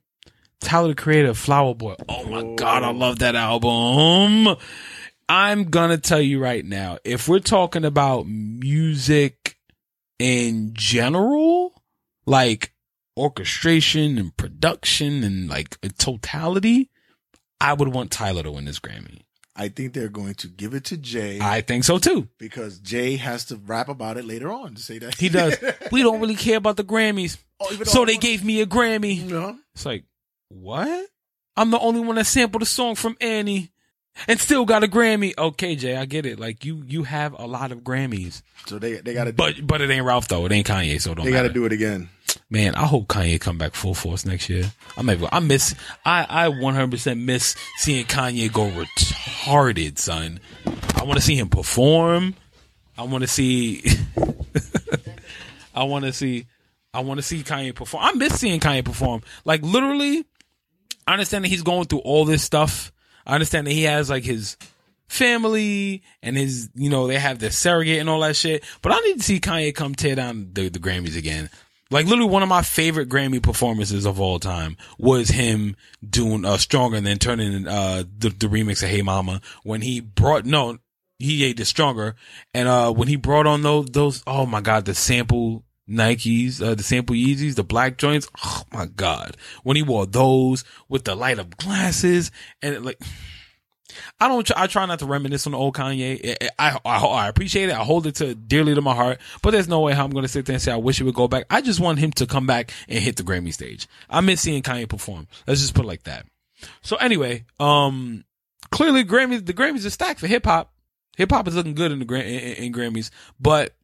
Tyler 0.59 0.89
the 0.89 0.95
Creator, 0.95 1.33
Flower 1.35 1.75
Boy. 1.75 1.95
Oh 2.09 2.25
my 2.25 2.55
God, 2.55 2.83
I 2.83 2.91
love 2.91 3.19
that 3.19 3.35
album. 3.35 4.55
I'm 5.29 5.65
gonna 5.65 5.97
tell 5.97 6.21
you 6.21 6.39
right 6.39 6.65
now, 6.65 6.97
if 7.03 7.27
we're 7.27 7.39
talking 7.39 7.85
about 7.85 8.27
music 8.27 9.57
in 10.19 10.71
general, 10.73 11.81
like 12.25 12.73
orchestration 13.15 14.17
and 14.17 14.35
production 14.35 15.23
and 15.23 15.49
like 15.49 15.77
a 15.83 15.89
totality, 15.89 16.89
I 17.59 17.73
would 17.73 17.89
want 17.89 18.11
Tyler 18.11 18.43
to 18.43 18.51
win 18.51 18.65
this 18.65 18.79
Grammy. 18.79 19.21
I 19.55 19.67
think 19.67 19.93
they're 19.93 20.09
going 20.09 20.33
to 20.35 20.47
give 20.47 20.73
it 20.73 20.85
to 20.85 20.97
Jay 20.97 21.39
I 21.39 21.61
think 21.61 21.83
so 21.83 21.99
too. 21.99 22.27
because 22.39 22.79
Jay 22.79 23.17
has 23.17 23.45
to 23.45 23.55
rap 23.57 23.87
about 23.87 24.17
it 24.17 24.25
later 24.25 24.51
on 24.51 24.73
to 24.75 24.81
say 24.81 24.97
that 24.99 25.15
He 25.15 25.29
does. 25.29 25.55
we 25.91 26.01
don't 26.01 26.19
really 26.19 26.35
care 26.35 26.57
about 26.57 26.77
the 26.77 26.83
Grammys. 26.83 27.37
Oh, 27.59 27.69
So 27.83 28.03
they 28.05 28.17
gave 28.17 28.43
me 28.43 28.61
a 28.61 28.65
Grammy. 28.65 29.23
No. 29.29 29.57
It's 29.75 29.85
like, 29.85 30.05
what? 30.49 31.07
I'm 31.55 31.69
the 31.69 31.79
only 31.79 31.99
one 32.01 32.15
that 32.15 32.25
sampled 32.25 32.63
a 32.63 32.65
song 32.65 32.95
from 32.95 33.15
Annie 33.21 33.72
and 34.27 34.39
still 34.39 34.65
got 34.65 34.83
a 34.83 34.87
Grammy. 34.87 35.37
Okay, 35.37 35.75
Jay, 35.75 35.95
I 35.95 36.05
get 36.05 36.25
it. 36.25 36.39
Like 36.39 36.65
you, 36.65 36.83
you 36.85 37.03
have 37.03 37.33
a 37.37 37.45
lot 37.45 37.71
of 37.71 37.79
Grammys, 37.79 38.41
So 38.65 38.79
they 38.79 38.93
they 38.95 39.13
got 39.13 39.25
to 39.25 39.33
but 39.33 39.65
but 39.65 39.81
it 39.81 39.89
ain't 39.89 40.05
Ralph 40.05 40.27
though. 40.27 40.45
It 40.45 40.51
ain't 40.51 40.67
Kanye, 40.67 41.01
so 41.01 41.13
don't 41.13 41.25
they 41.25 41.31
got 41.31 41.43
to 41.43 41.49
do 41.49 41.65
it 41.65 41.71
again. 41.71 42.09
Man, 42.49 42.75
I 42.75 42.85
hope 42.85 43.07
Kanye 43.07 43.39
come 43.39 43.57
back 43.57 43.73
full 43.73 43.93
force 43.93 44.25
next 44.25 44.49
year. 44.49 44.71
I'm 44.97 45.09
able, 45.09 45.29
I 45.31 45.39
miss. 45.39 45.75
I 46.05 46.25
I 46.29 46.47
100 46.49 46.91
percent 46.91 47.19
miss 47.19 47.55
seeing 47.77 48.05
Kanye 48.05 48.51
go 48.51 48.69
retarded, 48.69 49.97
son. 49.97 50.39
I 50.95 51.03
want 51.03 51.15
to 51.17 51.21
see 51.21 51.35
him 51.35 51.49
perform. 51.49 52.35
I 52.97 53.03
want 53.03 53.23
to 53.23 53.27
see. 53.27 53.83
I 55.75 55.83
want 55.83 56.05
to 56.05 56.13
see. 56.13 56.45
I 56.93 56.99
want 56.99 57.17
to 57.17 57.23
see 57.23 57.41
Kanye 57.41 57.73
perform. 57.73 58.03
I 58.03 58.13
miss 58.13 58.39
seeing 58.39 58.59
Kanye 58.59 58.85
perform. 58.85 59.23
Like 59.45 59.63
literally, 59.63 60.23
I 61.07 61.13
understand 61.13 61.43
that 61.43 61.49
he's 61.49 61.63
going 61.63 61.85
through 61.85 61.99
all 61.99 62.25
this 62.25 62.43
stuff. 62.43 62.91
I 63.25 63.35
understand 63.35 63.67
that 63.67 63.73
he 63.73 63.83
has 63.83 64.09
like 64.09 64.23
his 64.23 64.57
family 65.07 66.03
and 66.21 66.35
his, 66.35 66.69
you 66.75 66.89
know, 66.89 67.07
they 67.07 67.19
have 67.19 67.39
their 67.39 67.51
surrogate 67.51 67.99
and 67.99 68.09
all 68.09 68.21
that 68.21 68.35
shit. 68.35 68.63
But 68.81 68.93
I 68.93 68.99
need 68.99 69.17
to 69.17 69.23
see 69.23 69.39
Kanye 69.39 69.73
come 69.73 69.95
tear 69.95 70.15
down 70.15 70.49
the, 70.53 70.69
the 70.69 70.79
Grammys 70.79 71.17
again. 71.17 71.49
Like 71.91 72.07
literally 72.07 72.31
one 72.31 72.41
of 72.41 72.49
my 72.49 72.63
favorite 72.63 73.07
Grammy 73.07 73.41
performances 73.41 74.05
of 74.05 74.19
all 74.19 74.39
time 74.39 74.77
was 74.97 75.29
him 75.29 75.75
doing 76.07 76.43
uh 76.43 76.57
stronger 76.57 76.97
and 76.97 77.05
then 77.05 77.19
turning 77.19 77.67
uh 77.67 78.03
the, 78.17 78.29
the 78.29 78.47
remix 78.47 78.81
of 78.81 78.89
Hey 78.89 79.03
Mama 79.03 79.41
when 79.61 79.81
he 79.81 79.99
brought 79.99 80.43
no 80.43 80.79
he 81.19 81.43
ate 81.43 81.57
the 81.57 81.65
stronger 81.65 82.15
and 82.51 82.67
uh 82.67 82.91
when 82.91 83.07
he 83.07 83.15
brought 83.15 83.45
on 83.45 83.61
those 83.61 83.85
those 83.91 84.23
oh 84.25 84.47
my 84.47 84.59
god 84.59 84.85
the 84.85 84.95
sample 84.95 85.63
Nikes 85.89 86.61
uh 86.61 86.75
the 86.75 86.83
sample 86.83 87.15
Yeezys 87.15 87.55
the 87.55 87.63
black 87.63 87.97
joints 87.97 88.29
oh 88.43 88.63
my 88.71 88.85
god 88.85 89.35
when 89.63 89.75
he 89.75 89.83
wore 89.83 90.05
those 90.05 90.63
with 90.87 91.03
the 91.03 91.13
light 91.13 91.39
up 91.39 91.57
glasses 91.57 92.31
and 92.61 92.85
like 92.85 93.01
I 94.19 94.27
don't. 94.27 94.49
I 94.57 94.67
try 94.67 94.85
not 94.85 94.99
to 94.99 95.05
reminisce 95.05 95.45
on 95.45 95.51
the 95.51 95.57
old 95.57 95.75
Kanye. 95.75 96.37
I, 96.57 96.77
I 96.85 96.97
I 96.97 97.27
appreciate 97.27 97.69
it. 97.69 97.75
I 97.75 97.83
hold 97.83 98.07
it 98.07 98.15
to 98.15 98.35
dearly 98.35 98.75
to 98.75 98.81
my 98.81 98.95
heart. 98.95 99.19
But 99.41 99.51
there's 99.51 99.67
no 99.67 99.81
way 99.81 99.93
how 99.93 100.05
I'm 100.05 100.11
going 100.11 100.23
to 100.23 100.29
sit 100.29 100.45
there 100.45 100.53
and 100.53 100.61
say 100.61 100.71
I 100.71 100.77
wish 100.77 100.99
it 100.99 101.03
would 101.03 101.15
go 101.15 101.27
back. 101.27 101.45
I 101.49 101.61
just 101.61 101.79
want 101.79 101.99
him 101.99 102.11
to 102.13 102.25
come 102.25 102.47
back 102.47 102.71
and 102.87 102.99
hit 102.99 103.15
the 103.15 103.23
Grammy 103.23 103.53
stage. 103.53 103.87
I 104.09 104.21
miss 104.21 104.41
seeing 104.41 104.63
Kanye 104.63 104.87
perform. 104.89 105.27
Let's 105.47 105.61
just 105.61 105.73
put 105.73 105.85
it 105.85 105.87
like 105.87 106.03
that. 106.03 106.25
So 106.81 106.95
anyway, 106.97 107.45
um, 107.59 108.23
clearly 108.71 109.03
Grammys 109.03 109.45
the 109.45 109.53
Grammys 109.53 109.85
are 109.85 109.89
stacked 109.89 110.19
for 110.19 110.27
hip 110.27 110.45
hop. 110.45 110.73
Hip 111.17 111.31
hop 111.31 111.47
is 111.47 111.55
looking 111.55 111.75
good 111.75 111.91
in 111.91 111.99
the 111.99 112.15
in, 112.15 112.65
in 112.65 112.73
Grammys, 112.73 113.11
but 113.39 113.75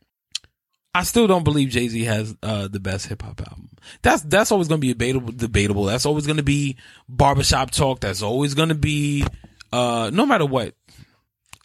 I 0.94 1.04
still 1.04 1.28
don't 1.28 1.44
believe 1.44 1.70
Jay 1.70 1.88
Z 1.88 2.04
has 2.06 2.36
uh, 2.42 2.68
the 2.68 2.80
best 2.80 3.08
hip 3.08 3.22
hop 3.22 3.42
album. 3.42 3.70
That's 4.02 4.24
that's 4.24 4.52
always 4.52 4.68
going 4.68 4.82
to 4.82 4.86
be 4.86 4.94
debatable. 4.94 5.32
Debatable. 5.32 5.84
That's 5.86 6.06
always 6.06 6.26
going 6.26 6.38
to 6.38 6.44
be 6.44 6.78
barbershop 7.08 7.72
talk. 7.72 8.00
That's 8.00 8.24
always 8.24 8.54
going 8.54 8.70
to 8.70 8.76
be 8.76 9.24
uh, 9.72 10.10
no 10.14 10.26
matter 10.26 10.46
what. 10.46 10.74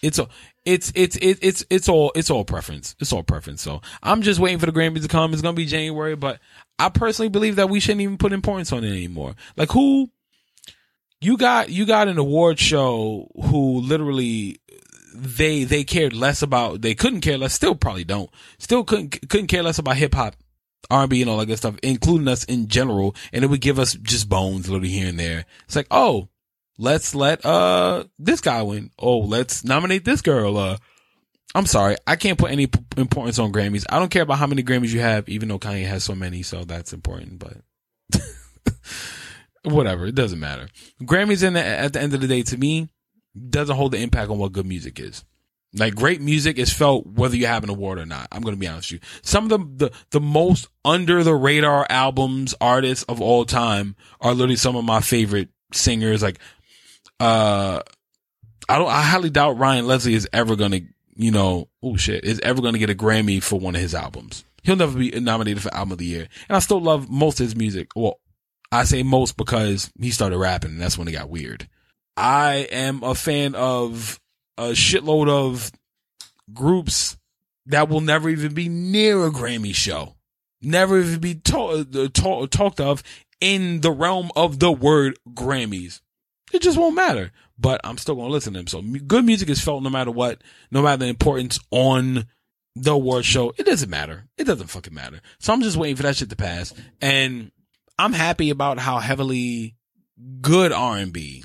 It's 0.02 0.18
a, 0.18 0.28
it's 0.66 0.92
it's 0.94 1.16
it's 1.22 1.40
it's 1.42 1.64
it's 1.70 1.88
all 1.88 2.12
it's 2.14 2.28
all 2.28 2.44
preference. 2.44 2.94
It's 3.00 3.12
all 3.12 3.22
preference. 3.22 3.62
So 3.62 3.80
I'm 4.02 4.20
just 4.20 4.38
waiting 4.38 4.58
for 4.58 4.66
the 4.66 4.72
Grammys 4.72 5.02
to 5.02 5.08
come. 5.08 5.32
It's 5.32 5.40
gonna 5.40 5.54
be 5.54 5.64
January, 5.64 6.14
but 6.14 6.40
I 6.78 6.90
personally 6.90 7.30
believe 7.30 7.56
that 7.56 7.70
we 7.70 7.80
shouldn't 7.80 8.02
even 8.02 8.18
put 8.18 8.32
importance 8.32 8.72
on 8.72 8.84
it 8.84 8.90
anymore. 8.90 9.34
Like 9.56 9.70
who 9.72 10.10
you 11.22 11.38
got 11.38 11.70
you 11.70 11.86
got 11.86 12.08
an 12.08 12.18
award 12.18 12.58
show 12.58 13.30
who 13.34 13.80
literally 13.80 14.60
they 15.14 15.62
they 15.62 15.84
cared 15.84 16.12
less 16.12 16.42
about 16.42 16.82
they 16.82 16.94
couldn't 16.94 17.20
care 17.20 17.38
less 17.38 17.54
still 17.54 17.74
probably 17.74 18.04
don't 18.04 18.30
still 18.58 18.82
couldn't 18.82 19.28
couldn't 19.28 19.46
care 19.46 19.62
less 19.62 19.78
about 19.78 19.96
hip 19.96 20.14
hop 20.14 20.34
R&B 20.90 21.22
and 21.22 21.30
all 21.30 21.38
that 21.38 21.46
good 21.46 21.56
stuff 21.56 21.76
including 21.82 22.28
us 22.28 22.44
in 22.44 22.66
general 22.68 23.14
and 23.32 23.44
it 23.44 23.46
would 23.46 23.60
give 23.60 23.78
us 23.78 23.94
just 23.94 24.28
bones 24.28 24.68
a 24.68 24.72
little 24.72 24.86
here 24.86 25.08
and 25.08 25.18
there. 25.18 25.46
It's 25.66 25.76
like 25.76 25.86
oh 25.90 26.28
let's 26.78 27.14
let 27.14 27.44
uh 27.46 28.04
this 28.18 28.40
guy 28.40 28.62
win. 28.62 28.90
Oh 28.98 29.18
let's 29.18 29.64
nominate 29.64 30.04
this 30.04 30.20
girl 30.20 30.58
uh 30.58 30.76
I'm 31.54 31.66
sorry 31.66 31.96
I 32.06 32.16
can't 32.16 32.38
put 32.38 32.50
any 32.50 32.66
p- 32.66 32.80
importance 32.96 33.38
on 33.38 33.52
Grammys. 33.52 33.84
I 33.88 34.00
don't 34.00 34.10
care 34.10 34.22
about 34.22 34.38
how 34.38 34.48
many 34.48 34.62
Grammys 34.64 34.90
you 34.90 35.00
have 35.00 35.28
even 35.28 35.48
though 35.48 35.60
Kanye 35.60 35.86
has 35.86 36.02
so 36.02 36.14
many 36.14 36.42
so 36.42 36.64
that's 36.64 36.92
important 36.92 37.38
but 37.38 37.58
whatever 39.62 40.06
it 40.06 40.16
doesn't 40.16 40.40
matter. 40.40 40.68
Grammys 41.02 41.44
in 41.44 41.54
the, 41.54 41.64
at 41.64 41.92
the 41.92 42.02
end 42.02 42.14
of 42.14 42.20
the 42.20 42.28
day 42.28 42.42
to 42.42 42.58
me 42.58 42.88
doesn't 43.50 43.76
hold 43.76 43.92
the 43.92 43.98
impact 43.98 44.30
on 44.30 44.38
what 44.38 44.52
good 44.52 44.66
music 44.66 45.00
is. 45.00 45.24
Like 45.76 45.96
great 45.96 46.20
music 46.20 46.56
is 46.58 46.72
felt 46.72 47.04
whether 47.06 47.36
you 47.36 47.46
have 47.46 47.64
an 47.64 47.70
award 47.70 47.98
or 47.98 48.06
not. 48.06 48.28
I'm 48.30 48.42
going 48.42 48.54
to 48.54 48.60
be 48.60 48.68
honest 48.68 48.92
with 48.92 49.02
you. 49.02 49.08
Some 49.22 49.50
of 49.50 49.50
the, 49.50 49.86
the, 49.86 49.94
the 50.10 50.20
most 50.20 50.68
under 50.84 51.24
the 51.24 51.34
radar 51.34 51.84
albums, 51.90 52.54
artists 52.60 53.04
of 53.04 53.20
all 53.20 53.44
time 53.44 53.96
are 54.20 54.34
literally 54.34 54.56
some 54.56 54.76
of 54.76 54.84
my 54.84 55.00
favorite 55.00 55.48
singers. 55.72 56.22
Like, 56.22 56.38
uh, 57.18 57.80
I 58.68 58.78
don't, 58.78 58.88
I 58.88 59.02
highly 59.02 59.30
doubt 59.30 59.58
Ryan 59.58 59.86
Leslie 59.86 60.14
is 60.14 60.28
ever 60.32 60.54
going 60.54 60.70
to, 60.70 60.82
you 61.16 61.32
know, 61.32 61.68
oh 61.82 61.96
shit, 61.96 62.24
is 62.24 62.40
ever 62.40 62.62
going 62.62 62.74
to 62.74 62.78
get 62.78 62.90
a 62.90 62.94
Grammy 62.94 63.42
for 63.42 63.58
one 63.58 63.74
of 63.74 63.80
his 63.80 63.96
albums. 63.96 64.44
He'll 64.62 64.76
never 64.76 64.96
be 64.96 65.10
nominated 65.10 65.62
for 65.62 65.74
album 65.74 65.92
of 65.92 65.98
the 65.98 66.06
year. 66.06 66.28
And 66.48 66.56
I 66.56 66.60
still 66.60 66.80
love 66.80 67.10
most 67.10 67.40
of 67.40 67.46
his 67.46 67.56
music. 67.56 67.90
Well, 67.96 68.20
I 68.70 68.84
say 68.84 69.02
most 69.02 69.36
because 69.36 69.92
he 70.00 70.10
started 70.10 70.38
rapping 70.38 70.70
and 70.70 70.80
that's 70.80 70.96
when 70.96 71.08
it 71.08 71.12
got 71.12 71.28
weird. 71.28 71.68
I 72.16 72.68
am 72.70 73.02
a 73.02 73.14
fan 73.14 73.54
of 73.54 74.20
a 74.56 74.70
shitload 74.70 75.28
of 75.28 75.72
groups 76.52 77.16
that 77.66 77.88
will 77.88 78.00
never 78.00 78.28
even 78.28 78.54
be 78.54 78.68
near 78.68 79.26
a 79.26 79.30
Grammy 79.30 79.74
show. 79.74 80.14
Never 80.62 81.00
even 81.00 81.20
be 81.20 81.34
ta- 81.34 81.82
uh, 81.82 82.08
ta- 82.12 82.46
talked 82.46 82.80
of 82.80 83.02
in 83.40 83.80
the 83.80 83.90
realm 83.90 84.30
of 84.36 84.58
the 84.58 84.72
word 84.72 85.18
Grammys. 85.28 86.00
It 86.52 86.62
just 86.62 86.78
won't 86.78 86.94
matter. 86.94 87.32
But 87.58 87.80
I'm 87.84 87.98
still 87.98 88.16
gonna 88.16 88.28
listen 88.28 88.54
to 88.54 88.60
them. 88.60 88.66
So 88.66 88.82
good 88.82 89.24
music 89.24 89.48
is 89.48 89.60
felt 89.60 89.82
no 89.82 89.90
matter 89.90 90.10
what, 90.10 90.42
no 90.70 90.82
matter 90.82 91.04
the 91.04 91.06
importance 91.06 91.58
on 91.70 92.26
the 92.74 92.92
award 92.92 93.24
show. 93.24 93.52
It 93.56 93.66
doesn't 93.66 93.90
matter. 93.90 94.24
It 94.36 94.44
doesn't 94.44 94.66
fucking 94.68 94.94
matter. 94.94 95.20
So 95.38 95.52
I'm 95.52 95.62
just 95.62 95.76
waiting 95.76 95.96
for 95.96 96.02
that 96.02 96.16
shit 96.16 96.30
to 96.30 96.36
pass. 96.36 96.74
And 97.00 97.52
I'm 97.98 98.12
happy 98.12 98.50
about 98.50 98.78
how 98.78 98.98
heavily 98.98 99.76
good 100.40 100.72
R&B 100.72 101.44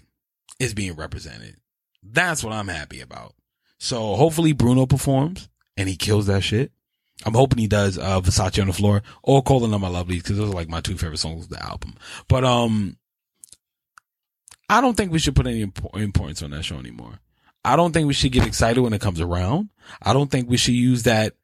is 0.59 0.73
being 0.73 0.93
represented. 0.93 1.55
That's 2.03 2.43
what 2.43 2.53
I'm 2.53 2.67
happy 2.67 3.01
about. 3.01 3.33
So 3.79 4.15
hopefully 4.15 4.53
Bruno 4.53 4.85
performs 4.85 5.49
and 5.77 5.87
he 5.89 5.95
kills 5.95 6.27
that 6.27 6.43
shit. 6.43 6.71
I'm 7.25 7.33
hoping 7.33 7.59
he 7.59 7.67
does 7.67 7.97
uh 7.97 8.21
Versace 8.21 8.61
on 8.61 8.67
the 8.67 8.73
floor 8.73 9.01
or 9.23 9.41
Calling 9.41 9.73
All 9.73 9.79
My 9.79 9.89
Lovelies 9.89 10.23
because 10.23 10.37
those 10.37 10.49
are 10.49 10.55
like 10.55 10.69
my 10.69 10.81
two 10.81 10.97
favorite 10.97 11.17
songs 11.17 11.45
of 11.45 11.49
the 11.49 11.63
album. 11.63 11.95
But 12.27 12.43
um 12.45 12.97
I 14.69 14.81
don't 14.81 14.95
think 14.95 15.11
we 15.11 15.19
should 15.19 15.35
put 15.35 15.47
any 15.47 15.65
impo- 15.65 15.95
importance 15.99 16.43
on 16.43 16.51
that 16.51 16.63
show 16.63 16.77
anymore. 16.77 17.19
I 17.65 17.75
don't 17.75 17.91
think 17.91 18.07
we 18.07 18.13
should 18.13 18.31
get 18.31 18.47
excited 18.47 18.81
when 18.81 18.93
it 18.93 19.01
comes 19.01 19.19
around. 19.19 19.69
I 20.01 20.13
don't 20.13 20.31
think 20.31 20.49
we 20.49 20.57
should 20.57 20.75
use 20.75 21.03
that 21.03 21.35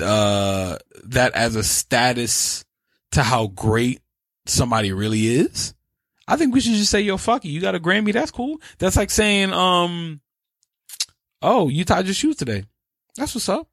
uh 0.00 0.78
that 1.04 1.34
as 1.34 1.56
a 1.56 1.64
status 1.64 2.64
to 3.12 3.22
how 3.22 3.48
great 3.48 4.00
somebody 4.46 4.92
really 4.92 5.26
is. 5.26 5.74
I 6.28 6.36
think 6.36 6.54
we 6.54 6.60
should 6.60 6.74
just 6.74 6.90
say, 6.90 7.00
yo, 7.00 7.16
fuck 7.16 7.44
you. 7.44 7.52
You 7.52 7.60
got 7.60 7.74
a 7.74 7.80
Grammy. 7.80 8.12
That's 8.12 8.30
cool. 8.30 8.60
That's 8.78 8.96
like 8.96 9.10
saying, 9.10 9.52
um, 9.52 10.20
oh, 11.40 11.68
you 11.68 11.84
tied 11.84 12.06
your 12.06 12.14
shoes 12.14 12.36
today. 12.36 12.64
That's 13.16 13.34
what's 13.34 13.48
up. 13.48 13.68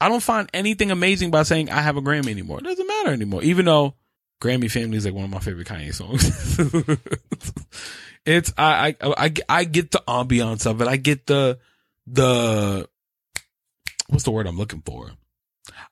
I 0.00 0.08
don't 0.08 0.22
find 0.22 0.48
anything 0.54 0.90
amazing 0.90 1.30
by 1.30 1.42
saying 1.42 1.70
I 1.70 1.80
have 1.80 1.96
a 1.96 2.02
Grammy 2.02 2.30
anymore. 2.30 2.58
It 2.58 2.64
doesn't 2.64 2.86
matter 2.86 3.10
anymore. 3.10 3.42
Even 3.42 3.64
though 3.64 3.94
Grammy 4.40 4.70
Family 4.70 4.96
is 4.96 5.04
like 5.04 5.14
one 5.14 5.24
of 5.24 5.30
my 5.30 5.40
favorite 5.40 5.66
Kanye 5.66 5.94
songs. 5.94 6.24
it's, 8.26 8.52
I, 8.56 8.96
I, 9.00 9.14
I, 9.16 9.32
I 9.48 9.64
get 9.64 9.90
the 9.90 10.02
ambiance 10.06 10.66
of 10.66 10.80
it. 10.80 10.88
I 10.88 10.96
get 10.96 11.26
the, 11.26 11.58
the, 12.06 12.88
what's 14.08 14.24
the 14.24 14.30
word 14.30 14.46
I'm 14.46 14.58
looking 14.58 14.82
for? 14.82 15.10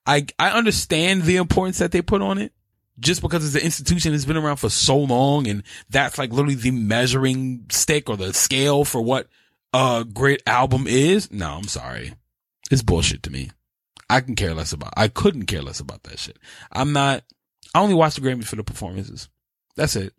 I, 0.06 0.26
I 0.38 0.50
understand 0.50 1.24
the 1.24 1.36
importance 1.36 1.78
that 1.78 1.90
they 1.90 2.02
put 2.02 2.22
on 2.22 2.38
it 2.38 2.52
just 2.98 3.22
because 3.22 3.44
it's 3.44 3.54
an 3.54 3.66
institution 3.66 4.12
that's 4.12 4.24
been 4.24 4.36
around 4.36 4.56
for 4.56 4.70
so 4.70 4.96
long 4.96 5.46
and 5.46 5.62
that's 5.90 6.18
like 6.18 6.30
literally 6.30 6.54
the 6.54 6.70
measuring 6.70 7.66
stick 7.70 8.08
or 8.08 8.16
the 8.16 8.32
scale 8.32 8.84
for 8.84 9.00
what 9.00 9.28
a 9.72 10.04
great 10.10 10.42
album 10.46 10.86
is. 10.86 11.30
No, 11.30 11.52
I'm 11.52 11.68
sorry. 11.68 12.14
It's 12.70 12.82
bullshit 12.82 13.22
to 13.24 13.30
me. 13.30 13.50
I 14.08 14.20
can 14.20 14.34
care 14.34 14.54
less 14.54 14.72
about, 14.72 14.94
I 14.96 15.08
couldn't 15.08 15.46
care 15.46 15.62
less 15.62 15.80
about 15.80 16.04
that 16.04 16.18
shit. 16.18 16.38
I'm 16.72 16.92
not, 16.92 17.24
I 17.74 17.80
only 17.80 17.94
watch 17.94 18.14
the 18.14 18.20
Grammys 18.20 18.44
for 18.44 18.56
the 18.56 18.64
performances. 18.64 19.28
That's 19.76 19.96
it. 19.96 20.14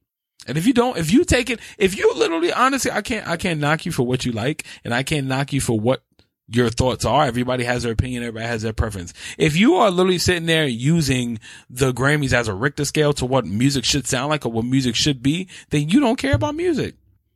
And 0.48 0.58
if 0.58 0.68
you 0.68 0.74
don't, 0.74 0.98
if 0.98 1.12
you 1.12 1.26
take 1.26 1.50
it, 1.50 1.60
if 1.78 1.98
you 1.98 2.14
literally, 2.16 2.54
honestly, 2.54 2.92
I 2.92 3.02
can't, 3.02 3.28
I 3.28 3.38
can't 3.38 3.60
knock 3.60 3.86
you 3.86 3.92
for 3.92 4.04
what 4.04 4.26
you 4.26 4.32
like 4.32 4.66
and 4.84 4.94
I 4.94 5.04
can't 5.04 5.28
knock 5.28 5.52
you 5.52 5.62
for 5.62 5.80
what 5.80 6.04
your 6.50 6.70
thoughts 6.70 7.06
are. 7.06 7.26
Everybody 7.26 7.64
has 7.64 7.84
their 7.84 7.92
opinion. 7.92 8.24
Everybody 8.24 8.48
has 8.48 8.62
their 8.62 8.74
preference. 8.74 9.14
If 9.38 9.58
you 9.58 9.76
are 9.76 9.92
literally 9.92 10.18
sitting 10.18 10.46
there 10.46 10.66
using 10.66 11.40
the 11.70 11.94
Grammys 11.94 12.34
as 12.34 12.48
a 12.48 12.54
Richter 12.54 12.86
scale 12.86 13.14
to 13.14 13.26
what 13.26 13.46
music 13.46 13.84
should 13.84 14.08
sound 14.08 14.30
like 14.30 14.46
or 14.46 14.52
what 14.52 14.66
music 14.66 14.96
should 14.96 15.22
be, 15.22 15.50
then 15.70 15.90
you 15.90 16.00
don't 16.00 16.18
care 16.18 16.36
about 16.36 16.56
music. 16.56 16.96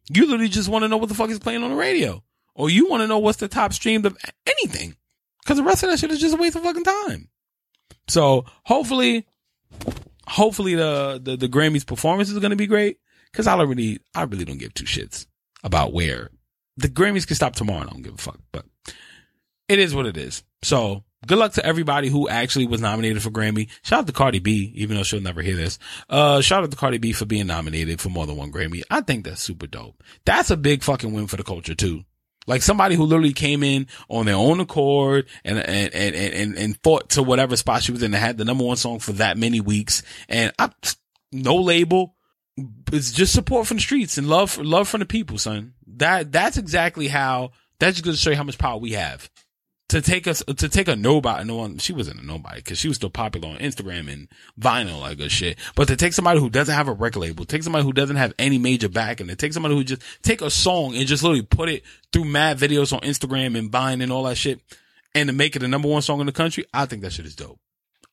You 0.09 0.25
literally 0.25 0.49
just 0.49 0.69
want 0.69 0.83
to 0.83 0.87
know 0.87 0.97
what 0.97 1.09
the 1.09 1.15
fuck 1.15 1.29
is 1.29 1.39
playing 1.39 1.63
on 1.63 1.71
the 1.71 1.75
radio 1.75 2.23
or 2.55 2.69
you 2.69 2.89
want 2.89 3.01
to 3.01 3.07
know 3.07 3.19
what's 3.19 3.39
the 3.39 3.47
top 3.47 3.73
streamed 3.73 4.05
of 4.05 4.17
anything 4.45 4.95
because 5.43 5.57
the 5.57 5.63
rest 5.63 5.83
of 5.83 5.89
that 5.89 5.99
shit 5.99 6.11
is 6.11 6.19
just 6.19 6.33
a 6.33 6.37
waste 6.37 6.55
of 6.55 6.63
fucking 6.63 6.83
time. 6.83 7.29
So 8.07 8.45
hopefully, 8.63 9.25
hopefully 10.27 10.75
the, 10.75 11.19
the, 11.21 11.37
the 11.37 11.47
Grammys 11.47 11.85
performance 11.85 12.29
is 12.29 12.39
going 12.39 12.51
to 12.51 12.55
be 12.55 12.67
great 12.67 12.97
because 13.31 13.47
I 13.47 13.61
really, 13.61 13.99
I 14.15 14.23
really 14.23 14.45
don't 14.45 14.57
give 14.57 14.73
two 14.73 14.85
shits 14.85 15.25
about 15.63 15.93
where 15.93 16.29
the 16.77 16.87
Grammys 16.87 17.27
can 17.27 17.35
stop 17.35 17.55
tomorrow. 17.55 17.81
I 17.81 17.91
don't 17.91 18.01
give 18.01 18.15
a 18.15 18.17
fuck, 18.17 18.39
but 18.51 18.65
it 19.71 19.79
is 19.79 19.95
what 19.95 20.05
it 20.05 20.17
is. 20.17 20.43
So 20.63 21.05
good 21.25 21.37
luck 21.37 21.53
to 21.53 21.65
everybody 21.65 22.09
who 22.09 22.27
actually 22.27 22.67
was 22.67 22.81
nominated 22.81 23.23
for 23.23 23.29
Grammy. 23.29 23.69
Shout 23.83 23.99
out 23.99 24.07
to 24.07 24.13
Cardi 24.13 24.39
B, 24.39 24.73
even 24.75 24.97
though 24.97 25.03
she'll 25.03 25.21
never 25.21 25.41
hear 25.41 25.55
this. 25.55 25.79
Uh, 26.09 26.41
shout 26.41 26.63
out 26.63 26.71
to 26.71 26.77
Cardi 26.77 26.97
B 26.97 27.13
for 27.13 27.25
being 27.25 27.47
nominated 27.47 28.01
for 28.01 28.09
more 28.09 28.27
than 28.27 28.35
one 28.35 28.51
Grammy. 28.51 28.81
I 28.91 28.99
think 28.99 29.23
that's 29.23 29.41
super 29.41 29.65
dope. 29.65 30.03
That's 30.25 30.51
a 30.51 30.57
big 30.57 30.83
fucking 30.83 31.13
win 31.13 31.27
for 31.27 31.37
the 31.37 31.43
culture 31.43 31.73
too. 31.73 32.03
Like 32.47 32.63
somebody 32.63 32.95
who 32.95 33.05
literally 33.05 33.31
came 33.31 33.63
in 33.63 33.87
on 34.09 34.25
their 34.25 34.35
own 34.35 34.59
accord 34.59 35.27
and, 35.45 35.57
and, 35.57 35.93
and, 35.93 36.15
and, 36.15 36.57
and 36.57 36.79
fought 36.83 37.11
to 37.11 37.23
whatever 37.23 37.55
spot 37.55 37.83
she 37.83 37.93
was 37.93 38.03
in 38.03 38.13
and 38.13 38.21
had 38.21 38.37
the 38.37 38.45
number 38.45 38.65
one 38.65 38.75
song 38.77 38.99
for 38.99 39.13
that 39.13 39.37
many 39.37 39.61
weeks. 39.61 40.03
And 40.27 40.51
I, 40.59 40.71
no 41.31 41.55
label. 41.55 42.15
It's 42.91 43.13
just 43.13 43.33
support 43.33 43.67
from 43.67 43.77
the 43.77 43.81
streets 43.81 44.17
and 44.17 44.27
love, 44.27 44.57
love 44.57 44.89
from 44.89 44.99
the 44.99 45.05
people, 45.05 45.37
son. 45.37 45.75
That, 45.95 46.33
that's 46.33 46.57
exactly 46.57 47.07
how, 47.07 47.51
that's 47.79 47.95
just 47.95 48.03
going 48.03 48.15
to 48.15 48.21
show 48.21 48.31
you 48.31 48.35
how 48.35 48.43
much 48.43 48.57
power 48.57 48.77
we 48.77 48.91
have 48.93 49.29
to 49.91 50.01
take 50.01 50.25
us 50.25 50.41
to 50.43 50.69
take 50.69 50.87
a 50.87 50.95
nobody 50.95 51.43
no 51.43 51.57
one 51.57 51.77
she 51.77 51.91
wasn't 51.91 52.17
a 52.17 52.25
nobody 52.25 52.55
because 52.55 52.77
she 52.77 52.87
was 52.87 52.95
still 52.95 53.09
popular 53.09 53.49
on 53.49 53.57
Instagram 53.57 54.11
and 54.11 54.29
vinyl 54.57 55.01
like 55.01 55.19
a 55.19 55.27
shit. 55.27 55.59
But 55.75 55.89
to 55.89 55.97
take 55.97 56.13
somebody 56.13 56.39
who 56.39 56.49
doesn't 56.49 56.73
have 56.73 56.87
a 56.87 56.93
record 56.93 57.19
label, 57.19 57.43
take 57.43 57.61
somebody 57.61 57.83
who 57.83 57.91
doesn't 57.91 58.15
have 58.15 58.33
any 58.39 58.57
major 58.57 58.87
backing, 58.87 59.27
to 59.27 59.35
take 59.35 59.51
somebody 59.51 59.75
who 59.75 59.83
just 59.83 60.01
take 60.21 60.41
a 60.41 60.49
song 60.49 60.95
and 60.95 61.07
just 61.07 61.23
literally 61.23 61.41
put 61.41 61.67
it 61.67 61.83
through 62.13 62.23
mad 62.23 62.57
videos 62.57 62.93
on 62.93 63.01
Instagram 63.01 63.57
and 63.57 63.69
Vine 63.69 63.99
and 63.99 64.13
all 64.13 64.23
that 64.23 64.37
shit, 64.37 64.61
and 65.13 65.27
to 65.27 65.33
make 65.33 65.57
it 65.57 65.59
the 65.59 65.67
number 65.67 65.89
one 65.89 66.01
song 66.01 66.21
in 66.21 66.25
the 66.25 66.31
country, 66.31 66.63
I 66.73 66.85
think 66.85 67.01
that 67.01 67.11
shit 67.11 67.25
is 67.25 67.35
dope. 67.35 67.59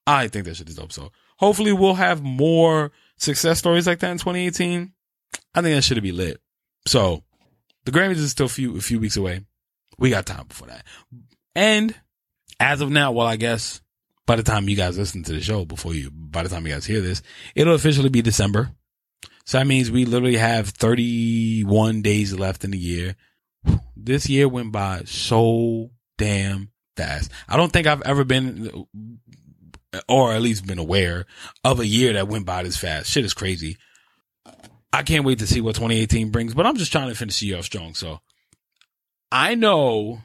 I 0.05 0.27
think 0.27 0.47
that 0.47 0.57
shit 0.57 0.69
is 0.69 0.75
dope. 0.75 0.93
So 0.93 1.13
hopefully 1.37 1.73
we'll 1.73 1.95
have 1.95 2.25
more 2.25 2.91
success 3.19 3.61
stories 3.61 3.87
like 3.87 4.01
that 4.01 4.11
in 4.11 4.19
2018. 4.19 4.93
I 5.55 5.63
think 5.63 5.77
that 5.77 5.83
should 5.83 6.03
be 6.03 6.11
lit. 6.11 6.41
So 6.87 7.23
the 7.85 7.93
Grammys 7.93 8.17
is 8.17 8.33
still 8.33 8.47
a 8.47 8.49
few 8.49 8.77
a 8.77 8.81
few 8.81 8.99
weeks 8.99 9.17
away. 9.17 9.43
We 9.97 10.11
got 10.11 10.27
time 10.27 10.47
before 10.49 10.69
that. 10.69 10.85
And 11.59 11.93
as 12.61 12.81
of 12.81 12.89
now, 12.89 13.11
well, 13.11 13.27
I 13.27 13.35
guess 13.35 13.81
by 14.27 14.37
the 14.37 14.45
time 14.45 14.69
you 14.69 14.77
guys 14.77 14.97
listen 14.97 15.25
to 15.25 15.33
the 15.33 15.41
show, 15.41 15.65
before 15.65 15.93
you, 15.93 16.09
by 16.13 16.45
the 16.45 16.49
time 16.49 16.65
you 16.65 16.73
guys 16.73 16.87
hear 16.87 17.01
this, 17.01 17.21
it'll 17.57 17.75
officially 17.75 18.11
be 18.11 18.23
December. 18.23 18.71
So 19.45 19.59
that 19.59 19.67
means 19.67 19.91
we 19.91 20.05
literally 20.05 20.37
have 20.37 20.69
31 20.69 22.03
days 22.03 22.33
left 22.33 22.63
in 22.63 22.71
the 22.71 22.79
year. 22.79 23.17
This 23.97 24.29
year 24.29 24.49
went 24.49 24.71
by 24.71 25.03
so 25.07 25.91
damn 26.17 26.71
fast. 26.97 27.33
I 27.49 27.57
don't 27.57 27.73
think 27.73 27.89
I've 27.89 28.03
ever 28.03 28.23
been, 28.23 28.87
or 30.09 30.33
at 30.33 30.43
least 30.43 30.65
been 30.65 30.79
aware 30.79 31.27
of 31.65 31.81
a 31.81 31.87
year 31.87 32.13
that 32.13 32.29
went 32.29 32.47
by 32.47 32.63
this 32.63 32.77
fast. 32.77 33.11
Shit 33.11 33.25
is 33.25 33.35
crazy. 33.35 33.79
I 34.93 35.03
can't 35.03 35.25
wait 35.25 35.41
to 35.41 35.47
see 35.49 35.61
what 35.61 35.75
2018 35.75 36.31
brings, 36.31 36.55
but 36.55 36.67
I'm 36.67 36.77
just 36.77 36.93
trying 36.93 37.09
to 37.09 37.17
finish 37.17 37.41
the 37.41 37.47
year 37.47 37.59
off 37.59 37.65
strong. 37.65 37.95
So 37.95 38.21
I 39.33 39.57
know 39.57 40.23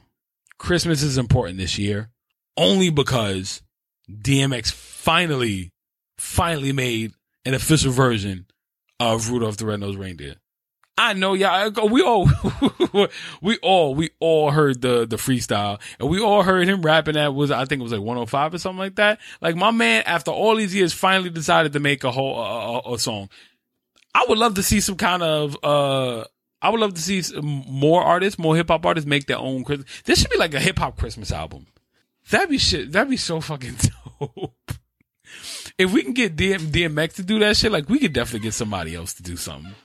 Christmas 0.63 1.03
is 1.03 1.17
important 1.17 1.57
this 1.57 1.77
year 1.77 2.09
only 2.55 2.89
because 2.89 3.61
DMX 4.09 4.71
finally, 4.71 5.73
finally 6.17 6.71
made 6.71 7.11
an 7.43 7.53
official 7.53 7.91
version 7.91 8.45
of 8.97 9.29
Rudolph 9.29 9.57
the 9.57 9.65
Red-Nosed 9.65 9.99
Reindeer. 9.99 10.35
I 10.97 11.15
know 11.15 11.33
y'all, 11.33 11.89
we 11.89 12.01
all, 12.01 12.29
we 13.41 13.57
all, 13.57 13.93
we 13.93 14.11
all 14.21 14.51
heard 14.51 14.81
the, 14.81 15.05
the 15.05 15.17
freestyle 15.17 15.81
and 15.99 16.09
we 16.09 16.21
all 16.21 16.43
heard 16.43 16.69
him 16.69 16.81
rapping 16.81 17.15
that 17.15 17.35
was, 17.35 17.51
I 17.51 17.65
think 17.65 17.81
it 17.81 17.83
was 17.83 17.91
like 17.91 17.99
105 17.99 18.53
or 18.53 18.57
something 18.57 18.79
like 18.79 18.95
that. 18.95 19.19
Like 19.41 19.57
my 19.57 19.71
man, 19.71 20.03
after 20.05 20.31
all 20.31 20.55
these 20.55 20.73
years, 20.73 20.93
finally 20.93 21.29
decided 21.29 21.73
to 21.73 21.81
make 21.81 22.05
a 22.05 22.11
whole, 22.11 22.39
a, 22.39 22.93
a 22.93 22.99
song. 22.99 23.29
I 24.15 24.25
would 24.29 24.37
love 24.37 24.53
to 24.53 24.63
see 24.63 24.79
some 24.79 24.95
kind 24.95 25.23
of, 25.23 25.57
uh, 25.61 26.23
I 26.63 26.69
would 26.69 26.79
love 26.79 26.93
to 26.93 27.01
see 27.01 27.21
more 27.41 28.01
artists, 28.01 28.39
more 28.39 28.55
hip 28.55 28.69
hop 28.69 28.85
artists 28.85 29.05
make 29.05 29.27
their 29.27 29.37
own 29.37 29.65
Christmas. 29.65 30.01
This 30.05 30.21
should 30.21 30.31
be 30.31 30.37
like 30.37 30.53
a 30.53 30.61
hip 30.61 30.79
hop 30.79 30.97
Christmas 30.97 31.29
album. 31.29 31.67
That'd 32.29 32.49
be 32.49 32.57
shit. 32.57 32.93
That'd 32.93 33.09
be 33.09 33.17
so 33.17 33.41
fucking 33.41 33.75
dope. 34.19 34.71
if 35.77 35.91
we 35.91 36.03
can 36.03 36.13
get 36.13 36.37
DM, 36.37 36.71
DMX 36.71 37.15
to 37.15 37.23
do 37.23 37.37
that 37.39 37.57
shit, 37.57 37.73
like 37.73 37.89
we 37.89 37.99
could 37.99 38.13
definitely 38.13 38.47
get 38.47 38.53
somebody 38.53 38.95
else 38.95 39.13
to 39.15 39.23
do 39.23 39.35
something. 39.35 39.75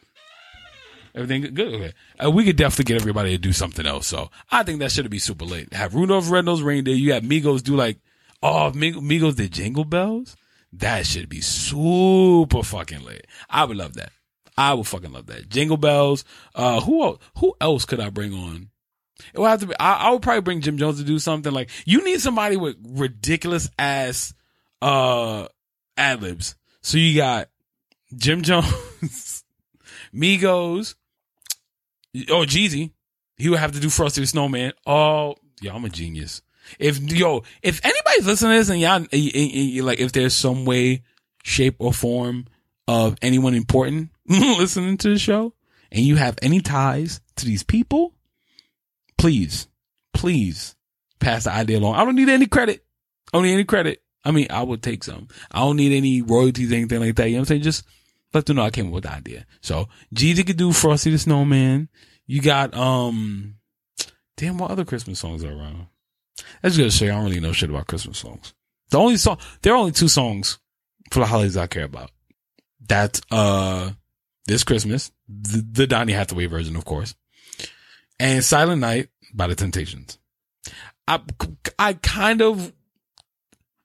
Everything 1.16 1.53
good? 1.53 1.74
Okay. 1.74 1.93
Uh, 2.24 2.31
we 2.31 2.45
could 2.45 2.57
definitely 2.57 2.95
get 2.95 3.01
everybody 3.01 3.33
to 3.33 3.39
do 3.39 3.53
something 3.53 3.85
else. 3.85 4.07
So 4.07 4.31
I 4.53 4.62
think 4.62 4.79
that 4.79 4.93
should 4.93 5.11
be 5.11 5.18
super 5.18 5.45
late. 5.45 5.72
Have 5.72 5.97
Rudolph 5.97 6.31
Red-Nosed 6.31 6.62
Reindeer. 6.62 6.95
You 6.95 7.14
have 7.14 7.24
Migos 7.24 7.64
do 7.64 7.74
like, 7.74 7.99
oh, 8.41 8.70
Migos 8.72 9.35
did 9.35 9.53
Jingle 9.53 9.85
Bells. 9.85 10.37
That 10.72 11.07
should 11.07 11.29
be 11.29 11.41
super 11.41 12.62
fucking 12.62 13.03
late. 13.05 13.26
I 13.51 13.64
would 13.64 13.76
love 13.76 13.95
that. 13.95 14.12
I 14.59 14.74
would 14.74 14.88
fucking 14.88 15.12
love 15.12 15.26
that. 15.26 15.48
Jingle 15.48 15.76
bells. 15.76 16.24
Uh, 16.52 16.80
who 16.80 17.04
else, 17.04 17.18
who 17.36 17.54
else 17.61 17.84
could 17.84 18.00
I 18.00 18.11
bring 18.11 18.34
on? 18.34 18.70
It 19.32 19.38
would 19.38 19.48
have 19.48 19.61
to 19.61 19.66
be. 19.68 19.74
I, 19.78 20.09
I 20.09 20.11
would 20.11 20.20
probably 20.20 20.40
bring 20.40 20.62
Jim 20.62 20.78
Jones 20.78 20.98
to 20.98 21.04
do 21.04 21.20
something 21.20 21.52
like. 21.52 21.70
You 21.86 22.04
need 22.04 22.20
somebody 22.20 22.56
with 22.56 22.76
ridiculous 22.84 23.70
ass 23.78 24.34
uh 24.82 25.46
ad 25.96 26.22
libs. 26.22 26.56
So 26.82 26.98
you 26.98 27.16
got 27.16 27.50
Jim 28.16 28.42
Jones, 28.42 29.44
Migos, 30.14 30.96
oh 32.28 32.44
Jeezy. 32.44 32.90
He 33.36 33.48
would 33.48 33.61
have 33.61 33.72
to 33.72 33.80
do 33.80 33.90
Frosty 33.90 34.20
the 34.20 34.26
Snowman. 34.26 34.72
Oh, 34.84 35.36
yeah, 35.61 35.72
I'm 35.72 35.84
a 35.84 35.88
genius. 35.88 36.42
If 36.80 36.98
yo, 36.98 37.44
if 37.62 37.80
anybody's 37.84 38.26
listening 38.26 38.54
to 38.54 38.59
this 38.59 38.68
and 38.70 38.80
y'all 38.80 39.84
like, 39.84 40.00
if 40.00 40.11
there's 40.11 40.34
some 40.34 40.64
way, 40.64 41.04
shape, 41.44 41.76
or 41.78 41.92
form 41.92 42.46
of 42.88 43.16
anyone 43.22 43.54
important 43.54 44.11
listening 44.59 44.97
to 44.99 45.11
the 45.11 45.18
show 45.18 45.55
and 45.91 46.05
you 46.05 46.16
have 46.16 46.39
any 46.43 46.61
ties 46.61 47.20
to 47.37 47.47
these 47.47 47.62
people, 47.62 48.14
please, 49.16 49.68
please 50.12 50.76
pass 51.18 51.45
the 51.45 51.53
idea 51.53 51.79
along. 51.79 51.95
I 51.95 52.05
don't 52.05 52.16
need 52.16 52.29
any 52.29 52.47
credit. 52.47 52.85
I 53.33 53.39
don't 53.39 53.45
need 53.45 53.55
any 53.55 53.64
credit. 53.64 54.03
I 54.24 54.31
mean, 54.31 54.49
I 54.51 54.62
would 54.62 54.83
take 54.83 55.05
some. 55.05 55.29
I 55.51 55.61
don't 55.61 55.76
need 55.76 55.97
any 55.97 56.22
royalties, 56.22 56.72
anything 56.72 57.01
like 57.01 57.16
that. 57.16 57.29
You 57.29 57.37
know 57.37 57.41
what 57.41 57.43
I'm 57.43 57.47
saying? 57.47 57.62
Just 57.62 57.85
let 58.35 58.45
them 58.47 58.57
know 58.57 58.62
I 58.64 58.70
came 58.70 58.89
up 58.89 58.93
with 58.93 59.05
the 59.05 59.12
idea. 59.12 59.47
So 59.62 59.89
Jeezy 60.14 60.47
could 60.47 60.57
do 60.59 60.72
Frosty 60.72 61.11
the 61.11 61.18
Snowman. 61.18 61.89
You 62.26 62.43
got, 62.43 62.74
um, 62.74 63.55
damn, 64.37 64.59
what 64.59 64.70
other 64.70 64.85
Christmas 64.85 65.18
songs 65.18 65.43
are 65.45 65.53
around? 65.53 65.87
That's 66.62 66.76
gonna 66.76 66.91
show 66.91 67.07
you 67.07 67.12
I 67.12 67.14
don't 67.14 67.24
really 67.24 67.41
know 67.41 67.53
shit 67.53 67.70
about 67.70 67.87
Christmas 67.87 68.18
songs. 68.18 68.53
The 68.91 68.99
only 68.99 69.16
song, 69.16 69.39
there 69.62 69.72
are 69.72 69.79
only 69.79 69.93
two 69.93 70.09
songs 70.09 70.59
for 71.11 71.20
the 71.20 71.26
holidays 71.26 71.57
I 71.57 71.66
care 71.66 71.85
about. 71.85 72.11
That's, 72.87 73.20
uh, 73.31 73.93
This 74.49 74.64
Christmas, 74.64 75.12
the, 75.28 75.62
the 75.70 75.86
Donny 75.86 76.14
Hathaway 76.14 76.46
version, 76.46 76.74
of 76.74 76.86
course, 76.86 77.14
and 78.18 78.42
Silent 78.42 78.80
Night 78.80 79.11
by 79.34 79.46
the 79.46 79.55
Temptations. 79.55 80.18
I, 81.07 81.20
I 81.78 81.92
kind 81.92 82.40
of 82.40 82.72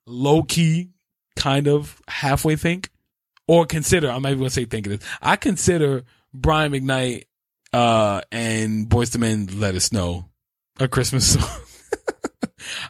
low 0.08 0.42
key, 0.44 0.92
kind 1.36 1.68
of 1.68 2.02
halfway 2.08 2.56
think 2.56 2.90
or 3.46 3.66
consider, 3.66 4.10
I'm 4.10 4.22
not 4.22 4.30
even 4.30 4.40
gonna 4.40 4.50
say 4.52 4.64
think 4.64 4.88
of 4.88 5.00
this. 5.00 5.10
I 5.22 5.36
consider 5.36 6.04
Brian 6.34 6.72
McKnight, 6.72 7.26
uh, 7.74 8.22
and 8.32 8.88
Boyz 8.88 9.14
II 9.14 9.20
Men 9.20 9.60
Let 9.60 9.76
It 9.76 9.82
Snow 9.82 10.30
a 10.80 10.88
Christmas 10.88 11.34
song. 11.34 11.60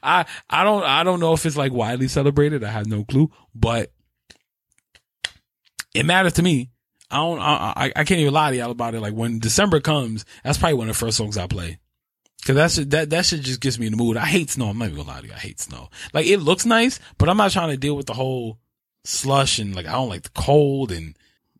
I, 0.04 0.26
I 0.48 0.64
don't, 0.64 0.84
I 0.84 1.04
don't 1.04 1.20
know 1.20 1.34
if 1.34 1.44
it's 1.46 1.58
like 1.58 1.72
widely 1.72 2.08
celebrated. 2.08 2.64
I 2.64 2.70
have 2.70 2.86
no 2.86 3.04
clue, 3.04 3.32
but 3.56 3.92
it 5.96 6.06
matters 6.06 6.34
to 6.34 6.44
me. 6.44 6.70
I 7.14 7.18
don't, 7.18 7.40
I, 7.40 7.92
I, 7.96 8.04
can't 8.04 8.20
even 8.20 8.34
lie 8.34 8.52
to 8.52 8.58
y'all 8.58 8.72
about 8.72 8.96
it. 8.96 9.00
Like 9.00 9.14
when 9.14 9.40
December 9.40 9.80
comes, 9.80 10.26
that's 10.44 10.58
probably 10.58 10.78
one 10.78 10.90
of 10.90 10.96
the 10.96 11.00
first 11.00 11.18
songs 11.18 11.38
I 11.38 11.48
play. 11.48 11.80
Cause 12.46 12.56
that's, 12.56 12.76
that, 12.76 13.12
that 13.12 13.26
shit 13.26 13.42
just 13.42 13.62
gets 13.62 13.80
me 13.80 13.86
in 13.86 13.92
the 13.94 13.98
mood. 13.98 14.18
I 14.18 14.26
hate 14.26 14.50
snow. 14.50 14.68
I'm 14.68 14.78
not 14.78 14.86
even 14.86 14.98
gonna 14.98 15.10
lie 15.10 15.22
to 15.22 15.28
you. 15.28 15.34
I 15.34 15.38
hate 15.38 15.60
snow. 15.60 15.90
Like 16.12 16.26
it 16.26 16.40
looks 16.40 16.66
nice, 16.66 17.00
but 17.18 17.30
I'm 17.30 17.38
not 17.38 17.52
trying 17.52 17.70
to 17.70 17.78
deal 17.78 17.96
with 17.96 18.08
the 18.08 18.14
whole 18.14 18.58
slush 19.06 19.60
and 19.60 19.76
like, 19.76 19.86
I 19.86 19.94
don't 19.94 20.10
like 20.10 20.24
the 20.24 20.30
cold 20.30 20.92
and 20.92 21.16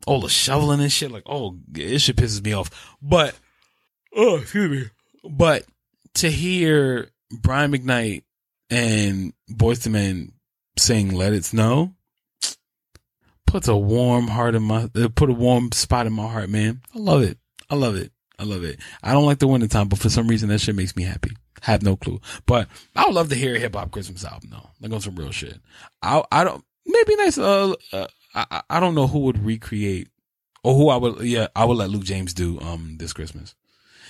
all 0.08 0.22
the 0.22 0.30
shoveling 0.30 0.82
and 0.82 0.92
shit. 0.92 1.12
Like, 1.12 1.24
oh, 1.26 1.58
it 1.76 2.00
shit 2.00 2.16
pisses 2.16 2.44
me 2.44 2.54
off. 2.54 2.96
But, 3.02 3.36
oh, 4.16 4.38
excuse 4.38 4.70
me. 4.70 4.90
But 5.30 5.66
to 6.16 6.30
hear 6.30 7.10
Brian 7.32 7.72
McKnight 7.72 8.24
and 8.70 9.34
Boyz 9.50 9.86
II 9.86 9.94
Men 9.94 10.32
sing 10.78 11.14
"Let 11.14 11.34
It 11.34 11.46
Snow" 11.46 11.94
puts 13.54 13.68
a 13.68 13.78
warm 13.78 14.28
heart 14.28 14.56
in 14.56 14.64
my 14.64 14.88
put 15.14 15.30
a 15.30 15.34
warm 15.34 15.72
spot 15.72 16.08
in 16.08 16.14
my 16.14 16.28
heart, 16.28 16.50
man. 16.50 16.82
I 16.96 16.98
love 16.98 17.22
it. 17.22 17.38
I 17.70 17.76
love 17.76 17.96
it. 17.96 18.12
I 18.40 18.46
love 18.46 18.64
it. 18.64 18.80
I 19.04 19.12
don't 19.12 19.28
like 19.28 19.38
the 19.38 19.48
wintertime, 19.48 19.90
but 19.90 20.00
for 20.00 20.10
some 20.10 20.28
reason 20.28 20.50
that 20.50 20.60
shit 20.60 20.76
makes 20.76 20.96
me 20.96 21.04
happy. 21.04 21.38
Have 21.62 21.84
no 21.84 21.96
clue, 21.96 22.20
but 22.48 22.68
I 22.96 23.06
would 23.06 23.14
love 23.14 23.30
to 23.30 23.36
hear 23.36 23.56
a 23.56 23.60
hip 23.60 23.76
hop 23.76 23.92
Christmas 23.92 24.26
album 24.26 24.50
though. 24.50 24.70
Like 24.82 24.92
on 24.92 25.02
some 25.02 25.16
real 25.16 25.30
shit. 25.30 25.60
I 26.02 26.24
I 26.32 26.44
don't 26.44 26.66
maybe 26.88 27.16
nice. 27.16 27.38
Uh, 27.38 27.76
uh 27.92 28.08
I 28.34 28.64
I 28.72 28.80
don't 28.80 28.96
know 28.96 29.06
who 29.06 29.20
would 29.20 29.46
recreate 29.46 30.10
or 30.64 30.74
who 30.74 30.90
I 30.90 30.98
would. 30.98 31.22
Yeah, 31.22 31.48
I 31.56 31.66
would 31.66 31.78
let 31.78 31.92
Luke 31.92 32.06
James 32.06 32.34
do 32.34 32.60
um 32.60 32.98
this 32.98 33.14
Christmas. 33.14 33.54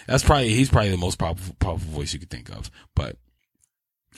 That's 0.08 0.24
probably 0.24 0.54
he's 0.54 0.70
probably 0.70 0.92
the 0.92 0.98
most 0.98 1.20
powerful, 1.20 1.54
powerful 1.60 1.92
voice 1.92 2.14
you 2.14 2.20
could 2.20 2.30
think 2.30 2.50
of. 2.50 2.72
But 2.96 3.18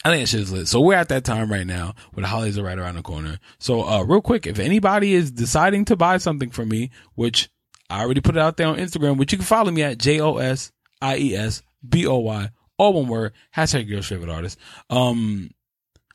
I 0.03 0.11
think 0.11 0.27
shit 0.27 0.41
is 0.41 0.51
lit. 0.51 0.67
So 0.67 0.81
we're 0.81 0.95
at 0.95 1.09
that 1.09 1.23
time 1.23 1.51
right 1.51 1.65
now 1.65 1.95
where 2.13 2.21
the 2.21 2.27
holidays 2.27 2.57
are 2.57 2.63
right 2.63 2.77
around 2.77 2.95
the 2.95 3.01
corner. 3.01 3.39
So 3.59 3.83
uh 3.83 4.03
real 4.03 4.21
quick, 4.21 4.45
if 4.47 4.59
anybody 4.59 5.13
is 5.13 5.31
deciding 5.31 5.85
to 5.85 5.95
buy 5.95 6.17
something 6.17 6.49
from 6.49 6.69
me, 6.69 6.91
which 7.15 7.49
I 7.89 8.01
already 8.01 8.21
put 8.21 8.35
it 8.35 8.41
out 8.41 8.57
there 8.57 8.67
on 8.67 8.77
Instagram, 8.77 9.17
which 9.17 9.31
you 9.31 9.37
can 9.37 9.45
follow 9.45 9.71
me 9.71 9.83
at 9.83 9.97
J 9.97 10.19
O 10.19 10.37
S 10.37 10.71
I 11.01 11.17
E 11.17 11.35
S 11.35 11.63
B 11.87 12.05
O 12.05 12.17
Y, 12.17 12.49
all 12.77 12.93
one 12.93 13.07
word, 13.07 13.33
hashtag 13.55 13.87
your 13.87 14.01
favorite 14.01 14.29
artist. 14.29 14.59
Um 14.89 15.51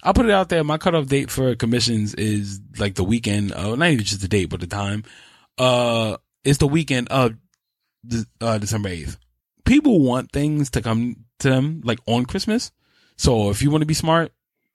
I 0.02 0.12
put 0.12 0.26
it 0.26 0.32
out 0.32 0.48
there. 0.48 0.64
My 0.64 0.78
cutoff 0.78 1.06
date 1.06 1.30
for 1.30 1.54
commissions 1.54 2.14
is 2.14 2.60
like 2.78 2.94
the 2.94 3.04
weekend, 3.04 3.52
uh, 3.52 3.74
not 3.76 3.90
even 3.90 4.04
just 4.04 4.22
the 4.22 4.28
date, 4.28 4.46
but 4.46 4.60
the 4.60 4.66
time. 4.66 5.04
Uh, 5.58 6.16
it's 6.42 6.56
the 6.56 6.66
weekend 6.66 7.08
of 7.08 7.34
uh, 8.40 8.56
December 8.56 8.88
8th 8.88 9.18
people 9.70 10.00
want 10.00 10.32
things 10.32 10.70
to 10.70 10.82
come 10.82 11.14
to 11.38 11.48
them 11.48 11.80
like 11.84 12.00
on 12.06 12.26
Christmas. 12.26 12.72
So 13.20 13.50
if 13.50 13.60
you 13.60 13.70
want 13.70 13.82
to 13.82 13.86
be 13.86 13.92
smart 13.92 14.32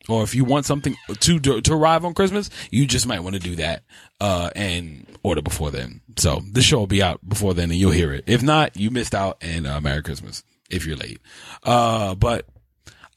or 0.08 0.22
if 0.22 0.36
you 0.36 0.46
want 0.46 0.68
something 0.68 0.96
to, 1.20 1.40
to 1.40 1.74
arrive 1.74 2.06
on 2.06 2.14
Christmas, 2.14 2.52
you 2.70 2.86
just 2.86 3.08
might 3.08 3.22
want 3.22 3.34
to 3.34 3.42
do 3.42 3.56
that, 3.56 3.82
uh, 4.22 4.52
and 4.56 5.08
order 5.24 5.42
before 5.42 5.72
then. 5.72 6.02
So 6.18 6.44
the 6.52 6.62
show 6.62 6.78
will 6.78 6.86
be 6.86 7.02
out 7.02 7.28
before 7.28 7.56
then 7.56 7.72
and 7.72 7.80
you'll 7.80 7.90
hear 7.90 8.14
it. 8.14 8.26
If 8.28 8.44
not, 8.44 8.78
you 8.78 8.92
missed 8.92 9.16
out 9.16 9.38
and, 9.42 9.66
uh, 9.66 9.82
Merry 9.82 10.04
Christmas 10.04 10.44
if 10.70 10.86
you're 10.86 10.96
late. 10.96 11.20
Uh, 11.64 12.14
but 12.14 12.46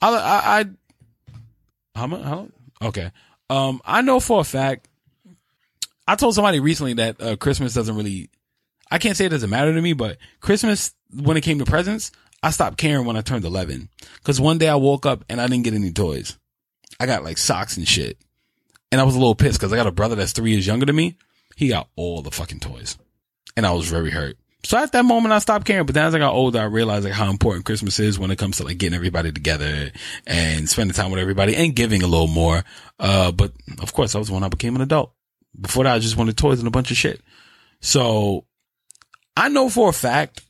I, 0.00 0.16
I, 0.16 0.60
I 0.60 0.64
how 1.94 2.08
how, 2.08 2.48
okay. 2.80 3.12
Um, 3.50 3.82
I 3.84 4.00
know 4.00 4.20
for 4.20 4.40
a 4.40 4.44
fact, 4.44 4.88
I 6.06 6.14
told 6.14 6.36
somebody 6.36 6.58
recently 6.58 6.94
that, 6.94 7.20
uh, 7.20 7.36
Christmas 7.36 7.74
doesn't 7.74 7.96
really, 7.96 8.30
I 8.90 8.96
can't 8.96 9.14
say 9.14 9.26
it 9.26 9.30
doesn't 9.30 9.50
matter 9.50 9.74
to 9.74 9.82
me, 9.82 9.92
but 9.92 10.16
Christmas 10.40 10.94
when 11.12 11.36
it 11.36 11.42
came 11.42 11.58
to 11.58 11.66
presents, 11.66 12.12
I 12.42 12.50
stopped 12.50 12.78
caring 12.78 13.04
when 13.04 13.16
I 13.16 13.20
turned 13.20 13.44
11. 13.44 13.88
Cause 14.24 14.40
one 14.40 14.58
day 14.58 14.68
I 14.68 14.76
woke 14.76 15.06
up 15.06 15.24
and 15.28 15.40
I 15.40 15.46
didn't 15.46 15.64
get 15.64 15.74
any 15.74 15.92
toys. 15.92 16.38
I 17.00 17.06
got 17.06 17.24
like 17.24 17.38
socks 17.38 17.76
and 17.76 17.86
shit. 17.86 18.18
And 18.90 19.00
I 19.00 19.04
was 19.04 19.14
a 19.14 19.18
little 19.18 19.34
pissed 19.34 19.60
cause 19.60 19.72
I 19.72 19.76
got 19.76 19.86
a 19.86 19.92
brother 19.92 20.14
that's 20.14 20.32
three 20.32 20.52
years 20.52 20.66
younger 20.66 20.86
than 20.86 20.96
me. 20.96 21.16
He 21.56 21.68
got 21.68 21.88
all 21.96 22.22
the 22.22 22.30
fucking 22.30 22.60
toys. 22.60 22.96
And 23.56 23.66
I 23.66 23.72
was 23.72 23.88
very 23.88 24.10
hurt. 24.10 24.36
So 24.64 24.76
at 24.76 24.92
that 24.92 25.04
moment, 25.04 25.32
I 25.32 25.38
stopped 25.38 25.66
caring. 25.66 25.86
But 25.86 25.94
then 25.94 26.06
as 26.06 26.14
I 26.14 26.18
got 26.18 26.34
older, 26.34 26.60
I 26.60 26.64
realized 26.64 27.04
like 27.04 27.14
how 27.14 27.30
important 27.30 27.64
Christmas 27.64 27.98
is 28.00 28.18
when 28.18 28.30
it 28.30 28.38
comes 28.38 28.56
to 28.58 28.64
like 28.64 28.78
getting 28.78 28.96
everybody 28.96 29.32
together 29.32 29.90
and 30.26 30.68
spending 30.68 30.94
time 30.94 31.10
with 31.10 31.20
everybody 31.20 31.54
and 31.56 31.74
giving 31.74 32.02
a 32.02 32.06
little 32.06 32.26
more. 32.28 32.64
Uh, 32.98 33.32
but 33.32 33.52
of 33.80 33.92
course, 33.92 34.12
that 34.12 34.18
was 34.18 34.30
when 34.30 34.42
I 34.42 34.48
became 34.48 34.74
an 34.76 34.82
adult. 34.82 35.12
Before 35.60 35.84
that, 35.84 35.94
I 35.94 35.98
just 35.98 36.16
wanted 36.16 36.36
toys 36.36 36.58
and 36.58 36.68
a 36.68 36.72
bunch 36.72 36.90
of 36.90 36.96
shit. 36.96 37.20
So 37.80 38.44
I 39.36 39.48
know 39.48 39.68
for 39.68 39.88
a 39.88 39.92
fact 39.92 40.42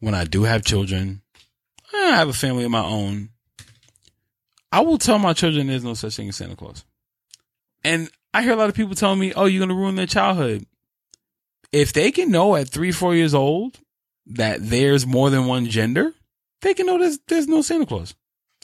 when 0.00 0.14
I 0.14 0.24
do 0.24 0.44
have 0.44 0.64
children, 0.64 1.22
I 1.94 2.16
have 2.16 2.28
a 2.28 2.32
family 2.32 2.64
of 2.64 2.70
my 2.70 2.84
own. 2.84 3.30
I 4.70 4.80
will 4.80 4.98
tell 4.98 5.18
my 5.18 5.32
children 5.32 5.66
there's 5.66 5.84
no 5.84 5.94
such 5.94 6.16
thing 6.16 6.28
as 6.28 6.36
Santa 6.36 6.56
Claus. 6.56 6.84
And 7.84 8.10
I 8.34 8.42
hear 8.42 8.52
a 8.52 8.56
lot 8.56 8.68
of 8.68 8.74
people 8.74 8.94
telling 8.94 9.18
me, 9.18 9.32
oh, 9.34 9.46
you're 9.46 9.60
going 9.60 9.70
to 9.70 9.74
ruin 9.74 9.94
their 9.94 10.06
childhood. 10.06 10.66
If 11.72 11.92
they 11.92 12.10
can 12.10 12.30
know 12.30 12.56
at 12.56 12.68
three, 12.68 12.92
four 12.92 13.14
years 13.14 13.34
old 13.34 13.78
that 14.26 14.58
there's 14.60 15.06
more 15.06 15.30
than 15.30 15.46
one 15.46 15.66
gender, 15.66 16.12
they 16.60 16.74
can 16.74 16.86
know 16.86 16.98
there's, 16.98 17.18
there's 17.28 17.48
no 17.48 17.62
Santa 17.62 17.86
Claus. 17.86 18.14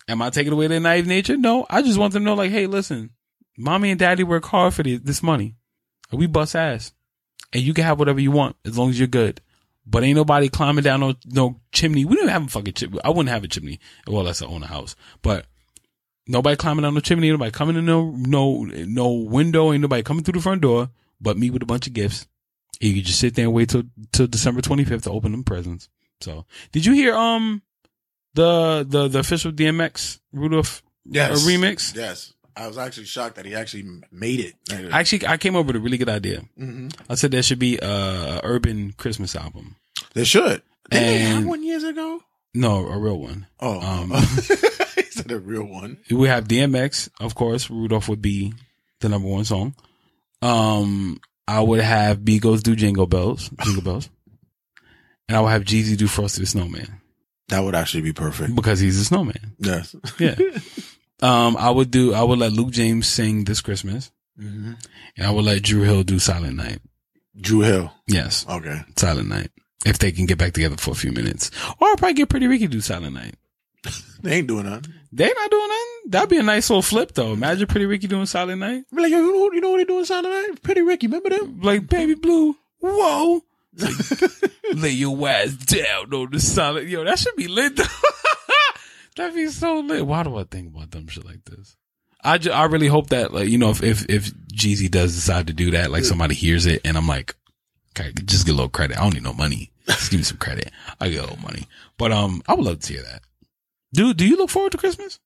Am 0.09 0.21
I 0.21 0.31
taking 0.31 0.53
away 0.53 0.67
their 0.67 0.81
naive 0.81 1.07
nature? 1.07 1.37
No. 1.37 1.67
I 1.71 1.81
just 1.81 1.99
want 1.99 2.13
them 2.13 2.23
to 2.23 2.27
know, 2.27 2.35
like, 2.35 2.51
hey, 2.51 2.67
listen, 2.67 3.11
mommy 3.57 3.91
and 3.91 3.99
daddy 3.99 4.25
work 4.25 4.45
hard 4.45 4.75
for 4.75 4.83
this 4.83 5.23
money. 5.23 5.55
We 6.13 6.27
bust 6.27 6.55
ass. 6.55 6.93
And 7.53 7.63
you 7.63 7.73
can 7.73 7.85
have 7.85 7.99
whatever 7.99 8.21
you 8.21 8.31
want 8.31 8.57
as 8.65 8.77
long 8.77 8.91
as 8.91 8.99
you're 8.99 9.09
good. 9.09 9.41
But 9.87 10.03
ain't 10.03 10.17
nobody 10.17 10.49
climbing 10.49 10.85
down 10.85 11.01
no, 11.01 11.15
no 11.27 11.61
chimney. 11.73 12.05
We 12.05 12.17
don't 12.17 12.29
have 12.29 12.47
a 12.47 12.49
fucking 12.49 12.73
chimney. 12.75 13.01
I 13.05 13.11
wouldn't 13.11 13.29
have 13.29 13.45
a 13.45 13.49
chimney. 13.49 13.81
Well, 14.07 14.25
that's 14.25 14.39
to 14.39 14.47
own 14.47 14.63
a 14.63 14.67
house. 14.67 14.97
But 15.21 15.47
nobody 16.27 16.57
climbing 16.57 16.83
down 16.85 16.95
no 16.95 17.01
chimney. 17.01 17.31
Nobody 17.31 17.51
coming 17.51 17.77
in 17.77 17.85
no, 17.85 18.11
no, 18.17 18.63
no 18.65 19.13
window. 19.13 19.73
Ain't 19.73 19.83
nobody 19.83 20.03
coming 20.03 20.25
through 20.25 20.35
the 20.35 20.43
front 20.43 20.63
door. 20.63 20.89
But 21.21 21.37
me 21.37 21.51
with 21.51 21.63
a 21.63 21.67
bunch 21.67 21.87
of 21.87 21.93
gifts. 21.93 22.27
You 22.81 22.95
could 22.95 23.05
just 23.05 23.21
sit 23.21 23.35
there 23.35 23.45
and 23.45 23.55
wait 23.55 23.69
till, 23.69 23.85
till 24.13 24.27
December 24.27 24.61
25th 24.61 25.03
to 25.03 25.11
open 25.11 25.33
them 25.33 25.45
presents. 25.45 25.89
So, 26.21 26.45
did 26.73 26.85
you 26.87 26.93
hear, 26.93 27.15
um, 27.15 27.63
the, 28.35 28.85
the, 28.89 29.09
the 29.09 29.19
official 29.21 29.53
DMX 29.53 30.19
Rudolph 30.33 30.83
Yes. 31.05 31.31
uh, 31.47 31.49
remix? 31.49 31.95
Yes. 31.95 32.33
I 32.57 32.67
was 32.69 32.79
actually 32.79 33.07
shocked 33.07 33.37
that 33.37 33.47
he 33.47 33.55
actually 33.55 33.85
made 34.13 34.41
it. 34.41 34.55
Actually, 34.93 35.27
I 35.27 35.37
came 35.37 35.57
up 35.57 35.67
with 35.67 35.77
a 35.77 35.81
really 35.81 35.99
good 35.99 36.09
idea. 36.09 36.43
hmm 36.57 36.89
I 37.11 37.15
said 37.17 37.31
there 37.33 37.43
should 37.43 37.59
be 37.59 37.79
a, 37.79 37.87
a 37.89 38.41
urban 38.45 38.93
Christmas 38.97 39.35
album. 39.35 39.77
They 40.15 40.25
should. 40.25 40.63
Didn't 40.91 41.07
they 41.07 41.19
have 41.19 41.45
one 41.47 41.63
years 41.63 41.83
ago? 41.85 42.21
No, 42.55 42.87
a 42.87 42.99
real 42.99 43.19
one. 43.19 43.47
Oh, 43.61 43.81
Um, 43.81 44.11
he 44.97 45.03
said 45.11 45.31
a 45.33 45.39
real 45.39 45.65
one. 45.65 45.99
we 46.11 46.29
have 46.29 46.47
DMX, 46.47 47.09
of 47.21 47.35
course. 47.35 47.69
Rudolph 47.69 48.09
would 48.09 48.23
be 48.23 48.53
the 49.01 49.09
number 49.09 49.29
one 49.29 49.45
song. 49.45 49.75
Um, 50.43 51.21
I 51.49 51.61
would 51.61 51.81
have 51.81 52.25
Beagles 52.25 52.63
do 52.63 52.77
Jingle 52.77 53.07
Bells, 53.07 53.51
Jingle 53.65 53.83
Bells, 53.91 54.09
and 55.29 55.37
I 55.37 55.41
would 55.41 55.51
have 55.51 55.65
Jeezy 55.65 55.97
do 55.97 56.07
Frosty 56.07 56.43
the 56.43 56.47
Snowman 56.47 57.01
That 57.49 57.61
would 57.65 57.75
actually 57.75 58.03
be 58.03 58.13
perfect. 58.13 58.55
because 58.55 58.79
he's 58.81 58.99
a 59.01 59.05
snowman. 59.05 59.57
Yes. 59.59 59.95
Yeah. 60.21 60.37
um, 61.23 61.57
I 61.57 61.71
would 61.71 61.91
do. 61.91 62.13
I 62.15 62.23
would 62.23 62.39
let 62.39 62.53
Luke 62.53 62.71
James 62.71 63.07
sing 63.09 63.45
this 63.45 63.61
Christmas, 63.61 64.11
hmm 64.39 64.73
and 65.17 65.27
I 65.27 65.31
would 65.31 65.45
let 65.45 65.63
Dru 65.63 65.83
Hill 65.83 66.03
do 66.03 66.19
Silent 66.19 66.57
Night. 66.57 66.81
Dru 67.41 67.61
Hill. 67.61 67.93
Yes, 68.07 68.45
Okay. 68.49 68.83
Silent 68.97 69.29
Night. 69.29 69.51
If 69.85 69.99
they 69.99 70.13
can 70.13 70.27
get 70.27 70.39
back 70.39 70.53
together 70.55 70.77
for 70.77 70.93
a 70.93 70.95
few 70.95 71.13
minutes, 71.13 71.51
or 71.81 71.89
I'll 71.89 71.97
probably 71.97 72.15
get 72.15 72.29
Pretty 72.31 72.47
Ricky 72.47 72.67
do 72.67 72.81
Silent 72.81 73.15
Night. 73.15 73.35
They 74.23 74.37
ain't 74.37 74.47
doing 74.47 74.65
nothing. 74.65 74.95
They 75.13 75.27
not 75.31 75.51
doing 75.51 75.69
nothing. 75.69 76.11
That'd 76.11 76.31
be 76.31 76.39
a 76.39 76.43
nice 76.43 76.71
little 76.71 76.81
flip, 76.81 77.13
though. 77.13 77.35
Imagine 77.35 77.67
Pretty 77.67 77.85
Ricky 77.85 78.07
doing 78.07 78.25
Silent 78.25 78.59
Night. 78.61 78.85
Be 78.95 79.03
like, 79.03 79.11
yo, 79.11 79.19
you 79.19 79.33
know, 79.35 79.53
you 79.53 79.61
know 79.61 79.71
what 79.73 79.77
they 79.77 79.85
doing 79.85 80.07
Saturday 80.07 80.33
night? 80.33 80.63
Pretty 80.63 80.81
Ricky, 80.81 81.09
remember 81.09 81.29
them? 81.29 81.61
like 81.61 81.87
baby 81.87 82.15
blue. 82.15 82.57
Whoa, 82.81 83.43
Lay 84.75 84.91
your 84.91 85.29
ass 85.29 85.53
down 85.57 86.13
on 86.15 86.31
the 86.31 86.41
solid. 86.41 86.89
Yo, 86.89 87.05
that 87.05 87.19
should 87.19 87.37
be 87.37 87.49
lit. 87.49 87.77
though. 87.77 87.85
That'd 89.17 89.35
be 89.35 89.49
so 89.49 89.81
lit. 89.81 90.07
Why 90.07 90.23
do 90.23 90.37
I 90.37 90.45
think 90.45 90.69
about 90.75 90.91
dumb 90.91 91.07
shit 91.09 91.25
like 91.27 91.45
this? 91.45 91.77
I, 92.23 92.39
ju- 92.39 92.51
I 92.53 92.65
really 92.65 92.87
hope 92.89 93.11
that 93.11 93.35
like 93.35 93.49
you 93.49 93.59
know 93.59 93.71
if 93.71 93.83
if 93.83 94.09
if 94.09 94.33
Jeezy 94.55 94.91
does 94.91 95.15
decide 95.15 95.49
to 95.49 95.53
do 95.53 95.73
that, 95.73 95.91
like 95.91 96.05
somebody 96.05 96.35
hears 96.35 96.65
it 96.65 96.81
and 96.87 96.97
I'm 96.97 97.07
like, 97.07 97.35
just 97.95 98.47
get 98.47 98.53
a 98.53 98.55
little 98.57 98.69
credit. 98.69 98.99
I 98.99 99.03
don't 99.03 99.15
need 99.15 99.23
no 99.23 99.33
money. 99.35 99.71
Just 99.87 100.11
give 100.11 100.21
me 100.21 100.25
some 100.25 100.39
credit. 100.39 100.71
I 101.01 101.09
get 101.11 101.19
a 101.19 101.23
little 101.23 101.39
money. 101.43 101.69
But 101.99 102.11
um, 102.13 102.43
I 102.49 102.55
would 102.55 102.65
love 102.65 102.81
to 102.81 102.93
hear 102.93 103.03
that. 103.03 103.23
Do 103.93 104.15
Do 104.15 104.27
you 104.27 104.37
look 104.37 104.51
forward 104.51 104.73
to 104.73 104.79
Christmas? 104.79 105.19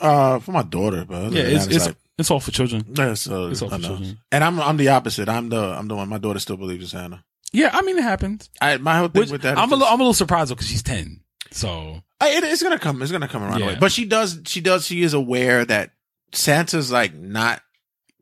Uh, 0.00 0.38
for 0.40 0.52
my 0.52 0.62
daughter, 0.62 1.04
but 1.08 1.32
Yeah, 1.32 1.42
it's 1.44 1.66
that, 1.66 1.74
it's 1.76 1.86
like, 1.86 1.96
it's 2.18 2.30
all 2.30 2.40
for 2.40 2.50
children. 2.50 2.84
yeah, 2.94 3.14
so, 3.14 3.46
it's 3.48 3.62
all 3.62 3.70
for 3.70 3.78
children. 3.78 4.18
And 4.32 4.42
I'm 4.42 4.60
I'm 4.60 4.76
the 4.76 4.88
opposite. 4.88 5.28
I'm 5.28 5.48
the 5.48 5.60
I'm 5.62 5.86
the 5.88 5.94
one. 5.96 6.08
My 6.08 6.18
daughter 6.18 6.38
still 6.40 6.56
believes 6.56 6.82
in 6.92 6.98
Santa. 7.00 7.24
Yeah, 7.52 7.70
I 7.72 7.82
mean 7.82 7.96
it 7.98 8.02
happens. 8.04 8.50
I 8.60 8.76
my 8.78 8.98
whole 8.98 9.08
thing 9.08 9.20
Which, 9.20 9.30
with 9.30 9.42
that. 9.42 9.56
I'm 9.58 9.70
a 9.70 9.76
little, 9.76 9.86
I'm 9.88 10.00
a 10.00 10.02
little 10.02 10.14
surprised 10.14 10.50
because 10.50 10.66
she's 10.68 10.82
ten. 10.82 11.20
So 11.50 12.02
I- 12.20 12.30
it, 12.30 12.44
it's 12.44 12.62
gonna 12.62 12.78
come. 12.78 13.00
It's 13.02 13.12
gonna 13.12 13.28
come 13.28 13.42
around. 13.42 13.60
Yeah. 13.60 13.66
away. 13.66 13.76
But 13.78 13.92
she 13.92 14.04
does. 14.04 14.40
She 14.46 14.60
does. 14.60 14.86
She 14.86 15.02
is 15.02 15.14
aware 15.14 15.64
that 15.64 15.92
Santa's 16.32 16.90
like 16.90 17.14
not 17.14 17.62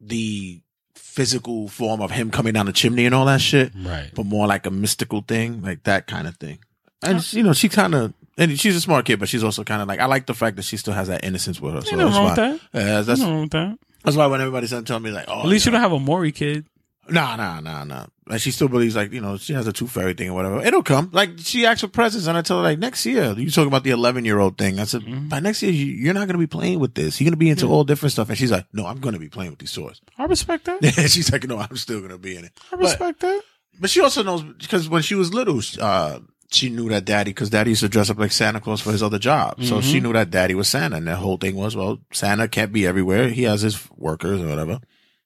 the 0.01 0.63
physical 1.11 1.69
form 1.69 2.01
of 2.01 2.13
him 2.13 2.31
coming 2.31 2.53
down 2.53 2.67
the 2.67 2.73
chimney 2.73 3.05
and 3.05 3.15
all 3.15 3.25
that 3.27 3.41
shit, 3.41 3.73
right. 3.77 4.11
but 4.15 4.25
more 4.25 4.47
like 4.47 4.65
a 4.65 4.71
mystical 4.71 5.23
thing, 5.23 5.61
like 5.61 5.83
that 5.83 6.07
kind 6.07 6.29
of 6.29 6.37
thing. 6.37 6.59
And 7.03 7.33
you 7.33 7.43
know, 7.43 7.53
she 7.53 7.69
kind 7.69 7.95
of. 7.95 8.15
And 8.39 8.59
she's 8.59 8.77
a 8.77 8.81
smart 8.81 9.05
kid, 9.05 9.19
but 9.19 9.29
she's 9.29 9.45
also 9.45 9.65
kind 9.65 9.83
of 9.83 9.89
like 9.89 10.01
I 10.01 10.07
like 10.07 10.27
the 10.27 10.35
fact 10.35 10.57
that 10.57 10.63
she 10.65 10.77
still 10.77 10.95
has 10.95 11.09
that 11.09 11.25
innocence 11.25 11.61
with 11.61 11.75
her. 11.75 11.83
So 11.83 11.91
Ain't 11.91 11.99
that's 11.99 12.15
wrong 12.15 12.25
why. 12.25 12.31
with 12.31 12.37
that. 12.37 12.61
Yeah, 12.73 12.97
Ain't 12.99 13.07
that's 13.07 13.21
nothing 13.21 13.35
wrong 13.35 13.43
with 13.43 13.51
that. 13.51 13.79
that's 14.05 14.17
why 14.17 14.27
when 14.27 14.41
everybody's 14.41 14.71
telling 14.85 15.03
me 15.03 15.11
like, 15.11 15.27
oh, 15.29 15.41
At 15.41 15.47
least 15.47 15.67
you 15.67 15.73
know, 15.73 15.77
don't 15.79 15.83
have 15.83 15.93
a 15.93 16.01
Maury 16.01 16.33
kid. 16.33 16.65
Nah, 17.11 17.37
nah, 17.37 17.61
nah, 17.61 17.85
nah. 17.85 18.07
Like 18.27 18.41
she 18.41 18.51
still 18.53 18.69
believes 18.69 18.95
like, 18.95 19.13
you 19.13 19.21
know, 19.21 19.37
she 19.37 19.53
has 19.55 19.67
a 19.67 19.73
tooth 19.73 19.91
fairy 19.91 20.15
thing 20.15 20.31
or 20.31 20.35
whatever. 20.35 20.63
It'll 20.63 20.83
come. 20.85 21.11
Like 21.13 21.31
she 21.39 21.67
asked 21.67 21.81
for 21.81 21.89
presents 21.89 22.27
and 22.29 22.37
I 22.39 22.43
tell 22.43 22.59
her 22.59 22.63
like 22.63 22.79
next 22.79 23.05
year, 23.05 23.33
you 23.37 23.51
talking 23.51 23.67
about 23.69 23.83
the 23.85 23.91
11 23.91 24.25
year 24.25 24.39
old 24.39 24.57
thing. 24.57 24.79
I 24.79 24.85
said, 24.85 25.03
Mhm. 25.03 25.29
by 25.29 25.41
next 25.41 25.63
year, 25.63 25.73
you, 25.73 25.87
you're 25.87 26.15
not 26.15 26.27
going 26.29 26.35
to 26.35 26.39
be 26.39 26.47
playing 26.47 26.79
with 26.79 26.95
this. 26.95 27.21
You're 27.21 27.27
going 27.27 27.33
to 27.33 27.37
be 27.39 27.51
into 27.51 27.67
all 27.67 27.83
different 27.85 28.13
stuff. 28.13 28.29
And 28.29 28.39
she's 28.39 28.53
like, 28.53 28.67
no, 28.73 28.87
I'm 28.87 29.01
going 29.01 29.15
to 29.15 29.19
be 29.21 29.29
playing 29.29 29.51
with 29.51 29.59
these 29.59 29.73
toys. 29.73 30.01
I 30.17 30.25
respect 30.27 30.67
that. 30.67 30.83
And 30.85 30.93
she's 31.11 31.33
like, 31.33 31.45
no, 31.49 31.59
I'm 31.59 31.77
still 31.77 31.99
going 31.99 32.13
to 32.13 32.19
be 32.19 32.37
in 32.37 32.45
it. 32.45 32.53
I 32.73 32.77
respect 32.77 33.21
that. 33.21 33.43
But 33.81 33.91
she 33.91 34.01
also 34.01 34.23
knows 34.23 34.43
because 34.43 34.89
when 34.89 35.03
she 35.03 35.15
was 35.17 35.35
little, 35.35 35.61
uh, 35.81 36.21
she 36.53 36.69
knew 36.69 36.89
that 36.91 37.05
daddy, 37.05 37.33
cause 37.33 37.49
daddy 37.51 37.71
used 37.71 37.81
to 37.83 37.89
dress 37.89 38.11
up 38.11 38.19
like 38.19 38.33
Santa 38.33 38.61
Claus 38.61 38.81
for 38.81 38.91
his 38.93 39.03
other 39.03 39.19
job. 39.19 39.63
So 39.65 39.81
she 39.81 40.01
knew 40.01 40.13
that 40.13 40.31
daddy 40.31 40.55
was 40.55 40.69
Santa. 40.69 40.97
And 40.97 41.07
the 41.07 41.17
whole 41.17 41.37
thing 41.37 41.55
was, 41.57 41.75
well, 41.77 41.99
Santa 42.13 42.47
can't 42.49 42.73
be 42.73 42.87
everywhere. 42.87 43.29
He 43.29 43.45
has 43.45 43.63
his 43.63 43.89
workers 43.97 44.41
or 44.41 44.49
whatever. 44.49 44.81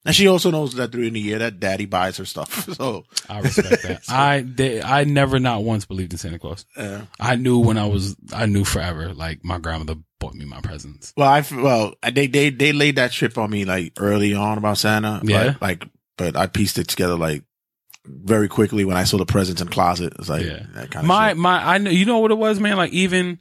And 0.05 0.15
she 0.15 0.27
also 0.27 0.51
knows 0.51 0.73
that 0.75 0.91
during 0.91 1.13
the 1.13 1.19
year 1.19 1.39
that 1.39 1.59
daddy 1.59 1.85
buys 1.85 2.17
her 2.17 2.25
stuff. 2.25 2.69
So, 2.75 3.05
I 3.29 3.39
respect 3.41 3.83
that. 3.83 4.03
I 4.09 4.41
they, 4.47 4.81
I 4.81 5.03
never 5.03 5.39
not 5.39 5.63
once 5.63 5.85
believed 5.85 6.13
in 6.13 6.19
Santa 6.19 6.37
Claus. 6.39 6.65
uh, 6.77 7.01
I 7.19 7.35
knew 7.37 7.59
when 7.59 7.77
I 7.77 7.87
was 7.87 8.15
I 8.33 8.45
knew 8.45 8.63
forever. 8.65 9.13
Like 9.13 9.43
my 9.43 9.57
grandmother 9.57 9.99
bought 10.19 10.35
me 10.35 10.45
my 10.45 10.61
presents. 10.61 11.11
Well, 11.17 11.27
I 11.29 11.39
f- 11.39 11.51
well 11.51 11.95
they 12.13 12.27
they 12.27 12.49
they 12.51 12.71
laid 12.71 12.97
that 12.97 13.11
trip 13.11 13.37
on 13.37 13.49
me 13.49 13.65
like 13.65 13.93
early 13.97 14.33
on 14.35 14.57
about 14.57 14.77
Santa. 14.77 15.19
but, 15.23 15.29
Yeah. 15.29 15.55
like, 15.61 15.87
but 16.17 16.35
I 16.37 16.47
pieced 16.47 16.77
it 16.77 16.87
together 16.87 17.15
like 17.15 17.43
very 18.05 18.47
quickly 18.47 18.85
when 18.85 18.97
I 18.97 19.03
saw 19.03 19.17
the 19.17 19.25
presents 19.25 19.61
in 19.61 19.67
the 19.67 19.73
closet. 19.73 20.13
It's 20.19 20.29
like 20.29 20.45
Yeah. 20.45 20.65
that 20.75 20.91
kind 20.91 21.03
of 21.03 21.05
My 21.05 21.29
shit. 21.29 21.37
my 21.37 21.73
I 21.73 21.77
know 21.79 21.89
you 21.89 22.05
know 22.05 22.19
what 22.19 22.31
it 22.31 22.37
was, 22.37 22.59
man. 22.59 22.77
Like 22.77 22.93
even 22.93 23.39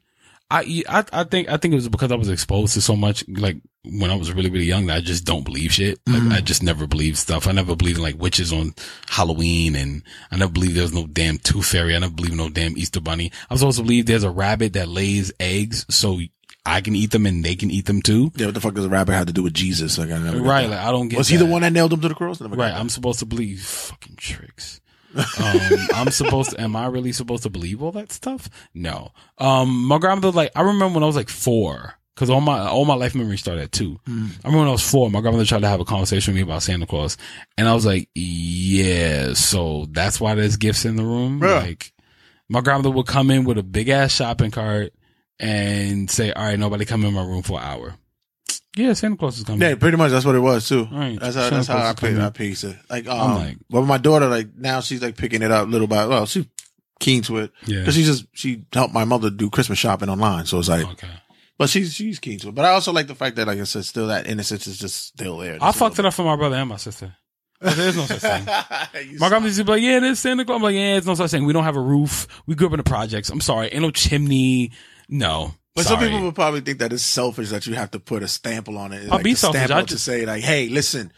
I 0.50 0.82
I 0.88 1.04
I 1.12 1.24
think 1.24 1.48
I 1.48 1.56
think 1.56 1.72
it 1.72 1.76
was 1.76 1.88
because 1.88 2.12
I 2.12 2.16
was 2.16 2.28
exposed 2.28 2.74
to 2.74 2.80
so 2.80 2.94
much. 2.94 3.24
Like 3.28 3.56
when 3.84 4.10
I 4.10 4.14
was 4.14 4.32
really 4.32 4.50
really 4.50 4.66
young, 4.66 4.86
that 4.86 4.96
I 4.96 5.00
just 5.00 5.24
don't 5.24 5.44
believe 5.44 5.72
shit. 5.72 5.98
Like 6.06 6.22
Mhm. 6.22 6.32
I 6.32 6.40
just 6.42 6.62
never 6.62 6.86
believed 6.86 7.16
stuff. 7.18 7.46
I 7.48 7.52
never 7.52 7.74
believed 7.74 7.98
in 7.98 8.04
like 8.04 8.20
witches 8.20 8.52
on 8.52 8.74
Halloween, 9.08 9.74
and 9.74 10.02
I 10.30 10.36
never 10.36 10.52
believed 10.52 10.74
there 10.76 10.82
was 10.82 10.92
no 10.92 11.06
damn 11.06 11.38
tooth 11.38 11.66
fairy. 11.66 11.96
I 11.96 11.98
never 11.98 12.12
believed 12.14 12.32
in 12.32 12.38
no 12.38 12.50
damn 12.50 12.76
Easter 12.78 13.00
bunny. 13.00 13.32
I 13.50 13.54
was 13.54 13.60
supposed 13.60 13.78
to 13.78 13.82
believe 13.84 14.06
there's 14.06 14.22
a 14.24 14.30
rabbit 14.30 14.74
that 14.74 14.88
lays 14.88 15.32
eggs, 15.40 15.86
so 15.90 16.20
I 16.66 16.80
can 16.80 16.94
eat 16.96 17.10
them 17.10 17.26
and 17.26 17.44
they 17.44 17.56
can 17.56 17.70
eat 17.70 17.86
them 17.86 18.00
too. 18.00 18.32
Yeah, 18.36 18.46
what 18.46 18.54
the 18.54 18.60
fuck 18.60 18.74
does 18.74 18.84
a 18.86 18.88
rabbit 18.88 19.12
have 19.14 19.26
to 19.26 19.32
do 19.32 19.42
with 19.42 19.54
Jesus? 19.54 19.98
Like, 19.98 20.10
I 20.10 20.18
never 20.18 20.40
Right? 20.40 20.68
Like 20.68 20.78
I 20.78 20.90
don't 20.92 21.08
get. 21.08 21.18
was 21.18 21.28
he 21.28 21.36
the 21.36 21.46
one 21.46 21.62
that 21.62 21.72
nailed 21.72 21.92
him 21.92 22.00
to 22.02 22.08
the 22.08 22.14
cross? 22.14 22.40
Right. 22.40 22.72
I'm 22.72 22.88
supposed 22.88 23.18
to 23.18 23.26
believe 23.26 23.60
fucking 23.62 24.16
tricks. 24.16 24.80
Um, 25.16 25.78
I'm 25.94 26.10
supposed 26.10 26.50
to, 26.50 26.60
am 26.60 26.76
I 26.76 26.86
really 26.86 27.12
supposed 27.12 27.42
to 27.44 27.50
believe 27.50 27.82
all 27.82 27.92
that 27.92 28.12
stuff? 28.12 28.48
No. 28.74 29.12
Um, 29.38 29.86
my 29.86 29.98
grandmother, 29.98 30.30
like, 30.30 30.50
I 30.56 30.62
remember 30.62 30.94
when 30.94 31.02
I 31.02 31.06
was 31.06 31.16
like 31.16 31.28
four, 31.28 31.94
cause 32.16 32.30
all 32.30 32.40
my, 32.40 32.60
all 32.66 32.84
my 32.84 32.94
life 32.94 33.14
memories 33.14 33.40
started 33.40 33.62
at 33.62 33.72
two. 33.72 34.00
I 34.06 34.10
remember 34.10 34.58
when 34.60 34.68
I 34.68 34.72
was 34.72 34.88
four, 34.88 35.10
my 35.10 35.20
grandmother 35.20 35.44
tried 35.44 35.62
to 35.62 35.68
have 35.68 35.80
a 35.80 35.84
conversation 35.84 36.32
with 36.32 36.36
me 36.36 36.42
about 36.42 36.62
Santa 36.62 36.86
Claus. 36.86 37.16
And 37.58 37.68
I 37.68 37.74
was 37.74 37.86
like, 37.86 38.08
yeah, 38.14 39.34
so 39.34 39.86
that's 39.90 40.20
why 40.20 40.34
there's 40.34 40.56
gifts 40.56 40.84
in 40.84 40.96
the 40.96 41.04
room. 41.04 41.42
Yeah. 41.42 41.60
Like, 41.60 41.92
my 42.48 42.60
grandmother 42.60 42.90
would 42.90 43.06
come 43.06 43.30
in 43.30 43.44
with 43.44 43.58
a 43.58 43.62
big 43.62 43.88
ass 43.88 44.12
shopping 44.12 44.50
cart 44.50 44.92
and 45.40 46.10
say, 46.10 46.30
all 46.32 46.44
right, 46.44 46.58
nobody 46.58 46.84
come 46.84 47.04
in 47.04 47.14
my 47.14 47.24
room 47.24 47.42
for 47.42 47.58
an 47.58 47.64
hour. 47.64 47.94
Yeah, 48.76 48.92
Santa 48.94 49.16
Claus 49.16 49.38
is 49.38 49.44
coming. 49.44 49.60
Yeah, 49.60 49.76
pretty 49.76 49.96
much 49.96 50.10
that's 50.10 50.24
what 50.24 50.34
it 50.34 50.40
was 50.40 50.68
too. 50.68 50.88
Right. 50.90 51.18
That's 51.20 51.36
how 51.36 51.42
Santa 51.42 51.56
that's 51.56 51.68
how 51.68 51.74
Claus 51.74 51.86
I 51.86 51.90
is 51.90 51.94
pick, 51.94 52.10
coming. 52.10 52.22
I 52.22 52.30
piece 52.30 52.64
it. 52.64 52.76
Like, 52.90 53.06
I'm 53.06 53.20
um, 53.20 53.34
like- 53.36 53.58
but 53.70 53.82
my 53.82 53.98
daughter, 53.98 54.26
like 54.28 54.54
now 54.56 54.80
she's 54.80 55.00
like 55.02 55.16
picking 55.16 55.42
it 55.42 55.50
up 55.50 55.68
little 55.68 55.86
by 55.86 56.06
well, 56.06 56.26
she's 56.26 56.46
keen 57.00 57.22
to 57.22 57.38
it 57.38 57.52
Yeah. 57.66 57.80
because 57.80 57.94
she 57.94 58.04
just 58.04 58.26
she 58.32 58.64
helped 58.72 58.94
my 58.94 59.04
mother 59.04 59.30
do 59.30 59.50
Christmas 59.50 59.78
shopping 59.78 60.08
online, 60.08 60.46
so 60.46 60.58
it's 60.58 60.68
like, 60.68 60.86
Okay. 60.86 61.08
but 61.58 61.68
she's 61.68 61.92
she's 61.94 62.18
keen 62.18 62.38
to 62.40 62.48
it. 62.48 62.54
But 62.54 62.64
I 62.64 62.70
also 62.70 62.92
like 62.92 63.06
the 63.06 63.14
fact 63.14 63.36
that, 63.36 63.46
like 63.46 63.60
I 63.60 63.64
said, 63.64 63.84
still 63.84 64.08
that 64.08 64.26
innocence 64.26 64.66
is 64.66 64.78
just 64.78 64.96
still 65.06 65.38
there. 65.38 65.58
I 65.60 65.70
fucked 65.72 65.98
it 65.98 66.04
up 66.06 66.14
for 66.14 66.24
my 66.24 66.36
brother 66.36 66.56
and 66.56 66.68
my 66.68 66.76
sister. 66.76 67.14
There's 67.60 67.96
no 67.96 68.04
such 68.04 68.18
thing. 68.18 68.44
My 69.18 69.28
grandma 69.30 69.46
used 69.46 69.56
to 69.58 69.64
be 69.64 69.72
like, 69.72 69.80
yeah, 69.82 69.98
there's 70.00 70.18
Santa 70.18 70.44
Claus. 70.44 70.56
I'm 70.56 70.62
like, 70.62 70.74
yeah, 70.74 70.96
it's 70.96 71.06
no 71.06 71.14
such 71.14 71.30
thing. 71.30 71.46
We 71.46 71.54
don't 71.54 71.64
have 71.64 71.76
a 71.76 71.80
roof. 71.80 72.26
We 72.46 72.54
grew 72.54 72.66
up 72.66 72.74
in 72.74 72.76
the 72.78 72.82
projects. 72.82 73.30
I'm 73.30 73.40
sorry. 73.40 73.68
Ain't 73.68 73.80
no 73.80 73.90
chimney. 73.90 74.72
No. 75.08 75.54
But 75.76 75.86
Sorry. 75.86 75.96
some 75.96 76.08
people 76.08 76.24
would 76.26 76.34
probably 76.36 76.60
think 76.60 76.78
that 76.78 76.92
it's 76.92 77.02
selfish 77.02 77.50
that 77.50 77.66
you 77.66 77.74
have 77.74 77.90
to 77.92 77.98
put 77.98 78.22
a 78.22 78.28
stamp 78.28 78.68
on 78.68 78.92
it. 78.92 79.10
I'll 79.10 79.22
be 79.22 79.32
to 79.32 79.36
selfish. 79.36 79.60
stamp 79.60 79.72
I 79.72 79.80
out 79.80 79.88
to 79.88 79.98
say 79.98 80.24
like, 80.24 80.42
hey, 80.44 80.68
listen, 80.68 81.12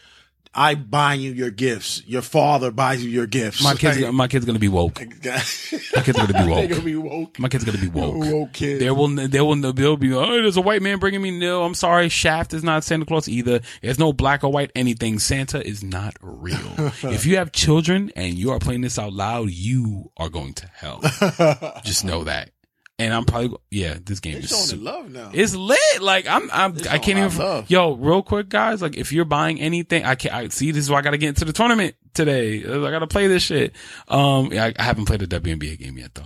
I 0.51 0.73
buy 0.73 1.13
you 1.13 1.31
your 1.31 1.51
gifts. 1.51 2.01
Your 2.07 2.23
father 2.23 2.71
buys 2.71 3.03
you 3.05 3.11
your 3.11 3.27
gifts. 3.27 3.63
my 3.63 3.75
kids, 3.75 3.99
Like, 3.99 4.13
my 4.13 4.27
kids 4.27 4.45
gonna 4.45 4.57
be 4.67 4.67
woke. 4.67 4.99
my 4.99 6.01
kids 6.01 6.17
are 6.17 6.25
gonna 6.25 6.43
be 6.43 6.49
woke. 6.49 6.69
gonna 6.69 6.81
be 6.81 6.95
woke. 6.95 7.37
My 7.37 7.49
kids 7.49 7.63
gonna 7.65 7.77
be 7.77 7.87
woke. 7.87 8.15
Woke 8.15 8.53
kids. 8.53 8.79
There 8.79 8.95
will, 8.95 9.09
there 9.09 9.45
will, 9.45 9.73
they'll 9.73 9.95
be, 9.97 10.11
oh, 10.11 10.25
there's 10.41 10.57
a 10.57 10.61
white 10.61 10.81
man 10.81 10.97
bringing 10.97 11.21
me 11.21 11.37
no. 11.37 11.63
I'm 11.63 11.75
sorry. 11.75 12.09
Shaft 12.09 12.55
is 12.55 12.63
not 12.63 12.83
Santa 12.83 13.05
Claus 13.05 13.29
either. 13.29 13.59
There's 13.83 13.99
no 13.99 14.11
black 14.11 14.43
or 14.43 14.51
white 14.51 14.71
anything. 14.75 15.19
Santa 15.19 15.63
is 15.63 15.83
not 15.83 16.15
real. 16.19 16.57
if 17.03 17.27
you 17.27 17.37
have 17.37 17.51
children 17.51 18.11
and 18.15 18.33
you 18.33 18.49
are 18.49 18.57
playing 18.59 18.81
this 18.81 18.97
out 18.97 19.13
loud, 19.13 19.51
you 19.51 20.09
are 20.17 20.29
going 20.29 20.53
to 20.55 20.67
hell. 20.73 21.01
Just 21.83 22.03
know 22.03 22.23
that. 22.23 22.49
And 22.99 23.13
I'm 23.13 23.25
probably, 23.25 23.55
yeah, 23.69 23.97
this 24.03 24.19
game 24.19 24.33
They're 24.33 24.41
is 24.43 24.49
showing 24.49 24.63
super 24.63 24.83
love 24.83 25.11
now. 25.11 25.29
It's 25.31 25.53
lit. 25.55 25.77
Like 26.01 26.25
I'm, 26.27 26.49
I'm, 26.51 26.73
They're 26.73 26.91
I 26.91 26.97
can't 26.97 27.19
even. 27.19 27.37
love. 27.37 27.69
Yo, 27.69 27.93
real 27.93 28.23
quick, 28.23 28.49
guys. 28.49 28.81
Like 28.81 28.97
if 28.97 29.11
you're 29.13 29.23
buying 29.25 29.59
anything, 29.61 30.03
I 30.03 30.15
can't. 30.15 30.33
I 30.33 30.47
see. 30.47 30.71
This 30.71 30.85
is 30.85 30.89
why 30.89 30.97
I 30.97 31.01
got 31.03 31.11
to 31.11 31.19
get 31.19 31.29
into 31.29 31.45
the 31.45 31.53
tournament 31.53 31.95
today. 32.15 32.63
I 32.63 32.89
got 32.89 32.99
to 32.99 33.07
play 33.07 33.27
this 33.27 33.43
shit. 33.43 33.73
Um, 34.07 34.49
I, 34.51 34.73
I 34.79 34.83
haven't 34.83 35.05
played 35.05 35.21
a 35.21 35.27
WNBA 35.27 35.77
game 35.77 35.97
yet 35.99 36.15
though. 36.15 36.25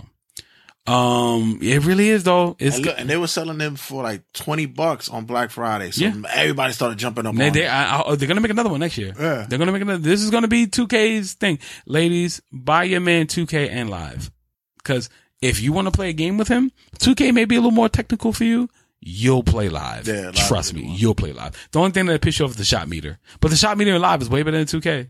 Um, 0.84 1.58
it 1.62 1.84
really 1.84 2.08
is 2.08 2.24
though. 2.24 2.56
It's 2.58 2.76
and, 2.76 2.86
look, 2.86 2.94
and 2.98 3.08
they 3.08 3.16
were 3.16 3.28
selling 3.28 3.58
them 3.58 3.76
for 3.76 4.02
like 4.02 4.22
twenty 4.32 4.66
bucks 4.66 5.08
on 5.08 5.26
Black 5.26 5.50
Friday. 5.50 5.90
So 5.92 6.04
Yeah. 6.06 6.14
everybody 6.32 6.72
started 6.72 6.98
jumping 6.98 7.24
up 7.26 7.34
they, 7.36 7.46
on 7.48 7.52
they, 7.52 7.68
I, 7.68 8.16
they're 8.16 8.26
gonna 8.26 8.40
make 8.40 8.50
another 8.50 8.70
one 8.70 8.80
next 8.80 8.98
year. 8.98 9.12
Yeah. 9.16 9.46
They're 9.48 9.58
gonna 9.60 9.70
make 9.72 9.82
another. 9.82 9.98
This 9.98 10.22
is 10.22 10.30
gonna 10.30 10.48
be 10.48 10.66
2K's 10.66 11.34
thing, 11.34 11.60
ladies. 11.86 12.40
Buy 12.50 12.84
your 12.84 13.00
man 13.00 13.26
2K 13.26 13.68
and 13.70 13.90
live, 13.90 14.32
because 14.78 15.08
if 15.42 15.60
you 15.60 15.72
want 15.72 15.88
to 15.88 15.92
play 15.92 16.08
a 16.08 16.14
game 16.14 16.38
with 16.38 16.48
him, 16.48 16.72
2K 16.98 17.34
may 17.34 17.44
be 17.44 17.56
a 17.56 17.58
little 17.58 17.70
more 17.70 17.88
technical 17.88 18.32
for 18.32 18.44
you. 18.44 18.70
You'll 19.00 19.42
play 19.42 19.68
live. 19.68 20.06
Yeah, 20.06 20.26
live 20.26 20.36
Trust 20.36 20.72
me, 20.72 20.86
you'll 20.96 21.16
play 21.16 21.32
live. 21.32 21.68
The 21.72 21.80
only 21.80 21.90
thing 21.90 22.06
that 22.06 22.22
piss 22.22 22.38
you 22.38 22.44
off 22.44 22.52
is 22.52 22.56
the 22.56 22.64
shot 22.64 22.88
meter, 22.88 23.18
but 23.40 23.50
the 23.50 23.56
shot 23.56 23.76
meter 23.76 23.94
in 23.94 24.00
live 24.00 24.22
is 24.22 24.30
way 24.30 24.42
better 24.42 24.64
than 24.64 24.66
2K. 24.80 25.08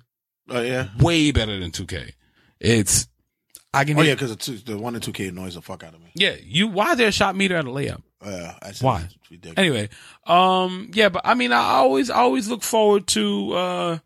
Oh 0.49 0.61
yeah. 0.63 0.89
Way 0.99 1.31
better 1.31 1.61
than 1.61 1.71
2K. 1.71 2.13
It's 2.59 3.07
I 3.75 3.85
can. 3.85 3.99
Oh 3.99 4.03
yeah, 4.03 4.15
because 4.15 4.37
the, 4.37 4.77
one 4.77 4.95
and 4.95 5.03
two 5.03 5.13
K 5.13 5.29
annoys 5.29 5.55
the 5.55 5.63
fuck 5.63 5.83
out 5.83 5.95
of 5.95 6.01
me. 6.01 6.11
yeah. 6.15 6.35
You 6.43 6.69
why 6.69 6.93
is 6.93 6.99
there 6.99 7.09
a 7.09 7.13
shot 7.13 7.37
meter 7.37 7.57
at 7.57 7.65
a 7.65 7.69
layup? 7.69 8.03
Yeah, 8.25 8.55
that's 8.63 8.83
Why? 8.83 9.09
Anyway, 9.57 9.89
um, 10.27 10.91
yeah, 10.93 11.09
but 11.09 11.23
I 11.25 11.35
mean, 11.35 11.53
I 11.53 11.77
always, 11.77 12.09
I 12.11 12.19
always 12.19 12.49
look 12.49 12.63
forward 12.63 13.09
to, 13.09 13.53
uh, 13.53 13.99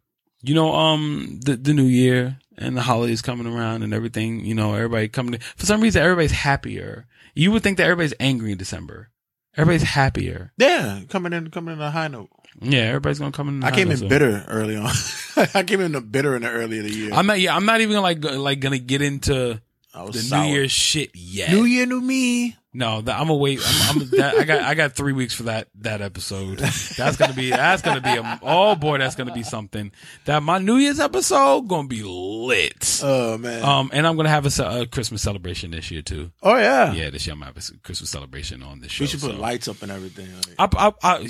you 0.42 0.54
know, 0.54 0.74
um, 0.74 1.40
the 1.42 1.56
the 1.56 1.74
new 1.74 1.84
year 1.84 2.38
and 2.58 2.76
the 2.76 2.82
holidays 2.82 3.22
coming 3.22 3.46
around 3.46 3.82
and 3.82 3.92
everything. 3.94 4.44
You 4.44 4.54
know, 4.54 4.74
everybody 4.74 5.08
coming. 5.08 5.32
To, 5.32 5.38
for 5.56 5.66
some 5.66 5.80
reason, 5.80 6.02
everybody's 6.02 6.32
happier. 6.32 7.06
You 7.34 7.52
would 7.52 7.62
think 7.62 7.76
that 7.78 7.84
everybody's 7.84 8.14
angry 8.18 8.52
in 8.52 8.58
December. 8.58 9.10
Everybody's 9.56 9.88
happier. 9.88 10.52
Yeah, 10.58 11.00
coming 11.08 11.32
in, 11.32 11.50
coming 11.50 11.74
in 11.74 11.80
a 11.80 11.90
high 11.90 12.08
note. 12.08 12.28
Yeah, 12.60 12.80
everybody's 12.82 13.18
gonna 13.18 13.32
come 13.32 13.48
in. 13.48 13.64
I 13.64 13.70
came 13.70 13.90
in 13.90 13.96
so- 13.98 14.08
bitter 14.08 14.44
early 14.48 14.76
on. 14.76 14.90
I 15.54 15.62
came 15.62 15.80
in 15.80 15.92
the 15.92 16.00
bitter 16.00 16.34
in 16.36 16.42
the 16.42 16.50
early 16.50 16.78
of 16.78 16.84
the 16.84 16.92
year. 16.92 17.12
I'm 17.12 17.26
not. 17.26 17.38
Yeah, 17.40 17.54
I'm 17.54 17.66
not 17.66 17.80
even 17.80 18.00
like 18.00 18.24
like 18.24 18.60
gonna 18.60 18.78
get 18.78 19.02
into 19.02 19.60
I 19.96 20.02
was 20.02 20.14
the 20.14 20.20
sour. 20.20 20.44
New 20.44 20.52
Year's 20.52 20.72
shit 20.72 21.10
yet. 21.14 21.50
New 21.50 21.64
Year, 21.64 21.86
new 21.86 22.00
me. 22.00 22.56
No, 22.74 23.00
that, 23.00 23.18
I'm 23.18 23.28
gonna 23.28 23.38
wait. 23.38 23.58
I'm, 23.64 24.02
I'm 24.02 24.10
that, 24.10 24.34
I 24.36 24.44
got 24.44 24.60
I 24.60 24.74
got 24.74 24.92
three 24.92 25.14
weeks 25.14 25.32
for 25.32 25.44
that 25.44 25.68
that 25.76 26.02
episode. 26.02 26.58
That's 26.58 27.16
gonna 27.16 27.32
be 27.32 27.48
that's 27.48 27.80
gonna 27.80 28.02
be 28.02 28.10
a 28.10 28.38
oh 28.42 28.74
boy, 28.74 28.98
that's 28.98 29.14
gonna 29.14 29.32
be 29.32 29.42
something. 29.42 29.92
That 30.26 30.42
my 30.42 30.58
New 30.58 30.76
Year's 30.76 31.00
episode 31.00 31.68
gonna 31.68 31.88
be 31.88 32.02
lit. 32.02 33.00
Oh 33.02 33.38
man. 33.38 33.64
Um, 33.64 33.90
and 33.94 34.06
I'm 34.06 34.16
gonna 34.16 34.28
have 34.28 34.44
a, 34.44 34.80
a 34.82 34.86
Christmas 34.86 35.22
celebration 35.22 35.70
this 35.70 35.90
year 35.90 36.02
too. 36.02 36.32
oh 36.42 36.56
yeah. 36.56 36.92
Yeah, 36.92 37.08
this 37.08 37.26
year 37.26 37.32
I'm 37.32 37.40
gonna 37.40 37.52
have 37.54 37.56
a 37.56 37.78
Christmas 37.78 38.10
celebration 38.10 38.62
on 38.62 38.80
this 38.80 38.92
show. 38.92 39.04
We 39.04 39.08
should 39.08 39.22
put 39.22 39.30
so- 39.30 39.40
lights 39.40 39.68
up 39.68 39.80
and 39.82 39.90
everything. 39.90 40.28
Like. 40.58 40.74
I, 40.74 40.88
I, 41.02 41.14
I, 41.14 41.28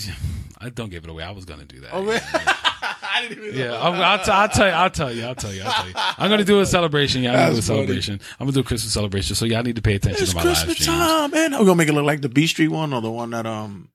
I 0.59 0.69
don't 0.71 0.91
give 0.91 1.05
it 1.05 1.11
away. 1.11 1.23
I 1.23 1.31
was 1.31 1.45
gonna 1.45 1.65
do 1.65 1.79
that. 1.83 1.95
Oh 1.95 2.03
man. 2.03 2.21
I 3.17 3.29
didn't 3.29 3.45
even. 3.45 3.59
Yeah, 3.59 3.81
I'm, 3.81 3.95
I'll, 3.95 4.19
t- 4.25 4.31
I'll 4.31 4.49
tell 4.49 4.67
you. 4.67 4.73
I'll 4.73 4.91
tell 4.91 5.13
you. 5.13 5.25
I'll 5.25 5.35
tell 5.35 5.53
you. 5.53 5.63
I'll 5.65 5.73
tell 5.73 5.87
you. 5.89 5.93
I'm 6.19 6.31
gonna 6.31 6.45
do 6.45 6.61
a 6.61 6.67
celebration. 6.67 7.23
Yeah, 7.23 7.31
I'm 7.33 7.37
gonna 7.37 7.47
do 7.47 7.53
a 7.53 7.55
That's 7.57 7.67
funny. 7.69 7.79
celebration. 7.87 8.21
I'm 8.39 8.47
gonna 8.47 8.53
do 8.55 8.61
a 8.61 8.65
Christmas 8.65 8.93
celebration. 8.93 9.35
So 9.37 9.45
y'all 9.47 9.63
need 9.63 9.77
to 9.77 9.83
pay 9.83 9.95
attention 9.95 10.23
It's 10.23 10.31
to 10.33 10.37
my 10.37 10.43
live 10.45 10.53
Christmas 10.57 10.77
streams. 10.79 10.99
time, 10.99 11.31
man. 11.31 11.53
We're 11.53 11.59
gonna 11.59 11.75
make 11.77 11.89
it 11.89 11.93
look 11.95 12.05
like 12.07 12.21
the 12.23 12.29
Beat 12.29 12.49
Street 12.49 12.69
one 12.69 12.93
or 12.93 13.01
the 13.01 13.11
one 13.11 13.31
that 13.31 13.47
um 13.47 13.89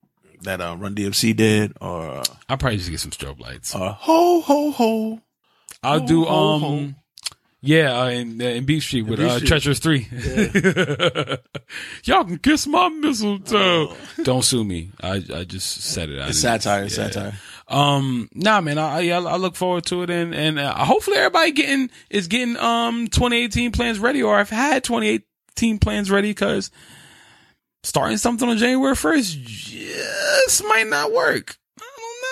that 0.43 0.59
uh, 0.61 0.75
Run 0.77 0.95
DMC 0.95 1.35
did 1.35 1.73
or 1.81 2.01
uh, 2.17 2.23
I'll 2.49 2.57
probably 2.57 2.77
just 2.77 2.89
get 2.89 2.99
some 2.99 3.11
strobe 3.11 3.39
lights. 3.39 3.75
uh, 3.75 3.93
ho 3.93 4.41
ho 4.41 4.71
ho. 4.71 5.21
I'll 5.83 5.99
do 5.99 6.25
ho, 6.25 6.53
um, 6.55 6.61
ho. 6.61 6.89
yeah, 7.61 7.99
uh, 8.01 8.09
in 8.09 8.41
uh, 8.41 8.45
in 8.45 8.65
Beat 8.65 8.79
Street 8.81 9.03
with 9.03 9.19
Beach 9.19 9.29
uh, 9.29 9.35
Street. 9.37 9.47
Treacherous 9.47 9.79
Three. 9.79 10.07
Y'all 12.05 12.23
can 12.25 12.37
kiss 12.39 12.67
my 12.67 12.89
mistletoe. 12.89 13.95
Don't 14.23 14.43
sue 14.43 14.63
me. 14.63 14.91
I 15.01 15.23
I 15.33 15.43
just 15.43 15.81
said 15.81 16.09
it. 16.09 16.19
I 16.19 16.25
Oh. 16.25 16.27
It's 16.29 16.41
didn't- 16.41 16.61
satire. 16.61 16.83
It's 16.85 16.97
yeah. 16.97 17.07
satire. 17.09 17.33
Um, 17.71 18.27
nah, 18.33 18.59
man, 18.59 18.77
I, 18.77 19.09
I 19.09 19.21
I 19.21 19.37
look 19.37 19.55
forward 19.55 19.85
to 19.85 20.03
it, 20.03 20.09
and 20.09 20.35
and 20.35 20.59
uh, 20.59 20.75
hopefully 20.83 21.17
everybody 21.17 21.51
getting 21.51 21.89
is 22.09 22.27
getting 22.27 22.57
um 22.57 23.07
2018 23.07 23.71
plans 23.71 23.97
ready, 23.97 24.21
or 24.21 24.35
I've 24.35 24.49
had 24.49 24.83
2018 24.83 25.79
plans 25.79 26.11
ready 26.11 26.31
because 26.31 26.69
starting 27.83 28.17
something 28.17 28.47
on 28.47 28.57
January 28.57 28.93
1st 28.93 29.43
just 29.43 30.63
might 30.65 30.87
not 30.87 31.13
work. 31.13 31.57
I 31.79 31.87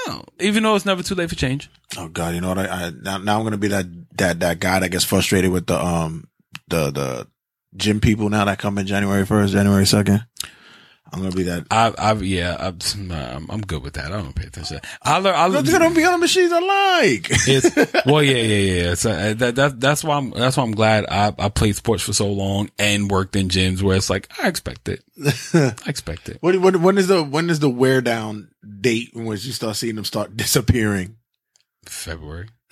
don't 0.06 0.14
know, 0.14 0.26
even 0.40 0.64
though 0.64 0.76
it's 0.76 0.86
never 0.86 1.02
too 1.04 1.16
late 1.16 1.30
for 1.30 1.36
change. 1.36 1.70
Oh 1.98 2.10
god, 2.10 2.36
you 2.36 2.42
know 2.42 2.50
what? 2.50 2.60
I, 2.60 2.66
I 2.88 2.92
now, 3.02 3.18
now 3.18 3.38
I'm 3.38 3.44
gonna 3.44 3.58
be 3.58 3.70
that 3.70 3.86
that 4.18 4.42
that 4.42 4.60
guy 4.60 4.80
that 4.80 4.90
gets 4.90 5.06
frustrated 5.06 5.52
with 5.52 5.68
the 5.68 5.82
um 5.84 6.28
the 6.68 6.92
the 6.92 7.28
gym 7.78 8.02
people 8.02 8.30
now 8.30 8.44
that 8.46 8.60
come 8.60 8.78
in 8.78 8.88
January 8.88 9.26
first, 9.26 9.54
January 9.54 9.86
second. 9.86 10.26
I'm 11.12 11.22
gonna 11.22 11.36
be 11.36 11.44
that. 11.44 11.66
I 11.72 11.94
I've 11.98 12.24
yeah, 12.24 12.56
I'm 12.60 12.78
nah, 13.08 13.40
I'm, 13.50 13.62
good 13.62 13.82
with 13.82 13.94
that. 13.94 14.12
I 14.12 14.22
don't 14.22 14.36
pay 14.36 14.48
attention. 14.48 14.80
I 15.02 15.18
learn. 15.18 15.36
I 15.36 15.48
Look 15.48 15.68
at 15.68 15.80
them 15.80 15.94
the 15.94 16.04
other 16.04 16.18
machines 16.18 16.52
I 16.52 16.60
like. 16.60 17.28
It's, 17.30 18.06
well, 18.06 18.24
yeah, 18.24 18.36
yeah, 18.36 18.84
yeah. 18.84 18.94
So 18.94 19.12
uh, 19.12 19.34
that, 19.36 19.56
that, 19.56 19.80
that's 19.80 20.04
why 20.04 20.18
I'm, 20.18 20.32
that's 20.32 20.58
why 20.58 20.64
I'm 20.64 20.72
glad 20.72 21.06
I, 21.10 21.34
I 21.38 21.50
played 21.50 21.76
sports 21.76 22.04
for 22.04 22.14
so 22.14 22.32
long 22.32 22.70
and 22.78 23.10
worked 23.10 23.36
in 23.36 23.50
gyms 23.50 23.82
where 23.82 23.98
it's 23.98 24.10
like, 24.10 24.30
I 24.42 24.48
expect 24.48 24.90
it. 24.90 25.04
I 25.54 25.90
expect 25.90 26.30
it. 26.30 26.38
When, 26.42 26.62
when, 26.62 26.82
when 26.82 26.98
is 26.98 27.08
the 27.08 27.24
when 27.24 27.50
is 27.50 27.60
the 27.60 27.70
wear 27.70 28.02
down 28.02 28.50
date 28.80 29.12
which 29.14 29.46
you 29.46 29.52
start 29.52 29.76
seeing 29.76 29.96
them 29.96 30.06
start 30.06 30.38
disappearing? 30.38 31.18
February. 31.86 32.50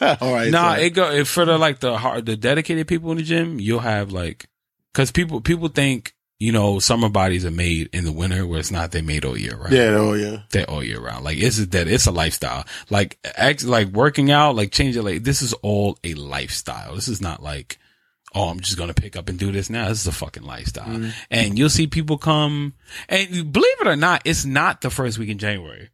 All 0.00 0.34
right. 0.34 0.50
Nah, 0.50 0.74
so- 0.74 0.80
it 0.80 0.90
go 0.90 1.10
if 1.12 1.28
for 1.28 1.44
the 1.44 1.56
like 1.56 1.80
the 1.80 1.96
hard, 1.96 2.26
the 2.26 2.36
dedicated 2.36 2.88
people 2.88 3.10
in 3.12 3.18
the 3.18 3.22
gym, 3.22 3.60
you'll 3.60 3.78
have 3.80 4.12
like, 4.12 4.48
cause 4.92 5.12
people, 5.12 5.40
people 5.40 5.68
think, 5.68 6.14
you 6.38 6.52
know, 6.52 6.78
summer 6.78 7.08
bodies 7.08 7.44
are 7.44 7.50
made 7.50 7.88
in 7.92 8.04
the 8.04 8.12
winter 8.12 8.46
where 8.46 8.60
it's 8.60 8.70
not. 8.70 8.92
They 8.92 9.02
made 9.02 9.24
all 9.24 9.36
year 9.36 9.56
round. 9.56 9.72
yeah. 9.72 9.96
Oh 9.96 10.14
yeah. 10.14 10.42
They're 10.50 10.70
all 10.70 10.84
year 10.84 11.00
round. 11.00 11.24
Like 11.24 11.38
it's 11.38 11.58
a 11.58 11.66
dead. 11.66 11.88
It's 11.88 12.06
a 12.06 12.12
lifestyle. 12.12 12.64
Like, 12.90 13.18
ex, 13.24 13.64
like 13.64 13.88
working 13.88 14.30
out, 14.30 14.54
like 14.54 14.70
changing, 14.70 15.02
like 15.02 15.24
this 15.24 15.42
is 15.42 15.52
all 15.54 15.98
a 16.04 16.14
lifestyle. 16.14 16.94
This 16.94 17.08
is 17.08 17.20
not 17.20 17.42
like, 17.42 17.78
oh, 18.34 18.50
I'm 18.50 18.60
just 18.60 18.78
gonna 18.78 18.94
pick 18.94 19.16
up 19.16 19.28
and 19.28 19.36
do 19.38 19.50
this 19.50 19.68
now. 19.68 19.88
This 19.88 20.00
is 20.02 20.06
a 20.06 20.12
fucking 20.12 20.44
lifestyle. 20.44 20.86
Mm-hmm. 20.86 21.10
And 21.30 21.58
you'll 21.58 21.70
see 21.70 21.88
people 21.88 22.18
come, 22.18 22.74
and 23.08 23.52
believe 23.52 23.80
it 23.80 23.88
or 23.88 23.96
not, 23.96 24.22
it's 24.24 24.44
not 24.44 24.80
the 24.80 24.90
first 24.90 25.18
week 25.18 25.30
in 25.30 25.38
January. 25.38 25.90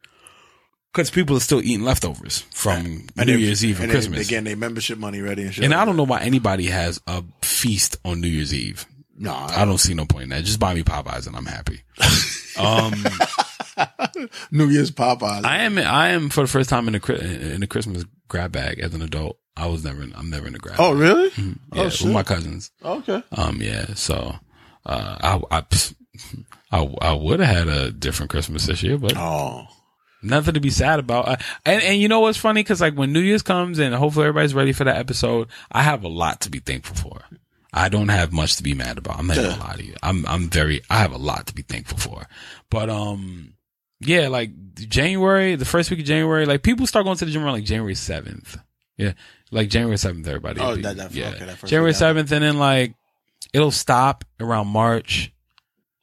Cause 0.92 1.10
people 1.10 1.36
are 1.36 1.40
still 1.40 1.60
eating 1.60 1.82
leftovers 1.84 2.42
from 2.52 3.06
New 3.16 3.36
Year's 3.36 3.64
Eve 3.64 3.78
and, 3.80 3.84
and 3.84 3.92
Christmas. 3.92 4.28
Again, 4.28 4.44
they 4.44 4.54
membership 4.54 4.96
money 4.96 5.22
ready 5.22 5.42
and 5.42 5.52
shit. 5.52 5.64
and 5.64 5.72
like 5.72 5.80
I 5.80 5.84
don't 5.84 5.96
know 5.96 6.04
why 6.04 6.20
anybody 6.20 6.66
has 6.66 7.00
a 7.08 7.24
feast 7.42 7.96
on 8.04 8.20
New 8.20 8.28
Year's 8.28 8.54
Eve. 8.54 8.86
Nah, 9.16 9.46
I 9.48 9.64
don't 9.64 9.78
see 9.78 9.94
no 9.94 10.06
point 10.06 10.24
in 10.24 10.28
that. 10.30 10.44
Just 10.44 10.58
buy 10.60 10.74
me 10.74 10.82
Popeyes 10.82 11.26
and 11.26 11.36
I'm 11.36 11.46
happy. 11.46 11.82
um, 12.58 14.28
New 14.50 14.66
Year's 14.68 14.90
Popeyes. 14.90 15.44
I 15.44 15.58
am, 15.62 15.78
I 15.78 16.08
am 16.08 16.28
for 16.30 16.40
the 16.42 16.46
first 16.48 16.68
time 16.70 16.88
in 16.88 16.94
a, 16.94 17.12
in 17.54 17.62
a 17.62 17.66
Christmas 17.66 18.04
grab 18.28 18.52
bag 18.52 18.80
as 18.80 18.94
an 18.94 19.02
adult. 19.02 19.38
I 19.56 19.66
was 19.66 19.84
never, 19.84 20.02
in, 20.02 20.12
I'm 20.16 20.30
never 20.30 20.48
in 20.48 20.54
a 20.54 20.58
grab. 20.58 20.76
oh 20.80 20.92
bag. 20.92 21.00
really? 21.00 21.30
Yeah, 21.72 21.82
oh 21.82 21.84
with 21.84 22.06
my 22.06 22.22
cousins. 22.24 22.70
okay. 22.84 23.22
Um, 23.32 23.62
yeah. 23.62 23.94
So, 23.94 24.34
uh, 24.86 25.38
I, 25.50 25.58
I, 25.58 25.64
I, 26.72 26.94
I 27.00 27.12
would 27.12 27.40
have 27.40 27.56
had 27.56 27.68
a 27.68 27.90
different 27.92 28.30
Christmas 28.30 28.66
this 28.66 28.82
year, 28.82 28.98
but 28.98 29.14
Oh. 29.16 29.66
nothing 30.22 30.54
to 30.54 30.60
be 30.60 30.70
sad 30.70 30.98
about. 30.98 31.28
Uh, 31.28 31.36
and 31.64 31.82
and 31.82 32.00
you 32.00 32.08
know 32.08 32.20
what's 32.20 32.38
funny? 32.38 32.62
Because 32.64 32.80
like 32.80 32.94
when 32.94 33.12
New 33.12 33.20
Year's 33.20 33.42
comes 33.42 33.78
and 33.78 33.94
hopefully 33.94 34.26
everybody's 34.26 34.54
ready 34.54 34.72
for 34.72 34.82
that 34.84 34.96
episode, 34.96 35.48
I 35.70 35.82
have 35.84 36.02
a 36.02 36.08
lot 36.08 36.40
to 36.42 36.50
be 36.50 36.58
thankful 36.58 36.96
for. 36.96 37.22
I 37.76 37.88
don't 37.88 38.08
have 38.08 38.32
much 38.32 38.56
to 38.56 38.62
be 38.62 38.72
mad 38.72 38.98
about. 38.98 39.18
I'm 39.18 39.26
not 39.26 39.36
gonna 39.36 39.58
lie 39.62 39.76
to 39.76 39.84
you. 39.84 39.94
I'm 40.02 40.24
I'm 40.26 40.48
very. 40.48 40.80
I 40.88 40.98
have 40.98 41.12
a 41.12 41.18
lot 41.18 41.48
to 41.48 41.54
be 41.54 41.62
thankful 41.62 41.98
for. 41.98 42.26
But 42.70 42.88
um, 42.88 43.54
yeah, 44.00 44.28
like 44.28 44.50
January, 44.74 45.56
the 45.56 45.64
first 45.64 45.90
week 45.90 45.98
of 46.00 46.06
January, 46.06 46.46
like 46.46 46.62
people 46.62 46.86
start 46.86 47.04
going 47.04 47.16
to 47.18 47.24
the 47.24 47.30
gym 47.32 47.42
around 47.42 47.54
like 47.54 47.64
January 47.64 47.94
seventh. 47.96 48.56
Yeah, 48.96 49.14
like 49.50 49.70
January 49.70 49.98
seventh, 49.98 50.26
everybody. 50.28 50.60
Oh, 50.60 50.76
that- 50.76 50.96
that- 50.96 51.12
yeah, 51.12 51.30
okay, 51.30 51.46
that 51.46 51.58
first 51.58 51.70
January 51.70 51.92
seventh, 51.94 52.30
and 52.30 52.44
then 52.44 52.58
like 52.58 52.94
it'll 53.52 53.72
stop 53.72 54.24
around 54.38 54.68
March. 54.68 55.32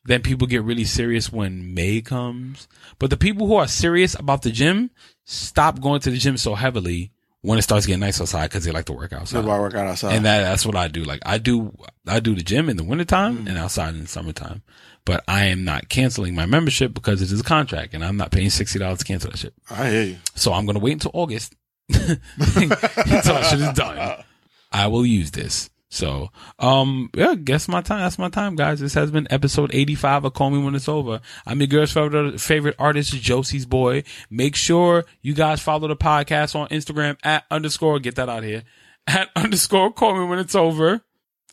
Then 0.03 0.23
people 0.23 0.47
get 0.47 0.63
really 0.63 0.83
serious 0.83 1.31
when 1.31 1.73
May 1.75 2.01
comes. 2.01 2.67
But 2.99 3.11
the 3.11 3.17
people 3.17 3.47
who 3.47 3.55
are 3.55 3.67
serious 3.67 4.15
about 4.15 4.41
the 4.41 4.51
gym 4.51 4.89
stop 5.25 5.79
going 5.79 6.01
to 6.01 6.09
the 6.11 6.17
gym 6.17 6.35
so 6.37 6.55
heavily 6.55 7.11
when 7.41 7.57
it 7.57 7.63
starts 7.63 7.85
getting 7.85 7.99
nice 7.99 8.21
outside 8.21 8.47
because 8.47 8.65
they 8.65 8.71
like 8.71 8.85
to 8.85 8.93
work 8.93 9.13
outside. 9.13 9.39
Everybody 9.39 9.61
work 9.61 9.75
out 9.75 9.87
outside. 9.87 10.15
And 10.15 10.25
that, 10.25 10.41
that's 10.41 10.65
what 10.65 10.75
I 10.75 10.87
do. 10.87 11.03
Like 11.03 11.21
I 11.25 11.37
do, 11.37 11.75
I 12.07 12.19
do 12.19 12.35
the 12.35 12.43
gym 12.43 12.69
in 12.69 12.77
the 12.77 12.83
wintertime 12.83 13.39
mm-hmm. 13.39 13.47
and 13.47 13.57
outside 13.57 13.95
in 13.95 14.01
the 14.01 14.07
summertime. 14.07 14.61
But 15.03 15.23
I 15.27 15.45
am 15.45 15.63
not 15.63 15.89
canceling 15.89 16.35
my 16.35 16.45
membership 16.45 16.93
because 16.93 17.23
it 17.23 17.31
is 17.31 17.39
a 17.39 17.43
contract 17.43 17.95
and 17.95 18.05
I'm 18.05 18.17
not 18.17 18.31
paying 18.31 18.49
$60 18.49 18.97
to 18.97 19.03
cancel 19.03 19.31
that 19.31 19.37
shit. 19.37 19.53
I 19.69 19.89
hear 19.89 20.03
you. 20.03 20.17
So 20.35 20.53
I'm 20.53 20.65
going 20.65 20.75
to 20.75 20.83
wait 20.83 20.93
until 20.93 21.11
August 21.13 21.55
until 21.89 22.17
that 22.37 23.47
shit 23.49 23.61
is 23.61 23.73
done. 23.73 24.23
I 24.71 24.87
will 24.87 25.05
use 25.05 25.31
this. 25.31 25.69
So, 25.93 26.31
um, 26.57 27.09
yeah, 27.13 27.35
guess 27.35 27.67
my 27.67 27.81
time. 27.81 27.99
That's 27.99 28.17
my 28.17 28.29
time, 28.29 28.55
guys. 28.55 28.79
This 28.79 28.93
has 28.93 29.11
been 29.11 29.27
episode 29.29 29.71
85 29.73 30.23
of 30.23 30.33
Call 30.33 30.49
Me 30.49 30.63
When 30.63 30.73
It's 30.73 30.87
Over. 30.87 31.19
I'm 31.45 31.59
your 31.59 31.67
girl's 31.67 31.91
favorite, 31.91 32.39
favorite 32.39 32.77
artist, 32.79 33.11
Josie's 33.11 33.65
boy. 33.65 34.05
Make 34.29 34.55
sure 34.55 35.03
you 35.21 35.33
guys 35.33 35.61
follow 35.61 35.89
the 35.89 35.97
podcast 35.97 36.55
on 36.55 36.69
Instagram 36.69 37.17
at 37.23 37.43
underscore, 37.51 37.99
get 37.99 38.15
that 38.15 38.29
out 38.29 38.43
here, 38.43 38.63
at 39.05 39.29
underscore 39.35 39.91
Call 39.91 40.17
Me 40.17 40.25
When 40.25 40.39
It's 40.39 40.55
Over. 40.55 41.01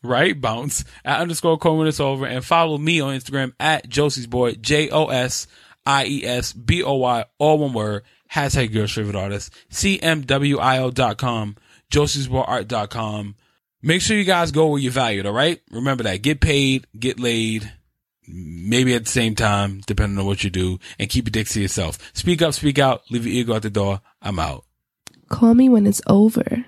Right? 0.05 0.41
Bounce 0.41 0.85
at 1.05 1.21
underscore 1.21 1.59
Call 1.59 1.73
Me 1.73 1.79
When 1.81 1.89
It's 1.89 1.99
Over 1.99 2.25
and 2.25 2.45
follow 2.45 2.79
me 2.79 3.01
on 3.01 3.19
Instagram 3.19 3.55
at 3.59 3.89
Josie's 3.89 4.29
boy, 4.29 4.53
J 4.53 4.89
O 4.91 5.07
S 5.07 5.49
I 5.85 6.07
E 6.07 6.25
S 6.25 6.53
B 6.53 6.85
O 6.85 6.95
Y, 6.95 7.25
all 7.39 7.59
one 7.59 7.73
word. 7.73 8.05
Hashtag 8.33 8.73
girl's 8.73 8.93
favorite 8.93 9.17
artist, 9.17 9.53
CMWIO.com, 9.73 11.57
josiesboyart.com. 11.91 13.35
Make 13.81 14.03
sure 14.03 14.17
you 14.17 14.25
guys 14.25 14.51
go 14.51 14.67
where 14.69 14.81
you're 14.81 14.93
valued, 14.93 15.27
all 15.27 15.33
right? 15.33 15.61
Remember 15.71 16.03
that. 16.03 16.23
Get 16.23 16.41
paid, 16.41 16.87
get 16.99 17.21
laid, 17.21 17.73
maybe 18.27 18.95
at 18.95 19.05
the 19.05 19.11
same 19.11 19.35
time, 19.35 19.83
depending 19.87 20.19
on 20.19 20.27
what 20.27 20.43
you 20.43 20.51
do, 20.51 20.79
and 20.99 21.09
keep 21.09 21.27
your 21.27 21.31
dicks 21.31 21.55
to 21.55 21.63
yourself. 21.63 21.99
Speak 22.13 22.43
up, 22.43 22.55
speak 22.55 22.79
out, 22.79 23.03
leave 23.11 23.25
your 23.25 23.35
ego 23.35 23.55
at 23.55 23.63
the 23.63 23.71
door. 23.71 24.01
I'm 24.21 24.39
out. 24.41 24.65
Call 25.29 25.55
me 25.55 25.69
when 25.69 25.87
it's 25.87 26.03
over. 26.07 26.65